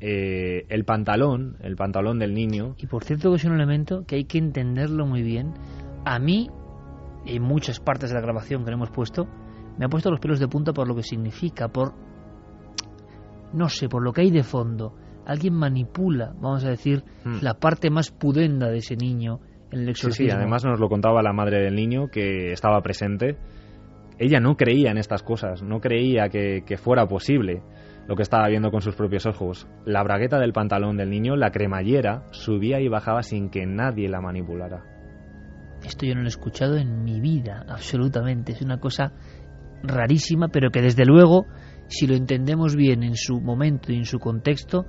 Eh, 0.00 0.64
el 0.68 0.84
pantalón, 0.84 1.56
el 1.60 1.74
pantalón 1.74 2.18
del 2.20 2.34
niño. 2.34 2.74
Y 2.78 2.86
por 2.86 3.02
cierto 3.02 3.30
que 3.30 3.36
es 3.36 3.44
un 3.44 3.54
elemento 3.54 4.04
que 4.06 4.14
hay 4.16 4.24
que 4.26 4.38
entenderlo 4.38 5.06
muy 5.06 5.22
bien. 5.22 5.54
A 6.04 6.18
mí, 6.20 6.48
en 7.26 7.42
muchas 7.42 7.80
partes 7.80 8.10
de 8.10 8.14
la 8.14 8.20
grabación 8.20 8.62
que 8.64 8.70
le 8.70 8.76
hemos 8.76 8.90
puesto, 8.90 9.26
me 9.78 9.86
ha 9.86 9.88
puesto 9.88 10.10
los 10.10 10.20
pelos 10.20 10.38
de 10.38 10.46
punta 10.46 10.72
por 10.72 10.86
lo 10.86 10.94
que 10.94 11.02
significa, 11.02 11.68
por 11.68 11.94
no 13.52 13.68
sé, 13.68 13.88
por 13.88 14.02
lo 14.04 14.12
que 14.12 14.20
hay 14.20 14.30
de 14.30 14.42
fondo. 14.42 14.94
Alguien 15.26 15.54
manipula, 15.54 16.32
vamos 16.40 16.64
a 16.64 16.70
decir, 16.70 17.02
Hmm. 17.24 17.38
la 17.42 17.54
parte 17.54 17.90
más 17.90 18.10
pudenda 18.10 18.68
de 18.68 18.78
ese 18.78 18.94
niño 18.96 19.40
en 19.70 19.80
el 19.80 19.84
Sí, 19.86 19.90
exorcismo. 19.90 20.30
sí, 20.30 20.36
además 20.36 20.64
nos 20.64 20.78
lo 20.80 20.88
contaba 20.88 21.22
la 21.22 21.32
madre 21.32 21.62
del 21.62 21.74
niño 21.74 22.08
que 22.08 22.52
estaba 22.52 22.80
presente. 22.82 23.36
Ella 24.18 24.40
no 24.40 24.56
creía 24.56 24.90
en 24.90 24.98
estas 24.98 25.22
cosas, 25.22 25.62
no 25.62 25.80
creía 25.80 26.28
que, 26.28 26.76
fuera 26.76 27.06
posible 27.06 27.62
lo 28.08 28.16
que 28.16 28.22
estaba 28.22 28.48
viendo 28.48 28.70
con 28.70 28.80
sus 28.80 28.96
propios 28.96 29.26
ojos. 29.26 29.68
La 29.84 30.02
bragueta 30.02 30.38
del 30.38 30.52
pantalón 30.52 30.96
del 30.96 31.10
niño, 31.10 31.36
la 31.36 31.50
cremallera, 31.50 32.24
subía 32.32 32.80
y 32.80 32.88
bajaba 32.88 33.22
sin 33.22 33.50
que 33.50 33.66
nadie 33.66 34.08
la 34.08 34.20
manipulara. 34.20 34.82
Esto 35.84 36.06
yo 36.06 36.14
no 36.14 36.22
lo 36.22 36.26
he 36.26 36.30
escuchado 36.30 36.76
en 36.76 37.04
mi 37.04 37.20
vida, 37.20 37.64
absolutamente. 37.68 38.52
Es 38.52 38.62
una 38.62 38.80
cosa 38.80 39.12
rarísima, 39.82 40.48
pero 40.48 40.70
que 40.70 40.82
desde 40.82 41.04
luego, 41.04 41.46
si 41.86 42.06
lo 42.06 42.14
entendemos 42.14 42.74
bien 42.74 43.04
en 43.04 43.14
su 43.14 43.40
momento 43.40 43.92
y 43.92 43.96
en 43.96 44.04
su 44.04 44.18
contexto, 44.18 44.86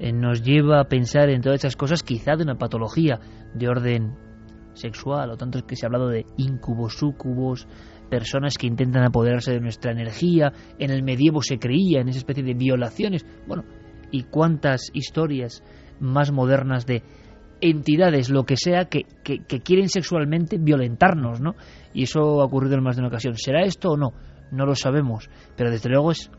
eh, 0.00 0.12
nos 0.12 0.42
lleva 0.42 0.80
a 0.80 0.88
pensar 0.88 1.28
en 1.28 1.42
todas 1.42 1.60
esas 1.60 1.76
cosas, 1.76 2.02
quizá 2.02 2.34
de 2.34 2.42
una 2.42 2.58
patología 2.58 3.20
de 3.54 3.68
orden 3.68 4.16
sexual, 4.74 5.30
o 5.30 5.36
tanto 5.36 5.58
es 5.58 5.64
que 5.64 5.76
se 5.76 5.86
ha 5.86 5.88
hablado 5.88 6.08
de 6.08 6.24
incubos, 6.36 6.96
sucubos, 6.96 7.68
personas 8.12 8.58
que 8.58 8.66
intentan 8.66 9.04
apoderarse 9.04 9.52
de 9.52 9.60
nuestra 9.60 9.90
energía. 9.90 10.52
En 10.78 10.90
el 10.90 11.02
medievo 11.02 11.40
se 11.40 11.58
creía 11.58 12.02
en 12.02 12.10
esa 12.10 12.18
especie 12.18 12.44
de 12.44 12.52
violaciones. 12.52 13.24
Bueno, 13.46 13.64
y 14.10 14.24
cuántas 14.24 14.90
historias 14.92 15.64
más 15.98 16.30
modernas 16.30 16.84
de 16.84 17.02
entidades, 17.62 18.28
lo 18.28 18.44
que 18.44 18.58
sea, 18.58 18.84
que, 18.90 19.06
que, 19.24 19.38
que 19.48 19.60
quieren 19.60 19.88
sexualmente 19.88 20.58
violentarnos, 20.58 21.40
¿no? 21.40 21.54
Y 21.94 22.02
eso 22.02 22.42
ha 22.42 22.44
ocurrido 22.44 22.74
en 22.74 22.82
más 22.82 22.96
de 22.96 23.00
una 23.00 23.08
ocasión. 23.08 23.34
¿Será 23.38 23.62
esto 23.62 23.92
o 23.92 23.96
no? 23.96 24.12
No 24.50 24.66
lo 24.66 24.74
sabemos, 24.74 25.30
pero 25.56 25.70
desde 25.70 25.88
luego 25.88 26.10
es 26.10 26.30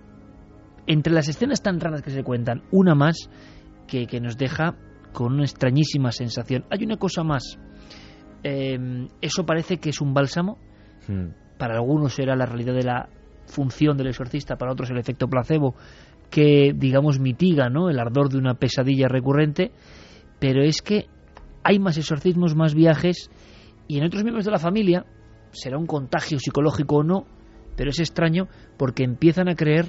entre 0.86 1.12
las 1.12 1.28
escenas 1.28 1.64
tan 1.64 1.80
raras 1.80 2.04
que 2.04 2.12
se 2.12 2.24
cuentan, 2.24 2.62
una 2.70 2.94
más 2.94 3.32
que, 3.88 4.06
que 4.06 4.22
nos 4.22 4.38
deja 4.38 4.76
con 5.12 5.34
una 5.34 5.44
extrañísima 5.44 6.12
sensación. 6.12 6.66
Hay 6.70 6.86
una 6.86 6.98
cosa 6.98 7.24
más. 7.24 7.58
Eh, 8.44 9.08
eso 9.22 9.44
parece 9.44 9.78
que 9.78 9.90
es 9.90 10.02
un 10.02 10.14
bálsamo. 10.14 10.60
Para 11.64 11.76
algunos 11.76 12.14
será 12.14 12.36
la 12.36 12.46
realidad 12.46 12.74
de 12.74 12.84
la 12.84 13.08
función 13.46 13.96
del 13.96 14.08
exorcista, 14.08 14.58
para 14.58 14.74
otros 14.74 14.90
el 14.90 14.98
efecto 14.98 15.30
placebo, 15.30 15.76
que, 16.30 16.74
digamos, 16.76 17.22
mitiga 17.22 17.70
¿no? 17.70 17.90
el 17.90 18.00
ardor 18.00 18.28
de 18.28 18.38
una 18.38 18.56
pesadilla 18.56 19.08
recurrente. 19.08 19.72
Pero 20.42 20.62
es 20.62 20.82
que 20.82 21.06
hay 21.64 21.80
más 21.80 21.98
exorcismos, 21.98 22.54
más 22.54 22.76
viajes, 22.76 23.30
y 23.88 23.98
en 23.98 24.04
otros 24.04 24.24
miembros 24.24 24.44
de 24.44 24.52
la 24.52 24.60
familia, 24.60 25.06
será 25.52 25.78
un 25.78 25.86
contagio 25.86 26.38
psicológico 26.38 26.98
o 26.98 27.04
no, 27.04 27.26
pero 27.78 27.92
es 27.92 28.00
extraño 28.02 28.50
porque 28.78 29.06
empiezan 29.06 29.48
a 29.48 29.56
creer 29.56 29.86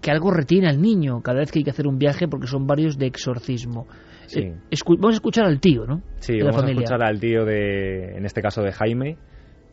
que 0.00 0.12
algo 0.12 0.30
retiene 0.30 0.68
al 0.68 0.80
niño 0.80 1.20
cada 1.20 1.40
vez 1.40 1.50
que 1.50 1.58
hay 1.58 1.64
que 1.64 1.70
hacer 1.70 1.88
un 1.88 1.98
viaje 1.98 2.28
porque 2.28 2.46
son 2.46 2.68
varios 2.68 2.96
de 2.96 3.06
exorcismo. 3.06 3.88
Sí. 4.26 4.38
Eh, 4.38 4.76
vamos 4.86 5.14
a 5.14 5.16
escuchar 5.16 5.46
al 5.46 5.58
tío, 5.58 5.84
¿no? 5.84 6.00
Sí, 6.20 6.34
de 6.34 6.44
la 6.44 6.52
vamos 6.52 6.62
a 6.62 6.70
escuchar 6.70 7.02
al 7.02 7.18
tío 7.18 7.44
de, 7.44 8.18
en 8.18 8.24
este 8.24 8.40
caso 8.40 8.62
de 8.62 8.70
Jaime, 8.70 9.18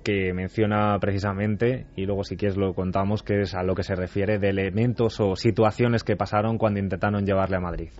que 0.10 0.34
menciona 0.34 0.98
precisamente, 1.00 1.86
y 1.96 2.06
luego 2.08 2.24
si 2.24 2.36
quieres 2.36 2.58
lo 2.58 2.74
contamos, 2.74 3.22
que 3.22 3.42
es 3.42 3.54
a 3.54 3.62
lo 3.62 3.76
que 3.76 3.84
se 3.84 3.94
refiere 3.94 4.40
de 4.40 4.50
elementos 4.50 5.20
o 5.20 5.36
situaciones 5.36 6.04
que 6.04 6.16
pasaron 6.16 6.58
cuando 6.58 6.80
intentaron 6.80 7.26
llevarle 7.26 7.58
a 7.58 7.60
Madrid. 7.60 7.92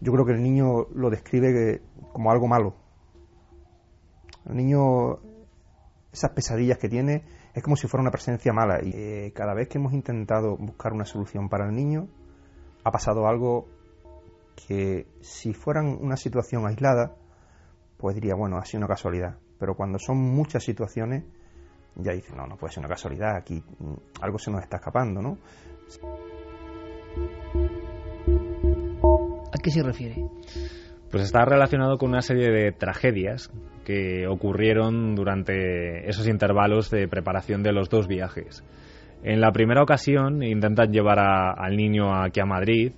Yo 0.00 0.12
creo 0.12 0.26
que 0.26 0.32
el 0.32 0.42
niño 0.42 0.86
lo 0.92 1.10
describe 1.10 1.82
como 2.12 2.32
algo 2.32 2.48
malo. 2.48 2.74
El 4.48 4.56
niño, 4.56 5.20
esas 6.12 6.30
pesadillas 6.32 6.78
que 6.78 6.88
tiene, 6.88 7.22
es 7.54 7.62
como 7.62 7.76
si 7.76 7.86
fuera 7.86 8.02
una 8.02 8.10
presencia 8.10 8.52
mala. 8.52 8.80
Y 8.82 8.90
eh, 8.92 9.32
cada 9.36 9.54
vez 9.54 9.68
que 9.68 9.78
hemos 9.78 9.92
intentado 9.92 10.56
buscar 10.56 10.92
una 10.92 11.04
solución 11.04 11.48
para 11.48 11.66
el 11.66 11.76
niño, 11.76 12.08
ha 12.82 12.90
pasado 12.90 13.28
algo 13.28 13.68
que 14.66 15.06
si 15.20 15.54
fueran 15.54 15.96
una 16.00 16.16
situación 16.16 16.66
aislada, 16.66 17.14
pues 17.98 18.16
diría, 18.16 18.34
bueno, 18.34 18.58
ha 18.58 18.64
sido 18.64 18.80
una 18.80 18.88
casualidad. 18.88 19.38
Pero 19.64 19.76
cuando 19.76 19.98
son 19.98 20.18
muchas 20.18 20.62
situaciones, 20.62 21.24
ya 21.96 22.12
dice, 22.12 22.36
no, 22.36 22.46
no 22.46 22.58
puede 22.58 22.74
ser 22.74 22.80
una 22.82 22.88
casualidad, 22.90 23.34
aquí 23.34 23.62
mm, 23.78 23.94
algo 24.20 24.38
se 24.38 24.50
nos 24.50 24.60
está 24.62 24.76
escapando, 24.76 25.22
¿no? 25.22 25.38
¿A 29.50 29.58
qué 29.62 29.70
se 29.70 29.82
refiere? 29.82 30.16
Pues 31.10 31.22
está 31.22 31.46
relacionado 31.46 31.96
con 31.96 32.10
una 32.10 32.20
serie 32.20 32.50
de 32.50 32.72
tragedias 32.72 33.50
que 33.86 34.26
ocurrieron 34.28 35.14
durante 35.14 36.10
esos 36.10 36.28
intervalos 36.28 36.90
de 36.90 37.08
preparación 37.08 37.62
de 37.62 37.72
los 37.72 37.88
dos 37.88 38.06
viajes. 38.06 38.62
En 39.22 39.40
la 39.40 39.50
primera 39.50 39.82
ocasión 39.82 40.42
intentan 40.42 40.92
llevar 40.92 41.18
a- 41.20 41.52
al 41.52 41.74
niño 41.74 42.14
aquí 42.14 42.38
a 42.40 42.44
Madrid 42.44 42.92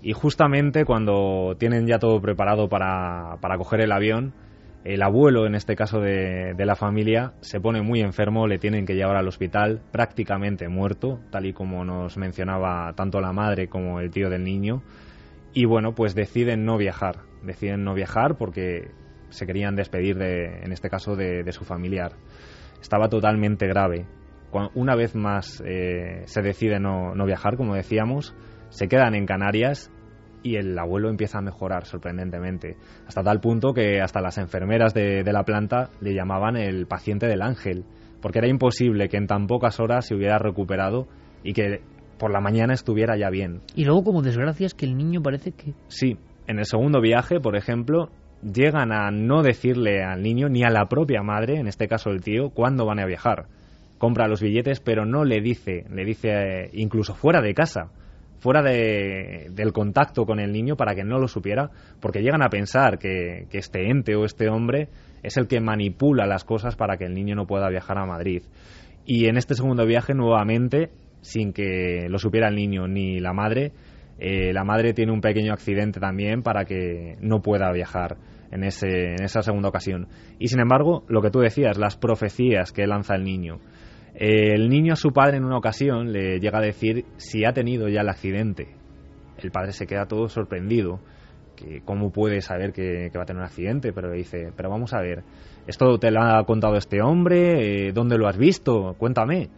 y 0.00 0.12
justamente 0.12 0.84
cuando 0.84 1.56
tienen 1.58 1.88
ya 1.88 1.98
todo 1.98 2.20
preparado 2.20 2.68
para, 2.68 3.36
para 3.40 3.58
coger 3.58 3.80
el 3.80 3.90
avión, 3.90 4.32
el 4.84 5.02
abuelo, 5.02 5.46
en 5.46 5.54
este 5.54 5.76
caso 5.76 5.98
de, 5.98 6.54
la 6.58 6.76
familia, 6.76 7.32
se 7.40 7.58
pone 7.58 7.80
muy 7.80 8.02
enfermo, 8.02 8.46
le 8.46 8.58
tienen 8.58 8.84
que 8.84 8.94
llevar 8.94 9.16
al 9.16 9.26
hospital 9.26 9.80
prácticamente 9.90 10.68
muerto, 10.68 11.20
tal 11.30 11.46
y 11.46 11.54
como 11.54 11.86
nos 11.86 12.18
mencionaba 12.18 12.92
tanto 12.94 13.20
la 13.22 13.32
madre 13.32 13.68
como 13.68 14.00
el 14.00 14.10
tío 14.10 14.28
del 14.28 14.44
niño. 14.44 14.82
Y 15.54 15.64
bueno, 15.64 15.94
pues 15.94 16.14
deciden 16.14 16.66
no 16.66 16.76
viajar. 16.76 17.16
Deciden 17.42 17.82
no 17.82 17.94
viajar 17.94 18.36
porque 18.36 18.90
se 19.30 19.46
querían 19.46 19.74
despedir 19.74 20.18
de, 20.18 20.62
en 20.62 20.70
este 20.70 20.90
caso, 20.90 21.16
de, 21.16 21.50
su 21.52 21.64
familiar. 21.64 22.12
Estaba 22.82 23.08
totalmente 23.08 23.66
grave. 23.66 24.06
Una 24.74 24.94
vez 24.94 25.14
más 25.14 25.62
eh, 25.66 26.22
se 26.26 26.42
decide 26.42 26.78
no, 26.78 27.14
no 27.14 27.24
viajar, 27.24 27.56
como 27.56 27.74
decíamos, 27.74 28.36
se 28.68 28.86
quedan 28.86 29.14
en 29.14 29.24
Canarias 29.24 29.90
y 30.44 30.56
el 30.56 30.78
abuelo 30.78 31.08
empieza 31.08 31.38
a 31.38 31.42
mejorar 31.42 31.86
sorprendentemente. 31.86 32.76
Hasta 33.08 33.24
tal 33.24 33.40
punto 33.40 33.72
que 33.72 34.00
hasta 34.00 34.20
las 34.20 34.38
enfermeras 34.38 34.94
de, 34.94 35.24
de 35.24 35.32
la 35.32 35.42
planta 35.42 35.90
le 36.00 36.14
llamaban 36.14 36.56
el 36.56 36.86
paciente 36.86 37.26
del 37.26 37.42
ángel, 37.42 37.84
porque 38.22 38.38
era 38.38 38.48
imposible 38.48 39.08
que 39.08 39.16
en 39.16 39.26
tan 39.26 39.48
pocas 39.48 39.80
horas 39.80 40.06
se 40.06 40.14
hubiera 40.14 40.38
recuperado 40.38 41.08
y 41.42 41.54
que 41.54 41.80
por 42.18 42.30
la 42.30 42.40
mañana 42.40 42.74
estuviera 42.74 43.16
ya 43.16 43.30
bien. 43.30 43.62
Y 43.74 43.84
luego, 43.84 44.04
como 44.04 44.22
desgracia, 44.22 44.66
es 44.66 44.74
que 44.74 44.86
el 44.86 44.96
niño 44.96 45.22
parece 45.22 45.52
que 45.52 45.74
Sí, 45.88 46.16
en 46.46 46.58
el 46.58 46.66
segundo 46.66 47.00
viaje, 47.00 47.40
por 47.40 47.56
ejemplo, 47.56 48.10
llegan 48.42 48.92
a 48.92 49.10
no 49.10 49.42
decirle 49.42 50.02
al 50.02 50.22
niño 50.22 50.48
ni 50.48 50.62
a 50.62 50.70
la 50.70 50.86
propia 50.86 51.22
madre, 51.22 51.58
en 51.58 51.66
este 51.66 51.88
caso 51.88 52.10
el 52.10 52.22
tío, 52.22 52.50
cuándo 52.50 52.86
van 52.86 53.00
a 53.00 53.06
viajar. 53.06 53.46
Compra 53.98 54.28
los 54.28 54.42
billetes, 54.42 54.80
pero 54.80 55.06
no 55.06 55.24
le 55.24 55.40
dice, 55.40 55.84
le 55.90 56.04
dice 56.04 56.28
eh, 56.28 56.70
incluso 56.74 57.14
fuera 57.14 57.40
de 57.40 57.54
casa, 57.54 57.90
fuera 58.44 58.60
de- 58.62 59.46
del 59.52 59.72
contacto 59.72 60.26
con 60.26 60.38
el 60.38 60.52
niño 60.52 60.76
para 60.76 60.94
que 60.94 61.02
no 61.02 61.18
lo 61.18 61.28
supiera, 61.28 61.70
porque 61.98 62.20
llegan 62.20 62.42
a 62.42 62.50
pensar 62.50 62.98
que, 62.98 63.46
que 63.50 63.56
este 63.56 63.88
ente 63.88 64.14
o 64.16 64.26
este 64.26 64.50
hombre 64.50 64.88
es 65.22 65.38
el 65.38 65.46
que 65.48 65.60
manipula 65.60 66.26
las 66.26 66.44
cosas 66.44 66.76
para 66.76 66.98
que 66.98 67.06
el 67.06 67.14
niño 67.14 67.34
no 67.34 67.46
pueda 67.46 67.70
viajar 67.70 67.96
a 67.96 68.04
Madrid. 68.04 68.42
Y 69.06 69.28
en 69.28 69.38
este 69.38 69.54
segundo 69.54 69.86
viaje, 69.86 70.12
nuevamente, 70.12 70.90
sin 71.22 71.54
que 71.54 72.06
lo 72.10 72.18
supiera 72.18 72.48
el 72.48 72.54
niño 72.56 72.86
ni 72.86 73.18
la 73.18 73.32
madre, 73.32 73.72
eh, 74.18 74.52
la 74.52 74.62
madre 74.62 74.92
tiene 74.92 75.10
un 75.12 75.22
pequeño 75.22 75.54
accidente 75.54 75.98
también 75.98 76.42
para 76.42 76.66
que 76.66 77.16
no 77.22 77.40
pueda 77.40 77.72
viajar 77.72 78.18
en, 78.52 78.62
ese, 78.62 79.14
en 79.14 79.24
esa 79.24 79.40
segunda 79.40 79.70
ocasión. 79.70 80.06
Y 80.38 80.48
sin 80.48 80.60
embargo, 80.60 81.04
lo 81.08 81.22
que 81.22 81.30
tú 81.30 81.38
decías, 81.40 81.78
las 81.78 81.96
profecías 81.96 82.72
que 82.72 82.86
lanza 82.86 83.14
el 83.14 83.24
niño. 83.24 83.56
El 84.14 84.68
niño 84.68 84.92
a 84.92 84.96
su 84.96 85.10
padre 85.10 85.38
en 85.38 85.44
una 85.44 85.58
ocasión 85.58 86.12
le 86.12 86.38
llega 86.38 86.58
a 86.58 86.62
decir 86.62 87.04
si 87.16 87.44
ha 87.44 87.52
tenido 87.52 87.88
ya 87.88 88.02
el 88.02 88.08
accidente. 88.08 88.68
El 89.38 89.50
padre 89.50 89.72
se 89.72 89.86
queda 89.86 90.06
todo 90.06 90.28
sorprendido. 90.28 91.00
Que 91.56 91.82
¿Cómo 91.84 92.10
puede 92.10 92.40
saber 92.40 92.72
que, 92.72 93.10
va 93.16 93.22
a 93.22 93.26
tener 93.26 93.40
un 93.40 93.46
accidente? 93.46 93.92
Pero 93.92 94.10
le 94.10 94.18
dice, 94.18 94.52
pero 94.56 94.70
vamos 94.70 94.92
a 94.94 95.00
ver, 95.00 95.24
¿esto 95.66 95.98
te 95.98 96.10
lo 96.10 96.22
ha 96.22 96.44
contado 96.44 96.76
este 96.76 97.02
hombre? 97.02 97.88
Eh, 97.88 97.92
¿Dónde 97.92 98.16
lo 98.16 98.28
has 98.28 98.38
visto? 98.38 98.94
Cuéntame. 98.98 99.50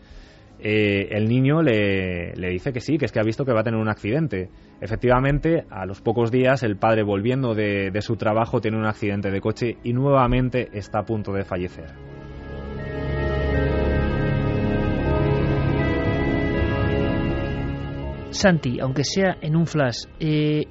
Eh, 0.58 1.08
el 1.10 1.28
niño 1.28 1.60
le, 1.62 2.32
dice 2.34 2.72
que 2.72 2.80
sí, 2.80 2.96
que 2.96 3.04
es 3.04 3.12
que 3.12 3.20
ha 3.20 3.24
visto 3.24 3.44
que 3.44 3.52
va 3.52 3.60
a 3.60 3.64
tener 3.64 3.78
un 3.78 3.88
accidente. 3.88 4.48
Efectivamente, 4.80 5.64
a 5.70 5.84
los 5.84 6.00
pocos 6.00 6.30
días, 6.30 6.62
el 6.62 6.76
padre 6.76 7.02
volviendo 7.02 7.54
de 7.54 8.00
su 8.00 8.16
trabajo 8.16 8.60
tiene 8.62 8.78
un 8.78 8.86
accidente 8.86 9.30
de 9.30 9.40
coche 9.40 9.76
y 9.84 9.92
nuevamente 9.92 10.70
está 10.72 11.00
a 11.00 11.04
punto 11.04 11.32
de 11.32 11.44
fallecer. 11.44 12.15
Santi, 18.36 18.78
aunque 18.80 19.02
sea 19.02 19.38
en 19.40 19.56
un 19.56 19.66
flash, 19.66 20.04
eh, 20.20 20.66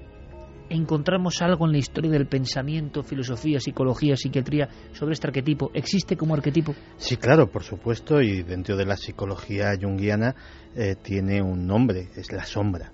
encontramos 0.69 1.41
algo 1.41 1.65
en 1.65 1.71
la 1.71 1.79
historia 1.79 2.11
del 2.11 2.27
pensamiento, 2.27 3.01
filosofía, 3.01 3.59
psicología, 3.59 4.15
psiquiatría 4.15 4.69
sobre 4.93 5.13
este 5.13 5.27
arquetipo. 5.27 5.71
¿Existe 5.73 6.15
como 6.15 6.35
arquetipo? 6.35 6.75
Sí, 6.97 7.17
claro, 7.17 7.49
por 7.49 7.63
supuesto, 7.63 8.21
y 8.21 8.43
dentro 8.43 8.77
de 8.77 8.85
la 8.85 8.95
psicología 8.95 9.73
junguiana 9.81 10.35
eh, 10.75 10.95
tiene 11.01 11.41
un 11.41 11.65
nombre, 11.65 12.09
es 12.15 12.31
la 12.31 12.45
sombra. 12.45 12.91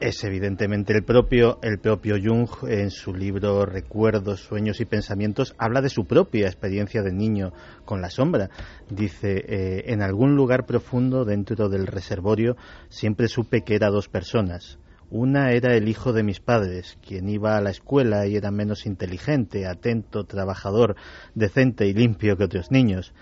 Es 0.00 0.24
evidentemente 0.24 0.92
el 0.92 1.04
propio, 1.04 1.58
el 1.62 1.78
propio 1.78 2.16
Jung 2.22 2.48
en 2.68 2.90
su 2.90 3.14
libro 3.14 3.64
Recuerdos, 3.64 4.40
Sueños 4.40 4.80
y 4.80 4.84
Pensamientos 4.84 5.54
habla 5.56 5.80
de 5.80 5.88
su 5.88 6.04
propia 6.06 6.46
experiencia 6.46 7.02
de 7.02 7.12
niño 7.12 7.52
con 7.84 8.02
la 8.02 8.10
sombra. 8.10 8.50
Dice, 8.90 9.44
eh, 9.46 9.84
en 9.86 10.02
algún 10.02 10.34
lugar 10.34 10.66
profundo 10.66 11.24
dentro 11.24 11.68
del 11.68 11.86
reservorio 11.86 12.56
siempre 12.88 13.28
supe 13.28 13.62
que 13.62 13.76
era 13.76 13.88
dos 13.88 14.08
personas, 14.08 14.78
una 15.10 15.52
era 15.52 15.76
el 15.76 15.88
hijo 15.88 16.12
de 16.12 16.24
mis 16.24 16.40
padres, 16.40 16.98
quien 17.06 17.28
iba 17.28 17.56
a 17.56 17.60
la 17.60 17.70
escuela 17.70 18.26
y 18.26 18.34
era 18.34 18.50
menos 18.50 18.86
inteligente, 18.86 19.64
atento, 19.64 20.24
trabajador, 20.24 20.96
decente 21.36 21.86
y 21.86 21.94
limpio 21.94 22.36
que 22.36 22.44
otros 22.44 22.72
niños. 22.72 23.12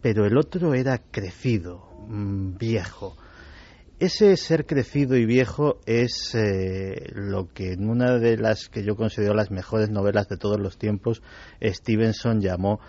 Pero 0.00 0.26
el 0.26 0.38
otro 0.38 0.74
era 0.74 0.98
crecido, 0.98 1.90
mm, 2.08 2.56
viejo. 2.56 3.16
Ese 4.00 4.34
ser 4.38 4.64
crecido 4.64 5.14
y 5.14 5.26
viejo 5.26 5.78
es 5.84 6.34
eh, 6.34 7.12
lo 7.12 7.52
que 7.52 7.74
en 7.74 7.86
una 7.86 8.18
de 8.18 8.38
las 8.38 8.70
que 8.70 8.82
yo 8.82 8.96
considero 8.96 9.34
las 9.34 9.50
mejores 9.50 9.90
novelas 9.90 10.26
de 10.26 10.38
todos 10.38 10.58
los 10.58 10.78
tiempos, 10.78 11.22
Stevenson 11.62 12.40
llamó 12.40 12.80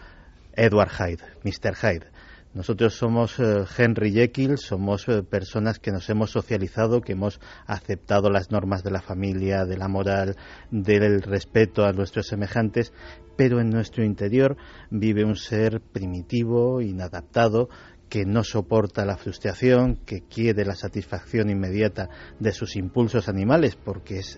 Edward 0.53 0.89
Hyde, 0.89 1.23
Mr. 1.43 1.75
Hyde. 1.75 2.07
Nosotros 2.53 2.95
somos 2.95 3.39
eh, 3.39 3.65
Henry 3.77 4.13
Jekyll, 4.13 4.57
somos 4.57 5.07
eh, 5.09 5.21
personas 5.23 5.79
que 5.79 5.91
nos 5.91 6.09
hemos 6.09 6.31
socializado, 6.31 7.01
que 7.01 7.11
hemos 7.11 7.41
aceptado 7.65 8.29
las 8.29 8.49
normas 8.51 8.81
de 8.81 8.91
la 8.91 9.01
familia, 9.01 9.65
de 9.65 9.77
la 9.77 9.89
moral, 9.89 10.37
del 10.69 11.21
respeto 11.21 11.85
a 11.85 11.91
nuestros 11.91 12.27
semejantes, 12.27 12.93
pero 13.37 13.59
en 13.59 13.69
nuestro 13.69 14.03
interior 14.03 14.57
vive 14.89 15.23
un 15.23 15.35
ser 15.35 15.81
primitivo, 15.81 16.81
inadaptado, 16.81 17.69
que 18.11 18.25
no 18.25 18.43
soporta 18.43 19.05
la 19.05 19.15
frustración, 19.15 19.95
que 20.05 20.19
quiere 20.19 20.65
la 20.65 20.75
satisfacción 20.75 21.49
inmediata 21.49 22.09
de 22.41 22.51
sus 22.51 22.75
impulsos 22.75 23.29
animales, 23.29 23.77
porque 23.77 24.19
es 24.19 24.37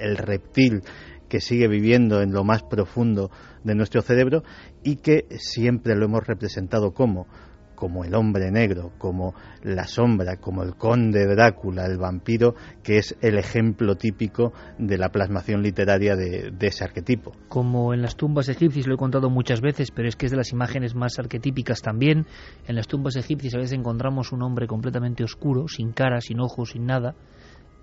el 0.00 0.16
reptil 0.16 0.80
que 1.28 1.42
sigue 1.42 1.68
viviendo 1.68 2.22
en 2.22 2.32
lo 2.32 2.42
más 2.42 2.62
profundo 2.62 3.30
de 3.64 3.74
nuestro 3.74 4.00
cerebro 4.00 4.44
y 4.82 4.96
que 4.96 5.26
siempre 5.38 5.94
lo 5.94 6.06
hemos 6.06 6.26
representado 6.26 6.94
como 6.94 7.26
como 7.74 8.04
el 8.04 8.14
hombre 8.14 8.50
negro, 8.50 8.92
como 8.98 9.34
la 9.62 9.86
sombra, 9.86 10.36
como 10.36 10.62
el 10.62 10.74
conde 10.74 11.26
Drácula, 11.26 11.86
el 11.86 11.98
vampiro, 11.98 12.54
que 12.82 12.98
es 12.98 13.16
el 13.20 13.38
ejemplo 13.38 13.96
típico 13.96 14.52
de 14.78 14.98
la 14.98 15.10
plasmación 15.10 15.62
literaria 15.62 16.16
de, 16.16 16.52
ese 16.60 16.84
arquetipo. 16.84 17.32
Como 17.48 17.92
en 17.92 18.02
las 18.02 18.16
tumbas 18.16 18.48
egipcias, 18.48 18.86
lo 18.86 18.94
he 18.94 18.98
contado 18.98 19.28
muchas 19.30 19.60
veces, 19.60 19.90
pero 19.90 20.08
es 20.08 20.16
que 20.16 20.26
es 20.26 20.32
de 20.32 20.38
las 20.38 20.52
imágenes 20.52 20.94
más 20.94 21.18
arquetípicas 21.18 21.82
también. 21.82 22.26
En 22.66 22.76
las 22.76 22.86
tumbas 22.86 23.16
egipcias 23.16 23.54
a 23.54 23.58
veces 23.58 23.72
encontramos 23.72 24.32
un 24.32 24.42
hombre 24.42 24.66
completamente 24.66 25.24
oscuro, 25.24 25.68
sin 25.68 25.92
cara, 25.92 26.20
sin 26.20 26.40
ojos, 26.40 26.70
sin 26.70 26.86
nada, 26.86 27.14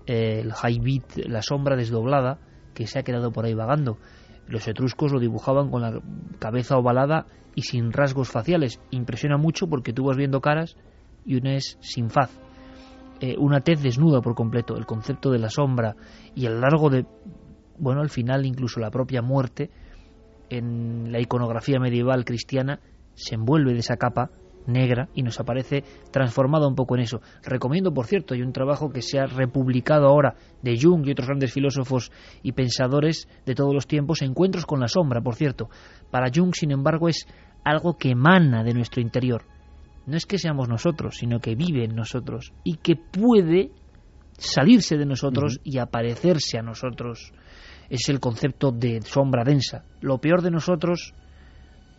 el 0.06 0.52
haibit, 0.62 1.18
la 1.28 1.42
sombra 1.42 1.76
desdoblada, 1.76 2.40
que 2.74 2.88
se 2.88 3.00
ha 3.00 3.04
quedado 3.04 3.32
por 3.32 3.46
ahí 3.46 3.54
vagando. 3.54 3.98
Los 4.48 4.68
etruscos 4.68 5.12
lo 5.12 5.20
dibujaban 5.20 5.70
con 5.70 5.82
la 5.82 6.02
cabeza 6.40 6.78
ovalada 6.78 7.26
y 7.56 7.62
sin 7.64 7.92
rasgos 7.92 8.30
faciales. 8.30 8.80
Impresiona 8.92 9.38
mucho 9.38 9.68
porque 9.68 9.94
tú 9.94 10.06
vas 10.06 10.18
viendo 10.18 10.42
caras 10.42 10.76
y 11.26 11.36
una 11.36 11.56
es 11.56 11.78
sin 11.82 12.10
faz. 12.10 12.38
Eh, 13.20 13.36
una 13.38 13.62
tez 13.62 13.82
desnuda 13.82 14.22
por 14.22 14.34
completo, 14.34 14.76
el 14.76 14.86
concepto 14.86 15.30
de 15.30 15.40
la 15.40 15.50
sombra 15.50 15.96
y 16.34 16.48
lo 16.48 16.60
largo 16.60 16.90
de, 16.90 17.06
bueno, 17.78 18.02
al 18.02 18.10
final 18.10 18.46
incluso 18.46 18.80
la 18.80 18.90
propia 18.90 19.22
muerte 19.22 19.70
en 20.50 21.12
la 21.12 21.22
iconografía 21.22 21.80
medieval 21.80 22.26
cristiana 22.26 22.80
se 23.14 23.36
envuelve 23.36 23.74
de 23.74 23.80
esa 23.80 23.98
capa 23.98 24.32
negra 24.68 25.10
y 25.14 25.24
nos 25.24 25.40
aparece 25.40 25.84
transformado 26.12 26.68
un 26.68 26.76
poco 26.76 26.96
en 26.96 27.02
eso. 27.02 27.22
Recomiendo, 27.44 27.94
por 27.94 28.06
cierto, 28.06 28.34
hay 28.34 28.42
un 28.42 28.54
trabajo 28.54 28.90
que 28.90 29.02
se 29.02 29.20
ha 29.20 29.26
republicado 29.26 30.08
ahora 30.08 30.36
de 30.62 30.80
Jung 30.80 31.06
y 31.06 31.12
otros 31.12 31.28
grandes 31.28 31.54
filósofos 31.54 32.12
y 32.44 32.52
pensadores 32.52 33.28
de 33.46 33.56
todos 33.56 33.74
los 33.74 33.88
tiempos, 33.88 34.22
Encuentros 34.22 34.66
con 34.66 34.80
la 34.80 34.88
sombra, 34.88 35.22
por 35.22 35.36
cierto. 35.36 35.70
Para 36.10 36.32
Jung, 36.34 36.54
sin 36.54 36.72
embargo, 36.72 37.10
es 37.10 37.28
algo 37.64 37.98
que 37.98 38.12
emana 38.12 38.64
de 38.64 38.74
nuestro 38.74 39.02
interior. 39.02 39.44
No 40.06 40.18
es 40.18 40.26
que 40.26 40.38
seamos 40.38 40.68
nosotros, 40.68 41.18
sino 41.18 41.40
que 41.40 41.56
vive 41.56 41.86
en 41.86 41.96
nosotros 41.96 42.54
y 42.64 42.78
que 42.78 42.96
puede 42.96 43.72
salirse 44.38 44.98
de 44.98 45.06
nosotros 45.06 45.60
y 45.64 45.78
aparecerse 45.78 46.58
a 46.58 46.64
nosotros. 46.64 47.34
Es 47.90 48.10
el 48.10 48.20
concepto 48.20 48.72
de 48.72 49.02
sombra 49.02 49.44
densa. 49.44 49.84
Lo 50.00 50.18
peor 50.20 50.42
de 50.42 50.52
nosotros 50.52 51.14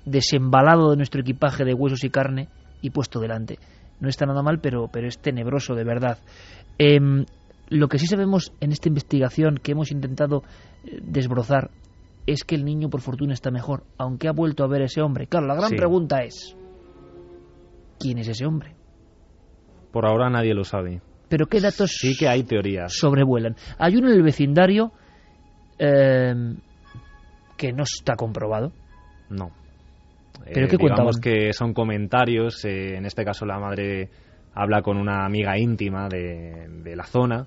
desembalado 0.04 0.90
de 0.90 0.96
nuestro 0.96 1.20
equipaje 1.20 1.64
de 1.64 1.74
huesos 1.74 2.04
y 2.04 2.10
carne 2.10 2.48
y 2.80 2.90
puesto 2.90 3.20
delante. 3.20 3.58
No 4.00 4.08
está 4.08 4.26
nada 4.26 4.42
mal, 4.42 4.58
pero, 4.60 4.88
pero 4.92 5.06
es 5.06 5.18
tenebroso 5.18 5.74
de 5.74 5.84
verdad. 5.84 6.18
Em, 6.78 7.24
lo 7.68 7.88
que 7.88 7.98
sí 7.98 8.06
sabemos 8.06 8.52
en 8.60 8.72
esta 8.72 8.88
investigación 8.88 9.58
que 9.62 9.72
hemos 9.72 9.92
intentado 9.92 10.42
eh, 10.84 10.98
desbrozar 11.02 11.70
es 12.26 12.44
que 12.44 12.54
el 12.54 12.64
niño 12.64 12.88
por 12.88 13.00
fortuna 13.00 13.34
está 13.34 13.50
mejor, 13.50 13.84
aunque 13.98 14.28
ha 14.28 14.32
vuelto 14.32 14.64
a 14.64 14.68
ver 14.68 14.82
a 14.82 14.84
ese 14.86 15.00
hombre. 15.02 15.26
Claro, 15.26 15.46
la 15.46 15.54
gran 15.54 15.70
pregunta 15.70 16.18
es, 16.18 16.56
¿quién 17.98 18.18
es 18.18 18.28
ese 18.28 18.46
hombre? 18.46 18.74
Por 19.92 20.06
ahora 20.06 20.30
nadie 20.30 20.54
lo 20.54 20.64
sabe. 20.64 21.00
Pero 21.28 21.46
¿qué 21.46 21.60
datos 21.60 21.92
sí 21.98 22.16
que 22.16 22.28
hay 22.28 22.44
teorías. 22.44 22.92
sobrevuelan? 22.92 23.56
Hay 23.78 23.96
uno 23.96 24.08
en 24.08 24.16
el 24.16 24.22
vecindario 24.22 24.92
em, 25.78 26.58
que 27.56 27.72
no 27.72 27.84
está 27.84 28.16
comprobado. 28.16 28.72
No. 29.30 29.50
¿Pero 30.44 30.66
eh, 30.66 30.68
qué 30.68 30.76
digamos 30.76 31.18
que 31.20 31.52
son 31.52 31.72
comentarios, 31.72 32.64
eh, 32.64 32.96
en 32.96 33.06
este 33.06 33.24
caso 33.24 33.46
la 33.46 33.59
madre 33.59 34.10
habla 34.54 34.82
con 34.82 34.96
una 34.96 35.24
amiga 35.24 35.59
íntima 35.59 36.09
de, 36.09 36.68
de, 36.82 36.96
la 36.96 37.04
zona 37.04 37.46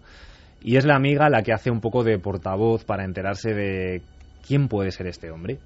y 0.62 0.78
es 0.78 0.86
la 0.86 0.95
amiga 0.95 1.30
la 1.30 1.44
que 1.44 1.53
hace 1.53 1.70
un 1.70 1.82
poco 1.82 2.03
de 2.03 2.18
portavoz 2.18 2.84
para 2.86 3.06
enterarse 3.06 3.53
de 3.53 4.02
quién 4.48 4.68
puede 4.68 4.91
ser 4.91 5.07
este 5.07 5.30
hombre, 5.30 5.60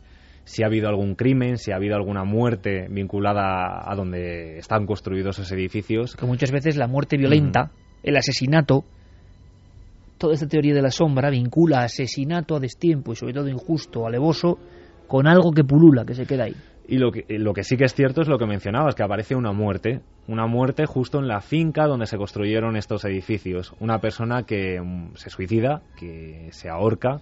si 0.50 0.64
ha 0.64 0.66
habido 0.66 0.90
algún 0.90 1.14
crimen, 1.14 1.58
si 1.58 1.72
ha 1.72 1.76
habido 1.76 1.96
alguna 1.96 2.24
muerte 2.24 2.88
vinculada 2.90 3.84
a 3.86 3.96
donde 3.96 4.58
están 4.58 4.88
construidos 4.88 5.38
esos 5.38 5.52
edificios. 5.52 6.16
Que 6.16 6.26
muchas 6.26 6.52
veces 6.52 6.76
la 6.76 6.88
muerte 6.88 7.18
violenta, 7.18 7.66
mm. 7.66 7.70
el 8.04 8.18
asesinato, 8.18 8.84
toda 10.18 10.34
esta 10.34 10.48
teoría 10.48 10.74
de 10.74 10.82
la 10.82 10.90
sombra 10.90 11.30
vincula 11.30 11.84
asesinato 11.84 12.56
a 12.56 12.60
destiempo 12.60 13.14
y 13.14 13.16
sobre 13.16 13.34
todo 13.34 13.48
injusto, 13.48 14.08
alevoso, 14.08 14.58
con 15.08 15.28
algo 15.28 15.52
que 15.52 15.64
pulula, 15.64 16.04
que 16.04 16.16
se 16.16 16.26
queda 16.26 16.46
ahí. 16.46 16.56
Y 16.92 16.98
lo 16.98 17.12
que, 17.12 17.24
lo 17.30 17.54
que 17.54 17.64
sí 17.64 17.78
que 17.78 17.86
es 17.86 17.94
cierto 17.94 18.22
es 18.22 18.28
lo 18.28 18.40
que 18.40 18.48
mencionabas, 18.48 18.96
que 18.96 19.04
aparece 19.04 19.36
una 19.36 19.52
muerte, 19.52 20.02
una 20.28 20.48
muerte 20.48 20.88
justo 20.88 21.20
en 21.20 21.28
la 21.28 21.40
finca 21.40 21.86
donde 21.86 22.08
se 22.08 22.18
construyeron 22.18 22.76
estos 22.76 23.06
edificios. 23.06 23.76
Una 23.80 24.00
persona 24.00 24.42
que 24.42 24.82
mm, 24.82 25.12
se 25.14 25.30
suicida, 25.30 25.84
que 26.00 26.50
se 26.52 26.68
ahorca 26.68 27.22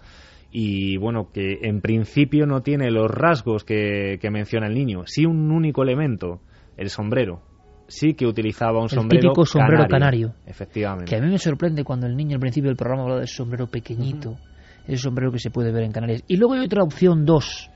y 0.52 0.96
bueno, 0.96 1.32
que 1.34 1.60
en 1.64 1.82
principio 1.82 2.46
no 2.46 2.62
tiene 2.62 2.92
los 2.92 3.12
rasgos 3.12 3.66
que, 3.66 4.18
menciona 4.32 4.68
el 4.68 4.74
niño, 4.74 5.04
sí 5.06 5.26
un 5.26 5.52
único 5.52 5.84
elemento, 5.84 6.40
el 6.78 6.90
sombrero. 6.90 7.42
Sí 7.90 8.14
que 8.14 8.26
utilizaba 8.26 8.80
un 8.80 8.86
el 8.86 8.90
sombrero 8.90 9.22
típico 9.22 9.46
sombrero 9.46 9.86
canario, 9.88 10.34
Efectivamente. 10.46 11.10
Que 11.10 11.18
a 11.18 11.22
mí 11.22 11.30
me 11.30 11.40
sorprende 11.40 11.84
cuando 11.84 12.08
el 12.08 12.16
niño 12.16 12.36
al 12.36 12.40
principio 12.40 12.70
del 12.70 12.78
programa 12.78 13.04
hablaba 13.04 13.20
de 13.20 13.26
ese 13.26 13.36
sombrero 13.36 13.68
pequeñito, 13.68 14.32
uh 14.32 14.36
-huh. 14.36 14.84
ese 14.88 14.98
sombrero 14.98 15.32
que 15.32 15.40
se 15.40 15.52
puede 15.52 15.74
ver 15.74 15.84
en 15.84 15.92
Canarias. 15.92 16.24
Y 16.28 16.38
luego 16.38 16.54
hay 16.54 16.66
otra 16.66 16.84
opción 16.84 17.26
dos, 17.26 17.70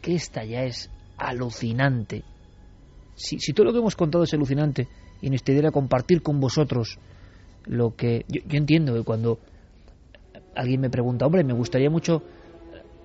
que 0.00 0.14
esta 0.14 0.44
ya 0.44 0.64
es 0.64 0.90
alucinante. 1.18 2.22
Si, 3.14 3.52
todo 3.52 3.66
lo 3.66 3.72
que 3.72 3.78
hemos 3.78 3.96
contado 3.96 4.24
es 4.24 4.34
alucinante 4.34 4.88
y 5.22 5.28
idea 5.28 5.58
era 5.58 5.70
compartir 5.70 6.22
con 6.22 6.40
vosotros 6.40 6.98
lo 7.66 7.94
que 7.94 8.24
yo, 8.28 8.42
yo, 8.46 8.58
entiendo 8.58 8.92
que 8.94 9.04
cuando 9.04 9.38
alguien 10.54 10.80
me 10.80 10.90
pregunta, 10.90 11.24
hombre, 11.26 11.44
me 11.44 11.54
gustaría 11.54 11.88
mucho, 11.88 12.22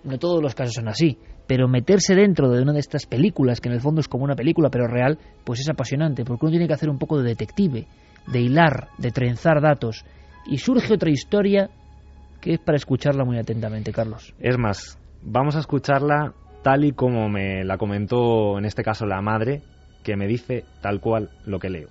no 0.04 0.18
todos 0.18 0.42
los 0.42 0.56
casos 0.56 0.74
son 0.74 0.90
así, 0.90 1.18
pero 1.48 1.68
meterse 1.68 2.16
dentro 2.16 2.50
de 2.50 2.62
una 2.62 2.74
de 2.74 2.80
estas 2.80 3.06
películas, 3.06 3.62
que 3.62 3.70
en 3.70 3.76
el 3.76 3.82
fondo 3.82 4.02
es 4.02 4.08
como 4.08 4.24
una 4.24 4.36
película 4.36 4.70
pero 4.70 4.88
real, 4.88 5.18
pues 5.44 5.62
es 5.62 5.70
apasionante, 5.70 6.26
porque 6.26 6.46
uno 6.46 6.52
tiene 6.52 6.68
que 6.68 6.74
hacer 6.74 6.90
un 6.90 6.98
poco 6.98 7.18
de 7.18 7.30
detective, 7.30 7.88
de 8.28 8.40
hilar, 8.42 8.90
de 8.98 9.12
trenzar 9.12 9.62
datos, 9.62 10.06
y 10.46 10.58
surge 10.58 10.94
otra 10.94 11.10
historia 11.10 11.70
que 12.42 12.54
es 12.54 12.60
para 12.60 12.76
escucharla 12.76 13.26
muy 13.26 13.38
atentamente, 13.38 13.92
Carlos. 13.92 14.34
Es 14.40 14.58
más, 14.58 14.98
vamos 15.24 15.56
a 15.56 15.60
escucharla 15.60 16.34
tal 16.62 16.86
y 16.86 16.92
como 16.92 17.30
me 17.30 17.64
la 17.64 17.78
comentó 17.78 18.58
en 18.58 18.66
este 18.66 18.84
caso 18.84 19.06
la 19.06 19.22
madre, 19.22 19.62
que 20.04 20.16
me 20.16 20.28
dice 20.28 20.66
tal 20.82 21.00
cual 21.00 21.30
lo 21.46 21.60
que 21.60 21.70
leo. 21.70 21.90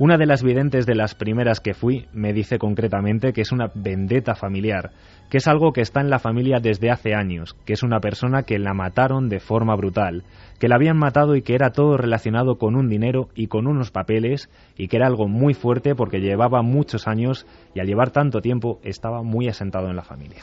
Una 0.00 0.16
de 0.16 0.26
las 0.26 0.44
videntes 0.44 0.86
de 0.86 0.94
las 0.94 1.16
primeras 1.16 1.58
que 1.58 1.74
fui 1.74 2.06
me 2.12 2.32
dice 2.32 2.58
concretamente 2.58 3.32
que 3.32 3.40
es 3.40 3.50
una 3.50 3.72
vendetta 3.74 4.36
familiar, 4.36 4.92
que 5.28 5.38
es 5.38 5.48
algo 5.48 5.72
que 5.72 5.80
está 5.80 6.00
en 6.00 6.08
la 6.08 6.20
familia 6.20 6.60
desde 6.62 6.92
hace 6.92 7.14
años, 7.14 7.56
que 7.66 7.72
es 7.72 7.82
una 7.82 7.98
persona 7.98 8.44
que 8.44 8.60
la 8.60 8.74
mataron 8.74 9.28
de 9.28 9.40
forma 9.40 9.74
brutal, 9.74 10.22
que 10.60 10.68
la 10.68 10.76
habían 10.76 10.98
matado 10.98 11.34
y 11.34 11.42
que 11.42 11.56
era 11.56 11.72
todo 11.72 11.96
relacionado 11.96 12.58
con 12.58 12.76
un 12.76 12.88
dinero 12.88 13.28
y 13.34 13.48
con 13.48 13.66
unos 13.66 13.90
papeles 13.90 14.48
y 14.76 14.86
que 14.86 14.98
era 14.98 15.08
algo 15.08 15.26
muy 15.26 15.52
fuerte 15.52 15.96
porque 15.96 16.20
llevaba 16.20 16.62
muchos 16.62 17.08
años 17.08 17.44
y 17.74 17.80
al 17.80 17.88
llevar 17.88 18.10
tanto 18.10 18.40
tiempo 18.40 18.78
estaba 18.84 19.24
muy 19.24 19.48
asentado 19.48 19.90
en 19.90 19.96
la 19.96 20.02
familia. 20.02 20.38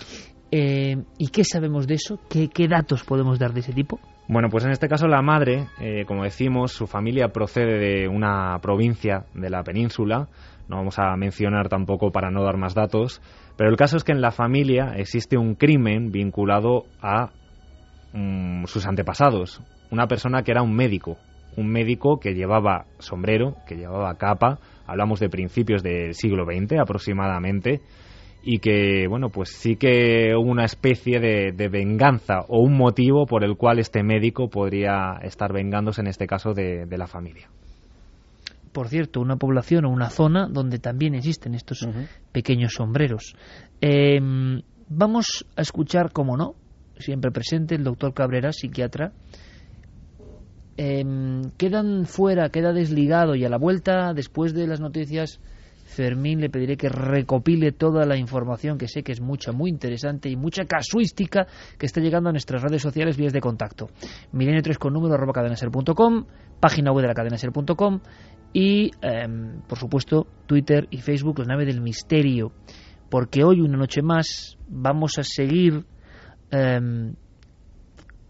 Eh, 0.57 0.95
¿Y 1.17 1.27
qué 1.31 1.43
sabemos 1.43 1.85
de 1.85 1.95
eso? 1.95 2.17
¿Qué, 2.29 2.47
¿Qué 2.47 2.69
datos 2.69 3.03
podemos 3.03 3.37
dar 3.39 3.51
de 3.51 3.59
ese 3.59 3.73
tipo? 3.73 3.99
Bueno, 4.29 4.47
pues 4.49 4.63
en 4.63 4.71
este 4.71 4.87
caso 4.87 5.05
la 5.05 5.21
madre, 5.21 5.67
eh, 5.81 6.05
como 6.07 6.23
decimos, 6.23 6.71
su 6.71 6.87
familia 6.87 7.27
procede 7.27 7.77
de 7.77 8.07
una 8.07 8.57
provincia 8.61 9.25
de 9.33 9.49
la 9.49 9.63
península, 9.63 10.29
no 10.69 10.77
vamos 10.77 10.97
a 10.97 11.13
mencionar 11.17 11.67
tampoco 11.67 12.09
para 12.13 12.31
no 12.31 12.41
dar 12.41 12.55
más 12.55 12.73
datos, 12.73 13.21
pero 13.57 13.69
el 13.69 13.75
caso 13.75 13.97
es 13.97 14.05
que 14.05 14.13
en 14.13 14.21
la 14.21 14.31
familia 14.31 14.93
existe 14.95 15.37
un 15.37 15.55
crimen 15.55 16.13
vinculado 16.13 16.85
a 17.01 17.31
mm, 18.13 18.63
sus 18.63 18.87
antepasados, 18.87 19.61
una 19.91 20.07
persona 20.07 20.43
que 20.43 20.51
era 20.51 20.61
un 20.61 20.73
médico, 20.73 21.17
un 21.57 21.67
médico 21.67 22.17
que 22.17 22.33
llevaba 22.33 22.85
sombrero, 22.99 23.57
que 23.67 23.75
llevaba 23.75 24.15
capa, 24.15 24.59
hablamos 24.87 25.19
de 25.19 25.27
principios 25.27 25.83
del 25.83 26.13
siglo 26.13 26.45
XX 26.45 26.79
aproximadamente, 26.79 27.81
y 28.47 28.59
que, 28.59 29.07
bueno, 29.09 29.29
pues 29.29 29.49
sí 29.49 29.75
que 29.75 30.35
hubo 30.35 30.51
una 30.51 30.65
especie 30.65 31.19
de, 31.19 31.51
de, 31.51 31.67
venganza 31.67 32.41
o 32.47 32.59
un 32.59 32.77
motivo 32.77 33.25
por 33.25 33.43
el 33.43 33.57
cual 33.57 33.79
este 33.79 34.03
médico 34.03 34.49
podría 34.49 35.17
estar 35.23 35.51
vengándose, 35.51 36.01
en 36.01 36.07
este 36.07 36.27
caso, 36.27 36.53
de, 36.53 36.85
de 36.85 36.97
la 36.97 37.07
familia. 37.07 37.49
Por 38.71 38.87
cierto, 38.87 39.19
una 39.19 39.37
población 39.37 39.85
o 39.85 39.89
una 39.89 40.11
zona 40.11 40.47
donde 40.47 40.77
también 40.77 41.15
existen 41.15 41.55
estos 41.55 41.81
uh 41.81 41.87
-huh. 41.87 42.07
pequeños 42.31 42.73
sombreros. 42.73 43.35
Eh, 43.81 44.19
vamos 44.89 45.47
a 45.55 45.61
escuchar, 45.61 46.11
como 46.11 46.37
no, 46.37 46.53
siempre 46.99 47.31
presente, 47.31 47.73
el 47.73 47.83
doctor 47.83 48.13
Cabrera, 48.13 48.51
psiquiatra. 48.51 49.11
Eh, 50.77 51.03
quedan 51.57 52.05
fuera, 52.05 52.49
queda 52.49 52.73
desligado 52.73 53.33
y 53.33 53.43
a 53.43 53.49
la 53.49 53.57
vuelta, 53.57 54.13
después 54.13 54.53
de 54.53 54.67
las 54.67 54.79
noticias 54.79 55.39
Fermín 55.95 56.41
le 56.41 56.49
pediré 56.49 56.75
que 56.75 56.89
recopile 56.89 57.71
toda 57.71 58.05
la 58.05 58.17
información 58.17 58.77
que 58.77 58.87
sé 58.87 59.01
que 59.01 59.13
es 59.13 59.21
mucha, 59.21 59.53
muy 59.53 59.69
interesante 59.69 60.29
y 60.29 60.35
mucha 60.35 60.65
casuística 60.65 61.47
que 61.77 61.85
está 61.85 62.01
llegando 62.01 62.29
a 62.29 62.33
nuestras 62.33 62.61
redes 62.61 62.81
sociales, 62.81 63.15
vías 63.15 63.31
de 63.31 63.39
contacto. 63.39 63.89
Milenio 64.33 64.61
3 64.61 64.77
con 64.77 64.93
número 64.93 65.13
arroba 65.15 65.31
cadenaser.com, 65.33 66.25
página 66.59 66.91
web 66.91 67.03
de 67.03 67.07
la 67.07 67.13
cadenaser.com 67.13 68.01
y, 68.51 68.91
eh, 69.01 69.27
por 69.67 69.77
supuesto, 69.77 70.27
Twitter 70.45 70.87
y 70.91 70.97
Facebook, 70.97 71.39
la 71.39 71.45
nave 71.45 71.65
del 71.65 71.81
misterio. 71.81 72.51
Porque 73.09 73.43
hoy, 73.43 73.61
una 73.61 73.77
noche 73.77 74.01
más, 74.01 74.57
vamos 74.67 75.17
a 75.17 75.23
seguir 75.23 75.85
eh, 76.51 76.79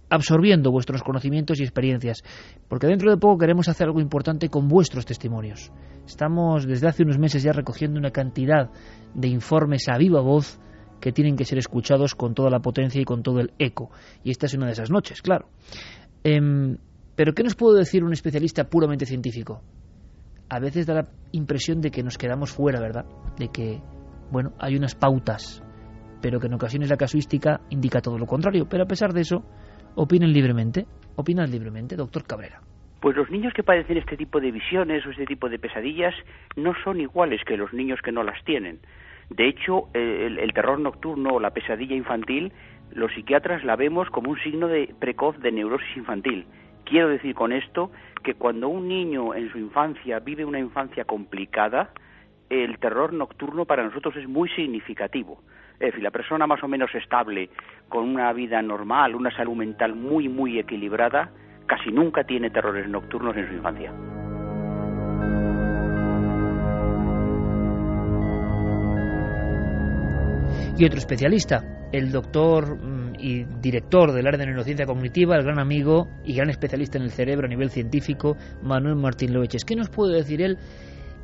absorbiendo 0.09 0.71
vuestros 0.71 1.03
conocimientos 1.03 1.59
y 1.59 1.63
experiencias. 1.63 2.23
Porque 2.67 2.87
dentro 2.87 3.11
de 3.11 3.17
poco 3.17 3.37
queremos 3.37 3.67
hacer 3.69 3.87
algo 3.87 3.99
importante 3.99 4.49
con 4.49 4.67
vuestros 4.67 5.05
testimonios. 5.05 5.71
Estamos 6.05 6.65
desde 6.65 6.87
hace 6.87 7.03
unos 7.03 7.17
meses 7.17 7.43
ya 7.43 7.51
recogiendo 7.51 7.99
una 7.99 8.11
cantidad 8.11 8.69
de 9.13 9.27
informes 9.27 9.87
a 9.89 9.97
viva 9.97 10.21
voz 10.21 10.59
que 10.99 11.11
tienen 11.11 11.35
que 11.35 11.45
ser 11.45 11.57
escuchados 11.57 12.15
con 12.15 12.33
toda 12.33 12.49
la 12.49 12.59
potencia 12.59 13.01
y 13.01 13.05
con 13.05 13.23
todo 13.23 13.39
el 13.39 13.53
eco. 13.59 13.91
Y 14.23 14.31
esta 14.31 14.45
es 14.45 14.53
una 14.53 14.67
de 14.67 14.73
esas 14.73 14.91
noches, 14.91 15.21
claro. 15.21 15.49
Eh, 16.23 16.77
pero 17.15 17.33
¿qué 17.33 17.43
nos 17.43 17.55
puede 17.55 17.79
decir 17.79 18.03
un 18.03 18.13
especialista 18.13 18.65
puramente 18.65 19.05
científico? 19.05 19.61
A 20.49 20.59
veces 20.59 20.85
da 20.85 20.93
la 20.93 21.07
impresión 21.31 21.81
de 21.81 21.89
que 21.89 22.03
nos 22.03 22.17
quedamos 22.17 22.51
fuera, 22.51 22.79
¿verdad? 22.79 23.05
De 23.37 23.47
que, 23.47 23.81
bueno, 24.31 24.53
hay 24.59 24.75
unas 24.75 24.95
pautas, 24.95 25.63
pero 26.21 26.39
que 26.39 26.47
en 26.47 26.53
ocasiones 26.53 26.89
la 26.89 26.97
casuística 26.97 27.61
indica 27.69 28.01
todo 28.01 28.17
lo 28.17 28.25
contrario. 28.25 28.67
Pero 28.69 28.83
a 28.83 28.87
pesar 28.87 29.13
de 29.13 29.21
eso, 29.21 29.43
opinen 29.95 30.33
libremente. 30.33 30.85
Libremente, 31.47 31.95
doctor 31.95 32.25
Cabrera. 32.25 32.59
Pues 32.99 33.15
los 33.15 33.29
niños 33.29 33.53
que 33.53 33.63
padecen 33.63 33.97
este 33.97 34.17
tipo 34.17 34.41
de 34.41 34.51
visiones 34.51 35.05
o 35.05 35.11
este 35.11 35.25
tipo 35.25 35.47
de 35.47 35.59
pesadillas 35.59 36.13
no 36.57 36.73
son 36.83 36.99
iguales 36.99 37.41
que 37.45 37.55
los 37.55 37.71
niños 37.71 38.01
que 38.01 38.11
no 38.11 38.23
las 38.23 38.43
tienen. 38.43 38.79
De 39.29 39.47
hecho, 39.47 39.87
el, 39.93 40.39
el 40.39 40.53
terror 40.53 40.79
nocturno 40.79 41.35
o 41.35 41.39
la 41.39 41.51
pesadilla 41.51 41.95
infantil, 41.95 42.51
los 42.91 43.13
psiquiatras 43.13 43.63
la 43.63 43.75
vemos 43.75 44.09
como 44.09 44.31
un 44.31 44.39
signo 44.39 44.67
de 44.67 44.93
precoz 44.99 45.39
de 45.39 45.51
neurosis 45.51 45.95
infantil. 45.95 46.45
Quiero 46.83 47.07
decir 47.09 47.33
con 47.33 47.53
esto 47.53 47.91
que 48.23 48.35
cuando 48.35 48.67
un 48.67 48.87
niño 48.87 49.33
en 49.33 49.51
su 49.51 49.57
infancia 49.57 50.19
vive 50.19 50.43
una 50.43 50.59
infancia 50.59 51.05
complicada, 51.05 51.91
el 52.49 52.77
terror 52.79 53.13
nocturno 53.13 53.65
para 53.65 53.83
nosotros 53.83 54.15
es 54.17 54.27
muy 54.27 54.49
significativo. 54.49 55.41
Es 55.79 55.87
decir, 55.87 56.03
la 56.03 56.11
persona 56.11 56.47
más 56.47 56.63
o 56.63 56.67
menos 56.67 56.93
estable, 56.95 57.49
con 57.89 58.03
una 58.03 58.31
vida 58.33 58.61
normal, 58.61 59.15
una 59.15 59.35
salud 59.35 59.55
mental 59.55 59.95
muy, 59.95 60.29
muy 60.29 60.57
equilibrada, 60.57 61.31
casi 61.65 61.91
nunca 61.91 62.23
tiene 62.23 62.49
terrores 62.49 62.87
nocturnos 62.87 63.35
en 63.35 63.47
su 63.47 63.53
infancia. 63.53 63.91
Y 70.77 70.85
otro 70.85 70.97
especialista, 70.97 71.87
el 71.93 72.11
doctor 72.11 72.77
y 73.17 73.45
director 73.61 74.11
del 74.11 74.27
área 74.27 74.39
de 74.39 74.45
neurociencia 74.45 74.85
cognitiva, 74.85 75.37
el 75.37 75.43
gran 75.43 75.59
amigo 75.59 76.09
y 76.25 76.35
gran 76.35 76.49
especialista 76.49 76.97
en 76.97 77.05
el 77.05 77.11
cerebro 77.11 77.45
a 77.45 77.49
nivel 77.49 77.69
científico, 77.69 78.35
Manuel 78.61 78.95
Martín 78.95 79.33
Loeches. 79.33 79.63
¿Qué 79.63 79.75
nos 79.75 79.89
puede 79.89 80.17
decir 80.17 80.41
él 80.41 80.57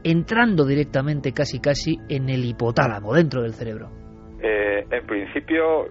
entrando 0.03 0.65
directamente 0.65 1.34
casi 1.34 1.60
casi 1.60 1.99
en 2.07 2.30
el 2.30 2.45
hipotálamo, 2.45 3.14
dentro 3.14 3.44
del 3.44 3.53
cerebro? 3.53 4.01
Eh, 4.43 4.88
en 4.89 5.05
principio, 5.05 5.88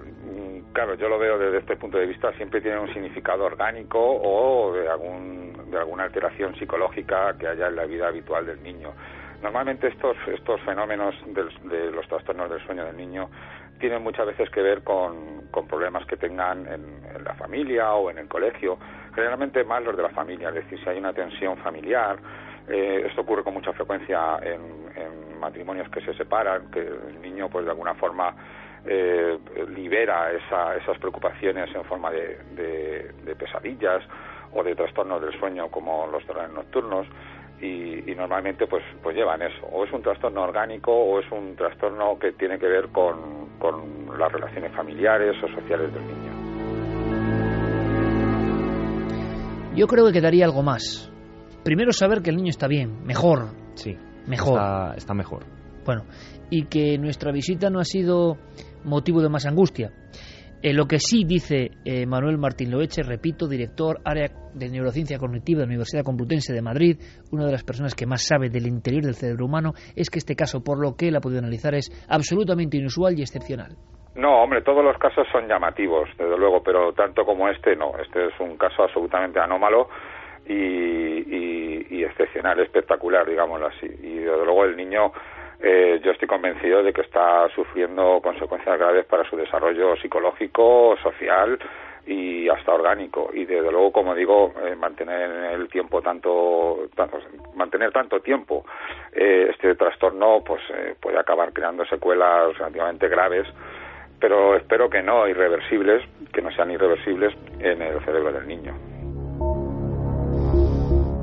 claro, 0.73 0.95
yo 0.95 1.09
lo 1.09 1.19
veo 1.19 1.39
desde 1.39 1.59
este 1.59 1.77
punto 1.77 1.99
de 1.99 2.07
vista, 2.07 2.33
siempre 2.33 2.61
tiene 2.61 2.79
un 2.79 2.93
significado 2.93 3.45
orgánico 3.45 3.99
o 4.01 4.73
de, 4.73 4.89
algún, 4.89 5.71
de 5.71 5.79
alguna 5.79 6.05
alteración 6.05 6.57
psicológica 6.57 7.37
que 7.39 7.47
haya 7.47 7.69
en 7.69 7.77
la 7.77 7.87
vida 7.87 8.09
habitual 8.09 8.47
del 8.47 8.63
niño. 8.63 8.93
Normalmente 9.43 9.89
estos, 9.89 10.17
estos 10.27 10.61
fenómenos 10.63 11.15
del, 11.27 11.49
de 11.71 11.91
los 11.91 12.07
trastornos 12.09 12.51
del 12.51 12.61
sueño 12.67 12.85
del 12.85 12.97
niño 12.97 13.31
tienen 13.79 14.03
muchas 14.03 14.27
veces 14.27 14.51
que 14.51 14.61
ver 14.61 14.83
con, 14.83 15.47
con 15.51 15.67
problemas 15.67 16.05
que 16.07 16.17
tengan 16.17 16.67
en, 16.67 17.05
en, 17.17 17.25
la 17.25 17.35
familia 17.35 17.95
o 17.95 18.11
en 18.11 18.19
el 18.19 18.29
colegio, 18.29 18.79
generalmente 19.15 19.65
más 19.65 19.83
los 19.83 19.97
de 19.97 20.03
la 20.03 20.11
familia, 20.11 20.49
es 20.49 20.57
decir, 20.57 20.79
si 20.83 20.89
hay 20.91 20.99
una 20.99 21.15
tensión 21.15 21.57
familiar, 21.59 22.19
eh, 22.71 23.07
esto 23.07 23.23
ocurre 23.23 23.43
con 23.43 23.55
mucha 23.55 23.73
frecuencia 23.73 24.39
en, 24.43 24.81
matrimonios 25.41 25.89
que 25.89 26.03
se 26.03 26.13
separan, 26.15 26.71
que 26.71 26.81
el 26.81 27.23
niño 27.23 27.49
pues 27.49 27.65
de 27.65 27.71
alguna 27.71 27.95
forma 27.95 28.35
eh, 28.85 29.39
libera 29.75 30.31
esa, 30.33 30.77
esas 30.77 30.99
preocupaciones 30.99 31.75
en 31.75 31.83
forma 31.85 32.11
de, 32.11 32.37
de, 33.25 33.35
pesadillas 33.37 34.03
o 34.53 34.63
de 34.63 34.75
trastornos 34.75 35.23
del 35.23 35.33
sueño 35.41 35.69
como 35.71 36.07
los 36.09 36.23
terrores 36.27 36.53
nocturnos 36.53 37.07
y, 37.59 38.11
y, 38.11 38.15
normalmente 38.15 38.67
pues 38.67 38.85
pues 39.03 39.17
llevan 39.17 39.41
eso 39.41 39.67
o 39.73 39.87
es 39.87 39.93
un 39.93 40.03
trastorno 40.03 40.43
orgánico 40.43 40.93
o 40.93 41.21
es 41.21 41.33
un 41.33 41.57
trastorno 41.57 42.19
que 42.19 42.33
tiene 42.33 42.59
que 42.59 42.67
ver 42.67 42.89
con 42.89 43.49
las 44.19 44.31
relaciones 44.31 44.73
familiares 44.77 45.37
o 45.43 45.49
sociales 45.49 45.93
del 45.95 46.07
niño. 46.07 46.31
Yo 49.75 49.87
creo 49.87 50.07
que 50.07 50.13
quedaría 50.13 50.45
algo 50.45 50.63
más. 50.63 51.10
Primero 51.65 51.93
saber 51.93 52.23
que 52.23 52.31
el 52.31 52.37
niño 52.37 52.51
está 52.51 52.67
bien, 52.67 53.05
mejor. 53.05 53.49
Sí. 53.75 53.97
Mejor. 54.27 54.59
Está, 54.59 54.95
está 54.97 55.15
mejor. 55.15 55.45
Bueno, 55.85 56.05
y 56.51 56.67
que 56.67 56.99
nuestra 56.99 57.33
visita 57.33 57.71
no 57.71 57.81
ha 57.81 57.85
sido 57.85 58.37
motivo 58.85 59.21
de 59.21 59.29
más 59.29 59.47
angustia. 59.47 59.93
Eh, 60.63 60.75
lo 60.75 60.85
que 60.85 60.99
sí 60.99 61.25
dice 61.27 61.71
eh, 61.87 62.05
Manuel 62.05 62.37
Martín 62.37 62.71
Loeche, 62.71 63.03
repito, 63.03 63.49
director 63.49 63.99
área 64.05 64.29
de 64.53 64.69
neurociencia 64.69 65.19
cognitiva 65.19 65.61
de 65.61 65.67
la 65.67 65.71
Universidad 65.71 66.05
Complutense 66.05 66.53
de 66.53 66.61
Madrid, 66.61 66.99
una 67.33 67.47
de 67.47 67.53
las 67.53 67.65
personas 67.65 67.95
que 67.95 68.07
más 68.07 68.27
sabe 68.27 68.51
del 68.51 68.67
interior 68.67 69.03
del 69.03 69.15
cerebro 69.15 69.47
humano, 69.47 69.73
es 69.97 70.11
que 70.11 70.19
este 70.19 70.37
caso, 70.37 70.63
por 70.63 70.79
lo 70.79 70.97
que 70.97 71.09
él 71.09 71.17
ha 71.17 71.21
podido 71.21 71.41
analizar, 71.41 71.75
es 71.75 71.89
absolutamente 72.11 72.77
inusual 72.77 73.19
y 73.19 73.23
excepcional. 73.23 73.75
No, 74.17 74.43
hombre, 74.43 74.61
todos 74.61 74.85
los 74.85 74.99
casos 74.99 75.27
son 75.33 75.49
llamativos, 75.49 76.11
desde 76.19 76.37
luego, 76.37 76.63
pero 76.63 76.93
tanto 76.93 77.25
como 77.25 77.49
este, 77.49 77.75
no. 77.75 77.97
Este 77.97 78.27
es 78.27 78.39
un 78.39 78.59
caso 78.59 78.83
absolutamente 78.83 79.41
anómalo 79.41 79.89
y, 80.53 81.87
y, 81.91 82.05
excepcional, 82.05 82.59
espectacular, 82.61 83.27
digámoslo 83.29 83.67
así. 83.67 83.87
Y 83.87 84.19
desde 84.19 84.45
luego 84.45 84.65
el 84.65 84.77
niño 84.77 85.13
eh, 85.61 86.01
yo 86.03 86.13
estoy 86.13 86.27
convencido 86.27 86.83
de 86.83 86.93
que 86.93 87.03
está 87.03 87.49
sufriendo 87.55 88.21
consecuencias 88.23 88.79
graves 88.79 89.05
para 89.07 89.29
su 89.29 89.37
desarrollo 89.37 89.97
psicológico, 89.97 90.97
social 91.03 91.59
y 92.07 92.49
hasta 92.49 92.73
orgánico. 92.73 93.31
Y 93.33 93.45
desde 93.45 93.71
luego, 93.71 93.93
como 93.93 94.15
digo, 94.15 94.53
eh, 94.65 94.75
mantener 94.75 95.31
en 95.31 95.45
el 95.61 95.69
tiempo 95.69 96.03
tanto, 96.03 96.89
tanto 96.95 97.19
mantener 97.55 97.93
tanto 97.93 98.21
tiempo 98.21 98.65
eh, 99.13 99.49
este 99.51 99.75
trastorno, 99.75 100.43
pues 100.45 100.61
eh, 100.75 100.95
puede 101.01 101.19
acabar 101.19 101.53
creando 101.53 101.85
secuelas 101.87 102.57
relativamente 102.59 103.09
graves. 103.09 103.47
Pero 104.19 104.57
espero 104.57 104.91
que 104.91 105.03
no 105.03 105.27
irreversibles, 105.29 106.03
que 106.33 106.43
no 106.43 106.51
sean 106.53 106.71
irreversibles 106.71 107.35
en 107.59 107.81
el 107.81 108.05
cerebro 108.05 108.33
del 108.33 108.47
niño. 108.47 109.00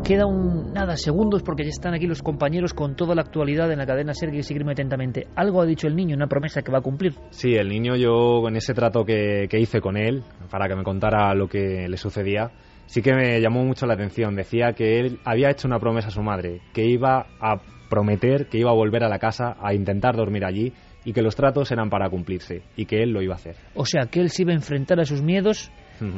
Queda 0.08 0.26
un 0.26 0.72
nada 0.72 0.96
segundos 0.96 1.44
porque 1.44 1.64
ya 1.64 1.70
están 1.70 1.94
aquí 1.94 2.08
los 2.08 2.24
compañeros 2.24 2.74
con 2.74 2.96
toda 2.96 3.14
la 3.14 3.24
actualidad 3.24 3.70
en 3.74 3.80
la 3.80 3.86
cadena 3.86 4.14
Ser 4.14 4.32
que 4.32 4.42
seguirme 4.42 4.72
atentamente. 4.72 5.28
Algo 5.36 5.62
ha 5.62 5.66
dicho 5.66 5.86
el 5.86 5.98
niño, 5.98 6.16
una 6.16 6.28
promesa 6.28 6.62
que 6.62 6.72
va 6.72 6.78
a 6.78 6.82
cumplir. 6.82 7.14
Sí, 7.32 7.56
el 7.56 7.68
niño 7.68 7.98
yo 7.98 8.40
con 8.42 8.56
ese 8.56 8.74
trato 8.74 9.04
que, 9.04 9.48
que 9.50 9.60
hice 9.60 9.82
con 9.82 9.98
él 9.98 10.24
para 10.50 10.70
que 10.70 10.76
me 10.76 10.84
contara 10.84 11.34
lo 11.36 11.50
que 11.50 11.90
le 11.90 11.98
sucedía, 11.98 12.52
sí 12.86 13.02
que 13.02 13.14
me 13.14 13.42
llamó 13.42 13.66
mucho 13.66 13.86
la 13.86 13.96
atención. 13.96 14.34
Decía 14.38 14.72
que 14.72 15.02
él 15.02 15.20
había 15.26 15.50
hecho 15.50 15.68
una 15.68 15.78
promesa 15.78 16.08
a 16.08 16.12
su 16.12 16.22
madre, 16.22 16.62
que 16.74 16.86
iba 16.86 17.28
a 17.42 17.58
prometer 17.90 18.48
que 18.48 18.58
iba 18.58 18.72
a 18.72 18.74
volver 18.74 19.04
a 19.04 19.10
la 19.10 19.20
casa 19.20 19.58
a 19.62 19.74
intentar 19.74 20.16
dormir 20.16 20.46
allí 20.46 20.74
y 21.04 21.14
que 21.14 21.22
los 21.22 21.36
tratos 21.36 21.72
eran 21.72 21.90
para 21.90 22.10
cumplirse 22.10 22.64
y 22.76 22.86
que 22.86 23.02
él 23.02 23.12
lo 23.12 23.22
iba 23.22 23.34
a 23.34 23.38
hacer. 23.38 23.56
O 23.76 23.86
sea, 23.86 24.06
que 24.08 24.20
él 24.22 24.30
se 24.30 24.44
iba 24.44 24.52
a 24.52 24.56
enfrentar 24.56 25.00
a 25.00 25.06
sus 25.06 25.22
miedos 25.22 25.72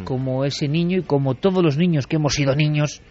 como 0.03 0.45
ese 0.45 0.67
niño 0.67 0.97
y 0.97 1.03
como 1.03 1.35
todos 1.35 1.63
los 1.63 1.77
niños 1.77 2.05
que 2.05 2.17
hemos 2.17 2.33
sido 2.33 2.55
niños 2.55 3.01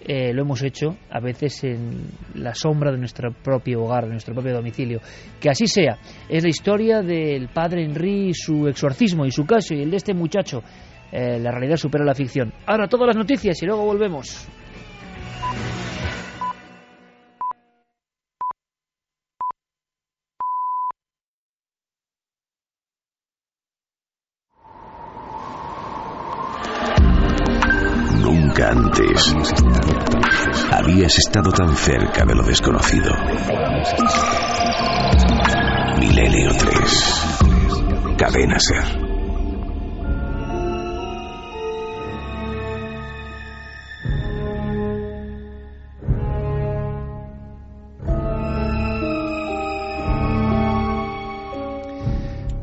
eh, 0.00 0.32
lo 0.32 0.42
hemos 0.42 0.62
hecho 0.62 0.96
a 1.10 1.20
veces 1.20 1.64
en 1.64 2.10
la 2.34 2.54
sombra 2.54 2.92
de 2.92 2.98
nuestro 2.98 3.32
propio 3.32 3.82
hogar, 3.82 4.04
de 4.04 4.12
nuestro 4.12 4.34
propio 4.34 4.54
domicilio. 4.54 5.00
Que 5.40 5.50
así 5.50 5.66
sea. 5.66 5.98
Es 6.28 6.42
la 6.42 6.48
historia 6.48 7.02
del 7.02 7.48
padre 7.48 7.84
Henry, 7.84 8.32
su 8.34 8.68
exorcismo 8.68 9.26
y 9.26 9.30
su 9.30 9.44
caso 9.44 9.74
y 9.74 9.82
el 9.82 9.90
de 9.90 9.96
este 9.96 10.14
muchacho. 10.14 10.62
Eh, 11.10 11.38
la 11.38 11.50
realidad 11.50 11.76
supera 11.76 12.04
la 12.04 12.14
ficción. 12.14 12.52
Ahora 12.66 12.86
todas 12.86 13.08
las 13.08 13.16
noticias 13.16 13.62
y 13.62 13.66
luego 13.66 13.84
volvemos. 13.84 14.46
Antes 28.60 29.34
habías 30.72 31.16
estado 31.16 31.52
tan 31.52 31.76
cerca 31.76 32.24
de 32.24 32.34
lo 32.34 32.42
desconocido. 32.42 33.12
Milenio 36.00 36.50
3. 36.58 38.16
Cadena 38.18 38.58
Ser. 38.58 39.08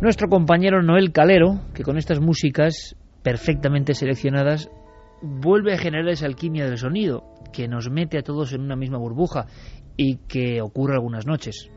Nuestro 0.02 0.28
compañero 0.28 0.84
Noel 0.84 1.14
Calero, 1.14 1.62
que 1.74 1.84
con 1.84 1.98
estas 1.98 2.20
músicas 2.20 2.98
perfectamente 3.24 3.94
seleccionadas 3.94 4.70
vuelve 5.22 5.74
a 5.74 5.78
generar 5.78 6.10
esa 6.10 6.26
alquimia 6.26 6.66
del 6.66 6.78
sonido 6.78 7.24
que 7.54 7.68
nos 7.68 7.90
mete 7.90 8.18
a 8.18 8.24
todos 8.24 8.54
en 8.54 8.62
una 8.62 8.76
misma 8.76 8.98
burbuja 8.98 9.48
y 9.98 10.18
que 10.28 10.62
ocurre 10.62 10.96
algunas 10.96 11.26
noches. 11.26 11.70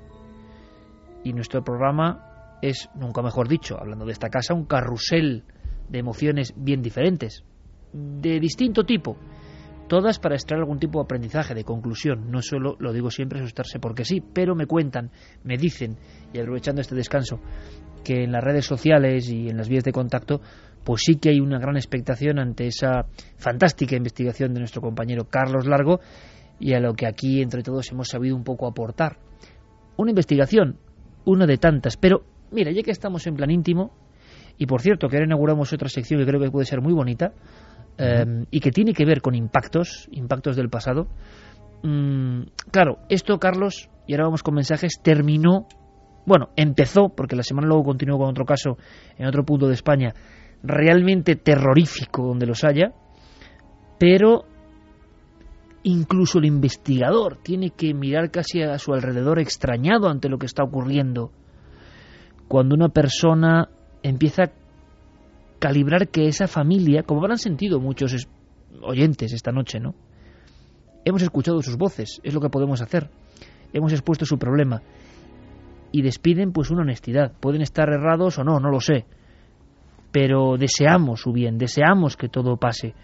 Y 1.25 1.33
nuestro 1.33 1.63
programa 1.63 2.59
es, 2.63 2.89
nunca 2.95 3.23
mejor 3.23 3.49
dicho, 3.49 3.79
hablando 3.79 4.05
de 4.05 4.13
esta 4.13 4.29
casa, 4.29 4.55
un 4.55 4.65
carrusel 4.65 5.45
de 5.89 5.99
emociones 5.99 6.55
bien 6.57 6.83
diferentes, 6.83 7.45
de 7.93 8.41
distinto 8.41 8.85
tipo, 8.85 9.17
todas 9.89 10.19
para 10.19 10.35
extraer 10.35 10.61
algún 10.61 10.79
tipo 10.79 10.99
de 10.99 11.05
aprendizaje, 11.05 11.55
de 11.55 11.65
conclusión. 11.65 12.31
No 12.31 12.43
solo, 12.43 12.77
lo 12.79 12.93
digo 12.93 13.11
siempre, 13.11 13.41
asustarse 13.41 13.81
porque 13.81 14.05
sí, 14.05 14.21
pero 14.21 14.55
me 14.55 14.67
cuentan, 14.67 15.11
me 15.45 15.57
dicen, 15.57 15.97
y 16.33 16.39
aprovechando 16.39 16.81
este 16.81 16.95
descanso, 16.95 17.41
que 18.05 18.25
en 18.25 18.33
las 18.33 18.45
redes 18.45 18.67
sociales 18.67 19.29
y 19.31 19.49
en 19.49 19.57
las 19.57 19.69
vías 19.69 19.85
de 19.85 19.93
contacto 19.93 20.41
pues 20.89 21.03
sí 21.05 21.17
que 21.17 21.29
hay 21.29 21.39
una 21.39 21.59
gran 21.59 21.77
expectación 21.77 22.39
ante 22.39 22.67
esa 22.67 23.05
fantástica 23.37 23.95
investigación 23.95 24.55
de 24.55 24.61
nuestro 24.61 24.81
compañero 24.81 25.29
Carlos 25.29 25.67
Largo 25.67 26.01
y 26.59 26.73
a 26.73 26.81
lo 26.81 26.95
que 26.95 27.07
aquí 27.07 27.43
entre 27.43 27.63
todos 27.63 27.93
hemos 27.93 28.09
sabido 28.09 28.35
un 28.35 28.43
poco 28.43 28.67
aportar. 28.67 29.19
Una 29.99 30.13
investigación, 30.13 30.79
una 31.27 31.45
de 31.45 31.59
tantas, 31.59 31.99
pero 31.99 32.23
mira, 32.53 32.73
ya 32.73 32.83
que 32.83 32.91
estamos 32.91 33.27
en 33.27 33.35
plan 33.37 33.51
íntimo, 33.51 33.93
y 34.57 34.65
por 34.65 34.81
cierto 34.81 35.09
que 35.09 35.17
ahora 35.17 35.27
inauguramos 35.27 35.71
otra 35.75 35.91
sección 35.91 36.21
que 36.21 36.27
creo 36.27 36.41
que 36.41 36.51
puede 36.51 36.65
ser 36.65 36.81
muy 36.81 36.95
bonita, 36.95 37.35
eh, 37.99 38.47
y 38.51 38.59
que 38.61 38.71
tiene 38.71 38.95
que 38.95 39.05
ver 39.05 39.21
con 39.21 39.35
impactos, 39.35 40.09
impactos 40.11 40.57
del 40.57 40.71
pasado, 40.71 41.07
mm, 41.83 42.45
claro, 42.71 43.01
esto 43.11 43.39
Carlos, 43.39 43.91
y 44.07 44.15
ahora 44.15 44.25
vamos 44.25 44.43
con 44.43 44.55
mensajes, 44.55 45.03
terminó, 45.03 45.67
bueno, 46.25 46.49
empezó, 46.57 47.11
porque 47.11 47.37
la 47.37 47.43
semana 47.43 47.69
luego 47.69 47.85
continuó 47.85 48.17
con 48.17 48.31
otro 48.31 48.47
caso 48.47 48.79
en 49.19 49.27
otro 49.27 49.45
punto 49.45 49.67
de 49.67 49.75
España, 49.75 50.15
realmente 50.63 51.37
terrorífico 51.37 52.27
donde 52.27 52.47
los 52.47 52.65
haya, 52.65 52.93
pero 53.99 54.45
incluso 55.83 56.39
el 56.39 56.47
investigador 56.47 57.39
tiene 57.43 57.71
que 57.71 57.95
mirar 57.95 58.31
casi 58.31 58.63
a 58.63 58.79
su 58.79 58.93
alrededor 58.93 59.39
extrañado 59.39 60.09
ante 60.09 60.29
lo 60.29 60.39
que 60.39 60.47
está 60.47 60.63
ocurriendo. 60.65 61.31
Cuando 62.49 62.75
una 62.75 62.89
persona 62.89 63.69
empieza 64.03 64.45
a 64.45 64.53
calibrar 65.59 66.09
que 66.09 66.27
esa 66.27 66.47
familia, 66.47 67.03
como 67.03 67.21
habrán 67.21 67.39
sentido 67.39 67.81
muchos 67.81 68.29
oyentes 68.83 69.33
esta 69.33 69.53
noche, 69.53 69.81
¿no? 69.81 69.95
Hemos 71.05 71.23
escuchado 71.23 71.63
sus 71.63 71.77
voces, 71.77 72.21
es 72.23 72.35
lo 72.35 72.41
que 72.41 72.51
podemos 72.51 72.83
hacer. 72.83 73.11
Hemos 73.73 73.93
expuesto 73.93 74.25
su 74.25 74.39
problema 74.39 74.83
y 75.91 76.03
despiden 76.03 76.53
pues 76.53 76.71
una 76.71 76.83
honestidad. 76.83 77.33
Pueden 77.41 77.63
estar 77.63 77.89
errados 77.89 78.39
o 78.39 78.45
no, 78.45 78.61
no 78.61 78.71
lo 78.71 78.81
sé 78.81 79.07
pero 80.13 80.57
deseamos 80.57 81.21
su 81.21 81.33
bien, 81.33 81.59
deseamos 81.59 82.17
que 82.17 82.29
todo 82.29 82.57
pase. 82.57 82.95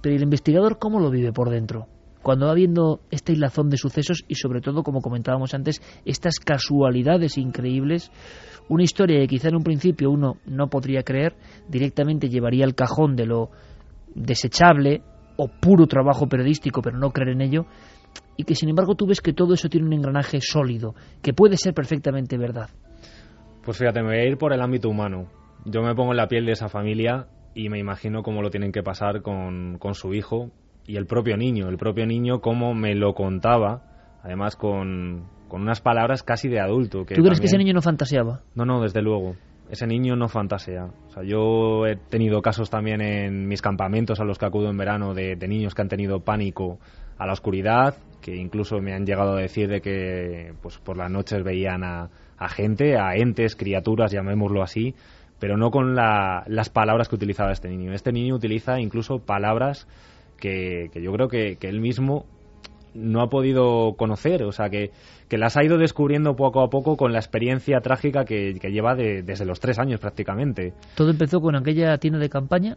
Pero 0.00 0.16
el 0.16 0.22
investigador 0.22 0.78
cómo 0.78 1.00
lo 1.00 1.10
vive 1.10 1.32
por 1.32 1.50
dentro? 1.50 1.86
Cuando 2.22 2.46
va 2.46 2.54
viendo 2.54 3.00
esta 3.10 3.32
hilazón 3.32 3.68
de 3.68 3.76
sucesos 3.76 4.24
y 4.28 4.36
sobre 4.36 4.60
todo, 4.60 4.82
como 4.82 5.00
comentábamos 5.00 5.54
antes, 5.54 5.82
estas 6.04 6.38
casualidades 6.38 7.36
increíbles, 7.36 8.12
una 8.68 8.84
historia 8.84 9.18
que 9.20 9.26
quizá 9.26 9.48
en 9.48 9.56
un 9.56 9.64
principio 9.64 10.10
uno 10.10 10.36
no 10.46 10.68
podría 10.68 11.02
creer, 11.02 11.34
directamente 11.68 12.28
llevaría 12.28 12.64
al 12.64 12.76
cajón 12.76 13.16
de 13.16 13.26
lo 13.26 13.50
desechable 14.14 15.02
o 15.36 15.48
puro 15.48 15.86
trabajo 15.86 16.28
periodístico, 16.28 16.80
pero 16.80 16.96
no 16.96 17.10
creer 17.10 17.30
en 17.30 17.40
ello, 17.40 17.66
y 18.36 18.44
que 18.44 18.54
sin 18.54 18.68
embargo 18.68 18.94
tú 18.94 19.06
ves 19.06 19.20
que 19.20 19.32
todo 19.32 19.54
eso 19.54 19.68
tiene 19.68 19.86
un 19.86 19.92
engranaje 19.92 20.40
sólido, 20.40 20.94
que 21.22 21.32
puede 21.32 21.56
ser 21.56 21.74
perfectamente 21.74 22.38
verdad. 22.38 22.70
Pues 23.64 23.78
fíjate, 23.78 24.00
me 24.00 24.08
voy 24.08 24.18
a 24.18 24.28
ir 24.28 24.36
por 24.36 24.52
el 24.52 24.60
ámbito 24.60 24.88
humano 24.88 25.41
yo 25.64 25.82
me 25.82 25.94
pongo 25.94 26.12
en 26.12 26.16
la 26.16 26.28
piel 26.28 26.46
de 26.46 26.52
esa 26.52 26.68
familia 26.68 27.26
y 27.54 27.68
me 27.68 27.78
imagino 27.78 28.22
cómo 28.22 28.42
lo 28.42 28.50
tienen 28.50 28.72
que 28.72 28.82
pasar 28.82 29.22
con, 29.22 29.78
con 29.78 29.94
su 29.94 30.14
hijo 30.14 30.50
y 30.86 30.96
el 30.96 31.06
propio 31.06 31.36
niño, 31.36 31.68
el 31.68 31.76
propio 31.76 32.06
niño 32.06 32.40
cómo 32.40 32.74
me 32.74 32.94
lo 32.94 33.14
contaba, 33.14 33.82
además 34.22 34.56
con, 34.56 35.28
con 35.48 35.62
unas 35.62 35.80
palabras 35.80 36.22
casi 36.22 36.48
de 36.48 36.60
adulto. 36.60 37.04
Que 37.04 37.14
¿Tú 37.14 37.22
crees 37.22 37.40
que 37.40 37.46
ese 37.46 37.58
niño 37.58 37.74
no 37.74 37.82
fantaseaba? 37.82 38.40
No, 38.54 38.64
no, 38.64 38.80
desde 38.80 39.02
luego. 39.02 39.36
Ese 39.70 39.86
niño 39.86 40.16
no 40.16 40.28
fantasea. 40.28 40.86
O 41.06 41.10
sea, 41.10 41.22
yo 41.22 41.86
he 41.86 41.96
tenido 41.96 42.42
casos 42.42 42.68
también 42.68 43.00
en 43.00 43.48
mis 43.48 43.62
campamentos 43.62 44.20
a 44.20 44.24
los 44.24 44.38
que 44.38 44.44
acudo 44.44 44.68
en 44.68 44.76
verano 44.76 45.14
de, 45.14 45.36
de 45.36 45.48
niños 45.48 45.74
que 45.74 45.82
han 45.82 45.88
tenido 45.88 46.20
pánico 46.20 46.78
a 47.16 47.26
la 47.26 47.32
oscuridad, 47.32 47.96
que 48.20 48.34
incluso 48.36 48.80
me 48.80 48.92
han 48.92 49.06
llegado 49.06 49.36
a 49.36 49.40
decir 49.40 49.68
de 49.68 49.80
que 49.80 50.52
pues 50.60 50.78
por 50.78 50.96
las 50.96 51.10
noches 51.10 51.42
veían 51.42 51.84
a, 51.84 52.10
a 52.36 52.48
gente, 52.48 52.98
a 52.98 53.14
entes, 53.14 53.56
criaturas, 53.56 54.10
llamémoslo 54.12 54.62
así, 54.62 54.94
pero 55.42 55.56
no 55.56 55.72
con 55.72 55.96
las 55.96 56.70
palabras 56.70 57.08
que 57.08 57.16
utilizaba 57.16 57.50
este 57.50 57.68
niño. 57.68 57.92
Este 57.92 58.12
niño 58.12 58.36
utiliza 58.36 58.78
incluso 58.78 59.18
palabras 59.18 59.88
que, 60.38 60.88
yo 60.94 61.12
creo 61.14 61.26
que, 61.26 61.58
él 61.62 61.80
mismo 61.80 62.26
no 62.94 63.22
ha 63.22 63.28
podido 63.28 63.94
conocer, 63.96 64.44
o 64.44 64.52
sea, 64.52 64.70
que, 64.70 64.92
las 65.32 65.56
ha 65.56 65.64
ido 65.64 65.78
descubriendo 65.78 66.36
poco 66.36 66.62
a 66.62 66.70
poco 66.70 66.96
con 66.96 67.12
la 67.12 67.18
experiencia 67.18 67.80
trágica 67.80 68.24
que, 68.24 68.52
lleva 68.70 68.94
desde 68.94 69.44
los 69.44 69.58
tres 69.58 69.80
años 69.80 69.98
prácticamente. 69.98 70.74
Todo 70.94 71.10
empezó 71.10 71.40
con 71.40 71.56
aquella 71.56 71.98
tienda 71.98 72.20
de 72.20 72.28
campaña. 72.28 72.76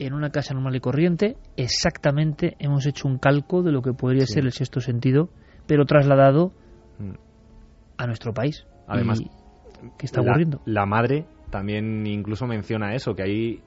En 0.00 0.12
una 0.12 0.30
casa 0.30 0.54
normal 0.54 0.74
y 0.74 0.80
corriente, 0.80 1.36
exactamente 1.56 2.56
hemos 2.58 2.84
hecho 2.84 3.06
un 3.06 3.18
calco 3.18 3.62
de 3.62 3.70
lo 3.70 3.80
que 3.80 3.92
podría 3.92 4.26
ser 4.26 4.44
el 4.44 4.50
sexto 4.50 4.80
sentido, 4.80 5.28
pero 5.68 5.84
trasladado 5.84 6.50
mm. 6.98 7.12
a 7.98 8.06
nuestro 8.08 8.34
país. 8.34 8.66
Además, 8.88 9.22
¿qué 9.96 10.06
está 10.06 10.20
ocurriendo? 10.20 10.60
la 10.66 10.84
madre 10.84 11.26
también 11.54 12.04
incluso 12.04 12.48
menciona 12.48 12.96
eso, 12.96 13.14
que 13.14 13.22
hay 13.22 13.60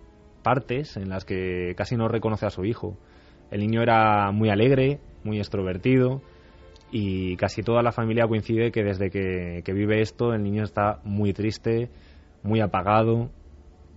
partes 0.44 0.98
en 0.98 1.08
las 1.08 1.24
que 1.24 1.74
casi 1.78 1.96
no 1.96 2.10
reconoce 2.10 2.46
a 2.46 2.50
su 2.50 2.66
hijo. 2.66 2.98
El 3.50 3.62
niño 3.62 3.82
era 3.82 4.30
muy 4.34 4.50
alegre, 4.50 5.00
muy 5.24 5.38
extrovertido 5.38 6.22
y 6.92 7.38
casi 7.38 7.64
toda 7.64 7.82
la 7.84 7.94
familia 7.94 8.28
coincide 8.28 8.74
que 8.74 8.84
desde 8.84 9.10
que, 9.10 9.74
vive 9.74 10.02
esto 10.02 10.34
el 10.34 10.44
niño 10.44 10.64
está 10.64 11.00
muy 11.06 11.32
triste, 11.32 11.90
muy 12.44 12.60
apagado 12.60 13.30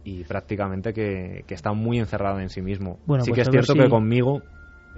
y 0.05 0.23
prácticamente 0.23 0.93
que, 0.93 1.45
está 1.49 1.73
muy 1.73 1.99
encerrado 1.99 2.39
en 2.39 2.49
sí 2.49 2.63
mismo. 2.63 3.01
sí 3.19 3.33
que 3.33 3.43
pues 3.43 3.49
es 3.49 3.51
cierto 3.51 3.75
que 3.75 3.89
conmigo, 3.89 4.45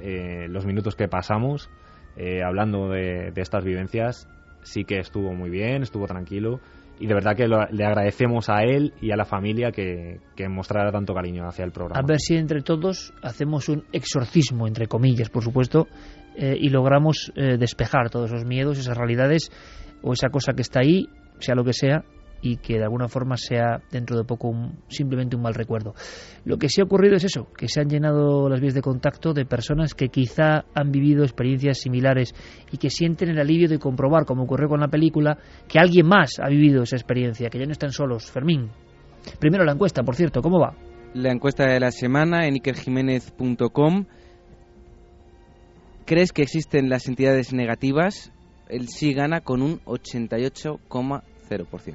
eh, 0.02 0.48
los 0.51 0.66
minutos 0.66 0.97
que 0.97 1.09
pasamos 1.09 1.70
eh, 2.16 2.43
hablando 2.43 2.90
de, 2.90 3.31
de 3.31 3.40
estas 3.40 3.64
vivencias, 3.64 4.28
sí 4.60 4.85
que 4.85 4.98
estuvo 4.98 5.32
muy 5.32 5.48
bien, 5.48 5.82
estuvo 5.82 6.06
tranquilo 6.06 6.60
y 7.01 7.06
de 7.06 7.14
verdad 7.14 7.35
que 7.36 7.48
lo- 7.48 7.66
le 7.70 7.85
agradecemos 7.85 8.48
a 8.48 8.62
él 8.62 8.93
y 9.01 9.10
a 9.12 9.16
la 9.16 9.24
familia 9.24 9.73
que, 9.73 10.20
que 10.36 10.48
mostrara 10.48 10.93
tanto 10.93 11.14
cariño 11.14 11.47
hacia 11.48 11.64
el 11.64 11.73
programa. 11.73 12.01
A 12.01 12.06
ver 12.06 12.19
si 12.20 12.36
entre 12.36 12.62
todos 12.62 13.12
hacemos 13.23 13.69
un 13.69 13.85
exorcismo, 13.93 14.66
entre 14.69 14.86
comillas, 14.86 15.28
por 15.31 15.43
supuesto, 15.43 15.89
eh, 16.36 16.56
y 16.59 16.69
logramos 16.70 17.32
eh, 17.36 17.56
despejar 17.59 18.09
todos 18.10 18.31
esos 18.31 18.44
miedos, 18.44 18.78
esas 18.78 18.97
realidades 18.97 19.51
o 20.02 20.12
esa 20.12 20.28
cosa 20.31 20.52
que 20.55 20.62
está 20.62 20.81
ahí, 20.81 21.09
sea 21.39 21.55
lo 21.55 21.64
que 21.64 21.73
sea, 21.73 22.05
y 22.43 22.56
que 22.56 22.74
de 22.78 22.82
alguna 22.82 23.06
forma 23.09 23.36
sea 23.36 23.81
dentro 23.90 24.16
de 24.19 24.24
poco 24.24 24.48
un- 24.48 24.81
simplemente 24.89 25.36
un 25.36 25.43
mal 25.43 25.55
recuerdo. 25.55 25.94
Lo 26.44 26.59
que 26.59 26.69
sí 26.69 26.81
ha 26.81 26.85
ocurrido 26.85 27.14
es 27.16 27.23
eso, 27.24 27.47
que 27.56 27.69
se 27.69 27.81
han 27.81 27.89
llenado 27.89 28.48
las 28.48 28.60
vías 28.60 28.74
de 28.74 28.82
contacto 28.82 29.32
de 29.32 29.47
personas 29.47 29.94
que 29.94 30.09
quizá 30.09 30.64
han 30.74 30.90
vivido 30.90 31.23
experiencias 31.23 31.78
similares 31.78 32.35
y 32.73 32.78
que 32.78 32.90
sienten 32.90 33.28
el 33.31 33.39
alivio 33.39 33.69
de 33.69 33.78
comprobar, 33.78 34.24
como 34.27 34.43
ocurrió 34.43 34.69
con 34.69 34.81
la 34.81 34.89
película, 34.89 35.39
que 35.69 35.78
alguien 35.78 36.06
más 36.06 36.40
ha 36.43 36.48
vivido 36.48 36.82
esa 36.82 36.97
experiencia, 36.97 37.48
que 37.48 37.60
ya 37.60 37.66
no 37.66 37.73
están 37.73 37.93
solos. 37.93 38.28
Fermín, 38.31 38.70
primero 39.39 39.64
la 39.64 39.73
encuesta, 39.73 40.02
por 40.02 40.16
cierto, 40.16 40.43
¿cómo 40.43 40.59
va? 40.59 40.74
La 41.14 41.31
encuesta 41.31 41.64
de 41.66 41.78
la 41.78 41.93
semana 41.93 42.48
en 42.48 42.56
ikerjiménez.com. 42.56 44.06
¿Crees 46.06 46.32
que 46.32 46.43
existen 46.43 46.89
las 46.89 47.06
entidades 47.06 47.52
negativas? 47.52 48.32
El 48.69 48.89
sí 48.89 49.12
gana 49.14 49.43
con 49.43 49.62
un 49.62 49.78
88,0%. 49.85 51.94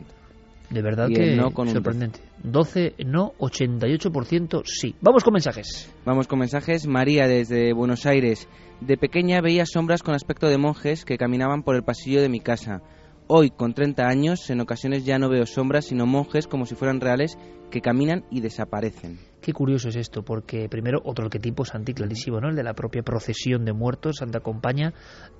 De 0.69 0.81
verdad 0.81 1.07
que 1.07 1.35
no 1.35 1.51
con 1.51 1.67
un 1.67 1.73
sorprendente. 1.73 2.19
12 2.43 2.95
no, 3.05 3.33
88% 3.39 4.63
sí. 4.65 4.95
Vamos 5.01 5.23
con 5.23 5.33
mensajes. 5.33 5.93
Vamos 6.05 6.27
con 6.27 6.39
mensajes. 6.39 6.87
María 6.87 7.27
desde 7.27 7.73
Buenos 7.73 8.05
Aires. 8.05 8.47
De 8.81 8.97
pequeña 8.97 9.41
veía 9.41 9.65
sombras 9.65 10.03
con 10.03 10.13
aspecto 10.13 10.47
de 10.47 10.57
monjes 10.57 11.05
que 11.05 11.17
caminaban 11.17 11.63
por 11.63 11.75
el 11.75 11.83
pasillo 11.83 12.21
de 12.21 12.29
mi 12.29 12.41
casa. 12.41 12.81
Hoy, 13.29 13.49
con 13.49 13.73
30 13.73 14.07
años, 14.07 14.49
en 14.49 14.61
ocasiones 14.61 15.03
ya 15.03 15.19
no 15.19 15.29
veo 15.29 15.45
sombras, 15.45 15.85
sino 15.85 16.05
monjes 16.05 16.47
como 16.47 16.65
si 16.65 16.75
fueran 16.75 17.01
reales 17.01 17.37
que 17.69 17.81
caminan 17.81 18.23
y 18.31 18.39
desaparecen. 18.39 19.19
Qué 19.41 19.51
curioso 19.51 19.89
es 19.89 19.97
esto, 19.97 20.23
porque 20.23 20.69
primero 20.69 21.01
otro 21.03 21.25
arquetipo 21.25 21.65
santi 21.65 21.93
clarísimo, 21.93 22.39
¿no? 22.39 22.49
El 22.49 22.55
de 22.55 22.63
la 22.63 22.73
propia 22.73 23.03
procesión 23.03 23.65
de 23.65 23.73
muertos, 23.73 24.17
Santa 24.17 24.39
Compaña, 24.39 24.93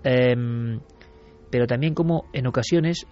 em, 0.04 0.82
pero 1.50 1.66
también 1.66 1.94
como 1.94 2.26
en 2.34 2.48
ocasiones 2.48 3.08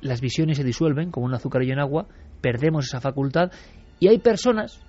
las 0.00 0.20
visiones 0.20 0.56
se 0.56 0.64
disuelven 0.64 1.10
como 1.10 1.26
un 1.26 1.34
azucarillo 1.34 1.72
en 1.72 1.80
agua, 1.80 2.06
perdemos 2.40 2.86
esa 2.86 3.00
facultad 3.00 3.50
y 3.98 4.08
hay 4.08 4.18
personas 4.18 4.80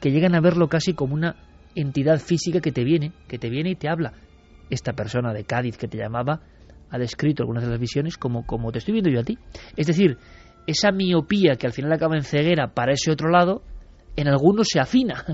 que 0.00 0.10
llegan 0.10 0.34
a 0.34 0.40
verlo 0.40 0.68
casi 0.68 0.94
como 0.94 1.14
una 1.14 1.36
entidad 1.74 2.18
física 2.18 2.60
que 2.60 2.72
te 2.72 2.84
viene, 2.84 3.12
que 3.26 3.38
te 3.38 3.50
viene 3.50 3.70
y 3.70 3.74
te 3.74 3.88
habla. 3.88 4.12
Esta 4.70 4.92
persona 4.92 5.32
de 5.32 5.44
Cádiz 5.44 5.76
que 5.76 5.88
te 5.88 5.98
llamaba 5.98 6.42
ha 6.90 6.98
descrito 6.98 7.42
algunas 7.42 7.64
de 7.64 7.70
las 7.70 7.80
visiones 7.80 8.16
como, 8.16 8.46
como 8.46 8.72
te 8.72 8.78
estoy 8.78 8.92
viendo 8.92 9.10
yo 9.10 9.20
a 9.20 9.24
ti. 9.24 9.38
Es 9.76 9.86
decir, 9.86 10.18
esa 10.66 10.92
miopía 10.92 11.56
que 11.56 11.66
al 11.66 11.72
final 11.72 11.92
acaba 11.92 12.16
en 12.16 12.22
ceguera 12.22 12.74
para 12.74 12.92
ese 12.92 13.10
otro 13.10 13.30
lado, 13.30 13.62
en 14.20 14.28
algunos 14.28 14.66
se 14.70 14.80
afina 14.80 15.24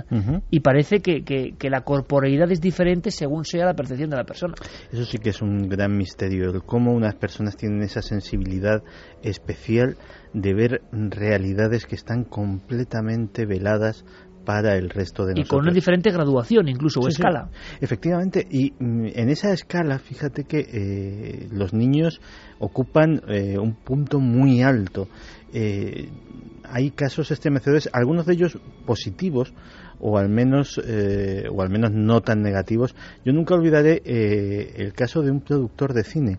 y 0.51 0.61
parece 0.61 1.01
que, 1.01 1.25
que- 1.25 1.55
que 1.59 1.71
la 1.71 1.83
corporeidad 1.83 2.51
es 2.53 2.61
diferente 2.61 3.11
según 3.11 3.45
sea 3.45 3.65
la 3.67 3.75
percepción 3.75 4.11
de 4.11 4.17
la 4.17 4.25
persona. 4.25 4.55
Eso 4.93 5.05
sí 5.05 5.19
que 5.19 5.31
es 5.31 5.41
un 5.43 5.69
gran 5.69 5.97
misterio, 5.97 6.51
el 6.51 6.63
cómo 6.63 6.93
unas 6.93 7.15
personas 7.17 7.57
tienen 7.57 7.83
esa 7.83 8.03
sensibilidad 8.03 8.83
especial 9.23 9.97
de 10.33 10.55
ver 10.55 10.83
realidades 10.93 11.87
que 11.87 11.95
están 11.95 12.25
completamente 12.25 13.47
veladas 13.47 14.05
para 14.45 14.77
el 14.77 14.91
resto 14.91 15.25
de 15.25 15.33
Y 15.33 15.37
nosotros. 15.37 15.49
con 15.59 15.61
una 15.67 15.73
diferente 15.73 16.11
graduación 16.11 16.69
incluso 16.69 17.01
o 17.01 17.05
sí. 17.05 17.13
escala. 17.13 17.49
Efectivamente, 17.81 18.47
y 18.51 18.73
mm, 18.79 19.07
en 19.15 19.31
esa 19.31 19.53
escala, 19.55 19.99
fíjate 19.99 20.45
que 20.45 20.59
eh, 20.71 21.49
los 21.51 21.73
niños 21.73 22.21
ocupan 22.59 23.23
eh, 23.29 23.57
un 23.59 23.75
punto 23.75 24.21
muy 24.21 24.61
alto. 24.63 25.09
Eh, 25.51 26.09
hay 26.65 26.91
casos 26.91 27.31
estremecedores, 27.31 27.89
algunos 27.93 28.27
de 28.27 28.35
ellos 28.35 28.59
positivos, 28.87 29.53
o 30.01 30.19
al 30.19 30.29
menos, 30.29 30.81
eh, 30.85 31.47
o 31.51 31.63
al 31.63 31.71
menos 31.71 31.93
no 31.93 32.21
tan 32.21 32.43
negativos. 32.43 32.95
Yo 33.25 33.33
nunca 33.33 33.55
olvidaré 33.55 34.03
eh, 34.05 34.75
el 34.77 34.93
caso 34.93 35.23
de 35.23 35.31
un 35.31 35.41
productor 35.41 35.95
de 35.95 36.05
cine 36.05 36.39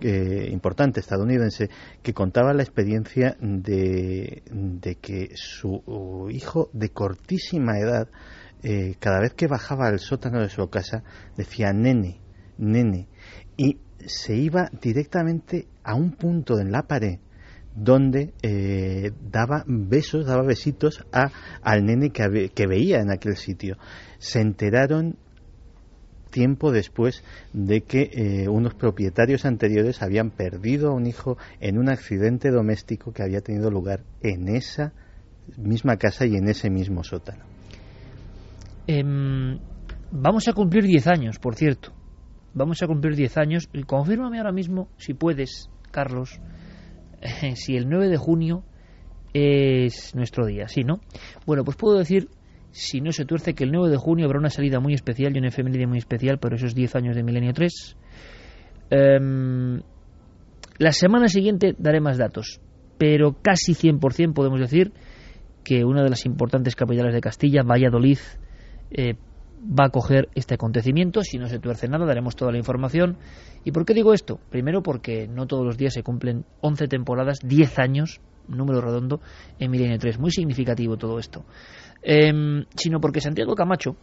eh, 0.00 0.48
importante 0.52 1.00
estadounidense 1.00 1.70
que 2.02 2.12
contaba 2.12 2.52
la 2.52 2.62
experiencia 2.62 3.36
de, 3.40 4.42
de 4.50 4.94
que 4.96 5.30
su 5.34 6.28
hijo 6.30 6.70
de 6.72 6.90
cortísima 6.90 7.78
edad 7.78 8.08
cada 8.98 9.20
vez 9.20 9.32
que 9.34 9.46
bajaba 9.46 9.86
al 9.86 10.00
sótano 10.00 10.40
de 10.40 10.48
su 10.48 10.68
casa 10.68 11.04
decía 11.36 11.72
nene, 11.72 12.20
nene 12.58 13.06
y 13.56 13.78
se 14.04 14.34
iba 14.34 14.68
directamente 14.82 15.68
a 15.84 15.94
un 15.94 16.12
punto 16.12 16.58
en 16.58 16.72
la 16.72 16.82
pared 16.82 17.20
donde 17.76 18.32
eh, 18.42 19.12
daba 19.30 19.62
besos, 19.66 20.26
daba 20.26 20.42
besitos 20.42 21.04
a, 21.12 21.30
al 21.62 21.84
nene 21.84 22.10
que, 22.10 22.66
veía 22.66 23.00
en 23.00 23.10
aquel 23.10 23.36
sitio. 23.36 23.76
Se 24.18 24.40
enteraron 24.40 25.16
tiempo 26.30 26.72
después 26.72 27.22
de 27.52 27.82
que 27.82 28.10
eh, 28.12 28.48
unos 28.48 28.74
propietarios 28.74 29.44
anteriores 29.44 30.02
habían 30.02 30.30
perdido 30.30 30.90
a 30.90 30.94
un 30.94 31.06
hijo 31.06 31.36
en 31.60 31.78
un 31.78 31.88
accidente 31.88 32.50
doméstico 32.50 33.12
que 33.12 33.22
había 33.22 33.42
tenido 33.42 33.70
lugar 33.70 34.02
en 34.22 34.48
esa 34.48 34.92
misma 35.56 35.96
casa 35.96 36.26
y 36.26 36.34
en 36.34 36.48
ese 36.48 36.70
mismo 36.70 37.04
sótano. 37.04 37.44
Em, 38.86 39.58
vamos 40.10 40.48
a 40.48 40.52
cumplir 40.52 40.84
10 40.84 41.06
años, 41.08 41.38
por 41.38 41.54
cierto. 41.54 41.92
Vamos 42.54 42.82
a 42.82 42.86
cumplir 42.86 43.16
10 43.16 43.36
años. 43.36 43.68
Confírmame 43.86 44.38
ahora 44.38 44.52
mismo, 44.52 44.88
si 44.96 45.12
puedes, 45.12 45.70
Carlos, 45.90 46.40
si 47.54 47.76
el 47.76 47.88
9 47.88 48.08
de 48.08 48.16
junio 48.16 48.64
es 49.32 50.14
nuestro 50.14 50.46
día, 50.46 50.68
¿sí, 50.68 50.82
no? 50.82 51.00
Bueno, 51.46 51.64
pues 51.64 51.76
puedo 51.76 51.98
decir, 51.98 52.28
si 52.70 53.00
no 53.00 53.12
se 53.12 53.24
tuerce, 53.24 53.54
que 53.54 53.64
el 53.64 53.72
9 53.72 53.90
de 53.90 53.96
junio 53.96 54.26
habrá 54.26 54.38
una 54.38 54.50
salida 54.50 54.80
muy 54.80 54.94
especial 54.94 55.34
y 55.34 55.38
una 55.38 55.48
efeméride 55.48 55.86
muy 55.86 55.98
especial 55.98 56.38
por 56.38 56.54
esos 56.54 56.74
10 56.74 56.96
años 56.96 57.16
de 57.16 57.22
Milenio 57.22 57.52
3. 57.52 57.96
Em, 58.90 59.80
la 60.78 60.92
semana 60.92 61.28
siguiente 61.28 61.74
daré 61.78 62.00
más 62.00 62.18
datos, 62.18 62.60
pero 62.98 63.36
casi 63.42 63.74
100% 63.74 64.32
podemos 64.34 64.60
decir 64.60 64.92
que 65.64 65.84
una 65.84 66.02
de 66.02 66.10
las 66.10 66.24
importantes 66.26 66.76
capitales 66.76 67.12
de 67.12 67.20
Castilla, 67.20 67.62
Valladolid, 67.62 68.18
eh, 68.90 69.16
va 69.66 69.86
a 69.86 69.90
coger 69.90 70.28
este 70.34 70.54
acontecimiento. 70.54 71.22
Si 71.22 71.38
no 71.38 71.48
se 71.48 71.58
tuerce 71.58 71.88
nada, 71.88 72.06
daremos 72.06 72.36
toda 72.36 72.52
la 72.52 72.58
información. 72.58 73.16
¿Y 73.64 73.72
por 73.72 73.84
qué 73.84 73.94
digo 73.94 74.12
esto? 74.12 74.38
Primero 74.50 74.82
porque 74.82 75.26
no 75.26 75.46
todos 75.46 75.64
los 75.64 75.76
días 75.76 75.94
se 75.94 76.02
cumplen 76.02 76.44
11 76.60 76.88
temporadas, 76.88 77.38
10 77.42 77.78
años, 77.78 78.20
número 78.48 78.80
redondo, 78.80 79.20
en 79.58 79.70
Milenio 79.70 79.98
3. 79.98 80.18
Muy 80.18 80.30
significativo 80.30 80.96
todo 80.96 81.18
esto. 81.18 81.44
Em, 82.02 82.64
sino 82.76 83.00
porque 83.00 83.20
Santiago 83.20 83.54
Camacho 83.54 83.96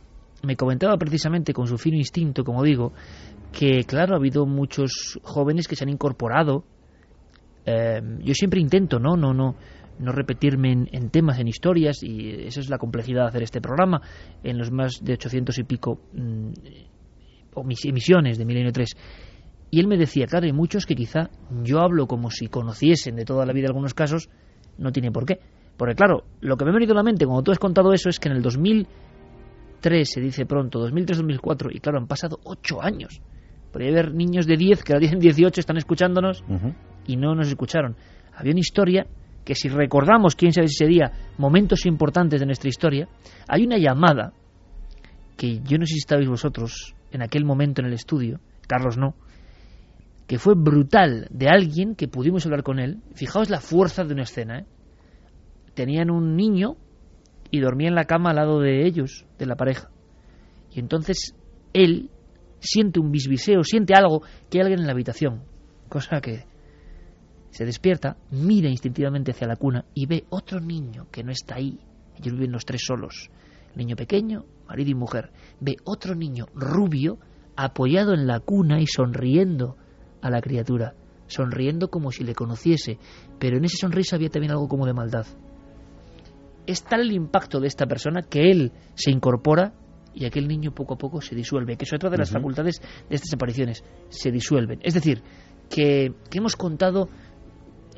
me 0.44 0.57
comentaba 0.57 0.98
precisamente 0.98 1.53
con 1.53 1.68
su 1.68 1.77
fino 1.77 1.98
instinto, 1.98 2.44
como 2.44 2.64
digo, 2.64 2.91
que 3.52 3.84
claro, 3.85 4.14
ha 4.14 4.18
habido 4.18 4.45
muchos 4.45 5.19
jóvenes 5.23 5.68
que 5.68 5.76
se 5.76 5.85
han 5.85 5.90
incorporado. 5.90 6.65
Em, 7.65 8.19
yo 8.19 8.34
siempre 8.34 8.60
intento, 8.60 8.99
¿no? 8.99 9.15
No, 9.15 9.34
no, 9.34 9.56
no 9.99 10.11
repetirme 10.11 10.72
en, 10.72 10.90
en 10.91 11.10
temas, 11.10 11.40
en 11.40 11.48
historias, 11.48 12.03
y 12.03 12.30
esa 12.45 12.60
es 12.60 12.70
la 12.70 12.78
complejidad 12.78 13.24
de 13.24 13.28
hacer 13.28 13.44
este 13.44 13.61
programa 13.61 14.02
en 14.44 14.57
los 14.57 14.72
más 14.72 15.03
de 15.03 15.14
800 15.14 15.57
y 15.60 15.64
pico 15.64 15.99
mm, 16.14 16.52
emisiones 17.84 18.38
de 18.38 18.45
Milenio 18.45 18.72
3. 18.72 18.90
Y 19.72 19.80
él 19.80 19.88
me 19.88 19.98
decía, 19.98 20.28
claro, 20.28 20.45
hay 20.45 20.53
muchos 20.53 20.86
que 20.86 20.95
quizá 20.95 21.30
yo 21.64 21.80
hablo 21.80 22.06
como 22.06 22.30
si 22.30 22.48
conociesen 22.48 23.15
de 23.15 23.26
toda 23.26 23.45
la 23.45 23.53
vida 23.53 23.68
algunos 23.68 23.94
casos, 23.94 24.30
no 24.78 24.91
tiene 24.91 25.11
por 25.11 25.26
qué. 25.26 25.40
Porque 25.78 25.95
claro, 25.95 26.26
lo 26.41 26.57
que 26.57 26.65
me 26.65 26.72
ha 26.72 26.74
venido 26.74 26.94
a 26.94 26.98
la 26.98 27.03
mente 27.03 27.26
cuando 27.26 27.41
tú 27.44 27.52
has 27.52 27.60
contado 27.60 27.91
eso 27.94 28.10
es 28.10 28.20
que 28.20 28.30
en 28.30 28.36
el 28.36 28.44
2003, 28.44 30.10
se 30.10 30.22
dice 30.22 30.45
pronto, 30.45 30.80
2003-2004, 30.88 31.76
y 31.76 31.80
claro, 31.80 31.98
han 31.98 32.07
pasado 32.07 32.40
8 32.44 32.84
años. 32.84 33.22
Podría 33.72 33.90
haber 33.90 34.14
niños 34.14 34.45
de 34.45 34.57
10 34.57 34.84
que 34.84 34.94
ahora 34.94 34.99
tienen 34.99 35.20
18, 35.20 35.60
están 35.60 35.78
escuchándonos 35.78 36.44
y 37.07 37.18
no 37.18 37.34
nos 37.34 37.48
escucharon. 37.48 37.95
Había 38.36 38.52
una 38.52 38.60
historia 38.60 39.07
que 39.44 39.56
si 39.56 39.70
recordamos, 39.70 40.36
quién 40.36 40.53
sabe 40.53 40.68
si 40.68 40.76
sería, 40.76 41.11
momentos 41.38 41.86
importantes 41.86 42.40
de 42.40 42.45
nuestra 42.45 42.70
historia, 42.70 43.07
hay 43.48 43.65
una 43.65 43.78
llamada 43.78 44.34
que 45.38 45.60
yo 45.64 45.78
no 45.78 45.86
sé 45.86 45.94
si 45.94 45.99
estabais 45.99 46.30
vosotros 46.30 46.95
en 47.11 47.22
aquel 47.22 47.45
momento 47.45 47.82
en 47.82 47.88
el 47.88 47.94
estudio, 47.94 48.40
Carlos 48.68 48.98
no, 48.98 49.15
que 50.28 50.40
fue 50.40 50.56
brutal 50.56 51.28
de 51.30 51.49
alguien 51.49 51.95
que 51.95 52.07
pudimos 52.07 52.45
hablar 52.45 52.64
con 52.64 52.80
él. 52.80 53.02
Fijaos 53.14 53.49
la 53.49 53.60
fuerza 53.60 54.03
de 54.03 54.14
una 54.14 54.24
escena. 54.24 54.60
¿eh? 54.60 54.65
Tenían 55.74 56.10
un 56.10 56.36
niño 56.36 56.78
y 57.52 57.60
dormía 57.60 57.90
en 57.90 57.95
la 57.95 58.06
cama 58.06 58.30
al 58.30 58.38
lado 58.38 58.60
de 58.60 58.86
ellos, 58.86 59.26
de 59.38 59.45
la 59.45 59.56
pareja. 59.56 59.90
Y 60.72 60.80
entonces 60.80 61.36
él 61.74 62.10
siente 62.60 62.99
un 62.99 63.11
bisbiseo, 63.11 63.64
siente 63.64 63.94
algo, 63.94 64.22
que 64.49 64.57
hay 64.57 64.61
alguien 64.61 64.80
en 64.80 64.88
la 64.88 64.94
habitación. 64.94 65.44
Cosa 65.90 66.22
que 66.22 66.45
se 67.53 67.65
despierta, 67.65 68.17
mira 68.31 68.67
instintivamente 68.67 69.30
hacia 69.30 69.47
la 69.47 69.55
cuna 69.55 69.85
y 69.93 70.07
ve 70.07 70.25
otro 70.31 70.59
niño 70.59 71.05
que 71.11 71.23
no 71.23 71.31
está 71.31 71.55
ahí. 71.55 71.80
Ellos 72.17 72.34
viven 72.34 72.51
los 72.51 72.65
tres 72.65 72.81
solos. 72.84 73.30
Niño 73.75 73.95
pequeño, 73.95 74.43
marido 74.67 74.89
y 74.89 74.95
mujer. 74.95 75.31
Ve 75.59 75.75
otro 75.84 76.15
niño 76.15 76.47
rubio 76.55 77.19
apoyado 77.55 78.15
en 78.15 78.25
la 78.25 78.39
cuna 78.39 78.81
y 78.81 78.88
sonriendo 78.88 79.77
a 80.21 80.31
la 80.31 80.41
criatura. 80.41 80.95
sonriendo 81.27 81.89
como 81.89 82.11
si 82.11 82.23
le 82.23 82.35
conociese, 82.35 82.97
pero 83.39 83.57
en 83.57 83.65
esa 83.65 83.77
sonrisa 83.77 84.15
había 84.17 84.30
también 84.30 84.51
algo 84.51 84.67
como 84.67 84.85
de 84.85 84.93
maldad. 84.93 85.25
Es 86.67 86.84
tal 86.84 87.01
el 87.01 87.11
impacto 87.11 87.59
de 87.59 87.67
esta 87.67 87.85
persona 87.85 88.21
que 88.23 88.51
él 88.51 88.71
se 88.95 89.09
incorpora 89.09 89.73
y 90.13 90.25
aquel 90.25 90.47
niño 90.47 90.71
poco 90.73 90.95
a 90.95 90.97
poco 90.97 91.21
se 91.21 91.34
disuelve, 91.35 91.77
que 91.77 91.85
es 91.85 91.93
otra 91.93 92.09
de 92.09 92.17
las 92.17 92.30
facultades 92.30 92.81
de 93.09 93.15
estas 93.15 93.34
apariciones, 93.34 93.84
se 94.09 94.31
disuelven. 94.31 94.80
Es 94.84 94.93
decir, 94.93 95.23
que, 95.69 96.13
que 96.30 96.38
hemos 96.38 96.55
contado 96.55 97.09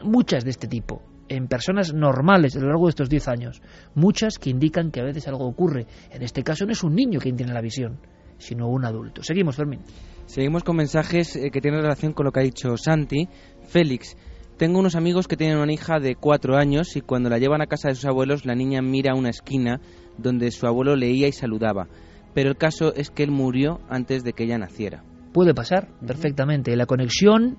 muchas 0.03 0.43
de 0.43 0.51
este 0.51 0.67
tipo, 0.67 1.01
en 1.27 1.47
personas 1.47 1.93
normales 1.93 2.55
a 2.55 2.59
lo 2.59 2.67
largo 2.67 2.85
de 2.85 2.91
estos 2.91 3.09
10 3.09 3.27
años, 3.27 3.61
muchas 3.93 4.37
que 4.37 4.49
indican 4.49 4.91
que 4.91 5.01
a 5.01 5.03
veces 5.03 5.27
algo 5.27 5.47
ocurre. 5.47 5.87
En 6.11 6.21
este 6.21 6.43
caso 6.43 6.65
no 6.65 6.71
es 6.71 6.83
un 6.83 6.95
niño 6.95 7.19
quien 7.19 7.35
tiene 7.35 7.53
la 7.53 7.61
visión, 7.61 7.99
sino 8.37 8.67
un 8.67 8.85
adulto. 8.85 9.23
Seguimos, 9.23 9.55
Fermín. 9.55 9.81
Seguimos 10.25 10.63
con 10.63 10.77
mensajes 10.77 11.35
eh, 11.35 11.49
que 11.51 11.61
tienen 11.61 11.81
relación 11.81 12.13
con 12.13 12.25
lo 12.25 12.31
que 12.31 12.39
ha 12.39 12.43
dicho 12.43 12.77
Santi. 12.77 13.27
Félix, 13.67 14.15
tengo 14.57 14.79
unos 14.79 14.95
amigos 14.95 15.27
que 15.27 15.37
tienen 15.37 15.57
una 15.57 15.73
hija 15.73 15.99
de 15.99 16.15
cuatro 16.15 16.55
años 16.57 16.95
y 16.95 17.01
cuando 17.01 17.29
la 17.29 17.39
llevan 17.39 17.61
a 17.61 17.67
casa 17.67 17.89
de 17.89 17.95
sus 17.95 18.05
abuelos 18.05 18.45
la 18.45 18.55
niña 18.55 18.81
mira 18.81 19.11
a 19.11 19.15
una 19.15 19.29
esquina 19.29 19.81
donde 20.17 20.51
su 20.51 20.65
abuelo 20.65 20.95
leía 20.95 21.27
y 21.27 21.31
saludaba. 21.31 21.87
Pero 22.33 22.49
el 22.49 22.57
caso 22.57 22.93
es 22.95 23.09
que 23.11 23.23
él 23.23 23.31
murió 23.31 23.81
antes 23.89 24.23
de 24.23 24.33
que 24.33 24.43
ella 24.43 24.57
naciera. 24.57 25.03
Puede 25.33 25.53
pasar 25.53 25.89
perfectamente. 26.05 26.75
La 26.75 26.85
conexión 26.85 27.57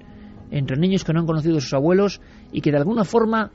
entre 0.51 0.77
niños 0.77 1.05
que 1.05 1.13
no 1.13 1.21
han 1.21 1.27
conocido 1.27 1.59
a 1.59 1.61
sus 1.61 1.75
abuelos 1.75 2.21
y 2.53 2.61
que 2.61 2.71
de 2.71 2.79
alguna 2.79 3.05
forma 3.05 3.51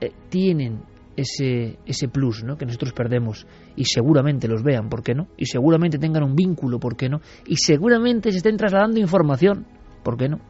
eh, 0.00 0.12
tienen 0.28 0.82
ese, 1.16 1.78
ese 1.86 2.08
plus 2.08 2.44
¿no? 2.44 2.56
que 2.56 2.66
nosotros 2.66 2.92
perdemos 2.92 3.46
y 3.76 3.84
seguramente 3.84 4.48
los 4.48 4.62
vean, 4.62 4.88
¿por 4.88 5.02
qué 5.02 5.14
no? 5.14 5.28
Y 5.36 5.46
seguramente 5.46 5.98
tengan 5.98 6.22
un 6.22 6.34
vínculo, 6.34 6.78
¿por 6.78 6.96
qué 6.96 7.08
no? 7.08 7.20
Y 7.46 7.56
seguramente 7.56 8.30
se 8.30 8.38
estén 8.38 8.56
trasladando 8.56 8.98
información, 8.98 9.66
¿por 10.02 10.16
qué 10.16 10.28
no? 10.28 10.40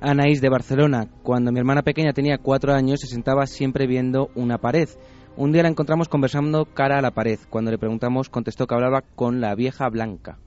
Anaís 0.00 0.40
de 0.40 0.48
Barcelona, 0.48 1.08
cuando 1.22 1.52
mi 1.52 1.60
hermana 1.60 1.82
pequeña 1.82 2.12
tenía 2.12 2.38
cuatro 2.38 2.74
años 2.74 3.00
se 3.00 3.06
sentaba 3.06 3.46
siempre 3.46 3.86
viendo 3.86 4.30
una 4.34 4.58
pared. 4.58 4.88
Un 5.36 5.52
día 5.52 5.62
la 5.62 5.68
encontramos 5.68 6.08
conversando 6.08 6.66
cara 6.66 6.98
a 6.98 7.02
la 7.02 7.12
pared. 7.12 7.38
Cuando 7.48 7.70
le 7.70 7.78
preguntamos 7.78 8.28
contestó 8.28 8.66
que 8.66 8.74
hablaba 8.74 9.02
con 9.14 9.40
la 9.40 9.54
vieja 9.54 9.88
blanca. 9.88 10.38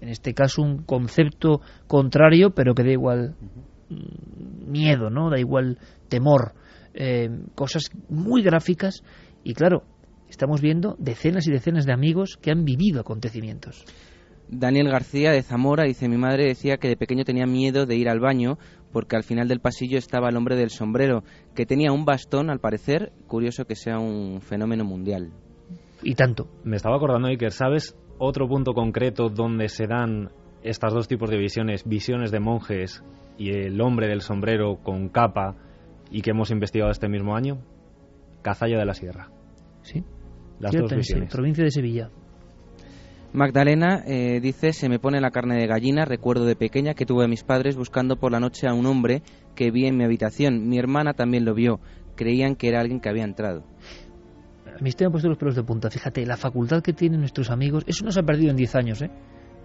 En 0.00 0.08
este 0.08 0.34
caso 0.34 0.62
un 0.62 0.82
concepto 0.82 1.60
contrario, 1.86 2.50
pero 2.50 2.74
que 2.74 2.84
da 2.84 2.90
igual 2.90 3.34
mm, 3.88 4.70
miedo, 4.70 5.10
¿no? 5.10 5.30
Da 5.30 5.38
igual 5.38 5.78
temor. 6.08 6.52
Eh, 6.94 7.28
cosas 7.54 7.90
muy 8.08 8.42
gráficas 8.42 9.02
y 9.44 9.54
claro, 9.54 9.82
estamos 10.28 10.60
viendo 10.60 10.96
decenas 10.98 11.46
y 11.46 11.52
decenas 11.52 11.86
de 11.86 11.92
amigos 11.92 12.38
que 12.40 12.50
han 12.50 12.64
vivido 12.64 13.00
acontecimientos. 13.00 13.84
Daniel 14.48 14.88
García 14.88 15.32
de 15.32 15.42
Zamora 15.42 15.84
dice, 15.84 16.08
mi 16.08 16.18
madre 16.18 16.46
decía 16.46 16.76
que 16.76 16.88
de 16.88 16.96
pequeño 16.96 17.24
tenía 17.24 17.46
miedo 17.46 17.84
de 17.84 17.96
ir 17.96 18.08
al 18.08 18.20
baño 18.20 18.58
porque 18.92 19.16
al 19.16 19.24
final 19.24 19.48
del 19.48 19.60
pasillo 19.60 19.98
estaba 19.98 20.28
el 20.28 20.36
hombre 20.36 20.56
del 20.56 20.70
sombrero, 20.70 21.22
que 21.54 21.66
tenía 21.66 21.92
un 21.92 22.04
bastón, 22.04 22.48
al 22.48 22.60
parecer, 22.60 23.12
curioso 23.26 23.66
que 23.66 23.74
sea 23.74 23.98
un 23.98 24.40
fenómeno 24.40 24.84
mundial. 24.84 25.32
Y 26.02 26.14
tanto. 26.14 26.48
Me 26.64 26.76
estaba 26.76 26.96
acordando, 26.96 27.28
Iker, 27.28 27.52
¿sabes 27.52 27.96
otro 28.18 28.48
punto 28.48 28.72
concreto 28.72 29.28
donde 29.28 29.68
se 29.68 29.86
dan 29.86 30.30
estas 30.62 30.92
dos 30.92 31.08
tipos 31.08 31.30
de 31.30 31.38
visiones, 31.38 31.84
visiones 31.86 32.30
de 32.30 32.40
monjes 32.40 33.02
y 33.38 33.50
el 33.50 33.80
hombre 33.80 34.08
del 34.08 34.20
sombrero 34.20 34.78
con 34.82 35.08
capa 35.08 35.56
y 36.10 36.22
que 36.22 36.30
hemos 36.30 36.50
investigado 36.50 36.90
este 36.90 37.08
mismo 37.08 37.36
año, 37.36 37.58
Cazalla 38.42 38.78
de 38.78 38.84
la 38.84 38.94
Sierra. 38.94 39.28
Sí. 39.82 40.04
Las 40.58 40.72
dos 40.72 40.94
visiones. 40.94 41.32
provincia 41.32 41.64
de 41.64 41.70
Sevilla. 41.70 42.10
Magdalena 43.32 44.02
eh, 44.06 44.40
dice, 44.40 44.72
se 44.72 44.88
me 44.88 44.98
pone 44.98 45.20
la 45.20 45.30
carne 45.30 45.56
de 45.56 45.66
gallina, 45.66 46.04
recuerdo 46.04 46.46
de 46.46 46.56
pequeña 46.56 46.94
que 46.94 47.04
tuve 47.04 47.24
a 47.24 47.28
mis 47.28 47.44
padres 47.44 47.76
buscando 47.76 48.16
por 48.16 48.32
la 48.32 48.40
noche 48.40 48.66
a 48.66 48.72
un 48.72 48.86
hombre 48.86 49.22
que 49.54 49.70
vi 49.70 49.86
en 49.86 49.96
mi 49.96 50.04
habitación. 50.04 50.68
Mi 50.68 50.78
hermana 50.78 51.12
también 51.12 51.44
lo 51.44 51.54
vio. 51.54 51.80
Creían 52.14 52.56
que 52.56 52.68
era 52.68 52.80
alguien 52.80 53.00
que 53.00 53.10
había 53.10 53.24
entrado. 53.24 53.64
A 54.78 54.82
mí 54.82 54.90
me 54.98 55.06
ha 55.06 55.10
puesto 55.10 55.28
los 55.28 55.38
pelos 55.38 55.54
de 55.56 55.62
punta. 55.62 55.90
Fíjate, 55.90 56.26
la 56.26 56.36
facultad 56.36 56.82
que 56.82 56.92
tienen 56.92 57.20
nuestros 57.20 57.50
amigos, 57.50 57.84
eso 57.86 58.04
no 58.04 58.10
se 58.10 58.20
ha 58.20 58.22
perdido 58.22 58.50
en 58.50 58.56
10 58.56 58.74
años, 58.74 59.02
¿eh? 59.02 59.10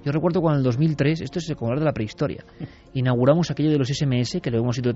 Yo 0.04 0.12
recuerdo 0.12 0.42
cuando 0.42 0.60
en 0.60 0.62
el 0.62 0.64
2003, 0.64 1.22
esto 1.22 1.40
es 1.40 1.54
como 1.56 1.70
hablar 1.70 1.80
de 1.80 1.86
la 1.86 1.94
prehistoria, 1.94 2.44
inauguramos 2.94 3.52
aquello 3.52 3.72
de 3.72 3.78
los 3.78 3.90
SMS, 3.90 4.40
que 4.42 4.50
lo 4.50 4.60
hemos 4.60 4.78
ido 4.78 4.94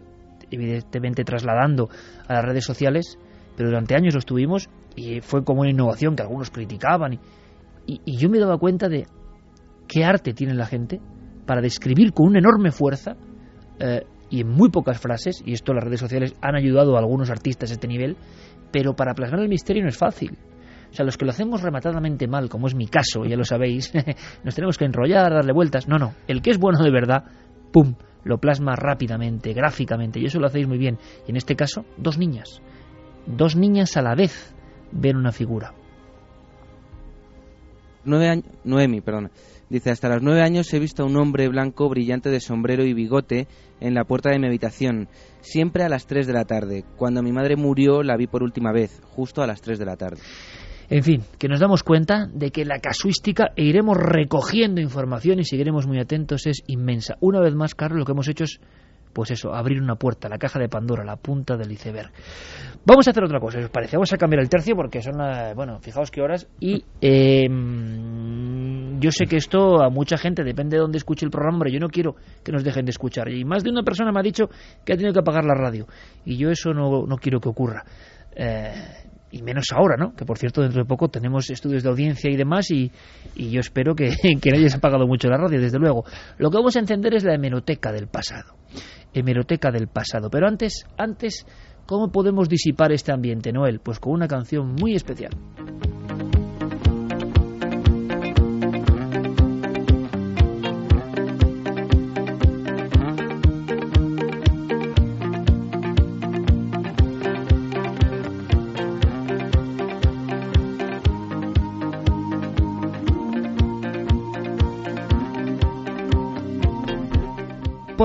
evidentemente 0.50 1.24
trasladando 1.24 1.90
a 2.28 2.34
las 2.34 2.46
redes 2.46 2.66
sociales, 2.66 3.18
pero 3.56 3.70
durante 3.70 3.96
años 3.96 4.16
lo 4.16 4.22
tuvimos 4.22 4.70
y 4.96 5.22
fue 5.22 5.44
como 5.44 5.62
una 5.62 5.70
innovación 5.70 6.16
que 6.16 6.24
algunos 6.24 6.50
criticaban. 6.50 7.20
Y, 7.86 8.02
y, 8.06 8.18
yo 8.18 8.30
me 8.30 8.40
daba 8.40 8.58
cuenta 8.58 8.90
de 8.90 9.06
qué 9.88 10.04
arte 10.04 10.34
tiene 10.34 10.54
la 10.54 10.66
gente 10.66 11.00
para 11.46 11.62
describir 11.62 12.14
con 12.14 12.28
una 12.28 12.40
enorme 12.40 12.72
fuerza 12.72 13.16
eh, 13.80 14.02
y 14.30 14.42
en 14.42 14.50
muy 14.50 14.70
pocas 14.70 15.00
frases, 15.00 15.42
y 15.46 15.54
esto 15.54 15.74
las 15.74 15.84
redes 15.84 16.00
sociales 16.00 16.36
han 16.42 16.56
ayudado 16.56 16.96
a 16.96 17.00
algunos 17.00 17.30
artistas 17.30 17.70
a 17.70 17.74
este 17.74 17.88
nivel, 17.88 18.18
pero 18.76 18.94
para 18.94 19.14
plasmar 19.14 19.40
el 19.40 19.48
misterio 19.48 19.84
no 19.84 19.88
es 19.88 19.98
fácil. 19.98 20.38
O 20.92 20.94
sea, 20.94 21.06
los 21.06 21.16
que 21.16 21.24
lo 21.24 21.32
hacemos 21.32 21.62
rematadamente 21.62 22.28
mal, 22.28 22.50
como 22.50 22.68
es 22.68 22.76
mi 22.76 22.88
caso, 22.88 23.24
ya 23.24 23.38
lo 23.38 23.46
sabéis, 23.46 23.94
nos 24.44 24.54
tenemos 24.54 24.78
que 24.78 24.84
enrollar, 24.84 25.32
darle 25.32 25.54
vueltas. 25.54 25.88
No, 25.88 25.98
no, 25.98 26.14
el 26.28 26.42
que 26.42 26.52
es 26.52 26.58
bueno 26.58 26.84
de 26.84 26.92
verdad, 26.92 27.24
¡pum!, 27.72 27.96
lo 28.26 28.38
plasma 28.38 28.76
rápidamente, 28.76 29.54
gráficamente, 29.54 30.20
y 30.20 30.26
eso 30.26 30.42
lo 30.42 30.48
hacéis 30.48 30.68
muy 30.68 30.78
bien. 30.78 30.98
Y 31.26 31.32
en 31.32 31.38
este 31.38 31.56
caso, 31.56 31.86
dos 31.96 32.18
niñas. 32.18 32.62
Dos 33.26 33.56
niñas 33.56 33.96
a 33.96 34.02
la 34.02 34.14
vez 34.14 34.54
ven 34.92 35.16
una 35.16 35.32
figura. 35.32 35.74
Nueve 38.04 38.44
Noemi, 38.66 39.00
perdón. 39.00 39.32
Dice, 39.70 39.90
hasta 39.90 40.10
los 40.10 40.22
nueve 40.22 40.42
años 40.42 40.72
he 40.74 40.80
visto 40.80 41.04
a 41.04 41.06
un 41.06 41.16
hombre 41.16 41.48
blanco 41.48 41.88
brillante 41.88 42.30
de 42.30 42.42
sombrero 42.42 42.84
y 42.84 42.94
bigote 42.94 43.48
en 43.80 43.94
la 43.94 44.04
puerta 44.04 44.32
de 44.32 44.38
mi 44.38 44.48
habitación, 44.48 45.08
siempre 45.46 45.84
a 45.84 45.90
las 45.90 46.08
tres 46.08 46.28
de 46.28 46.34
la 46.34 46.46
tarde. 46.46 46.84
Cuando 46.98 47.24
mi 47.24 47.32
madre 47.32 47.56
murió 47.56 48.04
la 48.04 48.18
vi 48.18 48.28
por 48.28 48.44
última 48.44 48.72
vez, 48.72 49.02
justo 49.04 49.42
a 49.42 49.48
las 49.48 49.62
tres 49.62 49.80
de 49.80 49.86
la 49.86 49.96
tarde. 49.96 50.22
En 50.90 51.04
fin, 51.04 51.24
que 51.40 51.48
nos 51.48 51.60
damos 51.60 51.84
cuenta 51.84 52.28
de 52.32 52.52
que 52.52 52.66
la 52.66 52.80
casuística 52.80 53.52
e 53.56 53.64
iremos 53.64 53.98
recogiendo 53.98 54.82
información 54.82 55.40
y 55.40 55.46
seguiremos 55.46 55.88
muy 55.88 56.00
atentos 56.00 56.46
es 56.46 56.62
inmensa. 56.68 57.16
Una 57.22 57.40
vez 57.40 57.56
más, 57.56 57.74
Carlos, 57.74 58.00
lo 58.00 58.06
que 58.06 58.12
hemos 58.12 58.28
hecho 58.28 58.44
es, 58.44 58.60
pues 59.12 59.32
eso, 59.32 59.54
abrir 59.54 59.82
una 59.82 59.96
puerta, 59.96 60.30
la 60.30 60.38
caja 60.38 60.60
de 60.60 60.70
Pandora, 60.70 61.04
la 61.04 61.16
punta 61.16 61.58
del 61.58 61.72
iceberg. 61.72 62.12
Vamos 62.86 63.08
a 63.08 63.12
hacer 63.12 63.24
otra 63.24 63.40
cosa, 63.40 63.60
os 63.60 63.70
parece. 63.70 63.98
Vamos 63.98 64.14
a 64.14 64.18
cambiar 64.18 64.42
el 64.42 64.50
tercio 64.50 64.76
porque 64.76 65.02
son, 65.02 65.16
eh, 65.22 65.54
bueno, 65.56 65.80
fijaos 65.80 66.12
qué 66.12 66.22
horas. 66.22 66.48
Y 66.60 66.84
eh, 67.02 67.48
yo 69.00 69.12
sé 69.12 69.26
que 69.26 69.38
esto 69.38 69.82
a 69.82 69.90
mucha 69.90 70.18
gente, 70.18 70.44
depende 70.44 70.78
de 70.78 70.82
dónde 70.82 70.98
escuche 70.98 71.26
el 71.26 71.32
programa, 71.32 71.60
pero 71.60 71.72
yo 71.72 71.80
no 71.80 71.90
quiero 71.90 72.16
que 72.44 72.52
nos 72.52 72.64
dejen 72.64 72.86
de 72.86 72.92
escuchar. 72.92 73.30
Y 73.30 73.44
más 73.46 73.64
de 73.64 73.70
una 73.70 73.84
persona 73.84 74.12
me 74.12 74.20
ha 74.20 74.24
dicho 74.24 74.50
que 74.84 74.94
ha 74.94 74.96
tenido 74.96 75.14
que 75.14 75.20
apagar 75.20 75.46
la 75.46 75.56
radio. 75.56 75.88
Y 76.26 76.38
yo 76.38 76.50
eso 76.50 76.74
no, 76.74 77.06
no 77.06 77.18
quiero 77.18 77.40
que 77.40 77.50
ocurra. 77.50 77.84
Eh, 78.36 78.74
y 79.32 79.42
menos 79.42 79.66
ahora, 79.74 79.98
¿no? 79.98 80.14
Que 80.16 80.26
por 80.26 80.38
cierto, 80.38 80.62
dentro 80.62 80.82
de 80.82 80.88
poco 80.88 81.10
tenemos 81.10 81.50
estudios 81.50 81.84
de 81.84 81.90
audiencia 81.90 82.32
y 82.32 82.38
demás, 82.38 82.72
y, 82.72 82.92
y 83.36 83.50
yo 83.50 83.60
espero 83.60 83.96
que, 83.96 84.16
que 84.42 84.50
no 84.50 84.58
hayas 84.58 84.76
apagado 84.76 85.08
mucho 85.08 85.28
la 85.28 85.38
radio, 85.38 85.60
desde 85.60 85.80
luego. 85.80 86.06
Lo 86.38 86.50
que 86.50 86.58
vamos 86.58 86.76
a 86.76 86.80
encender 86.80 87.14
es 87.16 87.24
la 87.24 87.36
hemeroteca 87.36 87.92
del 87.92 88.08
pasado. 88.08 88.56
Hemeroteca 89.14 89.72
del 89.72 89.88
pasado. 89.88 90.30
Pero 90.30 90.48
antes, 90.48 90.86
antes, 90.98 91.46
¿cómo 91.86 92.12
podemos 92.12 92.48
disipar 92.48 92.92
este 92.92 93.12
ambiente, 93.12 93.52
Noel? 93.52 93.80
Pues 93.80 94.00
con 94.00 94.14
una 94.14 94.28
canción 94.28 94.76
muy 94.80 94.96
especial. 94.96 95.32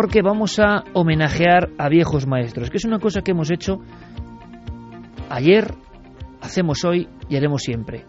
Porque 0.01 0.22
vamos 0.22 0.59
a 0.59 0.82
homenajear 0.94 1.72
a 1.77 1.90
viejos 1.90 2.27
maestros, 2.27 2.70
que 2.70 2.78
es 2.78 2.86
una 2.86 2.98
cosa 2.98 3.20
que 3.20 3.32
hemos 3.32 3.51
hecho 3.51 3.81
ayer, 5.28 5.74
hacemos 6.40 6.86
hoy 6.86 7.06
y 7.28 7.36
haremos 7.36 7.60
siempre, 7.60 8.06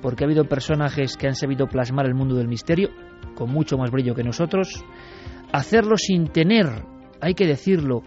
porque 0.00 0.24
ha 0.24 0.26
habido 0.26 0.46
personajes 0.46 1.18
que 1.18 1.26
han 1.26 1.34
sabido 1.34 1.66
plasmar 1.66 2.06
el 2.06 2.14
mundo 2.14 2.36
del 2.36 2.48
misterio 2.48 2.88
con 3.34 3.50
mucho 3.50 3.76
más 3.76 3.90
brillo 3.90 4.14
que 4.14 4.24
nosotros, 4.24 4.86
hacerlo 5.52 5.98
sin 5.98 6.28
tener, 6.28 6.64
hay 7.20 7.34
que 7.34 7.46
decirlo, 7.46 8.04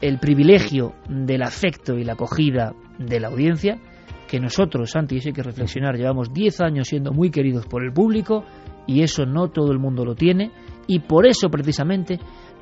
el 0.00 0.18
privilegio 0.18 0.94
del 1.08 1.44
afecto 1.44 1.94
y 1.94 2.02
la 2.02 2.14
acogida 2.14 2.74
de 2.98 3.20
la 3.20 3.28
audiencia, 3.28 3.78
que 4.26 4.40
nosotros, 4.40 4.90
Santi, 4.90 5.20
hay 5.24 5.32
que 5.32 5.44
reflexionar, 5.44 5.96
llevamos 5.96 6.32
10 6.32 6.62
años 6.62 6.88
siendo 6.88 7.12
muy 7.12 7.30
queridos 7.30 7.64
por 7.68 7.84
el 7.84 7.92
público 7.92 8.44
y 8.88 9.04
eso 9.04 9.24
no 9.24 9.50
todo 9.50 9.70
el 9.70 9.78
mundo 9.78 10.04
lo 10.04 10.16
tiene. 10.16 10.50
Y 10.88 11.00
por 11.00 11.26
eso 11.26 11.48
precisamente 11.48 12.18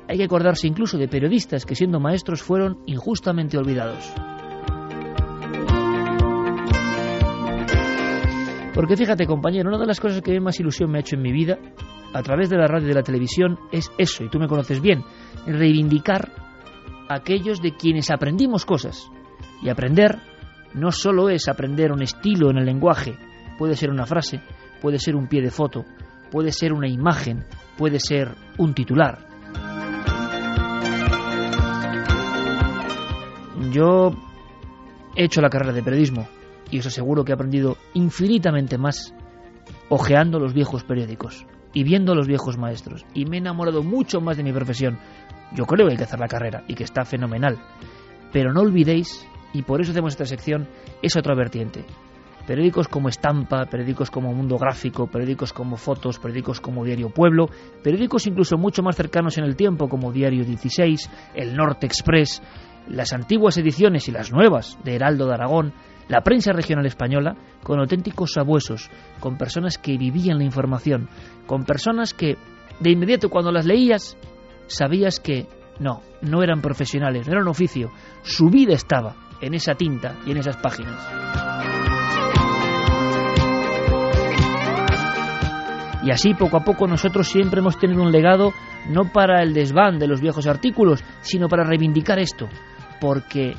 hay 0.07 0.17
que 0.17 0.23
acordarse 0.23 0.67
incluso 0.67 0.97
de 0.97 1.07
periodistas 1.07 1.65
que 1.65 1.75
siendo 1.75 1.99
maestros 1.99 2.41
fueron 2.41 2.79
injustamente 2.85 3.57
olvidados. 3.57 4.13
Porque 8.73 8.97
fíjate 8.97 9.25
compañero, 9.25 9.69
una 9.69 9.79
de 9.79 9.87
las 9.87 10.01
cosas 10.01 10.21
que 10.21 10.37
más 10.41 10.59
ilusión 10.59 10.91
me 10.91 10.97
ha 10.97 11.01
hecho 11.01 11.15
en 11.15 11.21
mi 11.21 11.31
vida 11.31 11.57
a 12.13 12.21
través 12.21 12.49
de 12.49 12.57
la 12.57 12.67
radio 12.67 12.85
y 12.85 12.89
de 12.89 12.95
la 12.95 13.03
televisión 13.03 13.57
es 13.71 13.89
eso, 13.97 14.23
y 14.23 14.29
tú 14.29 14.37
me 14.37 14.47
conoces 14.47 14.81
bien, 14.81 15.03
reivindicar 15.47 16.31
a 17.07 17.15
aquellos 17.15 17.61
de 17.61 17.75
quienes 17.75 18.11
aprendimos 18.11 18.65
cosas. 18.65 19.09
Y 19.61 19.69
aprender 19.69 20.19
no 20.73 20.91
solo 20.91 21.29
es 21.29 21.47
aprender 21.47 21.93
un 21.93 22.01
estilo 22.01 22.49
en 22.51 22.57
el 22.57 22.65
lenguaje, 22.65 23.15
puede 23.57 23.75
ser 23.75 23.89
una 23.89 24.05
frase, 24.05 24.41
puede 24.81 24.99
ser 24.99 25.15
un 25.15 25.27
pie 25.27 25.41
de 25.41 25.51
foto, 25.51 25.85
puede 26.29 26.51
ser 26.51 26.73
una 26.73 26.89
imagen, 26.89 27.45
puede 27.77 27.99
ser 27.99 28.35
un 28.57 28.73
titular. 28.73 29.34
Yo 33.71 34.11
he 35.15 35.25
hecho 35.25 35.41
la 35.41 35.49
carrera 35.49 35.73
de 35.73 35.83
periodismo 35.83 36.27
y 36.71 36.79
os 36.79 36.85
aseguro 36.85 37.23
que 37.23 37.31
he 37.31 37.35
aprendido 37.35 37.77
infinitamente 37.93 38.77
más 38.77 39.13
ojeando 39.89 40.39
los 40.39 40.53
viejos 40.53 40.83
periódicos 40.83 41.45
y 41.73 41.83
viendo 41.83 42.13
a 42.13 42.15
los 42.15 42.27
viejos 42.27 42.57
maestros 42.57 43.05
y 43.13 43.25
me 43.25 43.37
he 43.37 43.39
enamorado 43.39 43.83
mucho 43.83 44.21
más 44.21 44.37
de 44.37 44.43
mi 44.43 44.51
profesión. 44.51 44.97
Yo 45.53 45.65
creo 45.65 45.85
que 45.85 45.93
hay 45.93 45.97
que 45.97 46.03
hacer 46.05 46.19
la 46.19 46.27
carrera 46.27 46.63
y 46.67 46.73
que 46.73 46.83
está 46.83 47.05
fenomenal. 47.05 47.59
Pero 48.31 48.51
no 48.51 48.61
olvidéis, 48.61 49.25
y 49.53 49.61
por 49.61 49.79
eso 49.79 49.91
hacemos 49.91 50.13
esta 50.13 50.25
sección, 50.25 50.67
es 51.01 51.15
otra 51.15 51.35
vertiente. 51.35 51.85
Periódicos 52.45 52.87
como 52.87 53.09
Estampa, 53.09 53.65
periódicos 53.65 54.11
como 54.11 54.33
Mundo 54.33 54.57
Gráfico, 54.57 55.07
periódicos 55.07 55.51
como 55.51 55.77
Fotos, 55.77 56.19
periódicos 56.19 56.61
como 56.61 56.83
Diario 56.83 57.09
Pueblo, 57.09 57.47
periódicos 57.83 58.27
incluso 58.27 58.57
mucho 58.57 58.83
más 58.83 58.95
cercanos 58.95 59.37
en 59.37 59.45
el 59.45 59.55
tiempo 59.55 59.87
como 59.87 60.11
Diario 60.11 60.43
16, 60.43 61.09
El 61.33 61.55
Norte 61.55 61.87
Express, 61.87 62.41
las 62.87 63.13
antiguas 63.13 63.57
ediciones 63.57 64.07
y 64.07 64.11
las 64.11 64.31
nuevas 64.31 64.77
de 64.83 64.95
Heraldo 64.95 65.27
de 65.27 65.33
Aragón, 65.33 65.73
la 66.07 66.21
prensa 66.21 66.51
regional 66.53 66.85
española, 66.85 67.35
con 67.63 67.79
auténticos 67.79 68.33
sabuesos, 68.33 68.89
con 69.19 69.37
personas 69.37 69.77
que 69.77 69.97
vivían 69.97 70.37
la 70.37 70.43
información, 70.43 71.09
con 71.47 71.63
personas 71.63 72.13
que 72.13 72.37
de 72.79 72.91
inmediato 72.91 73.29
cuando 73.29 73.51
las 73.51 73.65
leías 73.65 74.17
sabías 74.67 75.19
que 75.19 75.47
no, 75.79 76.01
no 76.21 76.43
eran 76.43 76.61
profesionales, 76.61 77.27
no 77.27 77.33
era 77.33 77.41
un 77.41 77.47
oficio, 77.47 77.91
su 78.21 78.49
vida 78.49 78.73
estaba 78.73 79.15
en 79.41 79.53
esa 79.53 79.75
tinta 79.75 80.15
y 80.25 80.31
en 80.31 80.37
esas 80.37 80.57
páginas. 80.57 81.35
Y 86.03 86.11
así 86.11 86.35
poco 86.35 86.57
a 86.57 86.63
poco 86.63 86.85
nosotros 86.85 87.27
siempre 87.27 87.61
hemos 87.61 87.79
tenido 87.79 88.03
un 88.03 88.11
legado 88.11 88.53
no 88.87 89.11
para 89.11 89.41
el 89.41 89.55
desván 89.55 89.97
de 89.97 90.07
los 90.07 90.21
viejos 90.21 90.45
artículos, 90.45 91.03
sino 91.21 91.47
para 91.47 91.63
reivindicar 91.63 92.19
esto, 92.19 92.47
porque 92.99 93.55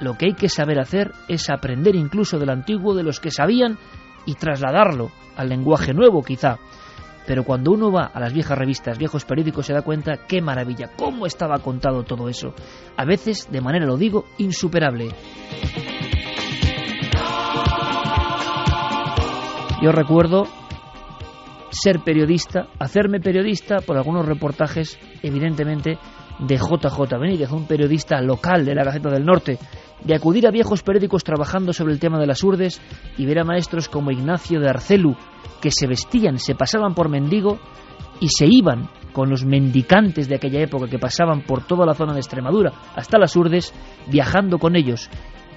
lo 0.00 0.14
que 0.14 0.26
hay 0.26 0.34
que 0.34 0.48
saber 0.48 0.78
hacer 0.78 1.12
es 1.28 1.50
aprender 1.50 1.96
incluso 1.96 2.38
del 2.38 2.50
antiguo 2.50 2.94
de 2.94 3.02
los 3.02 3.20
que 3.20 3.30
sabían 3.30 3.78
y 4.26 4.34
trasladarlo 4.34 5.10
al 5.36 5.48
lenguaje 5.48 5.92
nuevo 5.92 6.22
quizá. 6.22 6.58
Pero 7.26 7.44
cuando 7.44 7.72
uno 7.72 7.92
va 7.92 8.06
a 8.06 8.20
las 8.20 8.32
viejas 8.32 8.56
revistas, 8.56 8.96
viejos 8.96 9.24
periódicos, 9.24 9.66
se 9.66 9.74
da 9.74 9.82
cuenta 9.82 10.26
qué 10.26 10.40
maravilla, 10.40 10.90
cómo 10.96 11.26
estaba 11.26 11.58
contado 11.58 12.02
todo 12.02 12.28
eso. 12.28 12.54
A 12.96 13.04
veces, 13.04 13.48
de 13.50 13.60
manera, 13.60 13.84
lo 13.84 13.98
digo, 13.98 14.24
insuperable. 14.38 15.10
Yo 19.82 19.92
recuerdo 19.92 20.46
ser 21.70 22.00
periodista, 22.00 22.68
hacerme 22.78 23.20
periodista 23.20 23.76
por 23.80 23.96
algunos 23.96 24.26
reportajes, 24.26 24.98
evidentemente, 25.22 25.98
de 26.38 26.56
JJ 26.56 27.18
Benítez, 27.18 27.50
un 27.50 27.66
periodista 27.66 28.20
local 28.20 28.64
de 28.64 28.74
la 28.74 28.84
Gaceta 28.84 29.10
del 29.10 29.24
Norte, 29.24 29.58
de 30.04 30.14
acudir 30.14 30.46
a 30.46 30.50
viejos 30.50 30.82
periódicos 30.82 31.24
trabajando 31.24 31.72
sobre 31.72 31.92
el 31.92 32.00
tema 32.00 32.18
de 32.18 32.26
las 32.26 32.42
urdes 32.44 32.80
y 33.16 33.26
ver 33.26 33.40
a 33.40 33.44
maestros 33.44 33.88
como 33.88 34.10
Ignacio 34.10 34.60
de 34.60 34.68
Arcelu, 34.68 35.16
que 35.60 35.70
se 35.70 35.86
vestían, 35.86 36.38
se 36.38 36.54
pasaban 36.54 36.94
por 36.94 37.08
mendigo 37.08 37.58
y 38.20 38.28
se 38.28 38.46
iban 38.46 38.88
con 39.12 39.30
los 39.30 39.44
mendicantes 39.44 40.28
de 40.28 40.36
aquella 40.36 40.60
época 40.60 40.88
que 40.88 40.98
pasaban 40.98 41.42
por 41.42 41.66
toda 41.66 41.84
la 41.84 41.94
zona 41.94 42.12
de 42.12 42.20
Extremadura 42.20 42.72
hasta 42.94 43.18
las 43.18 43.34
urdes, 43.34 43.74
viajando 44.06 44.58
con 44.58 44.76
ellos. 44.76 45.10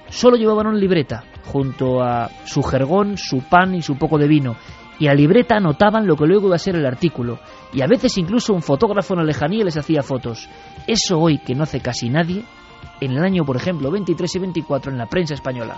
Solo 0.08 0.36
llevaban 0.36 0.66
una 0.66 0.78
libreta, 0.78 1.24
junto 1.46 2.02
a 2.02 2.28
su 2.44 2.62
jergón, 2.62 3.16
su 3.16 3.42
pan 3.48 3.74
y 3.74 3.82
su 3.82 3.96
poco 3.96 4.18
de 4.18 4.28
vino, 4.28 4.56
y 5.02 5.08
a 5.08 5.14
libreta 5.14 5.56
anotaban 5.56 6.06
lo 6.06 6.14
que 6.14 6.26
luego 6.26 6.46
iba 6.46 6.54
a 6.54 6.60
ser 6.60 6.76
el 6.76 6.86
artículo, 6.86 7.40
y 7.72 7.82
a 7.82 7.88
veces 7.88 8.16
incluso 8.18 8.54
un 8.54 8.62
fotógrafo 8.62 9.14
en 9.14 9.18
la 9.18 9.26
lejanía 9.26 9.64
les 9.64 9.76
hacía 9.76 10.00
fotos. 10.00 10.48
Eso 10.86 11.18
hoy 11.18 11.38
que 11.38 11.56
no 11.56 11.64
hace 11.64 11.80
casi 11.80 12.08
nadie, 12.08 12.44
en 13.00 13.10
el 13.10 13.24
año, 13.24 13.44
por 13.44 13.56
ejemplo, 13.56 13.90
23 13.90 14.32
y 14.32 14.38
24 14.38 14.92
en 14.92 14.98
la 14.98 15.06
prensa 15.06 15.34
española. 15.34 15.76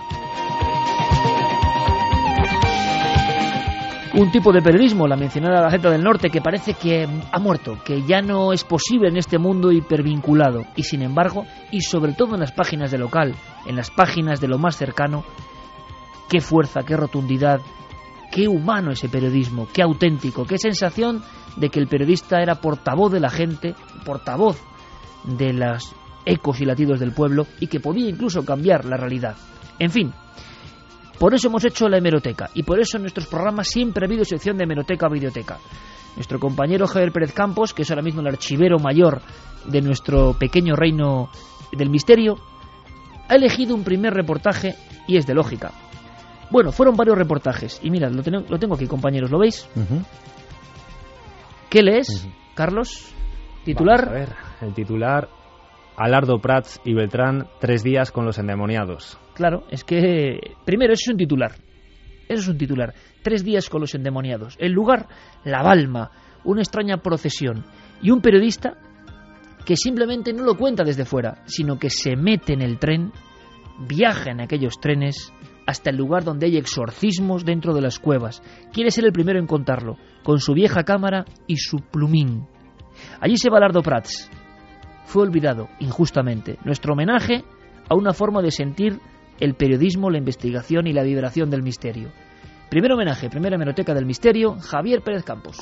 Un 4.13 4.29
tipo 4.29 4.53
de 4.53 4.61
periodismo, 4.61 5.07
la 5.07 5.17
mencionada 5.17 5.63
Gaceta 5.63 5.89
del 5.89 6.03
Norte, 6.03 6.29
que 6.29 6.41
parece 6.41 6.75
que 6.75 7.07
ha 7.31 7.39
muerto, 7.39 7.79
que 7.83 8.03
ya 8.03 8.21
no 8.21 8.53
es 8.53 8.63
posible 8.63 9.09
en 9.09 9.17
este 9.17 9.39
mundo 9.39 9.71
hipervinculado. 9.71 10.65
Y 10.75 10.83
sin 10.83 11.01
embargo, 11.01 11.47
y 11.71 11.81
sobre 11.81 12.13
todo 12.13 12.35
en 12.35 12.41
las 12.41 12.51
páginas 12.51 12.91
de 12.91 12.99
local, 12.99 13.33
en 13.65 13.75
las 13.75 13.89
páginas 13.89 14.39
de 14.39 14.49
lo 14.49 14.59
más 14.59 14.77
cercano, 14.77 15.23
qué 16.29 16.41
fuerza, 16.41 16.83
qué 16.83 16.95
rotundidad, 16.95 17.59
qué 18.31 18.47
humano 18.47 18.91
ese 18.91 19.09
periodismo, 19.09 19.67
qué 19.73 19.81
auténtico, 19.81 20.45
qué 20.45 20.57
sensación 20.57 21.23
de 21.55 21.69
que 21.69 21.79
el 21.79 21.87
periodista 21.87 22.41
era 22.41 22.55
portavoz 22.55 23.11
de 23.11 23.19
la 23.19 23.29
gente, 23.29 23.75
portavoz 24.05 24.61
de 25.23 25.53
los 25.53 25.95
ecos 26.25 26.59
y 26.59 26.65
latidos 26.65 26.99
del 26.99 27.13
pueblo 27.13 27.47
y 27.59 27.67
que 27.67 27.79
podía 27.79 28.09
incluso 28.09 28.43
cambiar 28.43 28.85
la 28.85 28.97
realidad. 28.97 29.35
En 29.79 29.91
fin, 29.91 30.13
por 31.19 31.33
eso 31.33 31.47
hemos 31.47 31.65
hecho 31.65 31.87
la 31.87 31.97
hemeroteca 31.97 32.49
y 32.53 32.63
por 32.63 32.79
eso 32.79 32.97
en 32.97 33.03
nuestros 33.03 33.27
programas 33.27 33.67
siempre 33.67 34.05
ha 34.05 34.07
habido 34.07 34.25
sección 34.25 34.57
de 34.57 34.63
hemeroteca 34.63 35.07
o 35.07 35.11
videoteca. 35.11 35.57
Nuestro 36.15 36.39
compañero 36.39 36.87
Javier 36.87 37.11
Pérez 37.11 37.33
Campos, 37.33 37.73
que 37.73 37.81
es 37.81 37.89
ahora 37.91 38.01
mismo 38.01 38.21
el 38.21 38.27
archivero 38.27 38.79
mayor 38.79 39.21
de 39.65 39.81
nuestro 39.81 40.33
pequeño 40.33 40.75
reino 40.75 41.29
del 41.71 41.89
misterio, 41.89 42.37
ha 43.27 43.35
elegido 43.35 43.75
un 43.75 43.83
primer 43.83 44.13
reportaje 44.13 44.75
y 45.07 45.17
es 45.17 45.25
de 45.25 45.33
lógica. 45.33 45.71
Bueno, 46.51 46.71
fueron 46.71 46.95
varios 46.95 47.17
reportajes 47.17 47.79
y 47.83 47.89
mirad, 47.89 48.11
lo, 48.11 48.23
tengo, 48.23 48.75
aquí 48.75 48.87
compañeros, 48.87 49.31
¿lo 49.31 49.39
veis? 49.39 49.67
¿Qué 51.69 51.81
lees, 51.81 52.27
Carlos? 52.53 53.13
¿Titular? 53.63 54.07
a 54.07 54.11
ver, 54.11 54.29
el 54.61 54.73
titular 54.73 55.27
Alardo 55.97 56.39
Prats 56.39 56.81
y 56.83 56.93
Beltrán, 56.93 57.47
tres 57.59 57.83
días 57.83 58.11
con 58.11 58.25
los 58.25 58.37
endemoniados. 58.37 59.17
Claro, 59.33 59.63
es 59.69 59.83
que 59.83 60.55
primero 60.65 60.93
eso 60.93 61.03
es 61.05 61.11
un 61.13 61.17
titular. 61.17 61.51
Eso 62.27 62.41
es 62.41 62.47
un 62.47 62.57
titular. 62.57 62.93
Tres 63.21 63.43
días 63.43 63.69
con 63.69 63.81
los 63.81 63.95
endemoniados. 63.95 64.55
El 64.59 64.71
lugar, 64.71 65.07
la 65.43 65.61
Balma, 65.63 66.11
una 66.43 66.61
extraña 66.61 66.97
procesión. 66.97 67.65
Y 68.01 68.11
un 68.11 68.21
periodista 68.21 68.77
que 69.65 69.77
simplemente 69.77 70.33
no 70.33 70.43
lo 70.43 70.57
cuenta 70.57 70.83
desde 70.83 71.05
fuera, 71.05 71.43
sino 71.45 71.79
que 71.79 71.89
se 71.89 72.15
mete 72.15 72.53
en 72.53 72.61
el 72.61 72.77
tren, 72.77 73.11
viaja 73.87 74.31
en 74.31 74.41
aquellos 74.41 74.79
trenes 74.79 75.33
hasta 75.65 75.89
el 75.89 75.97
lugar 75.97 76.23
donde 76.23 76.47
hay 76.47 76.57
exorcismos 76.57 77.45
dentro 77.45 77.73
de 77.73 77.81
las 77.81 77.99
cuevas. 77.99 78.41
Quiere 78.71 78.91
ser 78.91 79.05
el 79.05 79.13
primero 79.13 79.39
en 79.39 79.47
contarlo, 79.47 79.97
con 80.23 80.39
su 80.39 80.53
vieja 80.53 80.83
cámara 80.83 81.25
y 81.47 81.57
su 81.57 81.77
plumín. 81.77 82.47
Allí 83.19 83.37
se 83.37 83.49
va 83.49 83.57
Alardo 83.57 83.81
Prats, 83.81 84.29
fue 85.05 85.23
olvidado 85.23 85.69
injustamente. 85.79 86.57
Nuestro 86.65 86.93
homenaje 86.93 87.43
a 87.89 87.95
una 87.95 88.13
forma 88.13 88.41
de 88.41 88.51
sentir 88.51 88.99
el 89.39 89.55
periodismo, 89.55 90.09
la 90.09 90.17
investigación 90.17 90.87
y 90.87 90.93
la 90.93 91.03
vibración 91.03 91.49
del 91.49 91.61
misterio. 91.61 92.09
Primer 92.69 92.93
homenaje, 92.93 93.29
primera 93.29 93.55
hemeroteca 93.55 93.93
del 93.93 94.05
misterio, 94.05 94.55
Javier 94.59 95.01
Pérez 95.01 95.23
Campos. 95.23 95.57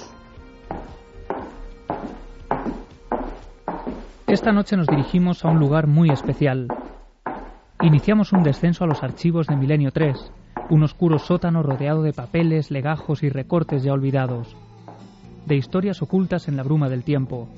Esta 4.27 4.51
noche 4.51 4.77
nos 4.77 4.87
dirigimos 4.87 5.43
a 5.45 5.49
un 5.49 5.59
lugar 5.59 5.87
muy 5.87 6.09
especial. 6.09 6.67
Iniciamos 7.83 8.31
un 8.31 8.43
descenso 8.43 8.85
a 8.85 8.87
los 8.87 9.03
archivos 9.03 9.47
de 9.47 9.57
Milenio 9.57 9.91
3, 9.91 10.31
un 10.69 10.83
oscuro 10.83 11.19
sótano 11.19 11.61
rodeado 11.61 12.01
de 12.01 12.13
papeles, 12.13 12.71
legajos 12.71 13.23
y 13.23 13.29
recortes 13.29 13.83
ya 13.83 13.91
olvidados, 13.91 14.55
de 15.45 15.57
historias 15.57 16.01
ocultas 16.01 16.47
en 16.47 16.55
la 16.55 16.63
bruma 16.63 16.87
del 16.87 17.03
tiempo, 17.03 17.49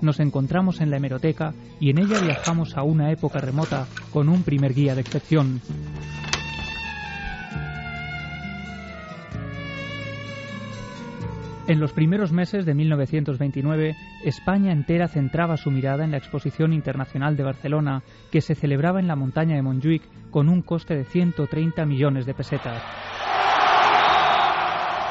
nos 0.00 0.20
encontramos 0.20 0.80
en 0.80 0.90
la 0.90 0.98
hemeroteca 0.98 1.54
y 1.80 1.90
en 1.90 1.98
ella 1.98 2.18
viajamos 2.20 2.76
a 2.76 2.82
una 2.82 3.10
época 3.10 3.40
remota 3.40 3.86
con 4.12 4.28
un 4.28 4.42
primer 4.42 4.74
guía 4.74 4.94
de 4.94 5.00
excepción. 5.00 5.60
En 11.68 11.80
los 11.80 11.92
primeros 11.92 12.30
meses 12.30 12.64
de 12.64 12.74
1929, 12.74 13.96
España 14.24 14.70
entera 14.70 15.08
centraba 15.08 15.56
su 15.56 15.72
mirada 15.72 16.04
en 16.04 16.12
la 16.12 16.16
Exposición 16.16 16.72
Internacional 16.72 17.36
de 17.36 17.42
Barcelona, 17.42 18.02
que 18.30 18.40
se 18.40 18.54
celebraba 18.54 19.00
en 19.00 19.08
la 19.08 19.16
montaña 19.16 19.56
de 19.56 19.62
Montjuic 19.62 20.02
con 20.30 20.48
un 20.48 20.62
coste 20.62 20.94
de 20.94 21.04
130 21.04 21.84
millones 21.84 22.24
de 22.24 22.34
pesetas. 22.34 22.80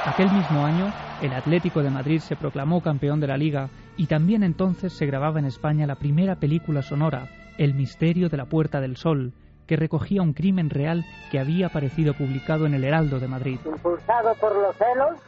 Aquel 0.05 0.31
mismo 0.31 0.65
año, 0.65 0.93
el 1.21 1.33
Atlético 1.33 1.83
de 1.83 1.89
Madrid 1.89 2.19
se 2.19 2.37
proclamó 2.37 2.81
campeón 2.81 3.19
de 3.19 3.27
la 3.27 3.37
liga 3.37 3.69
y 3.97 4.05
también 4.05 4.41
entonces 4.41 4.93
se 4.93 5.05
grababa 5.05 5.39
en 5.39 5.45
España 5.45 5.85
la 5.85 5.95
primera 5.95 6.35
película 6.35 6.81
sonora, 6.83 7.27
El 7.57 7.73
misterio 7.73 8.29
de 8.29 8.37
la 8.37 8.45
Puerta 8.45 8.79
del 8.79 8.95
Sol, 8.95 9.33
que 9.67 9.75
recogía 9.75 10.21
un 10.21 10.31
crimen 10.31 10.69
real 10.69 11.03
que 11.31 11.39
había 11.39 11.67
aparecido 11.67 12.13
publicado 12.13 12.65
en 12.65 12.75
el 12.75 12.85
Heraldo 12.85 13.19
de 13.19 13.27
Madrid. 13.27 13.59
Impulsado 13.65 14.35
por 14.35 14.55
los 14.55 14.75
celos, 14.77 15.19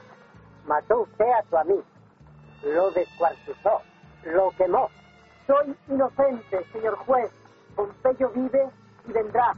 mató 0.68 1.02
usted 1.02 1.26
a 1.26 1.50
su 1.50 1.58
amigo. 1.58 1.84
lo 2.64 2.92
descuartizó, 2.92 3.82
lo 4.26 4.52
quemó. 4.58 4.90
Soy 5.46 5.76
inocente, 5.88 6.66
señor 6.74 6.96
juez. 6.98 7.32
Pompeyo 7.76 8.30
vive 8.36 8.70
y 9.08 9.12
vendrá. 9.12 9.54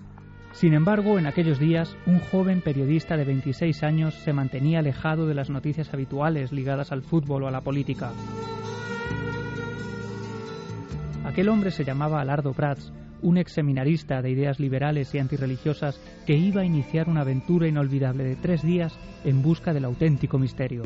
Sin 0.51 0.73
embargo, 0.73 1.17
en 1.19 1.25
aquellos 1.25 1.59
días, 1.59 1.95
un 2.05 2.19
joven 2.19 2.61
periodista 2.61 3.17
de 3.17 3.23
26 3.23 3.83
años 3.83 4.13
se 4.15 4.33
mantenía 4.33 4.79
alejado 4.79 5.25
de 5.27 5.35
las 5.35 5.49
noticias 5.49 5.93
habituales 5.93 6.51
ligadas 6.51 6.91
al 6.91 7.01
fútbol 7.01 7.43
o 7.43 7.47
a 7.47 7.51
la 7.51 7.61
política. 7.61 8.11
Aquel 11.25 11.49
hombre 11.49 11.71
se 11.71 11.85
llamaba 11.85 12.19
Alardo 12.19 12.53
Prats, 12.53 12.91
un 13.21 13.37
ex 13.37 13.53
seminarista 13.53 14.21
de 14.21 14.31
ideas 14.31 14.59
liberales 14.59 15.13
y 15.13 15.19
antirreligiosas 15.19 15.99
que 16.25 16.33
iba 16.33 16.61
a 16.61 16.65
iniciar 16.65 17.09
una 17.09 17.21
aventura 17.21 17.67
inolvidable 17.67 18.23
de 18.23 18.35
tres 18.35 18.61
días 18.61 18.97
en 19.23 19.41
busca 19.41 19.73
del 19.73 19.85
auténtico 19.85 20.37
misterio. 20.39 20.83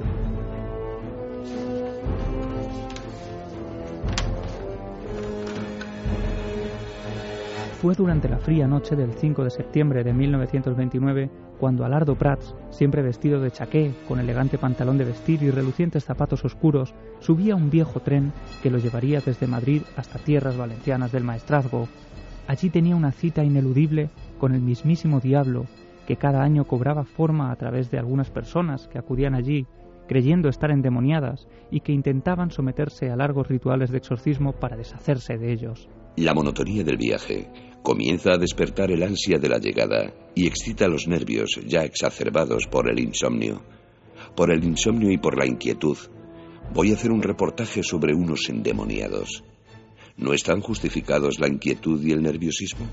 Fue 7.84 7.96
durante 7.96 8.30
la 8.30 8.38
fría 8.38 8.66
noche 8.66 8.96
del 8.96 9.12
5 9.12 9.44
de 9.44 9.50
septiembre 9.50 10.06
de 10.06 10.14
1929 10.14 11.30
cuando 11.60 11.84
Alardo 11.84 12.16
Prats, 12.16 12.56
siempre 12.70 13.02
vestido 13.02 13.42
de 13.42 13.52
chaqué, 13.52 13.94
con 14.08 14.22
elegante 14.22 14.58
pantalón 14.58 14.98
de 14.98 15.04
vestir 15.04 15.44
y 15.44 15.52
relucientes 15.52 16.06
zapatos 16.06 16.46
oscuros, 16.46 16.94
subía 17.20 17.58
un 17.58 17.70
viejo 17.70 18.00
tren 18.00 18.32
que 18.62 18.70
lo 18.70 18.78
llevaría 18.78 19.20
desde 19.20 19.48
Madrid 19.48 19.82
hasta 19.98 20.18
tierras 20.18 20.56
valencianas 20.56 21.12
del 21.12 21.26
Maestrazgo. 21.26 21.90
Allí 22.48 22.70
tenía 22.70 22.96
una 22.96 23.12
cita 23.12 23.44
ineludible 23.44 24.10
con 24.38 24.54
el 24.54 24.62
mismísimo 24.62 25.20
diablo, 25.20 25.66
que 26.08 26.18
cada 26.18 26.44
año 26.44 26.66
cobraba 26.66 27.06
forma 27.06 27.52
a 27.52 27.56
través 27.56 27.90
de 27.90 27.98
algunas 27.98 28.30
personas 28.30 28.88
que 28.90 29.00
acudían 29.00 29.36
allí, 29.36 29.66
creyendo 30.08 30.50
estar 30.50 30.70
endemoniadas 30.70 31.48
y 31.72 31.80
que 31.80 31.94
intentaban 31.94 32.52
someterse 32.52 33.10
a 33.10 33.16
largos 33.16 33.48
rituales 33.48 33.90
de 33.92 33.98
exorcismo 33.98 34.52
para 34.52 34.76
deshacerse 34.76 35.38
de 35.38 35.54
ellos. 35.54 35.88
La 36.18 36.34
monotonía 36.34 36.84
del 36.84 36.98
viaje 36.98 37.50
comienza 37.82 38.34
a 38.34 38.38
despertar 38.38 38.92
el 38.92 39.04
ansia 39.04 39.40
de 39.40 39.50
la 39.50 39.58
llegada 39.58 40.14
y 40.36 40.46
excita 40.46 40.88
los 40.88 41.08
nervios 41.08 41.60
ya 41.66 41.84
exacerbados 41.84 42.68
por 42.68 42.92
el 42.92 43.00
insomnio. 43.00 43.62
Por 44.36 44.52
el 44.52 44.64
insomnio 44.64 45.12
y 45.12 45.18
por 45.18 45.38
la 45.38 45.46
inquietud, 45.46 45.98
voy 46.74 46.92
a 46.92 46.96
hacer 46.96 47.12
un 47.12 47.22
reportaje 47.22 47.84
sobre 47.84 48.14
unos 48.14 48.50
endemoniados. 48.50 49.44
¿No 50.18 50.34
están 50.34 50.62
justificados 50.62 51.40
la 51.40 51.48
inquietud 51.48 52.02
y 52.04 52.12
el 52.12 52.22
nerviosismo? 52.22 52.86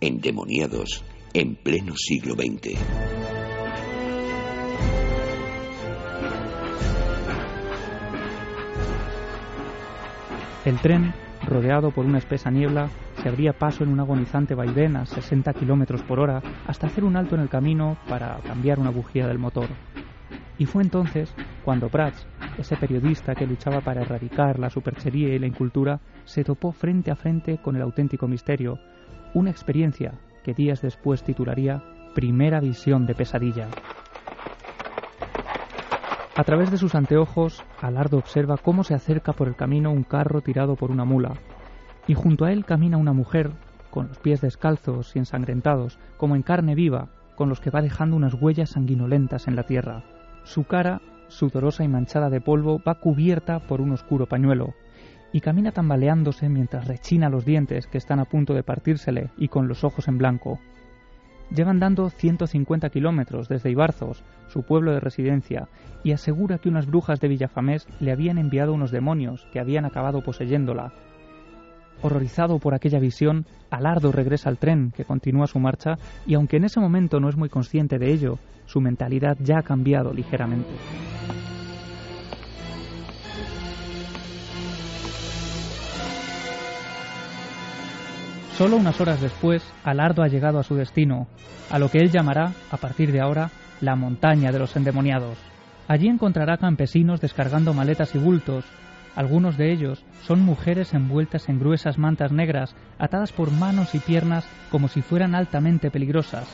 Endemoniados 0.00 1.04
en 1.34 1.54
pleno 1.56 1.94
siglo 1.96 2.34
XX. 2.34 2.78
El 10.64 10.80
tren, 10.80 11.12
rodeado 11.46 11.90
por 11.90 12.06
una 12.06 12.18
espesa 12.18 12.50
niebla, 12.50 12.90
se 13.22 13.28
abría 13.28 13.52
paso 13.52 13.84
en 13.84 13.90
un 13.90 14.00
agonizante 14.00 14.54
vaivén 14.54 14.96
a 14.96 15.04
60 15.04 15.52
kilómetros 15.52 16.02
por 16.02 16.20
hora 16.20 16.42
hasta 16.66 16.86
hacer 16.86 17.04
un 17.04 17.16
alto 17.16 17.34
en 17.34 17.42
el 17.42 17.48
camino 17.50 17.98
para 18.08 18.38
cambiar 18.40 18.78
una 18.78 18.90
bujía 18.90 19.26
del 19.26 19.38
motor. 19.38 19.68
Y 20.58 20.66
fue 20.66 20.82
entonces 20.82 21.32
cuando 21.64 21.88
Prats, 21.88 22.26
ese 22.58 22.76
periodista 22.76 23.34
que 23.34 23.46
luchaba 23.46 23.80
para 23.80 24.02
erradicar 24.02 24.58
la 24.58 24.70
superchería 24.70 25.34
y 25.34 25.38
la 25.38 25.46
incultura, 25.46 26.00
se 26.24 26.42
topó 26.42 26.72
frente 26.72 27.10
a 27.10 27.16
frente 27.16 27.58
con 27.58 27.76
el 27.76 27.82
auténtico 27.82 28.26
misterio, 28.26 28.78
una 29.34 29.50
experiencia 29.50 30.14
que 30.42 30.54
días 30.54 30.82
después 30.82 31.22
titularía 31.22 31.82
Primera 32.14 32.58
visión 32.58 33.06
de 33.06 33.14
pesadilla. 33.14 33.68
A 36.34 36.44
través 36.44 36.70
de 36.70 36.78
sus 36.78 36.94
anteojos, 36.94 37.64
Alardo 37.80 38.16
observa 38.16 38.56
cómo 38.56 38.82
se 38.82 38.94
acerca 38.94 39.32
por 39.32 39.48
el 39.48 39.56
camino 39.56 39.90
un 39.92 40.04
carro 40.04 40.40
tirado 40.40 40.76
por 40.76 40.90
una 40.90 41.04
mula, 41.04 41.34
y 42.06 42.14
junto 42.14 42.44
a 42.44 42.52
él 42.52 42.64
camina 42.64 42.96
una 42.96 43.12
mujer, 43.12 43.52
con 43.90 44.08
los 44.08 44.18
pies 44.18 44.40
descalzos 44.40 45.14
y 45.14 45.18
ensangrentados, 45.18 45.98
como 46.16 46.34
en 46.36 46.42
carne 46.42 46.74
viva, 46.74 47.08
con 47.36 47.48
los 47.48 47.60
que 47.60 47.70
va 47.70 47.82
dejando 47.82 48.16
unas 48.16 48.34
huellas 48.34 48.70
sanguinolentas 48.70 49.48
en 49.48 49.56
la 49.56 49.64
tierra. 49.64 50.02
Su 50.48 50.64
cara, 50.64 51.02
sudorosa 51.28 51.84
y 51.84 51.88
manchada 51.88 52.30
de 52.30 52.40
polvo, 52.40 52.80
va 52.80 52.94
cubierta 52.94 53.58
por 53.60 53.82
un 53.82 53.92
oscuro 53.92 54.24
pañuelo, 54.24 54.72
y 55.30 55.42
camina 55.42 55.72
tambaleándose 55.72 56.48
mientras 56.48 56.88
rechina 56.88 57.28
los 57.28 57.44
dientes 57.44 57.86
que 57.86 57.98
están 57.98 58.18
a 58.18 58.24
punto 58.24 58.54
de 58.54 58.62
partírsele 58.62 59.28
y 59.36 59.48
con 59.48 59.68
los 59.68 59.84
ojos 59.84 60.08
en 60.08 60.16
blanco. 60.16 60.58
Llevan 61.54 61.80
dando 61.80 62.08
150 62.08 62.88
kilómetros 62.88 63.50
desde 63.50 63.70
Ibarzos, 63.70 64.24
su 64.46 64.62
pueblo 64.62 64.92
de 64.92 65.00
residencia, 65.00 65.68
y 66.02 66.12
asegura 66.12 66.56
que 66.56 66.70
unas 66.70 66.86
brujas 66.86 67.20
de 67.20 67.28
Villafamés 67.28 67.86
le 68.00 68.10
habían 68.10 68.38
enviado 68.38 68.72
unos 68.72 68.90
demonios 68.90 69.46
que 69.52 69.60
habían 69.60 69.84
acabado 69.84 70.22
poseyéndola, 70.22 70.94
Horrorizado 72.00 72.60
por 72.60 72.74
aquella 72.74 73.00
visión, 73.00 73.44
Alardo 73.70 74.12
regresa 74.12 74.48
al 74.48 74.58
tren, 74.58 74.92
que 74.96 75.04
continúa 75.04 75.48
su 75.48 75.58
marcha, 75.58 75.96
y 76.26 76.34
aunque 76.34 76.56
en 76.56 76.64
ese 76.64 76.78
momento 76.78 77.18
no 77.18 77.28
es 77.28 77.36
muy 77.36 77.48
consciente 77.48 77.98
de 77.98 78.12
ello, 78.12 78.38
su 78.68 78.80
mentalidad 78.80 79.36
ya 79.40 79.58
ha 79.58 79.62
cambiado 79.62 80.12
ligeramente. 80.12 80.70
Solo 88.52 88.76
unas 88.76 89.00
horas 89.00 89.20
después, 89.20 89.62
Alardo 89.84 90.22
ha 90.22 90.28
llegado 90.28 90.58
a 90.58 90.64
su 90.64 90.74
destino, 90.74 91.28
a 91.70 91.78
lo 91.78 91.90
que 91.90 91.98
él 91.98 92.10
llamará, 92.10 92.52
a 92.70 92.76
partir 92.76 93.12
de 93.12 93.20
ahora, 93.20 93.50
la 93.80 93.96
montaña 93.96 94.50
de 94.50 94.58
los 94.58 94.76
endemoniados. 94.76 95.38
Allí 95.86 96.08
encontrará 96.08 96.58
campesinos 96.58 97.20
descargando 97.20 97.72
maletas 97.72 98.14
y 98.14 98.18
bultos, 98.18 98.64
algunos 99.14 99.56
de 99.56 99.72
ellos 99.72 100.04
son 100.22 100.42
mujeres 100.42 100.92
envueltas 100.92 101.48
en 101.48 101.58
gruesas 101.58 101.98
mantas 101.98 102.32
negras, 102.32 102.74
atadas 102.98 103.32
por 103.32 103.50
manos 103.50 103.94
y 103.94 103.98
piernas 103.98 104.48
como 104.70 104.88
si 104.88 105.02
fueran 105.02 105.34
altamente 105.34 105.90
peligrosas. 105.90 106.48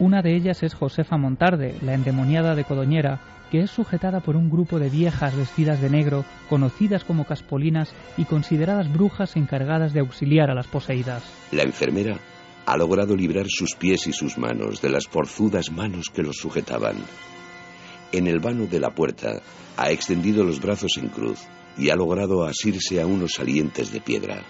Una 0.00 0.22
de 0.22 0.34
ellas 0.34 0.62
es 0.62 0.72
Josefa 0.72 1.18
Montarde, 1.18 1.74
la 1.82 1.92
endemoniada 1.92 2.54
de 2.54 2.64
Codoñera, 2.64 3.20
que 3.50 3.60
es 3.60 3.70
sujetada 3.70 4.20
por 4.20 4.34
un 4.34 4.48
grupo 4.48 4.78
de 4.78 4.88
viejas 4.88 5.36
vestidas 5.36 5.82
de 5.82 5.90
negro, 5.90 6.24
conocidas 6.48 7.04
como 7.04 7.26
caspolinas 7.26 7.92
y 8.16 8.24
consideradas 8.24 8.90
brujas 8.90 9.36
encargadas 9.36 9.92
de 9.92 10.00
auxiliar 10.00 10.50
a 10.50 10.54
las 10.54 10.68
poseídas. 10.68 11.22
La 11.52 11.64
enfermera 11.64 12.18
ha 12.64 12.76
logrado 12.78 13.14
librar 13.14 13.44
sus 13.50 13.74
pies 13.74 14.06
y 14.06 14.14
sus 14.14 14.38
manos 14.38 14.80
de 14.80 14.88
las 14.88 15.06
forzudas 15.06 15.70
manos 15.70 16.08
que 16.08 16.22
los 16.22 16.36
sujetaban. 16.38 16.96
En 18.10 18.26
el 18.26 18.40
vano 18.40 18.64
de 18.64 18.80
la 18.80 18.94
puerta 18.94 19.42
ha 19.76 19.90
extendido 19.90 20.44
los 20.44 20.62
brazos 20.62 20.96
en 20.96 21.10
cruz 21.10 21.40
y 21.76 21.90
ha 21.90 21.94
logrado 21.94 22.44
asirse 22.44 23.02
a 23.02 23.06
unos 23.06 23.34
salientes 23.34 23.92
de 23.92 24.00
piedra. 24.00 24.44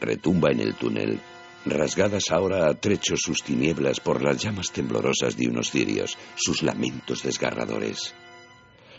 Retumba 0.00 0.50
en 0.50 0.58
el 0.58 0.74
túnel, 0.74 1.20
rasgadas 1.66 2.30
ahora 2.30 2.68
a 2.68 2.74
trechos 2.74 3.20
sus 3.22 3.42
tinieblas 3.42 4.00
por 4.00 4.22
las 4.22 4.42
llamas 4.42 4.70
temblorosas 4.72 5.36
de 5.36 5.48
unos 5.48 5.70
cirios, 5.70 6.16
sus 6.36 6.62
lamentos 6.62 7.22
desgarradores. 7.22 8.14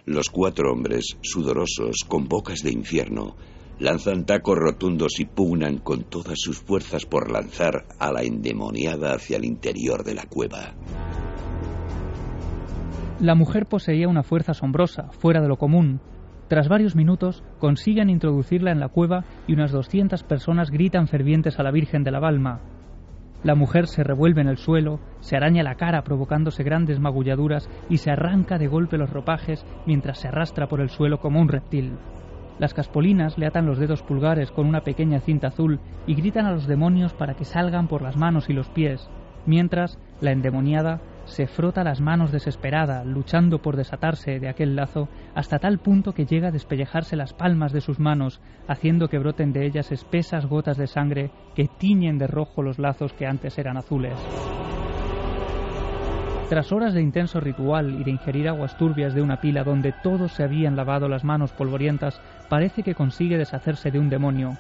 Los 0.05 0.29
cuatro 0.29 0.71
hombres, 0.71 1.17
sudorosos, 1.21 2.05
con 2.07 2.27
bocas 2.27 2.59
de 2.59 2.71
infierno, 2.71 3.35
lanzan 3.79 4.25
tacos 4.25 4.57
rotundos 4.57 5.19
y 5.19 5.25
pugnan 5.25 5.77
con 5.79 6.03
todas 6.03 6.39
sus 6.39 6.59
fuerzas 6.59 7.05
por 7.05 7.31
lanzar 7.31 7.85
a 7.99 8.11
la 8.11 8.23
endemoniada 8.23 9.13
hacia 9.13 9.37
el 9.37 9.45
interior 9.45 10.03
de 10.03 10.15
la 10.15 10.25
cueva. 10.25 10.73
La 13.19 13.33
mujer 13.33 13.65
poseía 13.65 14.07
una 14.07 14.23
fuerza 14.23 14.51
asombrosa, 14.51 15.09
fuera 15.11 15.41
de 15.41 15.47
lo 15.47 15.57
común. 15.57 15.99
Tras 16.47 16.69
varios 16.69 16.95
minutos, 16.95 17.43
consiguen 17.59 18.09
introducirla 18.09 18.71
en 18.71 18.79
la 18.79 18.87
cueva 18.87 19.25
y 19.47 19.53
unas 19.53 19.71
200 19.71 20.23
personas 20.23 20.71
gritan 20.71 21.07
fervientes 21.07 21.59
a 21.59 21.63
la 21.63 21.71
Virgen 21.71 22.03
de 22.03 22.11
la 22.11 22.19
Balma. 22.19 22.61
La 23.43 23.53
mujer 23.53 23.87
se 23.87 24.03
revuelve 24.03 24.41
en 24.41 24.47
el 24.47 24.57
suelo, 24.57 24.99
se 25.19 25.35
araña 25.35 25.61
la 25.61 25.75
cara 25.75 26.03
provocándose 26.03 26.63
grandes 26.63 26.99
magulladuras 26.99 27.69
y 27.89 27.97
se 27.97 28.11
arranca 28.11 28.57
de 28.57 28.67
golpe 28.67 28.97
los 28.97 29.09
ropajes 29.09 29.65
mientras 29.85 30.19
se 30.19 30.29
arrastra 30.29 30.67
por 30.67 30.79
el 30.79 30.89
suelo 30.89 31.19
como 31.19 31.41
un 31.41 31.49
reptil. 31.49 31.97
Las 32.59 32.73
caspolinas 32.73 33.37
le 33.37 33.45
atan 33.45 33.67
los 33.67 33.77
dedos 33.77 34.01
pulgares 34.01 34.51
con 34.51 34.65
una 34.65 34.81
pequeña 34.81 35.19
cinta 35.19 35.47
azul 35.47 35.79
y 36.07 36.15
gritan 36.15 36.45
a 36.45 36.51
los 36.51 36.65
demonios 36.65 37.13
para 37.13 37.35
que 37.35 37.45
salgan 37.45 37.87
por 37.87 38.01
las 38.01 38.15
manos 38.15 38.49
y 38.49 38.53
los 38.53 38.69
pies, 38.69 39.07
mientras 39.45 39.99
la 40.21 40.31
endemoniada 40.31 41.01
se 41.27 41.47
frota 41.47 41.83
las 41.83 42.01
manos 42.01 42.31
desesperada, 42.31 43.03
luchando 43.03 43.61
por 43.61 43.75
desatarse 43.75 44.39
de 44.39 44.49
aquel 44.49 44.75
lazo, 44.75 45.09
hasta 45.35 45.59
tal 45.59 45.79
punto 45.79 46.13
que 46.13 46.25
llega 46.25 46.47
a 46.47 46.51
despellejarse 46.51 47.15
las 47.15 47.33
palmas 47.33 47.71
de 47.73 47.81
sus 47.81 47.99
manos, 47.99 48.41
haciendo 48.67 49.07
que 49.07 49.19
broten 49.19 49.53
de 49.53 49.65
ellas 49.65 49.91
espesas 49.91 50.45
gotas 50.45 50.77
de 50.77 50.87
sangre 50.87 51.31
que 51.55 51.67
tiñen 51.67 52.17
de 52.17 52.27
rojo 52.27 52.63
los 52.63 52.79
lazos 52.79 53.13
que 53.13 53.27
antes 53.27 53.57
eran 53.57 53.77
azules. 53.77 54.17
Tras 56.49 56.71
horas 56.71 56.93
de 56.93 57.01
intenso 57.01 57.41
ritual 57.41 57.99
y 57.99 58.05
de 58.05 58.11
ingerir 58.11 58.47
aguas 58.47 58.77
turbias 58.77 59.13
de 59.13 59.21
una 59.21 59.41
pila 59.41 59.65
donde 59.65 59.93
todos 60.01 60.31
se 60.31 60.43
habían 60.43 60.77
lavado 60.77 61.09
las 61.09 61.25
manos 61.25 61.51
polvorientas, 61.51 62.21
parece 62.47 62.83
que 62.83 62.95
consigue 62.95 63.37
deshacerse 63.37 63.91
de 63.91 63.99
un 63.99 64.09
demonio. 64.09 64.57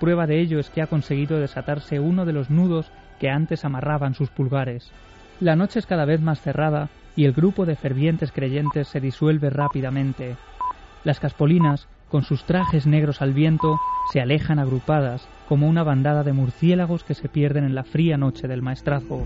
Prueba 0.00 0.26
de 0.26 0.40
ello 0.40 0.58
es 0.58 0.70
que 0.70 0.80
ha 0.80 0.86
conseguido 0.86 1.38
desatarse 1.38 2.00
uno 2.00 2.24
de 2.24 2.32
los 2.32 2.48
nudos 2.48 2.90
que 3.20 3.28
antes 3.28 3.66
amarraban 3.66 4.14
sus 4.14 4.30
pulgares. 4.30 4.90
La 5.40 5.54
noche 5.54 5.78
es 5.78 5.86
cada 5.86 6.04
vez 6.04 6.20
más 6.20 6.40
cerrada 6.40 6.88
y 7.14 7.24
el 7.24 7.32
grupo 7.32 7.64
de 7.64 7.76
fervientes 7.76 8.32
creyentes 8.32 8.88
se 8.88 9.00
disuelve 9.00 9.50
rápidamente. 9.50 10.36
Las 11.04 11.20
caspolinas, 11.20 11.86
con 12.08 12.24
sus 12.24 12.44
trajes 12.44 12.88
negros 12.88 13.22
al 13.22 13.34
viento, 13.34 13.78
se 14.12 14.20
alejan 14.20 14.58
agrupadas 14.58 15.28
como 15.48 15.68
una 15.68 15.84
bandada 15.84 16.24
de 16.24 16.32
murciélagos 16.32 17.04
que 17.04 17.14
se 17.14 17.28
pierden 17.28 17.62
en 17.62 17.76
la 17.76 17.84
fría 17.84 18.16
noche 18.16 18.48
del 18.48 18.62
maestrazgo. 18.62 19.22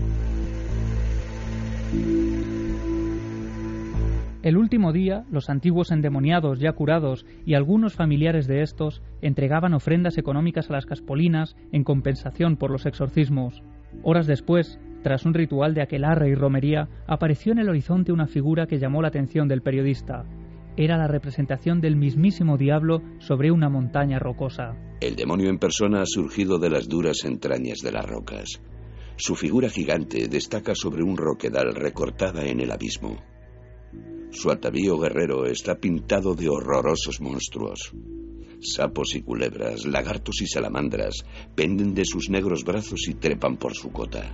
El 4.43 4.57
último 4.57 4.91
día, 4.91 5.23
los 5.31 5.49
antiguos 5.49 5.89
endemoniados 5.89 6.59
ya 6.59 6.73
curados 6.73 7.25
y 7.43 7.55
algunos 7.55 7.95
familiares 7.95 8.45
de 8.45 8.61
estos 8.61 9.01
entregaban 9.21 9.73
ofrendas 9.73 10.19
económicas 10.19 10.69
a 10.69 10.73
las 10.73 10.85
caspolinas 10.85 11.55
en 11.71 11.83
compensación 11.83 12.57
por 12.57 12.69
los 12.69 12.85
exorcismos. 12.85 13.63
Horas 14.01 14.27
después, 14.27 14.79
tras 15.03 15.25
un 15.25 15.33
ritual 15.33 15.73
de 15.73 15.81
aquelarre 15.81 16.29
y 16.29 16.35
romería, 16.35 16.87
apareció 17.07 17.51
en 17.51 17.59
el 17.59 17.69
horizonte 17.69 18.11
una 18.11 18.27
figura 18.27 18.67
que 18.67 18.79
llamó 18.79 19.01
la 19.01 19.09
atención 19.09 19.47
del 19.47 19.61
periodista. 19.61 20.25
Era 20.75 20.97
la 20.97 21.07
representación 21.07 21.81
del 21.81 21.95
mismísimo 21.95 22.57
diablo 22.57 23.01
sobre 23.19 23.51
una 23.51 23.69
montaña 23.69 24.17
rocosa. 24.17 24.75
El 25.01 25.15
demonio 25.15 25.49
en 25.49 25.59
persona 25.59 26.01
ha 26.01 26.05
surgido 26.05 26.57
de 26.57 26.69
las 26.69 26.87
duras 26.87 27.25
entrañas 27.25 27.79
de 27.79 27.91
las 27.91 28.05
rocas. 28.05 28.61
Su 29.15 29.35
figura 29.35 29.69
gigante 29.69 30.27
destaca 30.27 30.73
sobre 30.73 31.03
un 31.03 31.17
roquedal 31.17 31.75
recortada 31.75 32.45
en 32.45 32.61
el 32.61 32.71
abismo. 32.71 33.17
Su 34.31 34.49
atavío 34.49 34.97
guerrero 34.97 35.45
está 35.45 35.75
pintado 35.75 36.33
de 36.33 36.49
horrorosos 36.49 37.21
monstruos. 37.21 37.93
Sapos 38.63 39.13
y 39.15 39.21
culebras, 39.21 39.85
lagartos 39.85 40.41
y 40.41 40.47
salamandras 40.47 41.25
penden 41.53 41.93
de 41.93 42.05
sus 42.05 42.29
negros 42.29 42.63
brazos 42.63 43.09
y 43.09 43.15
trepan 43.15 43.57
por 43.57 43.75
su 43.75 43.91
cota. 43.91 44.33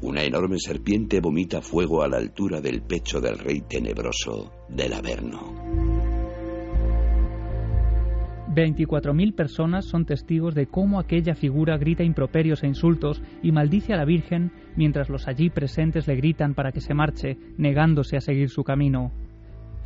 Una 0.00 0.22
enorme 0.22 0.58
serpiente 0.58 1.20
vomita 1.20 1.60
fuego 1.60 2.02
a 2.02 2.08
la 2.08 2.16
altura 2.16 2.62
del 2.62 2.80
pecho 2.80 3.20
del 3.20 3.38
rey 3.38 3.60
tenebroso 3.68 4.50
del 4.70 4.94
Averno. 4.94 6.14
24.000 8.54 9.34
personas 9.34 9.84
son 9.84 10.06
testigos 10.06 10.54
de 10.54 10.66
cómo 10.66 10.98
aquella 10.98 11.34
figura 11.34 11.76
grita 11.76 12.02
improperios 12.02 12.62
e 12.62 12.68
insultos 12.68 13.20
y 13.42 13.52
maldice 13.52 13.92
a 13.92 13.96
la 13.96 14.04
Virgen 14.06 14.52
mientras 14.74 15.10
los 15.10 15.28
allí 15.28 15.50
presentes 15.50 16.06
le 16.06 16.16
gritan 16.16 16.54
para 16.54 16.72
que 16.72 16.80
se 16.80 16.94
marche, 16.94 17.36
negándose 17.58 18.16
a 18.16 18.20
seguir 18.20 18.48
su 18.48 18.64
camino. 18.64 19.12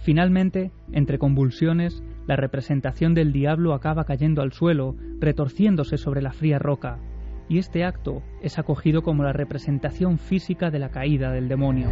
Finalmente, 0.00 0.70
entre 0.92 1.18
convulsiones, 1.18 2.02
la 2.28 2.36
representación 2.36 3.14
del 3.14 3.32
diablo 3.32 3.72
acaba 3.72 4.04
cayendo 4.04 4.42
al 4.42 4.52
suelo, 4.52 4.94
retorciéndose 5.18 5.96
sobre 5.96 6.20
la 6.20 6.32
fría 6.32 6.58
roca, 6.58 6.98
y 7.48 7.56
este 7.56 7.84
acto 7.84 8.22
es 8.42 8.58
acogido 8.58 9.02
como 9.02 9.22
la 9.22 9.32
representación 9.32 10.18
física 10.18 10.70
de 10.70 10.78
la 10.78 10.90
caída 10.90 11.32
del 11.32 11.48
demonio. 11.48 11.88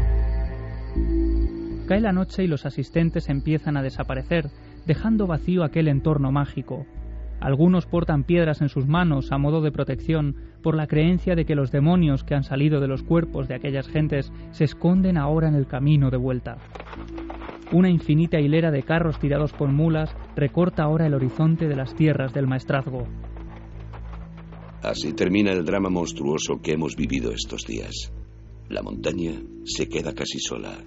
Cae 1.88 2.00
la 2.02 2.12
noche 2.12 2.44
y 2.44 2.48
los 2.48 2.66
asistentes 2.66 3.30
empiezan 3.30 3.78
a 3.78 3.82
desaparecer, 3.82 4.50
dejando 4.84 5.26
vacío 5.26 5.64
aquel 5.64 5.88
entorno 5.88 6.30
mágico. 6.30 6.84
Algunos 7.40 7.86
portan 7.86 8.24
piedras 8.24 8.62
en 8.62 8.68
sus 8.68 8.86
manos 8.86 9.30
a 9.30 9.38
modo 9.38 9.60
de 9.60 9.70
protección 9.70 10.36
por 10.62 10.74
la 10.74 10.86
creencia 10.86 11.34
de 11.34 11.44
que 11.44 11.54
los 11.54 11.70
demonios 11.70 12.24
que 12.24 12.34
han 12.34 12.44
salido 12.44 12.80
de 12.80 12.88
los 12.88 13.02
cuerpos 13.02 13.46
de 13.48 13.54
aquellas 13.54 13.88
gentes 13.88 14.32
se 14.50 14.64
esconden 14.64 15.18
ahora 15.18 15.48
en 15.48 15.54
el 15.54 15.66
camino 15.66 16.10
de 16.10 16.16
vuelta. 16.16 16.56
Una 17.72 17.90
infinita 17.90 18.40
hilera 18.40 18.70
de 18.70 18.82
carros 18.82 19.18
tirados 19.18 19.52
por 19.52 19.68
mulas 19.70 20.14
recorta 20.34 20.84
ahora 20.84 21.06
el 21.06 21.14
horizonte 21.14 21.68
de 21.68 21.76
las 21.76 21.94
tierras 21.94 22.32
del 22.32 22.46
maestrazgo. 22.46 23.06
Así 24.82 25.12
termina 25.12 25.52
el 25.52 25.64
drama 25.64 25.90
monstruoso 25.90 26.60
que 26.62 26.72
hemos 26.72 26.94
vivido 26.94 27.32
estos 27.32 27.62
días. 27.66 28.12
La 28.68 28.82
montaña 28.82 29.32
se 29.64 29.88
queda 29.88 30.14
casi 30.14 30.38
sola, 30.38 30.78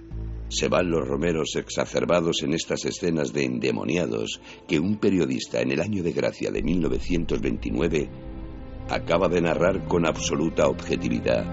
se 0.50 0.68
van 0.68 0.90
los 0.90 1.06
romeros 1.06 1.54
exacerbados 1.54 2.42
en 2.42 2.54
estas 2.54 2.84
escenas 2.84 3.32
de 3.32 3.44
endemoniados 3.44 4.40
que 4.66 4.80
un 4.80 4.96
periodista 4.96 5.60
en 5.60 5.70
el 5.70 5.80
año 5.80 6.02
de 6.02 6.12
gracia 6.12 6.50
de 6.50 6.62
1929 6.62 8.10
acaba 8.90 9.28
de 9.28 9.40
narrar 9.40 9.86
con 9.86 10.04
absoluta 10.04 10.66
objetividad, 10.66 11.44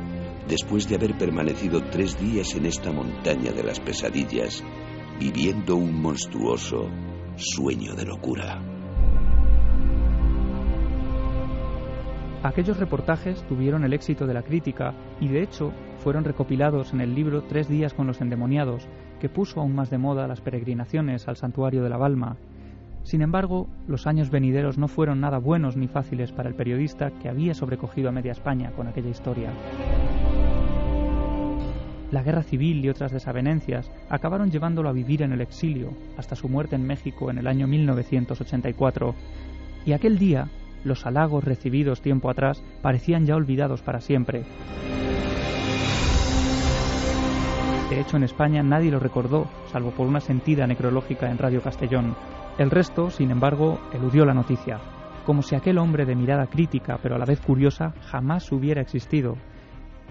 después 0.47 0.89
de 0.89 0.95
haber 0.95 1.15
permanecido 1.15 1.81
tres 1.91 2.19
días 2.19 2.55
en 2.55 2.65
esta 2.65 2.91
montaña 2.91 3.51
de 3.51 3.63
las 3.63 3.79
pesadillas, 3.79 4.63
viviendo 5.19 5.75
un 5.75 6.01
monstruoso 6.01 6.89
sueño 7.35 7.93
de 7.93 8.05
locura. 8.05 8.59
Aquellos 12.41 12.77
reportajes 12.77 13.45
tuvieron 13.47 13.83
el 13.83 13.93
éxito 13.93 14.25
de 14.25 14.33
la 14.33 14.41
crítica 14.41 14.95
y 15.19 15.27
de 15.27 15.43
hecho 15.43 15.71
fueron 15.97 16.23
recopilados 16.23 16.93
en 16.93 17.01
el 17.01 17.13
libro 17.13 17.43
Tres 17.43 17.67
días 17.67 17.93
con 17.93 18.07
los 18.07 18.21
endemoniados, 18.21 18.87
que 19.19 19.29
puso 19.29 19.59
aún 19.59 19.75
más 19.75 19.89
de 19.89 19.97
moda 19.97 20.27
las 20.27 20.41
peregrinaciones 20.41 21.27
al 21.27 21.35
santuario 21.35 21.83
de 21.83 21.89
la 21.89 21.97
Balma. 21.97 22.37
Sin 23.03 23.21
embargo, 23.21 23.67
los 23.87 24.05
años 24.05 24.29
venideros 24.29 24.77
no 24.77 24.87
fueron 24.87 25.21
nada 25.21 25.37
buenos 25.37 25.77
ni 25.77 25.87
fáciles 25.87 26.31
para 26.31 26.49
el 26.49 26.55
periodista 26.55 27.11
que 27.11 27.29
había 27.29 27.53
sobrecogido 27.53 28.09
a 28.09 28.11
media 28.11 28.33
España 28.33 28.71
con 28.71 28.87
aquella 28.87 29.09
historia. 29.09 29.51
La 32.11 32.23
guerra 32.23 32.43
civil 32.43 32.83
y 32.83 32.89
otras 32.89 33.11
desavenencias 33.11 33.91
acabaron 34.09 34.49
llevándolo 34.49 34.87
a 34.87 34.93
vivir 34.93 35.21
en 35.21 35.33
el 35.33 35.41
exilio 35.41 35.91
hasta 36.17 36.35
su 36.35 36.47
muerte 36.47 36.75
en 36.75 36.87
México 36.87 37.29
en 37.29 37.37
el 37.37 37.47
año 37.47 37.67
1984. 37.67 39.13
Y 39.85 39.91
aquel 39.91 40.17
día, 40.17 40.47
los 40.85 41.05
halagos 41.05 41.43
recibidos 41.43 42.01
tiempo 42.01 42.29
atrás 42.29 42.63
parecían 42.81 43.25
ya 43.25 43.35
olvidados 43.35 43.81
para 43.81 43.99
siempre. 43.99 44.43
De 47.89 48.01
hecho, 48.01 48.17
en 48.17 48.23
España 48.23 48.61
nadie 48.63 48.91
lo 48.91 48.99
recordó, 48.99 49.47
salvo 49.71 49.91
por 49.91 50.07
una 50.07 50.19
sentida 50.19 50.67
necrológica 50.67 51.31
en 51.31 51.37
Radio 51.37 51.61
Castellón. 51.61 52.15
El 52.57 52.69
resto, 52.69 53.09
sin 53.09 53.31
embargo, 53.31 53.79
eludió 53.93 54.25
la 54.25 54.33
noticia, 54.33 54.79
como 55.25 55.41
si 55.41 55.55
aquel 55.55 55.77
hombre 55.77 56.05
de 56.05 56.15
mirada 56.15 56.47
crítica 56.47 56.99
pero 57.01 57.15
a 57.15 57.17
la 57.17 57.25
vez 57.25 57.39
curiosa 57.39 57.93
jamás 58.09 58.51
hubiera 58.51 58.81
existido. 58.81 59.37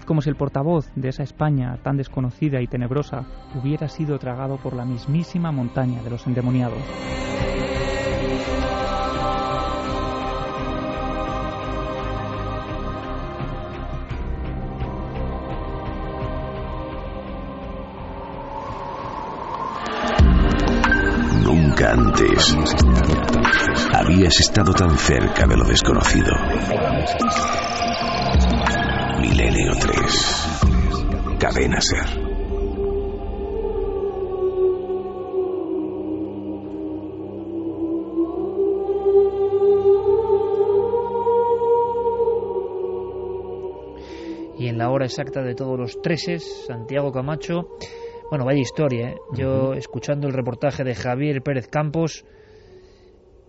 Como 0.05 0.21
si 0.21 0.29
el 0.29 0.35
portavoz 0.35 0.89
de 0.95 1.09
esa 1.09 1.23
España 1.23 1.77
tan 1.83 1.97
desconocida 1.97 2.61
y 2.61 2.67
tenebrosa 2.67 3.25
hubiera 3.53 3.89
sido 3.89 4.17
tragado 4.17 4.57
por 4.57 4.73
la 4.73 4.85
mismísima 4.85 5.51
montaña 5.51 6.01
de 6.01 6.09
los 6.09 6.25
endemoniados. 6.25 7.26
Habías 23.93 24.39
estado 24.39 24.73
tan 24.73 24.97
cerca 24.97 25.45
de 25.47 25.57
lo 25.57 25.63
desconocido. 25.65 26.31
Milenio 29.19 29.73
3. 29.79 31.37
Cadena 31.39 31.79
Ser. 31.81 32.27
Y 44.59 44.69
en 44.69 44.77
la 44.79 44.89
hora 44.89 45.05
exacta 45.05 45.43
de 45.43 45.53
todos 45.53 45.77
los 45.77 46.01
treses, 46.01 46.65
Santiago 46.65 47.11
Camacho 47.11 47.69
bueno, 48.29 48.45
vaya 48.45 48.59
historia, 48.59 49.11
¿eh? 49.11 49.17
Yo, 49.33 49.73
escuchando 49.73 50.27
el 50.27 50.33
reportaje 50.33 50.83
de 50.83 50.95
Javier 50.95 51.41
Pérez 51.41 51.67
Campos 51.67 52.25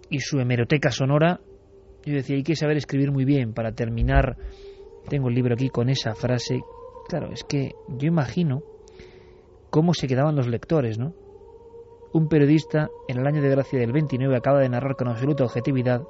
y 0.08 0.20
su 0.20 0.38
hemeroteca 0.38 0.90
sonora, 0.90 1.40
yo 2.04 2.14
decía, 2.14 2.36
hay 2.36 2.42
que 2.42 2.54
saber 2.54 2.76
escribir 2.76 3.10
muy 3.10 3.24
bien 3.24 3.52
para 3.54 3.72
terminar. 3.72 4.36
Tengo 5.08 5.28
el 5.28 5.34
libro 5.34 5.54
aquí 5.54 5.68
con 5.68 5.88
esa 5.88 6.14
frase. 6.14 6.60
Claro, 7.08 7.32
es 7.32 7.42
que 7.44 7.72
yo 7.88 8.06
imagino 8.06 8.62
cómo 9.70 9.94
se 9.94 10.06
quedaban 10.06 10.36
los 10.36 10.46
lectores, 10.46 10.98
¿no? 10.98 11.14
Un 12.12 12.28
periodista 12.28 12.88
en 13.08 13.18
el 13.18 13.26
año 13.26 13.42
de 13.42 13.50
gracia 13.50 13.78
del 13.78 13.92
29 13.92 14.36
acaba 14.36 14.60
de 14.60 14.68
narrar 14.68 14.96
con 14.96 15.08
absoluta 15.08 15.44
objetividad, 15.44 16.02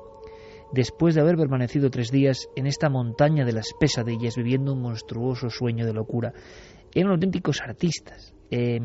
después 0.73 1.15
de 1.15 1.23
haber 1.23 1.37
permanecido 1.37 1.91
tres 1.91 2.11
días 2.11 2.49
en 2.55 2.67
esta 2.67 2.89
montaña 2.89 3.45
de 3.45 3.53
las 3.53 3.73
pesadillas 3.81 4.37
viviendo 4.37 4.75
un 4.75 4.83
monstruoso 4.83 5.49
sueño 5.49 5.87
de 5.87 5.95
locura. 5.95 6.33
Eran 6.95 7.13
auténticos 7.13 7.61
artistas. 7.61 8.35
Eh, 8.51 8.81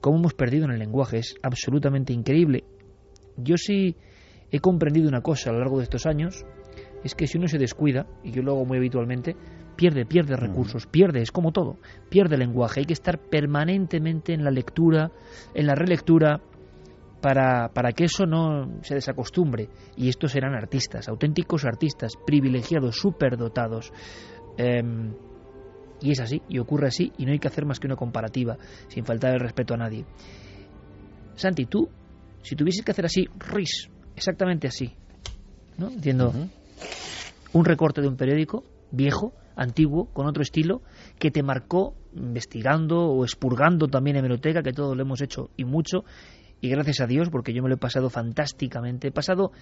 cómo 0.00 0.18
hemos 0.18 0.34
perdido 0.34 0.64
en 0.66 0.72
el 0.72 0.78
lenguaje 0.78 1.18
es 1.18 1.36
absolutamente 1.42 2.12
increíble. 2.12 2.64
Yo 3.36 3.56
sí 3.56 3.96
he 4.50 4.60
comprendido 4.60 5.08
una 5.08 5.22
cosa 5.22 5.50
a 5.50 5.52
lo 5.52 5.60
largo 5.60 5.78
de 5.78 5.84
estos 5.84 6.06
años, 6.06 6.44
es 7.04 7.14
que 7.14 7.26
si 7.26 7.38
uno 7.38 7.48
se 7.48 7.58
descuida, 7.58 8.06
y 8.22 8.32
yo 8.32 8.42
lo 8.42 8.52
hago 8.52 8.66
muy 8.66 8.78
habitualmente, 8.78 9.36
pierde, 9.76 10.04
pierde 10.04 10.36
recursos, 10.36 10.86
pierde, 10.86 11.22
es 11.22 11.32
como 11.32 11.52
todo, 11.52 11.78
pierde 12.10 12.36
lenguaje. 12.36 12.80
Hay 12.80 12.86
que 12.86 12.92
estar 12.92 13.18
permanentemente 13.18 14.34
en 14.34 14.44
la 14.44 14.50
lectura, 14.50 15.10
en 15.54 15.66
la 15.66 15.74
relectura, 15.74 16.40
para, 17.20 17.68
para 17.68 17.92
que 17.92 18.04
eso 18.04 18.26
no 18.26 18.82
se 18.82 18.94
desacostumbre. 18.94 19.68
Y 19.96 20.08
estos 20.08 20.34
eran 20.34 20.54
artistas, 20.54 21.08
auténticos 21.08 21.64
artistas, 21.64 22.12
privilegiados, 22.26 22.96
superdotados. 22.96 23.92
Eh, 24.58 24.82
y 26.02 26.10
es 26.10 26.20
así, 26.20 26.42
y 26.48 26.58
ocurre 26.58 26.88
así, 26.88 27.12
y 27.18 27.24
no 27.24 27.32
hay 27.32 27.38
que 27.38 27.48
hacer 27.48 27.64
más 27.64 27.78
que 27.78 27.86
una 27.86 27.96
comparativa, 27.96 28.56
sin 28.88 29.04
faltar 29.04 29.34
el 29.34 29.40
respeto 29.40 29.74
a 29.74 29.76
nadie. 29.76 30.04
Santi, 31.34 31.66
tú 31.66 31.88
si 32.42 32.56
tuvieses 32.56 32.84
que 32.84 32.90
hacer 32.90 33.06
así, 33.06 33.28
ris, 33.38 33.88
exactamente 34.16 34.66
así, 34.66 34.94
¿no? 35.78 35.88
Entiendo. 35.88 36.32
Un 37.52 37.64
recorte 37.64 38.00
de 38.00 38.08
un 38.08 38.16
periódico 38.16 38.64
viejo, 38.90 39.32
antiguo, 39.56 40.06
con 40.12 40.26
otro 40.26 40.42
estilo, 40.42 40.82
que 41.18 41.30
te 41.30 41.42
marcó 41.42 41.94
investigando 42.14 42.98
o 42.98 43.24
expurgando 43.24 43.86
también 43.88 44.16
en 44.16 44.24
hemeroteca, 44.24 44.62
que 44.62 44.72
todos 44.72 44.96
lo 44.96 45.02
hemos 45.02 45.22
hecho 45.22 45.50
y 45.56 45.64
mucho, 45.64 46.04
y 46.60 46.68
gracias 46.68 47.00
a 47.00 47.06
Dios, 47.06 47.28
porque 47.30 47.52
yo 47.52 47.62
me 47.62 47.68
lo 47.68 47.76
he 47.76 47.78
pasado 47.78 48.10
fantásticamente. 48.10 49.08
He 49.08 49.12
pasado, 49.12 49.52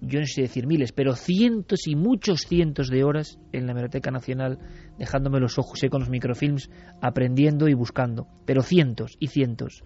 yo 0.00 0.20
no 0.20 0.26
sé 0.26 0.42
decir 0.42 0.66
miles, 0.66 0.92
pero 0.92 1.14
cientos 1.14 1.86
y 1.86 1.96
muchos 1.96 2.42
cientos 2.42 2.88
de 2.88 3.04
horas 3.04 3.38
en 3.52 3.66
la 3.66 3.72
Hemeroteca 3.72 4.10
Nacional, 4.10 4.58
dejándome 4.98 5.40
los 5.40 5.58
ojos 5.58 5.80
con 5.90 6.00
los 6.00 6.10
microfilms, 6.10 6.70
aprendiendo 7.00 7.68
y 7.68 7.74
buscando, 7.74 8.26
pero 8.44 8.62
cientos 8.62 9.16
y 9.18 9.28
cientos. 9.28 9.82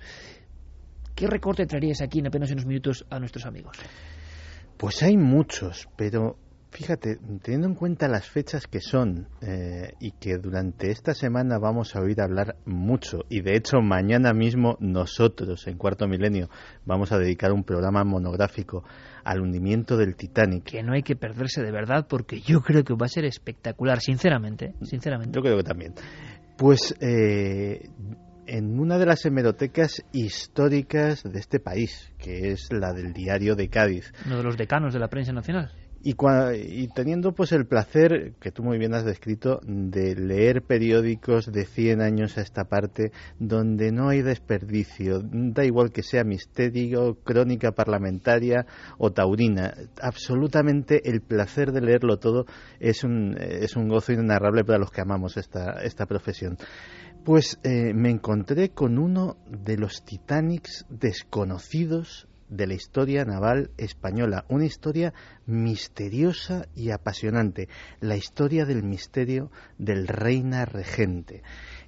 ¿Qué 1.14 1.26
recorte 1.26 1.66
traerías 1.66 2.00
aquí 2.02 2.20
en 2.20 2.26
apenas 2.26 2.50
unos 2.50 2.66
minutos 2.66 3.06
a 3.10 3.18
nuestros 3.18 3.46
amigos? 3.46 3.76
Pues 4.76 5.02
hay 5.02 5.16
muchos, 5.16 5.88
pero 5.96 6.36
Fíjate, 6.72 7.18
teniendo 7.42 7.68
en 7.68 7.74
cuenta 7.74 8.08
las 8.08 8.30
fechas 8.30 8.66
que 8.66 8.80
son 8.80 9.28
eh, 9.42 9.92
y 10.00 10.12
que 10.12 10.38
durante 10.38 10.90
esta 10.90 11.12
semana 11.12 11.58
vamos 11.58 11.94
a 11.94 12.00
oír 12.00 12.18
hablar 12.22 12.56
mucho 12.64 13.26
y 13.28 13.42
de 13.42 13.58
hecho 13.58 13.82
mañana 13.82 14.32
mismo 14.32 14.78
nosotros 14.80 15.66
en 15.66 15.76
Cuarto 15.76 16.08
Milenio 16.08 16.48
vamos 16.86 17.12
a 17.12 17.18
dedicar 17.18 17.52
un 17.52 17.64
programa 17.64 18.04
monográfico 18.04 18.84
al 19.24 19.40
hundimiento 19.40 19.96
del 19.96 20.16
Titanic. 20.16 20.64
Que 20.64 20.82
no 20.82 20.92
hay 20.92 21.02
que 21.02 21.16
perderse 21.16 21.62
de 21.62 21.70
verdad 21.70 22.06
porque 22.08 22.40
yo 22.40 22.60
creo 22.60 22.84
que 22.84 22.94
va 22.94 23.06
a 23.06 23.08
ser 23.08 23.24
espectacular, 23.24 24.00
sinceramente, 24.00 24.74
sinceramente. 24.82 25.36
Yo 25.36 25.42
creo 25.42 25.56
que 25.56 25.64
también. 25.64 25.94
Pues 26.56 26.94
eh, 27.00 27.88
en 28.46 28.78
una 28.78 28.98
de 28.98 29.06
las 29.06 29.24
hemerotecas 29.24 30.04
históricas 30.12 31.22
de 31.22 31.38
este 31.38 31.60
país, 31.60 32.12
que 32.18 32.52
es 32.52 32.68
la 32.72 32.92
del 32.92 33.12
Diario 33.12 33.54
de 33.54 33.68
Cádiz. 33.68 34.12
Uno 34.26 34.38
de 34.38 34.42
los 34.42 34.56
decanos 34.56 34.92
de 34.92 35.00
la 35.00 35.08
prensa 35.08 35.32
nacional. 35.32 35.72
Y, 36.04 36.16
y, 36.54 36.88
teniendo 36.88 37.32
pues 37.32 37.52
el 37.52 37.66
placer, 37.66 38.34
que 38.40 38.50
tú 38.50 38.64
muy 38.64 38.78
bien 38.78 38.92
has 38.94 39.04
descrito, 39.04 39.60
de 39.64 40.16
leer 40.16 40.62
periódicos 40.62 41.52
de 41.52 41.64
100 41.64 42.00
años 42.00 42.36
a 42.38 42.40
esta 42.40 42.64
parte, 42.64 43.12
donde 43.38 43.92
no 43.92 44.08
hay 44.08 44.22
desperdicio, 44.22 45.20
da 45.22 45.64
igual 45.64 45.92
que 45.92 46.02
sea 46.02 46.24
misterio, 46.24 47.18
crónica 47.22 47.70
parlamentaria 47.70 48.66
o 48.98 49.12
taurina, 49.12 49.74
absolutamente 50.00 51.08
el 51.08 51.20
placer 51.20 51.70
de 51.70 51.80
leerlo 51.80 52.18
todo 52.18 52.46
es 52.80 53.04
un, 53.04 53.36
es 53.38 53.76
un 53.76 53.88
gozo 53.88 54.12
inenarrable 54.12 54.64
para 54.64 54.78
los 54.78 54.90
que 54.90 55.00
amamos 55.00 55.36
esta, 55.36 55.82
esta 55.82 56.06
profesión. 56.06 56.56
Pues 57.24 57.60
eh, 57.62 57.94
me 57.94 58.10
encontré 58.10 58.70
con 58.70 58.98
uno 58.98 59.36
de 59.46 59.76
los 59.76 60.04
Titanics 60.04 60.84
desconocidos 60.90 62.26
de 62.52 62.66
la 62.66 62.74
historia 62.74 63.24
naval 63.24 63.70
española, 63.78 64.44
una 64.48 64.66
historia 64.66 65.14
misteriosa 65.46 66.66
y 66.76 66.90
apasionante, 66.90 67.68
la 68.00 68.16
historia 68.16 68.66
del 68.66 68.82
misterio 68.82 69.50
del 69.78 70.06
Reina 70.06 70.64
Regente. 70.64 71.42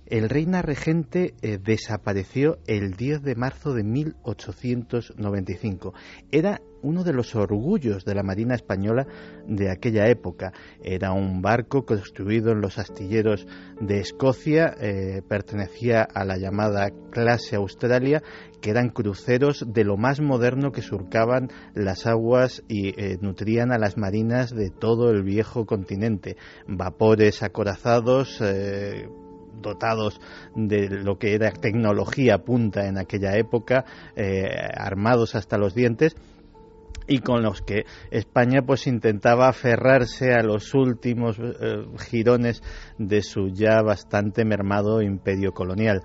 El 0.06 0.28
Reina 0.28 0.62
Regente 0.62 1.34
eh, 1.42 1.58
desapareció 1.62 2.58
el 2.66 2.94
10 2.94 3.22
de 3.22 3.34
marzo 3.36 3.74
de 3.74 3.84
1895. 3.84 5.94
Era 6.30 6.60
uno 6.84 7.02
de 7.02 7.12
los 7.12 7.34
orgullos 7.34 8.04
de 8.04 8.14
la 8.14 8.22
Marina 8.22 8.54
Española 8.54 9.06
de 9.48 9.70
aquella 9.70 10.06
época. 10.06 10.52
Era 10.82 11.12
un 11.12 11.42
barco 11.42 11.84
construido 11.84 12.52
en 12.52 12.60
los 12.60 12.78
astilleros 12.78 13.46
de 13.80 13.98
Escocia, 13.98 14.74
eh, 14.78 15.22
pertenecía 15.26 16.02
a 16.02 16.24
la 16.24 16.36
llamada 16.36 16.90
clase 17.10 17.56
Australia, 17.56 18.22
que 18.60 18.70
eran 18.70 18.90
cruceros 18.90 19.64
de 19.66 19.84
lo 19.84 19.96
más 19.96 20.20
moderno 20.20 20.72
que 20.72 20.82
surcaban 20.82 21.48
las 21.74 22.06
aguas 22.06 22.62
y 22.68 22.88
eh, 23.00 23.18
nutrían 23.20 23.72
a 23.72 23.78
las 23.78 23.96
marinas 23.96 24.54
de 24.54 24.70
todo 24.70 25.10
el 25.10 25.22
viejo 25.22 25.66
continente. 25.66 26.36
Vapores 26.68 27.42
acorazados, 27.42 28.40
dotados 29.64 30.20
de 30.54 30.88
lo 30.88 31.18
que 31.18 31.34
era 31.34 31.50
tecnología 31.50 32.38
punta 32.38 32.86
en 32.86 32.98
aquella 32.98 33.36
época, 33.36 33.84
eh, 34.14 34.46
armados 34.76 35.34
hasta 35.34 35.58
los 35.58 35.74
dientes 35.74 36.14
y 37.06 37.18
con 37.18 37.42
los 37.42 37.62
que 37.62 37.84
España 38.10 38.62
pues 38.62 38.86
intentaba 38.86 39.48
aferrarse 39.48 40.32
a 40.32 40.42
los 40.42 40.74
últimos 40.74 41.38
eh, 41.38 41.86
girones 41.98 42.62
de 42.98 43.22
su 43.22 43.48
ya 43.48 43.82
bastante 43.82 44.44
mermado 44.44 45.02
imperio 45.02 45.52
colonial. 45.52 46.02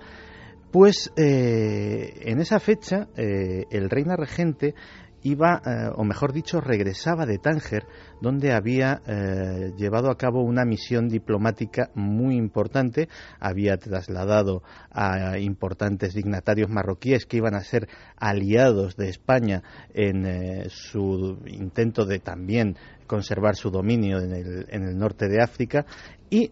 Pues 0.70 1.12
eh, 1.16 2.20
en 2.22 2.40
esa 2.40 2.60
fecha 2.60 3.08
el 3.16 3.90
reina 3.90 4.14
regente 4.14 4.74
iba, 5.22 5.60
eh, 5.64 5.90
o 5.94 6.04
mejor 6.04 6.32
dicho, 6.32 6.60
regresaba 6.60 7.26
de 7.26 7.38
Tánger, 7.38 7.86
donde 8.20 8.52
había 8.52 9.00
eh, 9.06 9.72
llevado 9.76 10.10
a 10.10 10.16
cabo 10.16 10.42
una 10.42 10.64
misión 10.64 11.08
diplomática 11.08 11.90
muy 11.94 12.36
importante, 12.36 13.08
había 13.38 13.76
trasladado 13.76 14.62
a 14.90 15.38
importantes 15.38 16.14
dignatarios 16.14 16.70
marroquíes 16.70 17.26
que 17.26 17.38
iban 17.38 17.54
a 17.54 17.60
ser 17.60 17.88
aliados 18.16 18.96
de 18.96 19.08
España 19.08 19.62
en 19.94 20.26
eh, 20.26 20.66
su 20.68 21.38
intento 21.46 22.04
de 22.04 22.18
también 22.18 22.76
conservar 23.06 23.56
su 23.56 23.70
dominio 23.70 24.20
en 24.20 24.32
el, 24.32 24.66
en 24.68 24.84
el 24.84 24.96
norte 24.96 25.28
de 25.28 25.42
África 25.42 25.84
y 26.32 26.48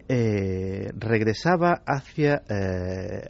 regresaba 0.97 1.83
hacia, 1.85 2.43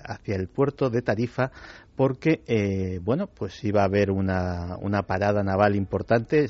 hacia 0.04 0.36
el 0.36 0.48
puerto 0.48 0.90
de 0.90 1.04
Tarifa 1.04 1.52
porque 2.00 2.44
eh, 2.48 3.02
bueno 3.04 3.28
pues 3.28 3.62
iba 3.66 3.82
a 3.82 3.84
haber 3.84 4.10
una, 4.10 4.78
una 4.80 5.02
parada 5.04 5.44
naval 5.44 5.76
importante 5.76 6.48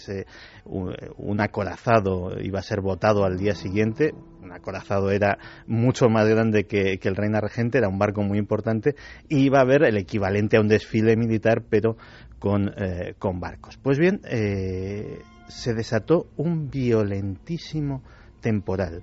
un, 0.65 1.41
acorazado 1.79 2.39
iba 2.41 2.59
a 2.59 2.63
ser 2.63 2.81
votado 2.81 3.23
al 3.23 3.37
día 3.37 3.55
siguiente. 3.55 4.13
Un 4.41 4.51
acorazado 4.51 5.11
era 5.11 5.37
mucho 5.67 6.09
más 6.09 6.27
grande 6.27 6.65
que, 6.65 6.99
el 7.01 7.15
Reina 7.15 7.41
Regente 7.41 7.77
era 7.77 7.87
un 7.87 7.99
barco 7.99 8.21
muy 8.21 8.37
importante 8.37 8.95
y 9.27 9.45
iba 9.45 9.59
a 9.59 9.61
haber 9.61 9.83
el 9.83 9.97
equivalente 9.97 10.57
a 10.57 10.61
un 10.61 10.67
desfile 10.67 11.15
militar 11.15 11.63
pero 11.69 11.97
con, 12.39 12.71
eh, 12.77 13.15
con 13.17 13.39
barcos. 13.39 13.77
Pues 13.81 13.99
bien 13.99 14.21
eh, 14.25 15.19
se 15.47 15.73
desató 15.73 16.27
un 16.37 16.69
violentísimo 16.69 18.01
temporal 18.41 19.01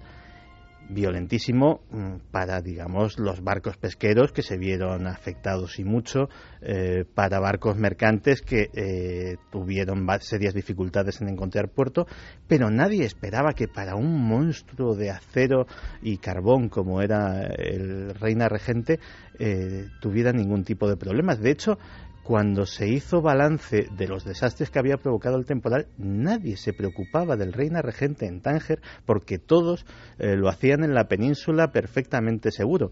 violentísimo 0.89 1.81
mm, 1.91 2.31
para, 2.31 2.61
digamos, 2.61 3.19
los 3.19 3.43
barcos 3.43 3.77
pesqueros 3.77 4.33
que 4.33 4.43
se 4.43 4.57
vieron 4.57 5.07
afectados 5.07 5.79
y 5.79 5.85
mucho, 5.85 6.29
eh, 6.61 7.05
para 7.15 7.41
barcos 7.41 7.77
mercantes 7.77 8.43
que 8.43 8.71
eh, 8.75 9.37
tuvieron 9.51 10.07
serias 10.21 10.55
dificultades 10.55 11.21
en 11.21 11.29
encontrar 11.29 11.69
puerto, 11.69 12.07
pero 12.47 12.71
nadie 12.71 13.05
esperaba 13.05 13.53
que 13.53 13.69
para 13.69 13.97
un 13.97 14.23
monstruo 14.27 14.95
de 14.95 15.11
acero 15.11 15.67
y 16.03 16.19
carbón 16.19 16.69
como 16.69 17.03
era 17.03 17.47
el 17.47 18.15
Reina 18.15 18.49
Regente 18.49 18.99
eh, 19.39 19.87
tuviera 20.01 20.33
ningún 20.33 20.65
tipo 20.65 20.89
de 20.89 20.97
problemas. 20.97 21.41
De 21.41 21.51
hecho, 21.51 21.79
cuando 22.27 22.67
se 22.67 22.89
hizo 22.89 23.23
balance 23.23 23.87
de 23.97 24.09
los 24.09 24.25
desastres 24.25 24.69
que 24.69 24.81
había 24.81 24.97
provocado 24.97 25.37
el 25.37 25.45
temporal, 25.45 25.87
nadie 25.97 26.57
se 26.57 26.73
preocupaba 26.73 27.37
del 27.37 27.53
reina 27.53 27.83
regente 27.83 28.27
en 28.27 28.41
Tánger 28.41 28.81
porque 29.05 29.39
todos 29.39 29.87
eh, 30.19 30.35
lo 30.35 30.49
hacían 30.49 30.83
en 30.83 30.93
la 30.93 31.07
península 31.07 31.71
perfectamente 31.71 32.51
seguro. 32.51 32.91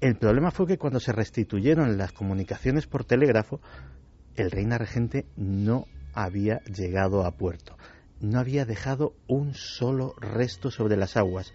El 0.00 0.16
problema 0.16 0.52
fue 0.52 0.68
que 0.68 0.78
cuando 0.78 1.00
se 1.00 1.10
restituyeron 1.10 1.98
las 1.98 2.12
comunicaciones 2.12 2.86
por 2.86 3.04
telégrafo, 3.04 3.60
el 4.36 4.52
reina 4.52 4.78
regente 4.78 5.26
no 5.36 5.86
había 6.14 6.60
llegado 6.60 7.26
a 7.26 7.32
puerto, 7.32 7.76
no 8.20 8.38
había 8.38 8.64
dejado 8.64 9.12
un 9.26 9.54
solo 9.54 10.14
resto 10.20 10.70
sobre 10.70 10.96
las 10.96 11.16
aguas. 11.16 11.52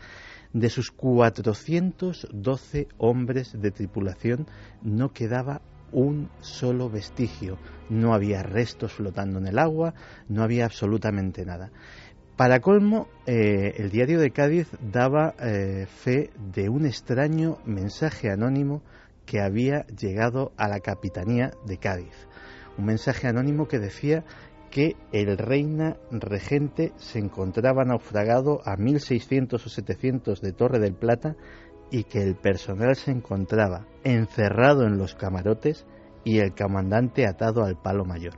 De 0.51 0.69
sus 0.69 0.91
412 0.91 2.89
hombres 2.97 3.53
de 3.61 3.71
tripulación 3.71 4.45
no 4.81 5.13
quedaba 5.13 5.61
un 5.93 6.29
solo 6.41 6.89
vestigio. 6.89 7.57
No 7.89 8.13
había 8.13 8.43
restos 8.43 8.93
flotando 8.93 9.39
en 9.39 9.47
el 9.47 9.59
agua, 9.59 9.93
no 10.27 10.43
había 10.43 10.65
absolutamente 10.65 11.45
nada. 11.45 11.71
Para 12.35 12.61
colmo, 12.61 13.07
eh, 13.27 13.75
el 13.77 13.91
diario 13.91 14.19
de 14.19 14.31
Cádiz 14.31 14.67
daba 14.81 15.35
eh, 15.39 15.85
fe 15.85 16.31
de 16.53 16.67
un 16.67 16.85
extraño 16.85 17.59
mensaje 17.65 18.31
anónimo 18.31 18.81
que 19.25 19.39
había 19.39 19.85
llegado 19.85 20.51
a 20.57 20.67
la 20.67 20.79
capitanía 20.79 21.51
de 21.65 21.77
Cádiz. 21.77 22.27
Un 22.77 22.85
mensaje 22.85 23.27
anónimo 23.27 23.67
que 23.67 23.77
decía 23.77 24.25
que 24.71 24.95
el 25.11 25.37
reina 25.37 25.97
regente 26.09 26.93
se 26.97 27.19
encontraba 27.19 27.85
naufragado 27.85 28.61
a 28.65 28.75
1600 28.75 29.63
o 29.63 29.69
700 29.69 30.41
de 30.41 30.51
Torre 30.51 30.79
del 30.79 30.95
Plata 30.95 31.35
y 31.93 32.05
que 32.05 32.23
el 32.23 32.35
personal 32.35 32.95
se 32.95 33.11
encontraba 33.11 33.85
encerrado 34.03 34.87
en 34.87 34.97
los 34.97 35.13
camarotes 35.13 35.85
y 36.23 36.39
el 36.39 36.55
comandante 36.55 37.27
atado 37.27 37.63
al 37.63 37.79
palo 37.79 38.03
mayor. 38.03 38.33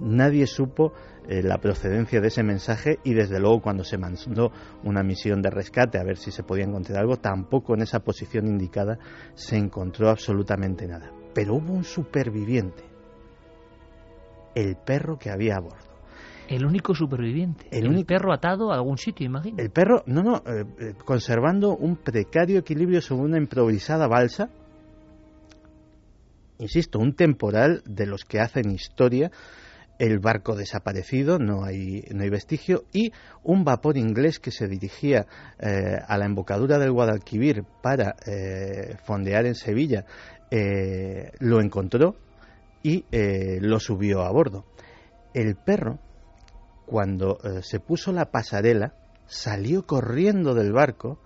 Nadie 0.00 0.46
supo 0.46 0.92
eh, 1.26 1.42
la 1.42 1.56
procedencia 1.56 2.20
de 2.20 2.28
ese 2.28 2.42
mensaje 2.42 2.98
y 3.04 3.14
desde 3.14 3.40
luego 3.40 3.62
cuando 3.62 3.84
se 3.84 3.96
mandó 3.96 4.52
una 4.82 5.02
misión 5.02 5.40
de 5.40 5.48
rescate 5.48 5.98
a 5.98 6.04
ver 6.04 6.18
si 6.18 6.30
se 6.30 6.42
podía 6.42 6.66
encontrar 6.66 6.98
algo, 6.98 7.16
tampoco 7.16 7.72
en 7.72 7.80
esa 7.80 8.00
posición 8.00 8.48
indicada 8.48 8.98
se 9.34 9.56
encontró 9.56 10.10
absolutamente 10.10 10.86
nada. 10.86 11.10
Pero 11.32 11.54
hubo 11.54 11.72
un 11.72 11.84
superviviente, 11.84 12.84
el 14.54 14.76
perro 14.76 15.18
que 15.18 15.30
había 15.30 15.56
a 15.56 15.60
bordo. 15.60 15.93
El 16.48 16.64
único 16.66 16.94
superviviente. 16.94 17.66
El 17.70 17.84
El, 17.84 17.88
único- 17.90 18.06
perro 18.08 18.32
atado 18.32 18.70
a 18.70 18.74
algún 18.76 18.98
sitio, 18.98 19.26
imagino. 19.26 19.56
El 19.58 19.70
perro, 19.70 20.02
no, 20.06 20.22
no, 20.22 20.36
eh, 20.38 20.64
eh, 20.80 20.94
conservando 21.04 21.76
un 21.76 21.96
precario 21.96 22.58
equilibrio 22.58 23.00
sobre 23.00 23.22
una 23.24 23.38
improvisada 23.38 24.06
balsa. 24.06 24.50
Insisto, 26.58 26.98
un 26.98 27.14
temporal 27.14 27.82
de 27.86 28.06
los 28.06 28.24
que 28.24 28.40
hacen 28.40 28.70
historia. 28.70 29.30
El 29.98 30.18
barco 30.18 30.56
desaparecido, 30.56 31.38
no 31.38 31.64
hay, 31.64 32.02
no 32.12 32.24
hay 32.24 32.28
vestigio, 32.30 32.84
y 32.92 33.12
un 33.44 33.64
vapor 33.64 33.96
inglés 33.96 34.40
que 34.40 34.50
se 34.50 34.66
dirigía 34.66 35.26
eh, 35.60 35.96
a 36.06 36.18
la 36.18 36.26
embocadura 36.26 36.78
del 36.78 36.90
Guadalquivir 36.90 37.62
para 37.80 38.16
eh, 38.26 38.96
fondear 39.04 39.46
en 39.46 39.54
Sevilla, 39.54 40.04
lo 41.40 41.60
encontró 41.60 42.14
y 42.82 43.04
lo 43.60 43.80
subió 43.80 44.22
a 44.22 44.30
bordo. 44.30 44.64
El 45.32 45.56
perro, 45.56 45.98
cuando 46.94 47.38
eh, 47.42 47.60
se 47.64 47.80
puso 47.80 48.12
la 48.12 48.30
pasarela, 48.30 48.94
salió 49.26 49.84
corriendo 49.84 50.54
del 50.54 50.72
barco 50.72 51.18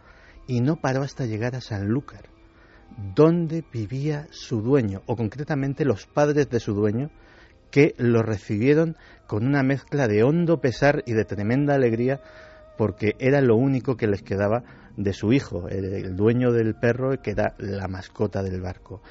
y 0.47 0.63
no 0.63 0.77
paró 0.77 1.03
hasta 1.03 1.27
llegar 1.27 1.55
a 1.55 1.61
Sanlúcar, 1.61 2.31
donde 3.15 3.63
vivía 3.71 4.29
su 4.31 4.63
dueño, 4.63 5.03
o 5.05 5.15
concretamente 5.15 5.85
los 5.85 6.07
padres 6.07 6.49
de 6.49 6.59
su 6.59 6.73
dueño, 6.73 7.11
que 7.71 7.95
lo 7.99 8.23
recibieron 8.23 8.97
con 9.27 9.47
una 9.47 9.63
mezcla 9.63 10.09
de 10.09 10.23
hondo 10.23 10.63
pesar 10.63 11.03
y 11.05 11.13
de 11.13 11.27
tremenda 11.27 11.75
alegría, 11.75 12.23
porque 12.79 13.15
era 13.19 13.43
lo 13.43 13.57
único 13.57 13.99
que 13.99 14.07
les 14.07 14.23
quedaba 14.23 14.65
de 14.97 15.13
su 15.13 15.35
hijo, 15.35 15.69
el, 15.69 16.17
dueño 16.17 16.51
del 16.51 16.77
perro, 16.77 17.21
que 17.21 17.33
era 17.33 17.55
la 17.59 17.89
mascota 17.89 18.43
del 18.43 18.63
barco. 18.63 19.03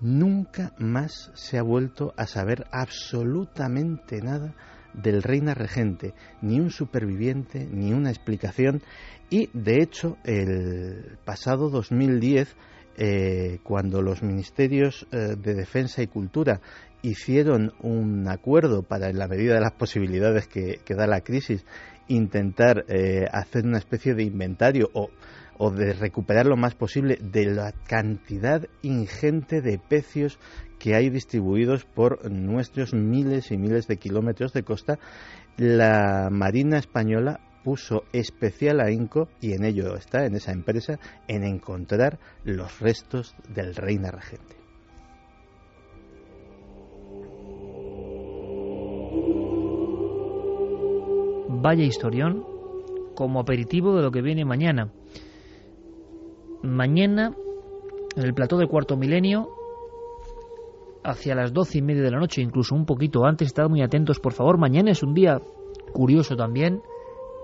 Nunca 0.00 0.74
más 0.80 1.30
se 1.34 1.58
ha 1.58 1.62
vuelto 1.62 2.12
a 2.16 2.26
saber 2.26 2.66
absolutamente 2.72 4.20
nada 4.20 4.56
del 4.96 5.22
reina 5.22 5.54
regente, 5.54 6.14
ni 6.42 6.58
un 6.58 6.70
superviviente, 6.70 7.66
ni 7.70 7.92
una 7.92 8.10
explicación. 8.10 8.82
Y 9.30 9.50
de 9.52 9.82
hecho, 9.82 10.16
el 10.24 11.18
pasado 11.24 11.68
2010, 11.70 12.56
eh, 12.98 13.58
cuando 13.62 14.02
los 14.02 14.22
ministerios 14.22 15.06
eh, 15.12 15.36
de 15.36 15.54
Defensa 15.54 16.02
y 16.02 16.06
Cultura 16.06 16.60
hicieron 17.02 17.72
un 17.82 18.26
acuerdo 18.28 18.82
para, 18.82 19.08
en 19.10 19.18
la 19.18 19.28
medida 19.28 19.54
de 19.54 19.60
las 19.60 19.72
posibilidades 19.72 20.48
que, 20.48 20.80
que 20.84 20.94
da 20.94 21.06
la 21.06 21.20
crisis, 21.20 21.64
intentar 22.08 22.84
eh, 22.88 23.24
hacer 23.30 23.64
una 23.64 23.78
especie 23.78 24.14
de 24.14 24.24
inventario 24.24 24.88
o, 24.94 25.10
o 25.58 25.70
de 25.70 25.92
recuperar 25.92 26.46
lo 26.46 26.56
más 26.56 26.74
posible 26.74 27.18
de 27.20 27.46
la 27.46 27.72
cantidad 27.72 28.66
ingente 28.82 29.60
de 29.60 29.78
pecios 29.78 30.38
que 30.78 30.94
hay 30.94 31.10
distribuidos 31.10 31.84
por 31.84 32.30
nuestros 32.30 32.94
miles 32.94 33.50
y 33.50 33.56
miles 33.56 33.86
de 33.86 33.96
kilómetros 33.96 34.52
de 34.52 34.62
costa, 34.62 34.98
la 35.56 36.28
Marina 36.30 36.78
Española 36.78 37.40
puso 37.64 38.04
especial 38.12 38.80
ahínco, 38.80 39.28
y 39.40 39.54
en 39.54 39.64
ello 39.64 39.96
está, 39.96 40.24
en 40.24 40.36
esa 40.36 40.52
empresa, 40.52 41.00
en 41.26 41.42
encontrar 41.42 42.20
los 42.44 42.78
restos 42.78 43.34
del 43.52 43.74
reina 43.74 44.12
regente. 44.12 44.54
Vaya 51.48 51.82
historión 51.82 52.44
como 53.16 53.40
aperitivo 53.40 53.96
de 53.96 54.02
lo 54.02 54.12
que 54.12 54.22
viene 54.22 54.44
mañana. 54.44 54.92
Mañana, 56.62 57.36
en 58.16 58.22
el 58.22 58.34
plató 58.34 58.56
del 58.56 58.68
cuarto 58.68 58.96
milenio, 58.96 59.48
hacia 61.04 61.34
las 61.34 61.52
doce 61.52 61.78
y 61.78 61.82
media 61.82 62.02
de 62.02 62.10
la 62.10 62.18
noche, 62.18 62.42
incluso 62.42 62.74
un 62.74 62.84
poquito 62.84 63.24
antes, 63.24 63.46
estad 63.48 63.68
muy 63.68 63.82
atentos, 63.82 64.18
por 64.18 64.32
favor. 64.32 64.58
Mañana 64.58 64.90
es 64.90 65.02
un 65.02 65.14
día 65.14 65.40
curioso 65.92 66.36
también. 66.36 66.82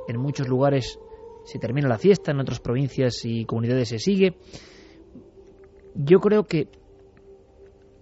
En 0.08 0.18
muchos 0.18 0.48
lugares 0.48 0.98
se 1.44 1.58
termina 1.58 1.88
la 1.88 1.98
fiesta, 1.98 2.32
en 2.32 2.40
otras 2.40 2.60
provincias 2.60 3.24
y 3.24 3.44
comunidades 3.44 3.90
se 3.90 3.98
sigue. 3.98 4.36
Yo 5.94 6.18
creo 6.20 6.44
que 6.44 6.68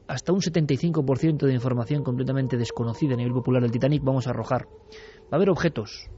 hasta 0.08 0.32
un 0.32 0.40
75% 0.40 1.46
de 1.46 1.52
información 1.52 2.02
completamente 2.02 2.56
desconocida 2.56 3.14
a 3.14 3.16
nivel 3.16 3.32
popular 3.32 3.62
del 3.62 3.70
Titanic 3.70 4.02
vamos 4.02 4.26
a 4.26 4.30
arrojar. 4.30 4.66
Va 4.66 5.32
a 5.32 5.36
haber 5.36 5.50
objetos, 5.50 6.10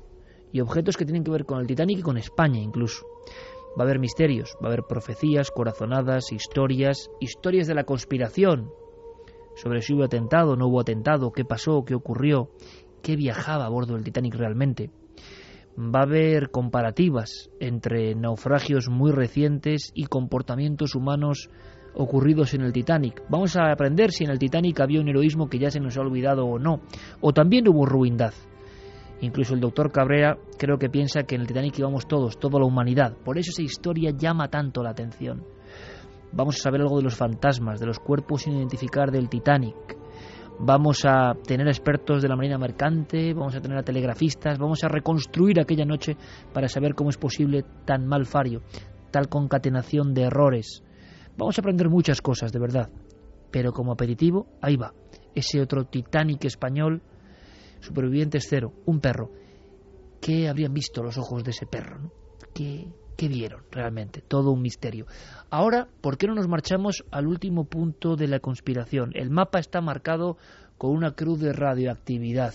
y 0.52 0.60
objetos 0.60 0.96
que 0.96 1.04
tienen 1.04 1.24
que 1.24 1.30
ver 1.30 1.46
con 1.46 1.58
el 1.58 1.66
Titanic 1.66 1.98
y 1.98 2.02
con 2.02 2.18
España 2.18 2.60
incluso. 2.60 3.06
Va 3.78 3.84
a 3.84 3.86
haber 3.86 3.98
misterios, 3.98 4.56
va 4.62 4.66
a 4.68 4.72
haber 4.72 4.84
profecías, 4.88 5.50
corazonadas, 5.50 6.32
historias, 6.32 7.10
historias 7.20 7.66
de 7.66 7.74
la 7.74 7.84
conspiración 7.84 8.70
sobre 9.54 9.82
si 9.82 9.94
hubo 9.94 10.04
atentado, 10.04 10.56
no 10.56 10.66
hubo 10.66 10.80
atentado, 10.80 11.32
qué 11.32 11.44
pasó, 11.44 11.84
qué 11.84 11.94
ocurrió, 11.94 12.50
qué 13.02 13.16
viajaba 13.16 13.66
a 13.66 13.68
bordo 13.68 13.94
del 13.94 14.04
Titanic 14.04 14.34
realmente. 14.34 14.90
Va 15.78 16.00
a 16.00 16.04
haber 16.04 16.50
comparativas 16.50 17.50
entre 17.60 18.14
naufragios 18.14 18.88
muy 18.88 19.10
recientes 19.10 19.90
y 19.94 20.06
comportamientos 20.06 20.94
humanos 20.94 21.48
ocurridos 21.94 22.54
en 22.54 22.62
el 22.62 22.72
Titanic. 22.72 23.22
Vamos 23.28 23.56
a 23.56 23.70
aprender 23.70 24.12
si 24.12 24.24
en 24.24 24.30
el 24.30 24.38
Titanic 24.38 24.80
había 24.80 25.00
un 25.00 25.08
heroísmo 25.08 25.48
que 25.48 25.58
ya 25.58 25.70
se 25.70 25.80
nos 25.80 25.96
ha 25.96 26.00
olvidado 26.00 26.46
o 26.46 26.58
no, 26.58 26.80
o 27.20 27.32
también 27.32 27.68
hubo 27.68 27.86
ruindad. 27.86 28.34
Incluso 29.22 29.54
el 29.54 29.60
doctor 29.60 29.92
Cabrera 29.92 30.36
creo 30.58 30.78
que 30.78 30.90
piensa 30.90 31.22
que 31.22 31.36
en 31.36 31.42
el 31.42 31.46
Titanic 31.46 31.78
íbamos 31.78 32.08
todos, 32.08 32.38
toda 32.38 32.58
la 32.58 32.66
humanidad. 32.66 33.16
Por 33.24 33.38
eso 33.38 33.50
esa 33.50 33.62
historia 33.62 34.10
llama 34.10 34.48
tanto 34.48 34.82
la 34.82 34.90
atención. 34.90 35.44
Vamos 36.32 36.56
a 36.56 36.62
saber 36.62 36.80
algo 36.80 36.96
de 36.96 37.04
los 37.04 37.14
fantasmas, 37.14 37.78
de 37.78 37.86
los 37.86 38.00
cuerpos 38.00 38.42
sin 38.42 38.56
identificar 38.56 39.12
del 39.12 39.28
Titanic. 39.28 39.96
Vamos 40.58 41.04
a 41.04 41.34
tener 41.46 41.68
expertos 41.68 42.20
de 42.20 42.28
la 42.28 42.34
Marina 42.34 42.58
Mercante, 42.58 43.32
vamos 43.32 43.54
a 43.54 43.60
tener 43.60 43.78
a 43.78 43.84
telegrafistas, 43.84 44.58
vamos 44.58 44.82
a 44.82 44.88
reconstruir 44.88 45.60
aquella 45.60 45.84
noche 45.84 46.16
para 46.52 46.66
saber 46.66 46.94
cómo 46.94 47.10
es 47.10 47.16
posible 47.16 47.64
tan 47.84 48.06
mal 48.06 48.26
fario, 48.26 48.62
tal 49.12 49.28
concatenación 49.28 50.14
de 50.14 50.22
errores. 50.22 50.82
Vamos 51.38 51.56
a 51.56 51.60
aprender 51.60 51.88
muchas 51.88 52.20
cosas, 52.20 52.50
de 52.50 52.58
verdad. 52.58 52.90
Pero 53.52 53.72
como 53.72 53.92
aperitivo, 53.92 54.48
ahí 54.60 54.76
va. 54.76 54.92
Ese 55.32 55.60
otro 55.60 55.84
Titanic 55.84 56.44
español 56.44 57.02
Supervivientes 57.82 58.46
cero, 58.48 58.72
un 58.86 59.00
perro. 59.00 59.30
¿Qué 60.20 60.48
habrían 60.48 60.72
visto 60.72 61.02
los 61.02 61.18
ojos 61.18 61.44
de 61.44 61.50
ese 61.50 61.66
perro? 61.66 61.98
no? 61.98 62.12
¿Qué, 62.54 62.86
¿Qué 63.16 63.28
vieron 63.28 63.62
realmente? 63.70 64.22
Todo 64.22 64.52
un 64.52 64.62
misterio. 64.62 65.06
Ahora, 65.50 65.88
¿por 66.00 66.16
qué 66.16 66.26
no 66.26 66.34
nos 66.34 66.48
marchamos 66.48 67.04
al 67.10 67.26
último 67.26 67.64
punto 67.64 68.16
de 68.16 68.28
la 68.28 68.40
conspiración? 68.40 69.10
El 69.14 69.30
mapa 69.30 69.58
está 69.58 69.80
marcado 69.80 70.38
con 70.78 70.92
una 70.92 71.12
cruz 71.12 71.40
de 71.40 71.52
radioactividad. 71.52 72.54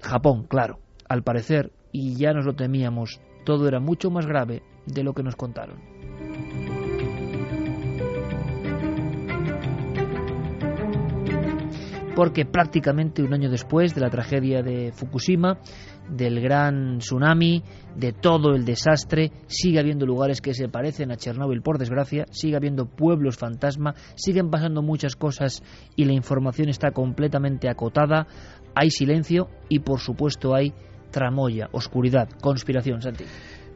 Japón, 0.00 0.46
claro. 0.46 0.78
Al 1.08 1.22
parecer, 1.22 1.72
y 1.90 2.16
ya 2.16 2.32
nos 2.32 2.44
lo 2.44 2.54
temíamos, 2.54 3.20
todo 3.44 3.66
era 3.66 3.80
mucho 3.80 4.10
más 4.10 4.26
grave 4.26 4.62
de 4.86 5.02
lo 5.02 5.14
que 5.14 5.22
nos 5.22 5.36
contaron. 5.36 5.97
Porque 12.18 12.44
prácticamente 12.44 13.22
un 13.22 13.32
año 13.32 13.48
después 13.48 13.94
de 13.94 14.00
la 14.00 14.10
tragedia 14.10 14.60
de 14.60 14.90
Fukushima, 14.90 15.60
del 16.10 16.40
gran 16.40 16.98
tsunami, 16.98 17.62
de 17.94 18.12
todo 18.12 18.56
el 18.56 18.64
desastre, 18.64 19.30
sigue 19.46 19.78
habiendo 19.78 20.04
lugares 20.04 20.40
que 20.40 20.52
se 20.52 20.68
parecen 20.68 21.12
a 21.12 21.16
Chernóbil, 21.16 21.62
por 21.62 21.78
desgracia, 21.78 22.26
sigue 22.32 22.56
habiendo 22.56 22.86
pueblos 22.86 23.36
fantasma, 23.36 23.94
siguen 24.16 24.50
pasando 24.50 24.82
muchas 24.82 25.14
cosas 25.14 25.62
y 25.94 26.06
la 26.06 26.12
información 26.12 26.68
está 26.68 26.90
completamente 26.90 27.70
acotada, 27.70 28.26
hay 28.74 28.90
silencio 28.90 29.48
y 29.68 29.78
por 29.78 30.00
supuesto 30.00 30.56
hay 30.56 30.74
tramoya, 31.12 31.68
oscuridad, 31.70 32.28
conspiración, 32.42 33.00
Santi. 33.00 33.26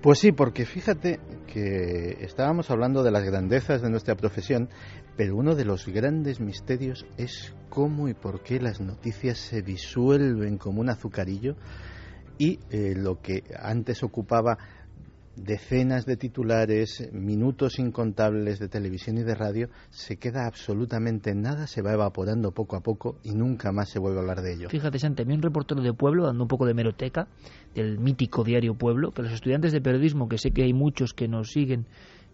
Pues 0.02 0.18
sí, 0.18 0.32
porque 0.32 0.64
fíjate 0.64 1.20
que 1.46 2.16
estábamos 2.24 2.72
hablando 2.72 3.04
de 3.04 3.12
las 3.12 3.22
grandezas 3.22 3.82
de 3.82 3.88
nuestra 3.88 4.16
profesión, 4.16 4.68
pero 5.16 5.36
uno 5.36 5.54
de 5.54 5.64
los 5.64 5.86
grandes 5.86 6.40
misterios 6.40 7.06
es 7.16 7.54
cómo 7.68 8.08
y 8.08 8.14
por 8.14 8.42
qué 8.42 8.60
las 8.60 8.80
noticias 8.80 9.38
se 9.38 9.62
disuelven 9.62 10.58
como 10.58 10.80
un 10.80 10.90
azucarillo 10.90 11.56
y 12.38 12.58
eh, 12.70 12.94
lo 12.96 13.20
que 13.20 13.44
antes 13.60 14.02
ocupaba 14.02 14.58
decenas 15.36 16.04
de 16.04 16.16
titulares, 16.16 17.10
minutos 17.12 17.78
incontables 17.78 18.58
de 18.58 18.68
televisión 18.68 19.18
y 19.18 19.22
de 19.22 19.34
radio, 19.34 19.68
se 19.90 20.16
queda 20.16 20.46
absolutamente 20.46 21.34
nada, 21.34 21.66
se 21.66 21.82
va 21.82 21.92
evaporando 21.92 22.52
poco 22.52 22.76
a 22.76 22.80
poco 22.80 23.18
y 23.22 23.30
nunca 23.30 23.72
más 23.72 23.88
se 23.88 23.98
vuelve 23.98 24.18
a 24.18 24.20
hablar 24.20 24.42
de 24.42 24.54
ello. 24.54 24.68
Fíjate, 24.68 24.98
Santi, 24.98 25.22
un 25.22 25.42
reportero 25.42 25.80
de 25.80 25.94
Pueblo, 25.94 26.26
dando 26.26 26.44
un 26.44 26.48
poco 26.48 26.66
de 26.66 26.74
meroteca, 26.74 27.28
del 27.74 27.98
mítico 27.98 28.44
diario 28.44 28.74
Pueblo, 28.74 29.12
que 29.12 29.22
los 29.22 29.32
estudiantes 29.32 29.72
de 29.72 29.80
periodismo, 29.80 30.28
que 30.28 30.38
sé 30.38 30.50
que 30.50 30.64
hay 30.64 30.74
muchos 30.74 31.14
que 31.14 31.28
nos 31.28 31.50
siguen, 31.50 31.86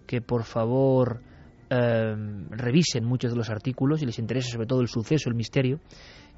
que 0.07 0.21
por 0.21 0.45
favor 0.45 1.21
eh, 1.71 2.15
revisen 2.51 3.05
muchos 3.05 3.33
de 3.33 3.37
los 3.37 3.51
artículos 3.51 4.03
y 4.03 4.07
les 4.07 4.19
interesa 4.19 4.51
sobre 4.51 4.67
todo 4.67 4.81
el 4.81 4.89
suceso, 4.89 5.29
el 5.29 5.35
misterio, 5.35 5.81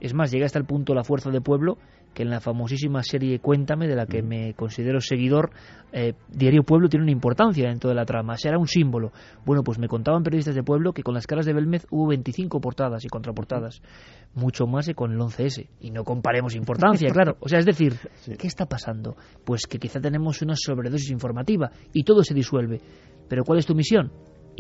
Es 0.01 0.15
más, 0.15 0.31
llega 0.31 0.47
hasta 0.47 0.59
el 0.59 0.65
punto 0.65 0.95
la 0.95 1.05
fuerza 1.05 1.31
de 1.31 1.41
pueblo 1.41 1.77
que 2.15 2.23
en 2.23 2.31
la 2.31 2.41
famosísima 2.41 3.03
serie 3.03 3.39
Cuéntame, 3.39 3.87
de 3.87 3.95
la 3.95 4.07
que 4.07 4.23
me 4.23 4.55
considero 4.55 5.01
seguidor, 5.01 5.51
eh, 5.93 6.15
Diario 6.29 6.63
Pueblo 6.63 6.89
tiene 6.89 7.05
una 7.05 7.13
importancia 7.13 7.69
dentro 7.69 7.89
de 7.89 7.97
la 7.97 8.05
trama, 8.05 8.37
será 8.37 8.59
un 8.59 8.67
símbolo. 8.67 9.13
Bueno, 9.45 9.63
pues 9.63 9.79
me 9.79 9.89
contaban 9.89 10.23
periodistas 10.23 10.55
de 10.55 10.63
pueblo 10.63 10.93
que 10.93 11.03
con 11.03 11.15
las 11.15 11.27
caras 11.27 11.47
de 11.47 11.53
Belmez 11.53 11.87
hubo 11.91 12.09
25 12.09 12.61
portadas 12.61 13.05
y 13.05 13.09
contraportadas, 13.09 13.83
mucho 14.35 14.67
más 14.67 14.87
que 14.87 14.95
con 14.95 15.13
el 15.13 15.19
11S. 15.19 15.69
Y 15.81 15.91
no 15.91 16.05
comparemos 16.05 16.55
importancia, 16.55 17.09
claro. 17.13 17.37
O 17.41 17.49
sea, 17.49 17.59
es 17.59 17.67
decir, 17.67 17.95
¿qué 18.39 18.47
está 18.47 18.67
pasando? 18.67 19.17
Pues 19.45 19.67
que 19.67 19.79
quizá 19.79 20.01
tenemos 20.01 20.43
una 20.43 20.55
sobredosis 20.57 21.11
informativa 21.11 21.71
y 21.93 22.03
todo 22.03 22.25
se 22.25 22.35
disuelve. 22.35 22.81
Pero 23.29 23.45
¿cuál 23.45 23.61
es 23.61 23.67
tu 23.67 23.75
misión? 23.75 24.11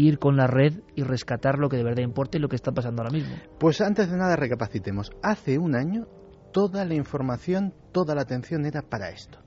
Ir 0.06 0.18
con 0.18 0.36
la 0.36 0.47
red 0.47 0.81
y 0.97 1.02
rescatar 1.02 1.59
lo 1.59 1.68
que 1.68 1.77
de 1.77 1.85
verdad 1.85 2.02
importa 2.02 2.39
y 2.39 2.40
lo 2.40 2.48
que 2.48 2.56
está 2.56 2.72
pasando 2.72 3.02
ahora 3.02 3.12
mismo. 3.12 3.35
Pues 3.59 3.81
antes 3.81 4.10
de 4.10 4.16
nada 4.16 4.36
recapacitemos. 4.36 5.10
Hace 5.22 5.59
un 5.59 5.74
año 5.77 6.06
toda 6.52 6.85
la 6.85 6.94
información, 6.94 7.74
toda 7.93 8.14
la 8.14 8.22
atención 8.22 8.64
era 8.64 8.82
para 8.82 9.10
esto. 9.10 9.39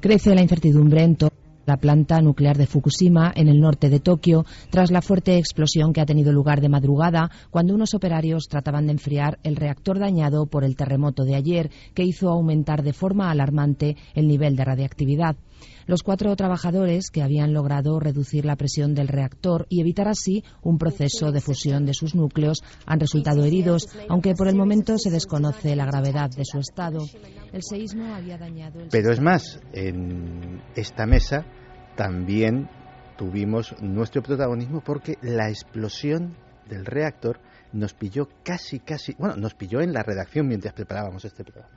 Crece 0.00 0.34
la 0.34 0.42
incertidumbre 0.42 1.02
en 1.02 1.16
torno 1.16 1.36
a 1.38 1.70
la 1.70 1.76
planta 1.76 2.20
nuclear 2.20 2.58
de 2.58 2.66
Fukushima, 2.66 3.32
en 3.36 3.46
el 3.46 3.60
norte 3.60 3.88
de 3.88 4.00
Tokio, 4.00 4.44
tras 4.70 4.90
la 4.90 5.00
fuerte 5.00 5.38
explosión 5.38 5.92
que 5.92 6.00
ha 6.00 6.06
tenido 6.06 6.32
lugar 6.32 6.60
de 6.60 6.68
madrugada, 6.68 7.30
cuando 7.50 7.74
unos 7.74 7.94
operarios 7.94 8.48
trataban 8.48 8.86
de 8.86 8.92
enfriar 8.92 9.38
el 9.44 9.54
reactor 9.54 10.00
dañado 10.00 10.46
por 10.46 10.64
el 10.64 10.74
terremoto 10.74 11.22
de 11.24 11.36
ayer, 11.36 11.70
que 11.94 12.02
hizo 12.02 12.28
aumentar 12.28 12.82
de 12.82 12.92
forma 12.92 13.30
alarmante 13.30 13.96
el 14.14 14.26
nivel 14.26 14.56
de 14.56 14.64
radiactividad. 14.64 15.36
Los 15.86 16.02
cuatro 16.02 16.34
trabajadores 16.36 17.10
que 17.10 17.22
habían 17.22 17.52
logrado 17.52 17.98
reducir 18.00 18.44
la 18.44 18.56
presión 18.56 18.94
del 18.94 19.08
reactor 19.08 19.66
y 19.68 19.80
evitar 19.80 20.08
así 20.08 20.44
un 20.62 20.78
proceso 20.78 21.32
de 21.32 21.40
fusión 21.40 21.86
de 21.86 21.94
sus 21.94 22.14
núcleos 22.14 22.62
han 22.86 23.00
resultado 23.00 23.44
heridos, 23.44 23.88
aunque 24.08 24.34
por 24.34 24.48
el 24.48 24.56
momento 24.56 24.98
se 24.98 25.10
desconoce 25.10 25.76
la 25.76 25.86
gravedad 25.86 26.30
de 26.30 26.44
su 26.44 26.58
estado. 26.58 27.00
El 27.52 27.62
seísmo 27.62 28.14
había 28.14 28.38
dañado. 28.38 28.80
El 28.80 28.88
Pero 28.88 29.12
es 29.12 29.20
más, 29.20 29.60
en 29.72 30.62
esta 30.74 31.06
mesa 31.06 31.44
también 31.96 32.68
tuvimos 33.16 33.74
nuestro 33.80 34.22
protagonismo 34.22 34.82
porque 34.84 35.18
la 35.22 35.48
explosión 35.48 36.36
del 36.68 36.86
reactor 36.86 37.40
nos 37.72 37.94
pilló 37.94 38.28
casi, 38.42 38.80
casi, 38.80 39.14
bueno, 39.18 39.36
nos 39.36 39.54
pilló 39.54 39.80
en 39.80 39.92
la 39.92 40.02
redacción 40.02 40.46
mientras 40.46 40.74
preparábamos 40.74 41.24
este 41.24 41.44
programa. 41.44 41.70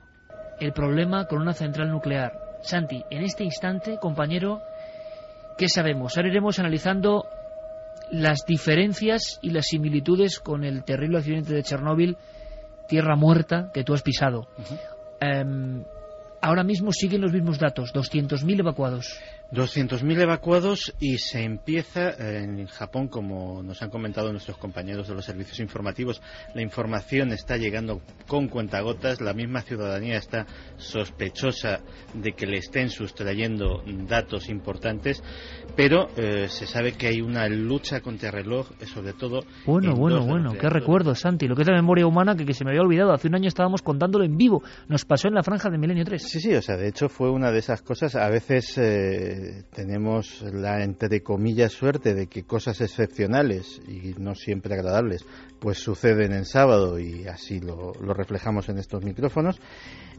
El 0.60 0.72
problema 0.72 1.26
con 1.26 1.42
una 1.42 1.52
central 1.52 1.90
nuclear 1.90 2.45
Santi, 2.66 3.04
en 3.10 3.22
este 3.22 3.44
instante, 3.44 3.98
compañero, 3.98 4.60
¿qué 5.56 5.68
sabemos? 5.68 6.16
Ahora 6.16 6.28
iremos 6.28 6.58
analizando 6.58 7.24
las 8.10 8.44
diferencias 8.46 9.38
y 9.42 9.50
las 9.50 9.66
similitudes 9.66 10.40
con 10.40 10.64
el 10.64 10.84
terrible 10.84 11.18
accidente 11.18 11.54
de 11.54 11.62
Chernóbil, 11.62 12.16
tierra 12.88 13.16
muerta, 13.16 13.70
que 13.72 13.84
tú 13.84 13.94
has 13.94 14.02
pisado. 14.02 14.48
Em, 15.20 15.84
ahora 16.40 16.64
mismo 16.64 16.92
siguen 16.92 17.20
los 17.20 17.32
mismos 17.32 17.58
datos, 17.58 17.92
200.000 17.92 18.60
evacuados. 18.60 19.18
200.000 19.52 20.22
evacuados 20.22 20.94
y 20.98 21.18
se 21.18 21.42
empieza 21.42 22.10
en 22.18 22.66
Japón, 22.66 23.08
como 23.08 23.62
nos 23.62 23.80
han 23.80 23.90
comentado 23.90 24.32
nuestros 24.32 24.58
compañeros 24.58 25.06
de 25.06 25.14
los 25.14 25.24
servicios 25.24 25.60
informativos, 25.60 26.20
la 26.54 26.62
información 26.62 27.32
está 27.32 27.56
llegando 27.56 28.00
con 28.26 28.48
cuentagotas, 28.48 29.20
la 29.20 29.34
misma 29.34 29.62
ciudadanía 29.62 30.16
está 30.16 30.46
sospechosa 30.76 31.80
de 32.14 32.32
que 32.32 32.46
le 32.46 32.58
estén 32.58 32.90
sustrayendo 32.90 33.82
datos 34.08 34.48
importantes, 34.48 35.22
pero 35.76 36.08
eh, 36.16 36.48
se 36.48 36.66
sabe 36.66 36.92
que 36.92 37.06
hay 37.06 37.20
una 37.20 37.48
lucha 37.48 38.00
contra 38.00 38.30
el 38.30 38.34
reloj, 38.34 38.68
sobre 38.92 39.12
todo... 39.12 39.44
Bueno, 39.64 39.94
bueno, 39.94 40.26
bueno, 40.26 40.54
qué 40.60 40.68
recuerdo, 40.68 41.14
Santi, 41.14 41.46
lo 41.46 41.54
que 41.54 41.62
es 41.62 41.68
la 41.68 41.76
memoria 41.76 42.06
humana 42.06 42.34
que, 42.34 42.44
que, 42.44 42.52
se 42.52 42.64
me 42.64 42.70
había 42.70 42.82
olvidado, 42.82 43.12
hace 43.12 43.28
un 43.28 43.36
año 43.36 43.48
estábamos 43.48 43.82
contándolo 43.82 44.24
en 44.24 44.36
vivo, 44.36 44.62
nos 44.88 45.04
pasó 45.04 45.28
en 45.28 45.34
la 45.34 45.44
franja 45.44 45.70
de 45.70 45.78
Milenio 45.78 46.04
3. 46.04 46.20
Sí, 46.20 46.40
sí, 46.40 46.52
o 46.54 46.62
sea, 46.62 46.76
de 46.76 46.88
hecho 46.88 47.08
fue 47.08 47.30
una 47.30 47.52
de 47.52 47.60
esas 47.60 47.82
cosas, 47.82 48.16
a 48.16 48.28
veces... 48.28 48.76
Eh, 48.78 49.35
tenemos 49.74 50.42
la 50.42 50.82
entre 50.82 51.22
comillas 51.22 51.72
suerte 51.72 52.14
de 52.14 52.26
que 52.26 52.44
cosas 52.44 52.80
excepcionales 52.80 53.80
y 53.88 54.14
no 54.18 54.34
siempre 54.34 54.74
agradables 54.74 55.24
pues 55.58 55.78
suceden 55.78 56.32
en 56.32 56.44
sábado 56.44 56.98
y 56.98 57.26
así 57.26 57.60
lo, 57.60 57.92
reflejamos 57.92 58.68
en 58.68 58.78
estos 58.78 59.04
micrófonos 59.04 59.60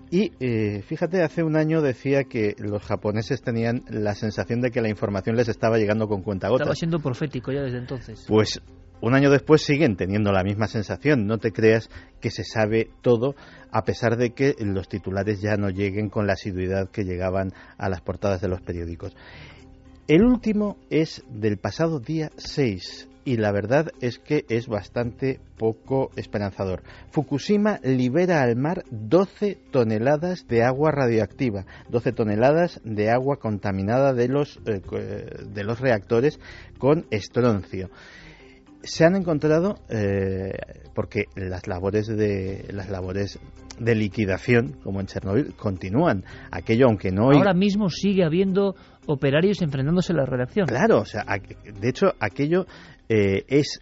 y 0.10 0.32
eh, 0.40 0.84
fíjate, 0.84 1.22
hace 1.22 1.44
un 1.44 1.58
año 1.58 1.82
decía 1.82 2.24
que 2.24 2.56
los 2.60 2.82
japoneses 2.82 3.42
tenían 3.42 3.84
la 3.90 4.16
sensación 4.16 4.62
de 4.62 4.72
que 4.72 4.82
la 4.82 4.88
información 4.88 5.36
les 5.36 5.50
estaba 5.50 5.78
llegando 5.78 6.08
con 6.08 6.22
cuentagotas. 6.22 6.62
Estaba 6.62 6.76
siendo 6.76 7.00
profético 7.00 7.52
ya 7.52 7.62
desde 7.62 7.80
entonces. 7.80 8.24
Pues 8.26 8.62
un 9.02 9.14
año 9.14 9.30
después 9.30 9.62
siguen 9.62 9.96
teniendo 9.96 10.32
la 10.32 10.44
misma 10.44 10.68
sensación. 10.68 11.28
No 11.28 11.38
te 11.38 11.52
creas 11.52 11.90
que 12.20 12.32
se 12.32 12.44
sabe 12.44 12.90
todo, 13.02 13.36
a 13.72 13.84
pesar 13.84 14.18
de 14.18 14.32
que 14.32 14.56
los 14.60 14.90
titulares 14.90 15.42
ya 15.42 15.56
no 15.56 15.70
lleguen 15.70 16.10
con 16.10 16.28
la 16.28 16.34
asiduidad 16.34 16.90
que 16.90 17.04
llegaban 17.04 17.54
a 17.78 17.90
las 17.90 18.02
portadas 18.02 18.42
de 18.42 18.48
los 18.48 18.62
periódicos. 18.62 19.16
El 20.08 20.24
último 20.24 20.78
es 20.90 21.24
del 21.30 21.58
pasado 21.58 22.00
día 22.00 22.32
6 22.38 23.10
y 23.26 23.36
la 23.36 23.52
verdad 23.52 23.92
es 24.00 24.20
que 24.20 24.46
es 24.48 24.70
bastante 24.70 25.42
poco 25.58 26.12
esperanzador. 26.16 26.82
Fukushima 27.12 27.82
libera 27.84 28.42
al 28.42 28.56
mar 28.56 28.86
12 28.90 29.58
toneladas 29.70 30.48
de 30.48 30.64
agua 30.64 30.92
radioactiva, 30.92 31.66
12 31.90 32.14
toneladas 32.14 32.80
de 32.86 33.12
agua 33.12 33.36
contaminada 33.36 34.14
de 34.14 34.30
los, 34.30 34.62
eh, 34.66 34.80
de 35.46 35.64
los 35.66 35.82
reactores 35.82 36.40
con 36.80 37.06
estroncio 37.12 37.90
se 38.88 39.06
han 39.06 39.16
encontrado 39.16 39.76
eh, 39.90 40.54
porque 40.94 41.26
las 41.36 41.68
labores 41.68 42.08
de 42.08 42.68
las 42.72 42.90
labores 42.90 43.40
de 43.80 43.96
liquidación 43.96 44.78
como 44.84 45.00
en 45.00 45.08
Chernobyl 45.08 45.54
continúan. 45.56 46.24
Aquello 46.52 46.88
aunque 46.88 47.12
no 47.12 47.32
ahora 47.32 47.54
mismo 47.54 47.90
sigue 47.90 48.24
habiendo 48.24 48.76
operarios 49.06 49.62
enfrentándose 49.62 50.14
a 50.14 50.16
la 50.16 50.26
redacción. 50.26 50.68
Claro 50.68 51.00
o 51.00 51.06
sea 51.06 51.26
de 51.26 51.90
hecho 51.90 52.08
aquello 52.20 52.66
eh, 53.10 53.46
es 53.48 53.80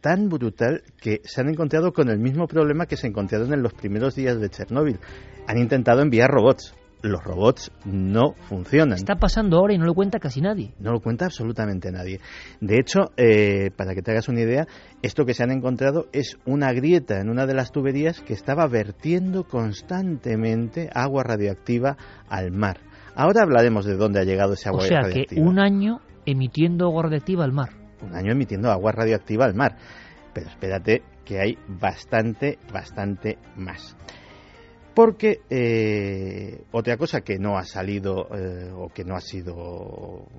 tan 0.00 0.28
brutal 0.28 0.82
que 1.00 1.20
se 1.24 1.40
han 1.40 1.48
encontrado 1.48 1.92
con 1.92 2.08
el 2.08 2.18
mismo 2.18 2.46
problema 2.46 2.86
que 2.86 2.96
se 2.96 3.06
encontraron 3.06 3.52
en 3.52 3.62
los 3.62 3.74
primeros 3.74 4.14
días 4.14 4.40
de 4.40 4.48
Chernóbil 4.48 4.98
han 5.46 5.58
intentado 5.58 6.02
enviar 6.02 6.30
robots 6.30 6.74
los 7.02 7.22
robots 7.22 7.70
no 7.84 8.34
funcionan. 8.48 8.96
Está 8.96 9.16
pasando 9.16 9.58
ahora 9.58 9.74
y 9.74 9.78
no 9.78 9.84
lo 9.84 9.94
cuenta 9.94 10.18
casi 10.18 10.40
nadie. 10.40 10.74
No 10.78 10.92
lo 10.92 11.00
cuenta 11.00 11.26
absolutamente 11.26 11.90
nadie. 11.90 12.20
De 12.60 12.78
hecho, 12.78 13.12
eh, 13.16 13.70
para 13.76 13.94
que 13.94 14.02
te 14.02 14.10
hagas 14.12 14.28
una 14.28 14.40
idea, 14.40 14.66
esto 15.02 15.24
que 15.24 15.34
se 15.34 15.42
han 15.42 15.50
encontrado 15.50 16.06
es 16.12 16.38
una 16.46 16.72
grieta 16.72 17.20
en 17.20 17.28
una 17.28 17.46
de 17.46 17.54
las 17.54 17.72
tuberías 17.72 18.20
que 18.20 18.32
estaba 18.32 18.66
vertiendo 18.66 19.44
constantemente 19.44 20.90
agua 20.92 21.22
radioactiva 21.22 21.96
al 22.28 22.50
mar. 22.50 22.80
Ahora 23.14 23.42
hablaremos 23.42 23.84
de 23.84 23.96
dónde 23.96 24.20
ha 24.20 24.24
llegado 24.24 24.54
ese 24.54 24.68
agua 24.68 24.82
radioactiva. 24.82 25.10
O 25.10 25.28
sea 25.28 25.36
que 25.36 25.40
un 25.40 25.58
año 25.58 26.00
emitiendo 26.26 26.86
agua 26.86 27.04
radioactiva 27.04 27.44
al 27.44 27.52
mar. 27.52 27.70
Un 28.02 28.14
año 28.14 28.32
emitiendo 28.32 28.70
agua 28.70 28.92
radioactiva 28.92 29.46
al 29.46 29.54
mar. 29.54 29.76
Pero 30.34 30.48
espérate 30.48 31.02
que 31.24 31.40
hay 31.40 31.58
bastante, 31.66 32.58
bastante 32.72 33.38
más. 33.56 33.96
Porque 34.96 35.42
eh, 35.50 36.62
otra 36.72 36.96
cosa 36.96 37.20
que 37.20 37.38
no 37.38 37.58
ha 37.58 37.66
salido 37.66 38.28
eh, 38.34 38.70
o 38.74 38.88
que 38.88 39.04
no 39.04 39.14
ha 39.14 39.20
sido 39.20 39.54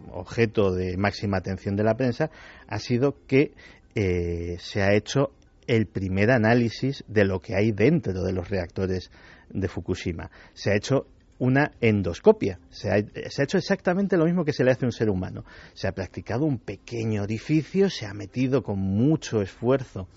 objeto 0.09 0.73
de 0.73 0.97
máxima 0.97 1.37
atención 1.37 1.75
de 1.75 1.83
la 1.83 1.95
prensa 1.95 2.31
ha 2.67 2.79
sido 2.79 3.17
que 3.27 3.53
eh, 3.93 4.57
se 4.57 4.81
ha 4.81 4.95
hecho 4.95 5.29
el 5.67 5.85
primer 5.85 6.31
análisis 6.31 7.03
de 7.07 7.25
lo 7.25 7.39
que 7.39 7.55
hay 7.55 7.71
dentro 7.71 8.23
de 8.23 8.33
los 8.33 8.49
reactores 8.49 9.11
de 9.51 9.67
Fukushima. 9.67 10.31
Se 10.55 10.71
ha 10.71 10.75
hecho 10.75 11.05
una 11.37 11.73
endoscopia. 11.79 12.57
Se 12.71 12.89
ha, 12.89 12.95
se 13.29 13.41
ha, 13.41 13.43
hecho 13.43 13.59
exactamente 13.59 14.17
lo 14.17 14.25
mismo 14.25 14.43
que 14.43 14.53
se 14.53 14.63
le 14.63 14.71
hace 14.71 14.85
a 14.85 14.87
un 14.87 14.91
ser 14.91 15.11
humano. 15.11 15.45
Se 15.75 15.87
ha 15.87 15.91
practicado 15.91 16.45
un 16.45 16.57
pequeño 16.57 17.21
orificio, 17.21 17.91
se 17.91 18.07
ha 18.07 18.13
metido 18.15 18.63
con 18.63 18.79
mucho 18.79 19.43
esfuerzo 19.43 20.07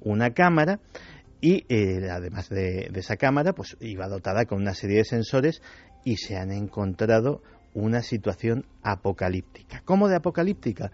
una 0.00 0.30
cámara 0.30 0.78
y 1.40 1.64
eh, 1.68 2.08
además 2.10 2.48
de, 2.48 2.90
esa 2.94 3.16
cámara 3.16 3.52
pues 3.52 3.76
iba 3.80 4.08
dotada 4.08 4.44
con 4.44 4.60
una 4.60 4.74
serie 4.74 4.98
de 4.98 5.04
sensores 5.04 5.62
y 6.04 6.16
se 6.16 6.36
han 6.36 6.50
encontrado 6.50 7.42
una 7.74 8.02
situación 8.02 8.66
apocalíptica. 8.82 9.82
¿Cómo 9.84 10.08
de 10.08 10.16
apocalíptica? 10.16 10.90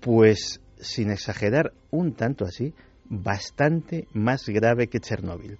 Pues 0.00 0.60
sin 0.78 1.10
exagerar 1.10 1.72
un 1.90 2.14
tanto 2.14 2.44
así, 2.44 2.74
bastante 3.04 4.08
más 4.12 4.48
grave 4.48 4.88
que 4.88 5.00
Chernóbil. 5.00 5.58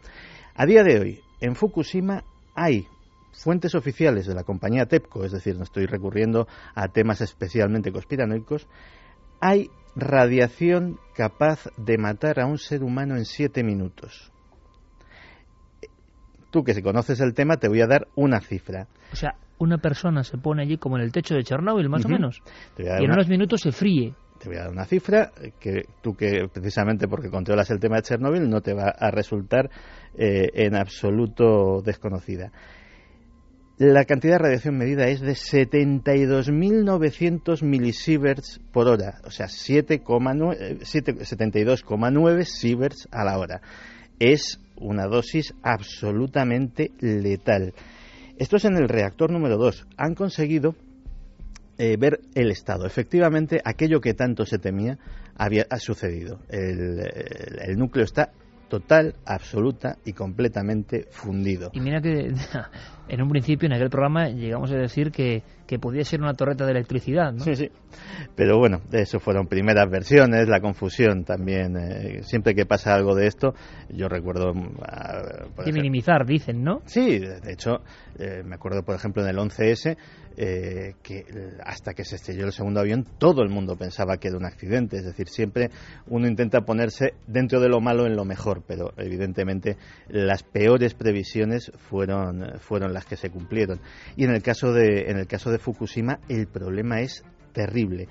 A 0.55 0.67
día 0.67 0.83
de 0.83 0.99
hoy, 0.99 1.21
en 1.41 1.55
Fukushima 1.55 2.25
hay 2.55 2.87
fuentes 3.33 3.75
oficiales 3.75 4.27
de 4.27 4.35
la 4.35 4.43
compañía 4.43 4.87
TEPCO, 4.87 5.25
es 5.25 5.33
decir, 5.33 5.57
no 5.57 5.65
estoy 5.65 5.87
recurriendo 5.87 6.49
a 6.75 6.89
temas 6.89 7.21
especialmente 7.21 7.93
conspiranoicos, 7.93 8.67
hay 9.43 9.71
radiación 9.97 10.99
capaz 11.15 11.69
de 11.77 11.99
matar 11.99 12.41
a 12.41 12.47
un 12.47 12.59
ser 12.59 12.83
humano 12.85 13.17
en 13.17 13.25
siete 13.25 13.65
minutos. 13.65 14.33
Tú 16.51 16.63
que 16.63 16.75
si 16.75 16.83
conoces 16.83 17.21
el 17.21 17.35
tema 17.35 17.57
te 17.57 17.69
voy 17.69 17.81
a 17.81 17.89
dar 17.89 18.07
una 18.15 18.41
cifra. 18.41 18.87
O 19.13 19.17
sea, 19.17 19.35
una 19.59 19.79
persona 19.79 20.23
se 20.23 20.39
pone 20.39 20.63
allí 20.63 20.79
como 20.79 20.97
en 20.97 21.03
el 21.03 21.11
techo 21.11 21.35
de 21.35 21.43
Chernóbil, 21.43 21.89
más 21.89 22.05
o 22.05 22.09
menos, 22.09 22.41
y 22.79 22.83
en 22.87 23.11
unos 23.11 23.29
minutos 23.29 23.61
se 23.61 23.73
fríe. 23.73 24.15
te 24.39 24.49
voy 24.49 24.59
a 24.59 24.63
dar 24.63 24.71
una 24.71 24.85
cifra 24.85 25.33
que 25.59 25.87
tú 26.03 26.15
que 26.15 26.49
precisamente 26.53 27.09
porque 27.09 27.29
controlas 27.29 27.71
el 27.71 27.81
tema 27.81 27.97
de 27.97 28.03
Chernóbil 28.03 28.49
no 28.49 28.61
te 28.61 28.75
va 28.75 28.91
a 28.97 29.11
resultar 29.11 29.71
eh, 30.15 30.51
en 30.55 30.77
absoluto 30.77 31.83
desconocida. 31.83 32.53
La 33.85 34.05
cantidad 34.05 34.35
de 34.35 34.45
radiación 34.45 34.79
medida 34.79 35.09
es 35.09 35.21
de 35.21 35.33
72.900 35.33 37.65
milisieverts 37.65 38.61
por 38.71 38.87
hora, 38.87 39.21
o 39.25 39.33
sea, 39.33 39.47
72,9 39.47 42.45
sieverts 42.45 43.09
a 43.11 43.25
la 43.25 43.37
hora. 43.37 43.61
Es 44.21 44.61
una 44.77 45.07
dosis 45.07 45.53
absolutamente 45.65 46.93
letal. 47.01 47.75
Esto 48.39 48.55
es 48.55 48.65
en 48.67 48.77
el 48.77 48.89
reactor 48.89 49.33
número 49.33 49.57
2. 49.57 49.89
Han 49.97 50.15
conseguido 50.15 50.77
eh, 51.77 51.97
ver 51.99 52.21
el 52.37 52.53
estado. 52.53 52.87
Efectivamente, 52.87 53.61
aquello 53.65 54.01
que 54.01 54.15
tanto 54.15 54.47
se 54.47 54.61
temía 54.61 54.97
había 55.37 55.67
ha 55.69 55.81
sucedido. 55.81 56.39
el 56.49 57.77
núcleo 57.77 58.05
está 58.05 58.31
total, 58.73 59.17
absoluta 59.27 59.99
y 60.07 60.15
completamente 60.15 61.05
fundido. 61.11 61.73
Y 61.75 61.81
mira 61.81 62.01
que 62.01 62.33
en 63.09 63.23
un 63.23 63.29
principio, 63.29 63.67
en 63.67 63.75
aquel 63.75 63.91
programa, 63.91 64.29
llegamos 64.29 64.71
a 64.71 64.77
decir 64.77 65.11
que, 65.11 65.43
que 65.67 65.79
podía 65.79 66.05
ser 66.05 66.21
una 66.21 66.35
torreta 66.35 66.65
de 66.65 66.73
electricidad, 66.73 67.33
¿no? 67.33 67.45
Sí, 67.45 67.55
sí. 67.55 67.71
Pero 68.35 68.59
bueno, 68.59 68.81
eso 68.93 69.21
fueron 69.21 69.47
primeras 69.47 69.91
versiones, 69.91 70.49
la 70.49 70.61
confusión 70.61 71.25
también. 71.25 71.77
Eh, 71.77 72.23
siempre 72.23 72.55
que 72.55 72.67
pasa 72.67 72.95
algo 72.95 73.15
de 73.15 73.27
esto, 73.27 73.55
yo 73.91 74.09
recuerdo... 74.09 74.53
Uh, 74.53 75.63
que 75.65 75.73
minimizar, 75.73 76.25
dicen, 76.25 76.63
¿no? 76.63 76.83
Sí, 76.87 77.19
de 77.19 77.53
hecho, 77.53 77.81
eh, 78.19 78.43
me 78.45 78.55
acuerdo, 78.55 78.83
por 78.83 78.95
ejemplo, 78.95 79.23
en 79.23 79.29
el 79.29 79.37
11S, 79.37 79.97
eh, 80.37 80.95
que 81.03 81.27
hasta 81.63 81.93
que 81.93 82.05
se 82.05 82.17
estrelló 82.17 82.47
el 82.47 82.53
segundo 82.53 82.81
avión 82.81 83.05
todo 83.19 83.43
el 83.43 83.51
mundo 83.51 83.77
pensaba 83.77 84.17
que 84.17 84.29
era 84.29 84.39
un 84.39 84.47
accidente. 84.47 84.97
Es 84.97 85.05
decir, 85.05 85.29
siempre 85.29 85.71
uno 86.07 86.27
intenta 86.27 86.63
ponerse 86.63 87.15
dentro 87.27 87.61
de 87.61 87.69
lo 87.69 87.81
malo 87.81 88.07
en 88.07 88.17
lo 88.17 88.25
mejor, 88.25 88.63
pero 88.67 88.93
evidentemente 88.97 89.77
las 90.09 90.43
peores 90.43 90.95
previsiones 90.95 91.71
fueron, 91.77 92.59
fueron 92.61 92.92
las 92.93 93.05
que 93.05 93.17
se 93.17 93.31
cumplieron. 93.31 93.81
Y 94.17 94.25
en 94.25 94.31
el 94.31 94.43
caso 94.43 94.73
de, 94.73 95.07
en 95.09 95.19
el 95.19 95.27
caso 95.27 95.51
de 95.51 95.59
Fukushima 95.59 96.21
el 96.29 96.47
problema 96.47 97.01
es 97.01 97.25
terrible. 97.53 98.09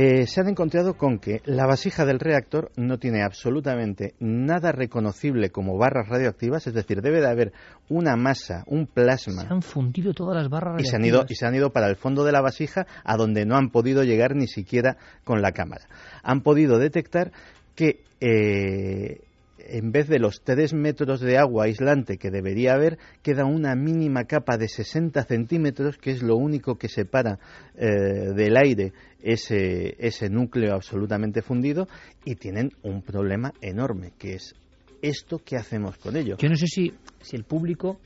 Eh, 0.00 0.28
se 0.28 0.40
han 0.40 0.48
encontrado 0.48 0.94
con 0.94 1.18
que 1.18 1.42
la 1.44 1.66
vasija 1.66 2.06
del 2.06 2.20
reactor 2.20 2.70
no 2.76 2.98
tiene 2.98 3.24
absolutamente 3.24 4.14
nada 4.20 4.70
reconocible 4.70 5.50
como 5.50 5.76
barras 5.76 6.08
radioactivas, 6.08 6.68
es 6.68 6.74
decir, 6.74 7.02
debe 7.02 7.20
de 7.20 7.28
haber 7.28 7.52
una 7.88 8.14
masa, 8.14 8.62
un 8.68 8.86
plasma. 8.86 9.42
Se 9.42 9.52
han 9.52 9.60
fundido 9.60 10.14
todas 10.14 10.36
las 10.36 10.48
barras 10.48 10.80
y 10.80 10.84
se 10.84 10.94
han 10.94 11.04
ido 11.04 11.24
y 11.28 11.34
se 11.34 11.46
han 11.46 11.56
ido 11.56 11.70
para 11.70 11.88
el 11.88 11.96
fondo 11.96 12.22
de 12.22 12.30
la 12.30 12.40
vasija, 12.40 12.86
a 13.02 13.16
donde 13.16 13.44
no 13.44 13.56
han 13.56 13.70
podido 13.70 14.04
llegar 14.04 14.36
ni 14.36 14.46
siquiera 14.46 14.98
con 15.24 15.42
la 15.42 15.50
cámara. 15.50 15.88
Han 16.22 16.42
podido 16.42 16.78
detectar 16.78 17.32
que 17.74 18.04
eh, 18.20 19.22
en 19.58 19.92
vez 19.92 20.08
de 20.08 20.18
los 20.18 20.42
3 20.42 20.72
metros 20.74 21.20
de 21.20 21.38
agua 21.38 21.64
aislante 21.64 22.16
que 22.16 22.30
debería 22.30 22.74
haber, 22.74 22.98
queda 23.22 23.44
una 23.44 23.74
mínima 23.74 24.24
capa 24.24 24.56
de 24.56 24.68
60 24.68 25.22
centímetros, 25.24 25.98
que 25.98 26.10
es 26.10 26.22
lo 26.22 26.36
único 26.36 26.76
que 26.76 26.88
separa 26.88 27.38
eh, 27.74 27.86
del 28.34 28.56
aire 28.56 28.92
ese, 29.22 29.96
ese 29.98 30.30
núcleo 30.30 30.74
absolutamente 30.74 31.42
fundido, 31.42 31.88
y 32.24 32.36
tienen 32.36 32.70
un 32.82 33.02
problema 33.02 33.52
enorme, 33.60 34.12
que 34.18 34.34
es 34.34 34.54
esto, 35.02 35.40
¿qué 35.44 35.56
hacemos 35.56 35.96
con 35.98 36.16
ello? 36.16 36.36
Yo 36.38 36.48
no 36.48 36.56
sé 36.56 36.66
si, 36.66 36.92
si 37.20 37.36
el 37.36 37.44
público, 37.44 37.98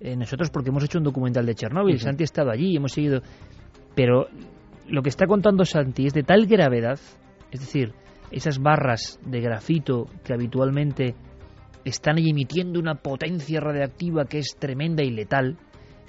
eh, 0.00 0.16
nosotros 0.16 0.50
porque 0.50 0.70
hemos 0.70 0.84
hecho 0.84 0.98
un 0.98 1.04
documental 1.04 1.46
de 1.46 1.54
Chernóbil, 1.54 1.98
Santi 1.98 2.22
ha 2.22 2.24
estado 2.24 2.50
allí, 2.50 2.76
hemos 2.76 2.92
seguido, 2.92 3.22
pero 3.94 4.26
lo 4.88 5.02
que 5.02 5.08
está 5.08 5.26
contando 5.26 5.64
Santi 5.64 6.06
es 6.06 6.14
de 6.14 6.22
tal 6.22 6.46
gravedad, 6.46 6.98
es 7.50 7.60
decir, 7.60 7.92
esas 8.30 8.58
barras 8.58 9.18
de 9.24 9.40
grafito 9.40 10.06
que 10.24 10.32
habitualmente 10.32 11.14
están 11.84 12.18
emitiendo 12.18 12.78
una 12.78 12.96
potencia 12.96 13.60
radiactiva 13.60 14.26
que 14.26 14.38
es 14.38 14.56
tremenda 14.58 15.02
y 15.02 15.10
letal, 15.10 15.56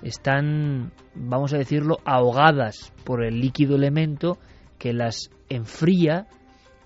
están, 0.04 0.92
vamos 1.16 1.54
a 1.54 1.58
decirlo, 1.58 2.00
ahogadas 2.06 2.92
por 3.04 3.24
el 3.24 3.40
líquido 3.40 3.76
elemento 3.76 4.38
que 4.78 4.94
las 4.94 5.30
enfría 5.50 6.28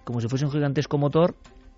como 0.03 0.22
si 0.22 0.28
fuese 0.28 0.45
un 0.45 0.52
gigantesco 0.52 0.98
motor 0.98 1.36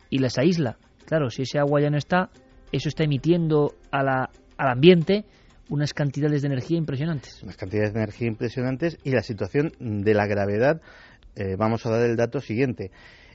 y 0.10 0.20
las 0.20 0.38
aísla. 0.38 0.78
Claro, 1.06 1.30
si 1.30 1.44
ese 1.44 1.60
agua 1.60 1.82
ya 1.82 1.90
no 1.90 1.98
está, 1.98 2.30
eso 2.72 2.90
está 2.90 3.04
emitiendo 3.04 3.74
a 3.92 4.04
la, 4.04 4.30
al 4.58 4.70
ambiente 4.70 5.26
unas 5.70 5.94
cantidades 5.94 6.42
de 6.42 6.48
energía 6.48 6.78
impresionantes. 6.78 7.42
Unas 7.44 7.58
cantidades 7.58 7.94
de 7.94 8.00
energía 8.00 8.28
impresionantes 8.28 8.98
y 9.04 9.12
la 9.12 9.22
situación 9.22 9.72
de 9.80 10.14
la 10.14 10.28
gravedad, 10.28 10.82
eh, 11.36 11.56
vamos 11.58 11.86
a 11.86 11.90
dar 11.90 12.02
el 12.10 12.16
dato 12.16 12.40
siguiente. 12.42 12.92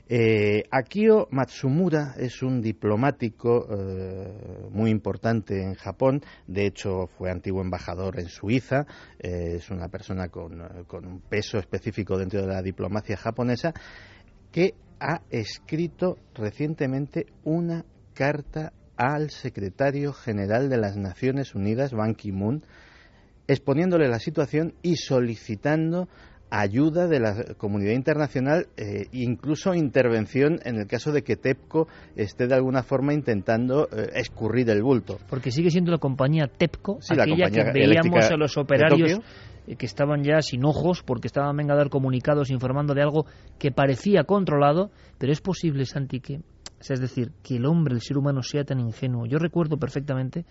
Eh, 0.09 0.65
Akio 0.69 1.29
Matsumura 1.31 2.13
es 2.17 2.43
un 2.43 2.61
diplomático 2.61 3.65
eh, 3.69 4.67
muy 4.69 4.91
importante 4.91 5.61
en 5.61 5.75
Japón, 5.75 6.21
de 6.45 6.65
hecho 6.65 7.07
fue 7.17 7.31
antiguo 7.31 7.61
embajador 7.61 8.19
en 8.19 8.27
Suiza, 8.27 8.85
eh, 9.17 9.55
es 9.55 9.69
una 9.69 9.87
persona 9.87 10.27
con, 10.27 10.61
con, 10.87 11.05
un 11.05 11.21
peso 11.21 11.57
específico 11.57 12.17
dentro 12.17 12.41
de 12.41 12.47
la 12.47 12.61
diplomacia 12.61 13.15
japonesa, 13.15 13.73
que 14.51 14.75
ha 14.99 15.21
escrito 15.29 16.17
recientemente 16.35 17.27
una 17.45 17.85
carta 18.13 18.73
al 18.97 19.29
secretario 19.29 20.11
general 20.11 20.69
de 20.69 20.77
las 20.77 20.97
Naciones 20.97 21.55
Unidas, 21.55 21.93
Ban 21.93 22.13
Ki-moon, 22.13 22.65
exponiéndole 23.47 24.07
la 24.07 24.19
situación 24.19 24.73
y 24.81 24.97
solicitando 24.97 26.07
ayuda 26.53 27.07
de 27.07 27.19
la 27.19 27.55
comunidad 27.57 27.93
internacional 27.93 28.67
e 28.77 29.07
incluso 29.11 29.73
intervención 29.73 30.59
en 30.63 30.77
el 30.77 30.87
caso 30.87 31.11
de 31.11 31.23
que 31.23 31.35
TEPCO 31.35 31.87
esté 32.15 32.45
de 32.45 32.53
alguna 32.53 32.83
forma 32.83 33.13
intentando 33.13 33.87
eh, 33.91 34.11
escurrir 34.13 34.69
el 34.69 34.83
bulto. 34.83 35.17
Porque 35.29 35.49
sigue 35.49 35.71
siendo 35.71 35.91
la 35.91 35.97
compañía 35.97 36.45
TEPCO, 36.45 36.99
aquella 37.09 37.49
que 37.49 37.71
veíamos 37.71 38.29
a 38.29 38.37
los 38.37 38.55
operarios 38.57 39.19
eh, 39.65 39.75
que 39.75 39.87
estaban 39.87 40.23
ya 40.23 40.41
sin 40.41 40.63
ojos 40.63 41.01
porque 41.01 41.27
estaban 41.27 41.57
venga 41.57 41.73
a 41.73 41.77
dar 41.77 41.89
comunicados 41.89 42.51
informando 42.51 42.93
de 42.93 43.01
algo 43.01 43.25
que 43.57 43.71
parecía 43.71 44.23
controlado, 44.23 44.91
pero 45.17 45.31
es 45.31 45.41
posible, 45.41 45.85
Santi, 45.85 46.19
que, 46.19 46.41
es 46.87 46.99
decir, 47.01 47.31
que 47.41 47.55
el 47.55 47.65
hombre, 47.65 47.95
el 47.95 48.01
ser 48.01 48.17
humano 48.17 48.43
sea 48.43 48.63
tan 48.63 48.79
ingenuo. 48.79 49.25
Yo 49.25 49.39
recuerdo 49.39 49.77
perfectamente 49.77 50.45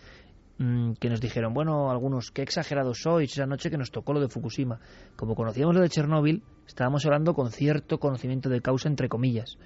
Mm, 0.58 0.92
que 1.00 1.08
nos 1.08 1.20
dijeron, 1.20 1.55
bueno, 1.55 1.90
algunos, 1.90 2.31
qué 2.31 2.42
exagerados 2.42 2.98
sois 3.02 3.32
esa 3.32 3.47
noche 3.47 3.70
que 3.70 3.78
nos 3.78 3.90
tocó 3.90 4.12
lo 4.12 4.20
de 4.20 4.28
Fukushima. 4.28 4.81
Como 5.16 5.34
conocíamos 5.34 5.74
lo 5.74 5.81
de 5.81 5.89
Chernóbil, 5.89 6.42
estábamos 6.66 7.05
hablando 7.06 7.34
con 7.34 7.50
cierto 7.50 7.98
conocimiento 7.98 8.48
de 8.48 8.60
causa, 8.60 8.89
entre 8.89 9.08
comillas. 9.08 9.56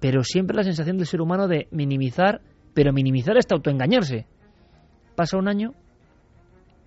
Pero 0.00 0.22
siempre 0.24 0.56
la 0.56 0.64
sensación 0.64 0.96
del 0.96 1.06
ser 1.06 1.20
humano 1.20 1.46
de 1.46 1.68
minimizar, 1.70 2.40
pero 2.74 2.92
minimizar 2.92 3.36
hasta 3.36 3.54
autoengañarse. 3.54 4.26
Pasa 5.14 5.36
un 5.36 5.48
año 5.48 5.74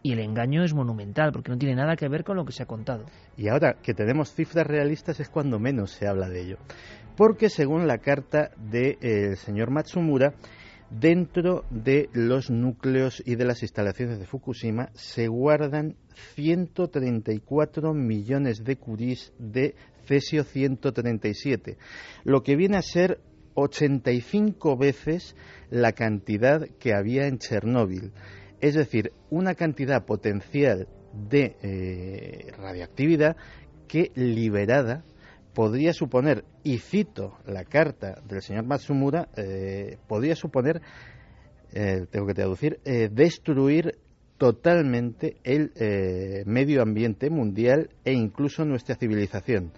y 0.04 0.14
el 0.14 0.20
engaño 0.20 0.64
es 0.64 0.74
monumental, 0.74 1.32
porque 1.32 1.52
no 1.52 1.58
tiene 1.58 1.76
nada 1.76 1.96
que 1.96 2.10
ver 2.10 2.24
con 2.24 2.38
lo 2.38 2.46
que 2.46 2.54
se 2.54 2.64
ha 2.64 2.66
contado. 2.66 3.06
Y 3.38 3.50
ahora 3.50 3.76
que 3.84 3.94
tenemos 3.94 4.34
cifras 4.34 4.66
realistas 4.66 5.20
es 5.20 5.30
cuando 5.30 5.60
menos 5.60 5.92
se 5.92 6.08
habla 6.08 6.28
de 6.28 6.42
ello. 6.42 6.58
Porque 7.16 7.50
según 7.50 7.88
la 7.88 8.00
carta 8.00 8.50
del 8.58 8.98
de, 9.00 9.36
señor 9.36 9.70
Matsumura, 9.70 10.34
Dentro 10.92 11.64
de 11.70 12.10
los 12.12 12.50
núcleos 12.50 13.24
y 13.26 13.36
de 13.36 13.46
las 13.46 13.62
instalaciones 13.62 14.20
de 14.20 14.26
Fukushima 14.26 14.90
se 14.94 15.30
guardan 15.30 15.96
134 16.36 17.94
millones 17.94 18.66
de 18.66 18.76
curis 18.76 19.32
de 19.40 19.76
cesio 20.06 20.44
137, 20.44 21.78
lo 22.26 22.44
que 22.44 22.58
viene 22.58 22.76
a 22.76 22.82
ser 22.82 23.22
85 23.54 24.76
veces 24.76 25.38
la 25.70 25.94
cantidad 25.94 26.68
que 26.78 26.94
había 26.94 27.26
en 27.28 27.38
Chernóbil. 27.38 28.12
Es 28.60 28.76
decir, 28.76 29.14
una 29.30 29.56
cantidad 29.56 30.06
potencial 30.06 30.90
de 31.14 31.56
eh, 31.62 32.52
radioactividad 32.58 33.38
que 33.88 34.12
liberada 34.16 35.06
podría 35.54 35.94
suponer, 35.94 36.44
y 36.64 36.78
cito 36.78 37.38
la 37.46 37.64
carta 37.66 38.22
del 38.28 38.42
señor 38.42 38.66
Matsumura, 38.66 39.30
eh, 39.36 39.98
podría 40.08 40.36
suponer, 40.36 40.82
eh, 41.74 42.06
tengo 42.10 42.28
que 42.28 42.34
traducir, 42.34 42.80
eh, 42.86 43.10
destruir 43.12 43.98
totalmente 44.38 45.38
el 45.44 45.72
medio 46.48 46.82
ambiente 46.82 47.30
mundial 47.30 47.92
e 48.04 48.14
incluso 48.14 48.66
nuestra 48.66 48.96
civilización. 48.96 49.72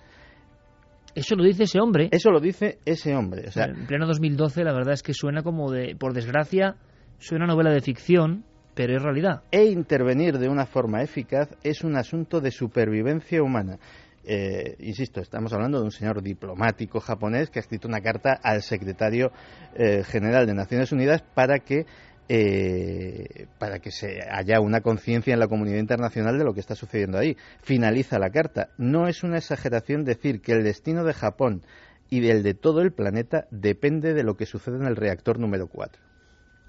Eso 1.16 1.36
lo 1.36 1.44
dice 1.44 1.64
ese 1.64 1.80
hombre. 1.82 2.08
Eso 2.12 2.32
lo 2.32 2.40
dice 2.40 2.80
ese 2.86 3.14
hombre. 3.14 3.48
O 3.48 3.52
sea, 3.52 3.66
en 3.66 3.86
pleno 3.86 4.08
2012 4.08 4.64
la 4.64 4.74
verdad 4.74 4.94
es 4.94 5.04
que 5.04 5.14
suena 5.14 5.44
como 5.44 5.70
de, 5.70 5.98
por 5.98 6.14
desgracia, 6.14 6.78
suena 7.20 7.46
novela 7.46 7.72
de 7.72 7.82
ficción, 7.82 8.46
pero 8.74 8.96
es 8.96 9.04
realidad. 9.04 9.44
E 9.52 9.66
intervenir 9.66 10.40
de 10.40 10.50
una 10.50 10.66
forma 10.66 11.04
eficaz 11.04 11.50
es 11.64 11.84
un 11.84 11.98
asunto 11.98 12.40
de 12.40 12.52
supervivencia 12.52 13.44
humana. 13.44 13.80
Eh, 14.26 14.76
insisto, 14.80 15.20
estamos 15.20 15.52
hablando 15.54 15.80
de 15.80 15.86
un 15.86 15.92
señor 15.92 16.22
diplomático 16.22 17.00
japonés 17.00 17.50
que 17.50 17.60
ha 17.60 17.62
escrito 17.62 17.88
una 17.88 18.02
carta 18.02 18.40
al 18.42 18.62
secretario 18.62 19.32
eh, 19.76 20.04
general 20.04 20.48
de 20.48 20.54
Naciones 20.54 20.92
Unidas 20.92 21.22
para 21.22 21.60
que 21.60 21.86
eh, 22.30 23.48
para 23.60 23.80
que 23.80 23.92
se 23.92 24.22
haya 24.32 24.62
una 24.62 24.80
conciencia 24.80 25.34
en 25.34 25.42
la 25.42 25.50
comunidad 25.50 25.78
internacional 25.78 26.38
de 26.38 26.46
lo 26.46 26.54
que 26.54 26.62
está 26.62 26.74
sucediendo 26.74 27.18
ahí. 27.18 27.36
Finaliza 27.62 28.18
la 28.18 28.30
carta. 28.30 28.70
No 28.78 29.08
es 29.08 29.24
una 29.24 29.38
exageración 29.38 30.06
decir 30.06 30.40
que 30.40 30.54
el 30.54 30.64
destino 30.64 31.04
de 31.04 31.14
Japón 31.14 31.64
y 32.10 32.22
del 32.22 32.42
de 32.42 32.54
todo 32.54 32.82
el 32.82 32.94
planeta 32.94 33.46
depende 33.52 34.14
de 34.14 34.24
lo 34.24 34.38
que 34.38 34.46
sucede 34.46 34.78
en 34.78 34.86
el 34.86 34.96
reactor 34.96 35.38
número 35.38 35.68
4. 35.68 36.02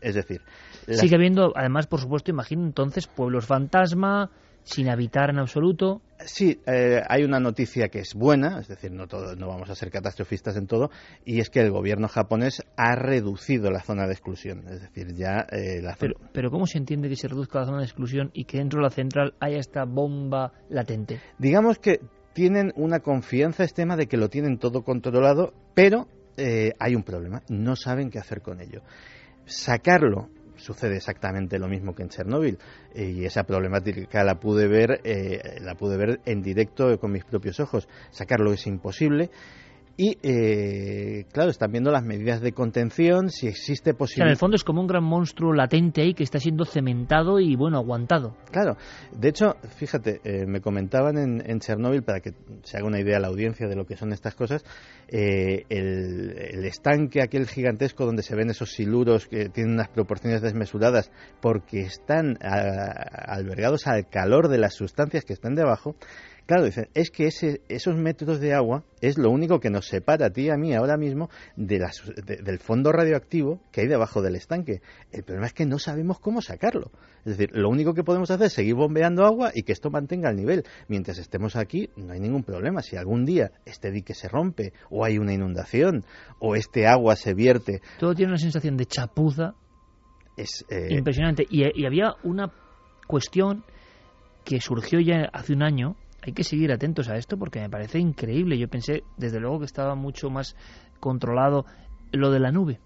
Es 0.01 0.15
decir, 0.17 0.43
sigue 0.89 1.15
habiendo, 1.15 1.53
además, 1.57 1.87
por 1.87 2.01
supuesto, 2.01 2.31
imagino 2.31 2.65
entonces 2.65 3.07
pueblos 3.07 3.47
fantasma, 3.47 4.31
sin 4.65 4.89
habitar 4.89 5.31
en 5.31 5.39
absoluto. 5.39 6.03
Sí, 6.27 6.61
eh, 6.67 7.01
hay 7.07 7.23
una 7.23 7.39
noticia 7.39 7.89
que 7.89 8.01
es 8.01 8.15
buena, 8.15 8.59
es 8.61 8.69
decir, 8.69 8.91
no, 8.91 9.07
todo, 9.07 9.37
no 9.37 9.47
vamos 9.47 9.69
a 9.69 9.75
ser 9.75 9.91
catastrofistas 9.91 10.57
en 10.57 10.67
todo, 10.67 10.91
y 11.25 11.41
es 11.41 11.51
que 11.51 11.61
el 11.61 11.71
gobierno 11.71 12.09
japonés 12.09 12.63
ha 12.77 12.97
reducido 12.97 13.71
la 13.71 13.81
zona 13.81 14.07
de 14.07 14.13
exclusión. 14.13 14.65
Es 14.69 14.81
decir, 14.81 15.15
ya 15.15 15.47
eh, 15.51 15.83
la 15.83 15.97
pero, 15.99 16.15
pero 16.33 16.51
¿cómo 16.51 16.67
se 16.67 16.79
entiende 16.79 17.09
que 17.09 17.17
se 17.17 17.29
reduzca 17.29 17.61
la 17.61 17.67
zona 17.67 17.79
de 17.79 17.85
exclusión 17.85 18.31
y 18.33 18.45
que 18.47 18.59
dentro 18.59 18.79
de 18.81 18.85
la 18.85 18.91
central 18.91 19.35
haya 19.39 19.59
esta 19.59 19.85
bomba 19.85 20.53
latente? 20.71 21.21
Digamos 21.39 21.79
que 21.79 22.01
tienen 22.33 22.73
una 22.77 23.01
confianza 23.01 23.65
extrema 23.65 23.97
de 23.97 24.07
que 24.07 24.17
lo 24.17 24.29
tienen 24.29 24.59
todo 24.59 24.83
controlado, 24.83 25.53
pero 25.75 26.09
eh, 26.37 26.73
hay 26.79 26.95
un 26.95 27.03
problema, 27.03 27.43
no 27.49 27.77
saben 27.77 28.11
qué 28.11 28.19
hacer 28.19 28.41
con 28.41 28.61
ello. 28.61 28.81
Sacarlo 29.45 30.31
sucede 30.65 30.97
exactamente 30.97 31.59
lo 31.59 31.69
mismo 31.69 31.95
que 31.95 32.03
en 32.03 32.09
Chernóbil 32.09 32.59
eh, 32.95 33.11
y 33.11 33.25
esa 33.25 33.45
problemática 33.45 34.25
la 34.25 34.41
pude 34.41 34.67
ver 34.67 35.01
eh, 35.05 35.59
la 35.61 35.75
pude 35.75 35.97
ver 35.97 36.21
en 36.25 36.43
directo 36.43 36.99
con 36.99 37.13
mis 37.13 37.25
propios 37.25 37.61
ojos. 37.61 37.89
Sacarlo 38.11 38.53
es 38.53 38.67
imposible 38.67 39.31
y, 39.97 40.19
eh, 40.23 41.25
claro, 41.33 41.51
están 41.51 41.71
viendo 41.71 41.93
las 41.93 42.03
medidas 42.03 42.41
de 42.41 42.51
contención, 42.51 43.31
si 43.31 43.47
existe 43.47 43.95
posibilidad. 43.95 44.27
en 44.27 44.33
el 44.33 44.37
fondo 44.37 44.57
es 44.57 44.65
como 44.65 44.81
un 44.81 44.89
gran 44.89 45.05
monstruo 45.05 45.53
latente 45.53 46.03
ahí 46.03 46.15
que 46.15 46.25
está 46.25 46.41
siendo 46.41 46.65
cementado 46.65 47.39
y, 47.39 47.55
bueno, 47.55 47.79
aguantado. 47.79 48.37
Claro. 48.51 48.77
De 49.17 49.29
hecho, 49.29 49.55
fíjate, 49.77 50.21
eh, 50.25 50.47
me 50.47 50.61
comentaban 50.61 51.17
en, 51.17 51.49
en, 51.49 51.61
Chernóbil, 51.61 52.03
para 52.03 52.19
que 52.19 52.33
se 52.65 52.77
haga 52.77 52.87
una 52.87 53.01
idea 53.01 53.19
a 53.19 53.21
la 53.21 53.29
audiencia 53.29 53.69
de 53.69 53.77
lo 53.77 53.87
que 53.87 53.97
son 53.97 54.13
estas 54.13 54.35
cosas, 54.35 54.65
eh, 55.09 55.65
el, 55.69 56.65
estanque 56.65 57.23
aquel 57.23 57.47
gigantesco 57.47 58.05
donde 58.05 58.23
se 58.23 58.35
ven 58.35 58.51
esos 58.51 58.73
siluros 58.73 59.29
que 59.29 59.49
tienen 59.49 59.75
unas 59.75 59.89
proporciones 59.89 60.43
desmesuradas 60.43 61.13
porque 61.41 61.83
están 61.83 62.37
albergados 62.41 63.87
al 63.87 64.09
calor 64.09 64.49
de 64.49 64.59
las 64.59 64.75
sustancias 64.75 65.25
que 65.25 65.35
están 65.35 65.55
debajo, 65.55 65.95
Claro, 66.47 66.65
dicen, 66.65 66.89
es 66.93 67.11
que 67.11 67.27
ese, 67.27 67.63
esos 67.69 67.97
metros 67.97 68.39
de 68.39 68.53
agua 68.53 68.85
es 69.01 69.17
lo 69.17 69.31
único 69.31 69.61
que 69.61 69.71
nos 69.71 69.87
separa 69.87 70.27
a 70.27 70.31
ti 70.31 70.43
y 70.43 70.51
a 70.51 70.57
mí 70.57 70.75
ahora 70.75 70.99
mismo 70.99 71.31
de 71.57 71.81
del 72.43 72.59
fondo 72.59 72.93
radioactivo 72.93 73.63
que 73.73 73.81
hay 73.81 73.87
debajo 73.87 74.21
del 74.21 74.37
estanque. 74.37 74.83
El 75.11 75.23
problema 75.23 75.47
es 75.47 75.55
que 75.55 75.65
no 75.65 75.79
sabemos 75.79 76.21
cómo 76.21 76.43
sacarlo. 76.43 76.91
Es 77.25 77.39
decir, 77.39 77.51
lo 77.57 77.71
único 77.71 77.95
que 77.95 78.05
podemos 78.05 78.31
hacer 78.31 78.47
es 78.47 78.53
seguir 78.53 78.75
bombeando 78.75 79.25
agua 79.25 79.53
y 79.55 79.63
que 79.63 79.73
esto 79.73 79.91
mantenga 79.91 80.29
el 80.29 80.37
nivel. 80.37 80.65
Mientras 80.89 81.19
estemos 81.19 81.57
aquí, 81.57 81.89
no 81.97 82.13
hay 82.13 82.21
ningún 82.21 82.45
problema. 82.45 82.83
Si 82.83 82.97
algún 82.97 83.25
día 83.25 83.53
este 83.65 83.91
dique 83.91 84.13
se 84.13 84.29
rompe, 84.29 84.75
o 84.91 85.05
hay 85.05 85.17
una 85.17 85.33
inundación, 85.33 86.05
o 86.41 86.57
este 86.57 86.87
agua 86.87 87.17
se 87.17 87.33
vierte. 87.33 87.81
Todo 87.99 88.15
tiene 88.15 88.33
una 88.33 88.39
sensación 88.39 88.77
de 88.77 88.85
chapuza 88.85 89.55
es, 90.37 90.65
eh, 90.69 90.89
impresionante. 90.91 91.47
Y, 91.49 91.63
y 91.81 91.87
había 91.87 92.15
una 92.23 92.53
cuestión 93.07 93.65
que 94.45 94.61
surgió 94.61 95.01
ya 95.01 95.29
hace 95.33 95.55
un 95.55 95.63
año 95.63 95.97
hay 96.25 96.33
que 96.33 96.43
seguir 96.43 96.73
atentos 96.73 97.09
a 97.09 97.17
esto 97.17 97.37
porque 97.37 97.61
me 97.61 97.69
parece 97.69 97.99
increíble. 97.99 98.59
Yo 98.59 98.69
pensé, 98.69 99.03
desde 99.19 99.41
luego, 99.41 99.59
que 99.59 99.67
estaba 99.67 99.95
mucho 99.95 100.31
más 100.31 100.57
controlado 100.99 101.67
lo 102.13 102.31
de 102.31 102.41
la 102.41 102.51
nube. 102.51 102.81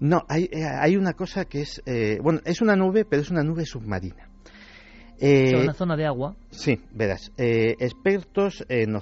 No, 0.00 0.24
hay, 0.28 0.44
eh, 0.44 0.64
hay 0.64 0.96
una 0.96 1.12
cosa 1.12 1.44
que 1.44 1.60
es, 1.60 1.82
eh, 1.84 2.18
bueno, 2.22 2.40
es 2.44 2.62
una 2.62 2.74
nube, 2.74 3.04
pero 3.04 3.20
es 3.20 3.30
una 3.30 3.42
nube 3.42 3.66
submarina. 3.66 4.30
Eh, 5.20 5.60
una 5.62 5.74
zona 5.74 5.96
de 5.96 6.06
agua. 6.06 6.36
Sí, 6.50 6.80
verás. 6.92 7.32
expertos 7.36 8.64
en, 8.68 8.96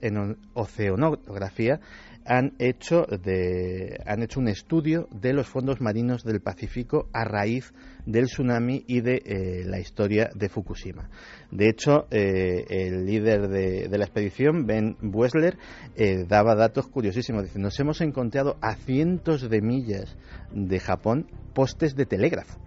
en 0.00 0.38
oceanografía 0.54 1.80
han 2.28 2.52
hecho, 2.58 3.06
de, 3.06 4.00
han 4.04 4.22
hecho 4.22 4.38
un 4.38 4.48
estudio 4.48 5.08
de 5.10 5.32
los 5.32 5.48
fondos 5.48 5.80
marinos 5.80 6.24
del 6.24 6.42
Pacífico 6.42 7.08
a 7.14 7.24
raíz 7.24 7.72
del 8.04 8.26
tsunami 8.26 8.84
y 8.86 9.00
de 9.00 9.22
eh, 9.24 9.64
la 9.64 9.80
historia 9.80 10.28
de 10.34 10.50
Fukushima. 10.50 11.08
De 11.50 11.70
hecho, 11.70 12.06
eh, 12.10 12.66
el 12.68 13.06
líder 13.06 13.48
de, 13.48 13.88
la 13.96 14.04
expedición, 14.04 14.66
Ben 14.66 14.98
Wessler, 15.02 15.56
eh, 15.96 16.26
daba 16.28 16.54
datos 16.54 16.86
curiosísimos. 16.88 17.44
Dice, 17.44 17.58
nos 17.58 17.80
hemos 17.80 18.02
encontrado 18.02 18.58
a 18.60 18.74
cientos 18.74 19.48
de 19.48 19.62
millas 19.62 20.14
de 20.52 20.80
Japón 20.80 21.26
postes 21.54 21.96
de 21.96 22.04
telégrafo 22.04 22.60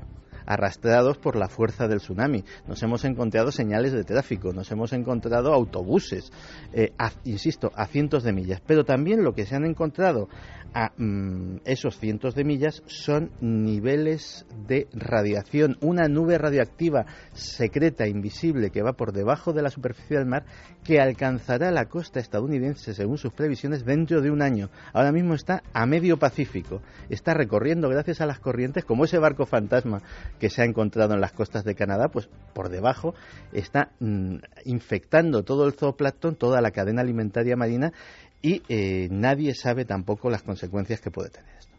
arrastrados 0.51 1.17
por 1.17 1.37
la 1.37 1.47
fuerza 1.47 1.87
del 1.87 1.99
tsunami. 1.99 2.43
Nos 2.67 2.83
hemos 2.83 3.05
encontrado 3.05 3.51
señales 3.51 3.93
de 3.93 4.03
tráfico, 4.03 4.51
nos 4.51 4.69
hemos 4.71 4.91
encontrado 4.91 5.53
autobuses, 5.53 6.31
eh, 6.73 6.91
insisto, 7.23 7.71
a 7.75 7.87
cientos 7.87 8.23
de 8.23 8.33
millas. 8.33 8.61
Pero 8.65 8.83
también 8.83 9.23
lo 9.23 9.33
que 9.33 9.45
se 9.45 9.55
han 9.55 9.65
encontrado 9.65 10.27
a 10.73 10.91
mm, 10.97 11.57
esos 11.65 11.97
cientos 11.99 12.33
de 12.35 12.43
millas 12.43 12.81
son 12.85 13.31
niveles 13.41 14.45
de 14.67 14.87
radiación, 14.93 15.77
una 15.81 16.07
nube 16.07 16.37
radioactiva 16.37 17.05
secreta, 17.33 18.07
invisible, 18.07 18.69
que 18.69 18.81
va 18.81 18.93
por 18.93 19.11
debajo 19.11 19.53
de 19.53 19.61
la 19.61 19.69
superficie 19.69 20.17
del 20.17 20.25
mar, 20.25 20.45
que 20.83 20.99
alcanzará 20.99 21.71
la 21.71 21.85
costa 21.85 22.19
estadounidense, 22.19 22.93
según 22.93 23.17
sus 23.17 23.33
previsiones, 23.33 23.85
dentro 23.85 24.21
de 24.21 24.31
un 24.31 24.41
año. 24.41 24.69
Ahora 24.93 25.11
mismo 25.11 25.33
está 25.33 25.63
a 25.73 25.85
medio 25.85 26.17
Pacífico, 26.17 26.81
está 27.09 27.33
recorriendo, 27.33 27.89
gracias 27.89 28.21
a 28.21 28.25
las 28.25 28.39
corrientes, 28.39 28.85
como 28.85 29.05
ese 29.05 29.17
barco 29.17 29.45
fantasma 29.45 30.01
que 30.41 30.49
se 30.49 30.63
ha 30.63 30.65
encontrado 30.65 31.13
en 31.13 31.21
las 31.21 31.33
costas 31.33 31.63
de 31.63 31.75
Canadá, 31.75 32.07
pues 32.07 32.27
por 32.55 32.69
debajo 32.69 33.13
está 33.53 33.91
mm, 33.99 34.37
infectando 34.65 35.43
todo 35.43 35.67
el 35.67 35.73
zooplancton, 35.73 36.35
toda 36.35 36.61
la 36.61 36.71
cadena 36.71 37.01
alimentaria 37.01 37.55
marina 37.55 37.93
y 38.41 38.63
eh, 38.67 39.07
nadie 39.11 39.53
sabe 39.53 39.85
tampoco 39.85 40.31
las 40.31 40.41
consecuencias 40.41 40.99
que 40.99 41.11
puede 41.11 41.29
tener 41.29 41.51
esto. 41.59 41.71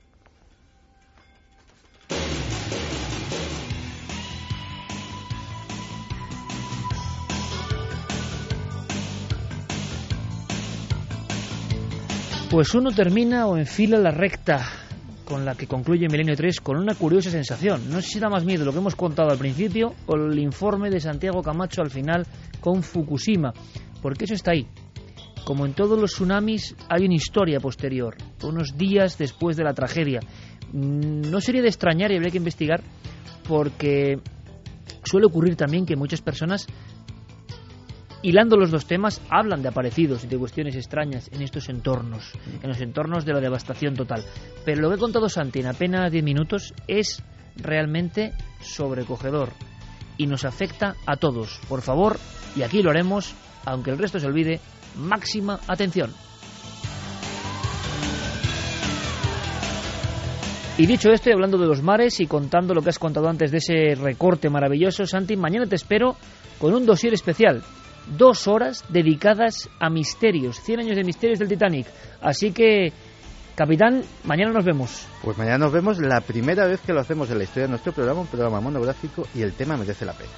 Pues 12.49 12.74
uno 12.74 12.92
termina 12.92 13.49
o 13.49 13.57
enfila 13.57 13.99
la 13.99 14.12
recta 14.12 14.82
con 15.33 15.47
la 15.47 15.55
que 15.55 15.67
concluye 15.67 16.09
Milenio 16.11 16.36
3 16.36 16.61
con 16.61 16.77
una 16.77 16.94
curiosa 16.94 17.31
sensación. 17.31 17.89
No 17.89 18.02
sé 18.02 18.09
si 18.09 18.20
da 18.20 18.28
más 18.28 18.44
miedo 18.44 18.67
lo 18.67 18.73
que 18.73 18.81
hemos 18.81 18.94
contado 18.94 19.31
al 19.31 19.39
principio 19.39 19.94
o 20.05 20.15
el 20.15 20.39
informe 20.39 20.91
de 20.91 21.01
Santiago 21.01 21.41
Camacho 21.41 21.81
al 21.81 21.89
final 21.89 22.27
con 22.61 22.83
Fukushima, 22.83 23.51
porque 24.02 24.27
eso 24.27 24.35
está 24.35 24.51
ahí, 24.51 24.67
como 25.47 25.65
en 25.65 25.73
todos 25.73 25.99
los 25.99 26.12
tsunamis, 26.12 26.77
hay 26.86 27.07
una 27.07 27.15
historia 27.15 27.61
posterior, 27.61 28.15
unos 28.43 28.77
días 28.77 29.17
después 29.17 29.57
de 29.57 29.65
la 29.65 29.73
tragedia. 29.73 30.20
Mm, 30.70 31.31
no 31.31 31.41
sería 31.41 31.62
de 31.62 31.69
extrañar 31.69 32.12
y 32.12 32.17
habría 32.17 32.31
que 32.31 32.36
investigar 32.36 32.83
porque 33.49 34.19
suele 35.02 35.28
ocurrir 35.28 35.57
también 35.57 35.86
que 35.86 35.97
muchas 35.97 36.20
personas, 36.20 36.67
hilando 38.23 38.57
los 38.57 38.70
dos 38.70 38.86
temas, 38.86 39.20
hablan 39.31 39.62
de 39.62 39.68
aparecidos 39.68 40.25
y 40.25 40.28
de 40.28 40.39
cuestiones 40.39 40.76
extrañas 40.76 41.28
en 41.33 41.42
estos 41.42 41.68
entornos, 41.68 42.33
en 42.62 42.68
los 42.68 42.81
entornos 42.81 43.25
de 43.25 43.33
la 43.33 43.41
devastación 43.41 43.94
total. 43.94 44.25
Pero 44.65 44.81
lo 44.81 44.89
que 44.89 44.97
he 44.97 44.99
contado 44.99 45.28
Santi 45.28 45.60
en 45.60 45.67
apenas 45.67 46.10
10 46.10 46.25
minutos 46.25 46.75
es 46.86 47.23
realmente 47.57 48.33
sobrecogedor 48.60 49.51
y 50.17 50.26
nos 50.26 50.44
afecta 50.44 50.94
a 51.07 51.17
todos. 51.17 51.60
Por 51.68 51.83
favor, 51.83 52.18
y 52.57 52.62
aquí 52.62 52.83
lo 52.83 52.91
haremos, 52.91 53.34
aunque 53.65 53.91
el 53.91 53.99
resto 53.99 54.18
se 54.18 54.26
olvide, 54.26 54.60
máxima 54.97 55.59
atención. 55.67 56.12
Y 60.78 60.86
dicho 60.86 61.10
esto, 61.10 61.28
y 61.28 61.33
hablando 61.33 61.59
de 61.59 61.67
los 61.67 61.83
mares 61.83 62.18
y 62.20 62.26
contando 62.26 62.73
lo 62.73 62.81
que 62.81 62.89
has 62.89 62.99
contado 62.99 63.28
antes 63.28 63.51
de 63.51 63.59
ese 63.59 63.94
recorte 63.94 64.49
maravilloso, 64.49 65.05
Santi, 65.05 65.36
mañana 65.36 65.67
te 65.67 65.76
espero 65.76 66.17
con 66.59 66.73
un 66.73 66.86
dossier 66.86 67.12
especial. 67.12 67.62
Dos 68.06 68.48
horas 68.48 68.84
dedicadas 68.89 69.68
a 69.78 69.89
misterios, 69.90 70.60
100 70.60 70.81
años 70.81 70.97
de 70.97 71.05
misterios 71.05 71.39
del 71.39 71.48
Titanic. 71.48 71.86
Así 72.20 72.52
que, 72.52 72.92
capitán, 73.55 74.02
mañana 74.24 74.52
nos 74.52 74.64
vemos. 74.64 75.06
Pues 75.22 75.39
mañana 75.39 75.58
nos 75.58 75.72
vemos 75.72 75.98
la 75.98 76.20
primera 76.20 76.66
vez 76.66 76.81
que 76.81 76.92
lo 76.92 77.00
hacemos 77.00 77.31
en 77.31 77.39
la 77.39 77.44
historia 77.44 77.64
de 77.64 77.70
nuestro 77.70 77.92
programa, 77.92 78.20
un 78.20 78.26
programa 78.26 78.60
monográfico 78.60 79.26
y 79.34 79.42
el 79.42 79.52
tema 79.52 79.76
merece 79.76 80.05
la 80.05 80.12
pena. 80.12 80.31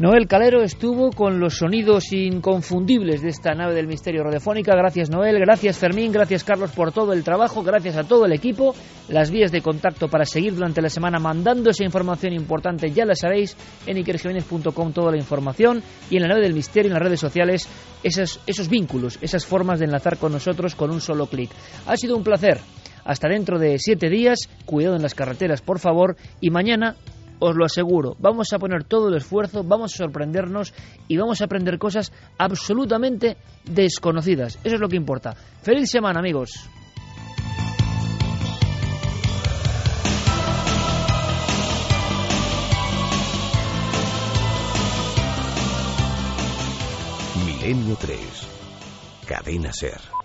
Noel 0.00 0.28
Calero 0.28 0.62
estuvo 0.62 1.10
con 1.10 1.40
los 1.40 1.58
sonidos 1.58 2.10
inconfundibles 2.14 3.20
de 3.20 3.28
esta 3.28 3.52
nave 3.52 3.74
del 3.74 3.86
misterio 3.86 4.24
radiofónica. 4.24 4.74
Gracias 4.74 5.10
Noel, 5.10 5.38
gracias 5.38 5.76
Fermín, 5.76 6.10
gracias 6.10 6.42
Carlos 6.42 6.70
por 6.70 6.90
todo 6.90 7.12
el 7.12 7.22
trabajo, 7.22 7.62
gracias 7.62 7.98
a 7.98 8.04
todo 8.04 8.24
el 8.24 8.32
equipo. 8.32 8.74
Las 9.10 9.30
vías 9.30 9.52
de 9.52 9.60
contacto 9.60 10.08
para 10.08 10.24
seguir 10.24 10.54
durante 10.54 10.80
la 10.80 10.88
semana 10.88 11.18
mandando 11.18 11.68
esa 11.68 11.84
información 11.84 12.32
importante, 12.32 12.90
ya 12.92 13.04
la 13.04 13.14
sabéis, 13.14 13.54
en 13.86 13.98
ikerjiménez.com 13.98 14.92
toda 14.94 15.10
la 15.10 15.18
información 15.18 15.82
y 16.08 16.16
en 16.16 16.22
la 16.22 16.28
nave 16.28 16.40
del 16.40 16.54
misterio, 16.54 16.88
en 16.88 16.94
las 16.94 17.02
redes 17.02 17.20
sociales, 17.20 17.68
esos, 18.02 18.40
esos 18.46 18.70
vínculos, 18.70 19.18
esas 19.20 19.44
formas 19.44 19.80
de 19.80 19.84
enlazar 19.84 20.16
con 20.16 20.32
nosotros 20.32 20.76
con 20.76 20.90
un 20.90 21.02
solo 21.02 21.26
clic. 21.26 21.50
Ha 21.86 21.98
sido 21.98 22.16
un 22.16 22.24
placer. 22.24 22.58
Hasta 23.04 23.28
dentro 23.28 23.58
de 23.58 23.78
siete 23.78 24.08
días, 24.08 24.38
cuidado 24.66 24.96
en 24.96 25.02
las 25.02 25.14
carreteras, 25.14 25.62
por 25.62 25.78
favor, 25.78 26.16
y 26.40 26.50
mañana 26.50 26.96
os 27.40 27.56
lo 27.56 27.64
aseguro, 27.64 28.16
vamos 28.20 28.52
a 28.52 28.58
poner 28.58 28.84
todo 28.84 29.08
el 29.08 29.16
esfuerzo, 29.16 29.64
vamos 29.64 29.94
a 29.94 29.96
sorprendernos 29.96 30.72
y 31.08 31.16
vamos 31.16 31.40
a 31.40 31.44
aprender 31.44 31.78
cosas 31.78 32.12
absolutamente 32.38 33.36
desconocidas. 33.64 34.58
Eso 34.62 34.76
es 34.76 34.80
lo 34.80 34.88
que 34.88 34.96
importa. 34.96 35.34
Feliz 35.62 35.90
semana, 35.90 36.20
amigos. 36.20 36.68
Milenio 47.44 47.96
3. 47.96 48.20
Cadena 49.26 49.72
Ser. 49.72 50.19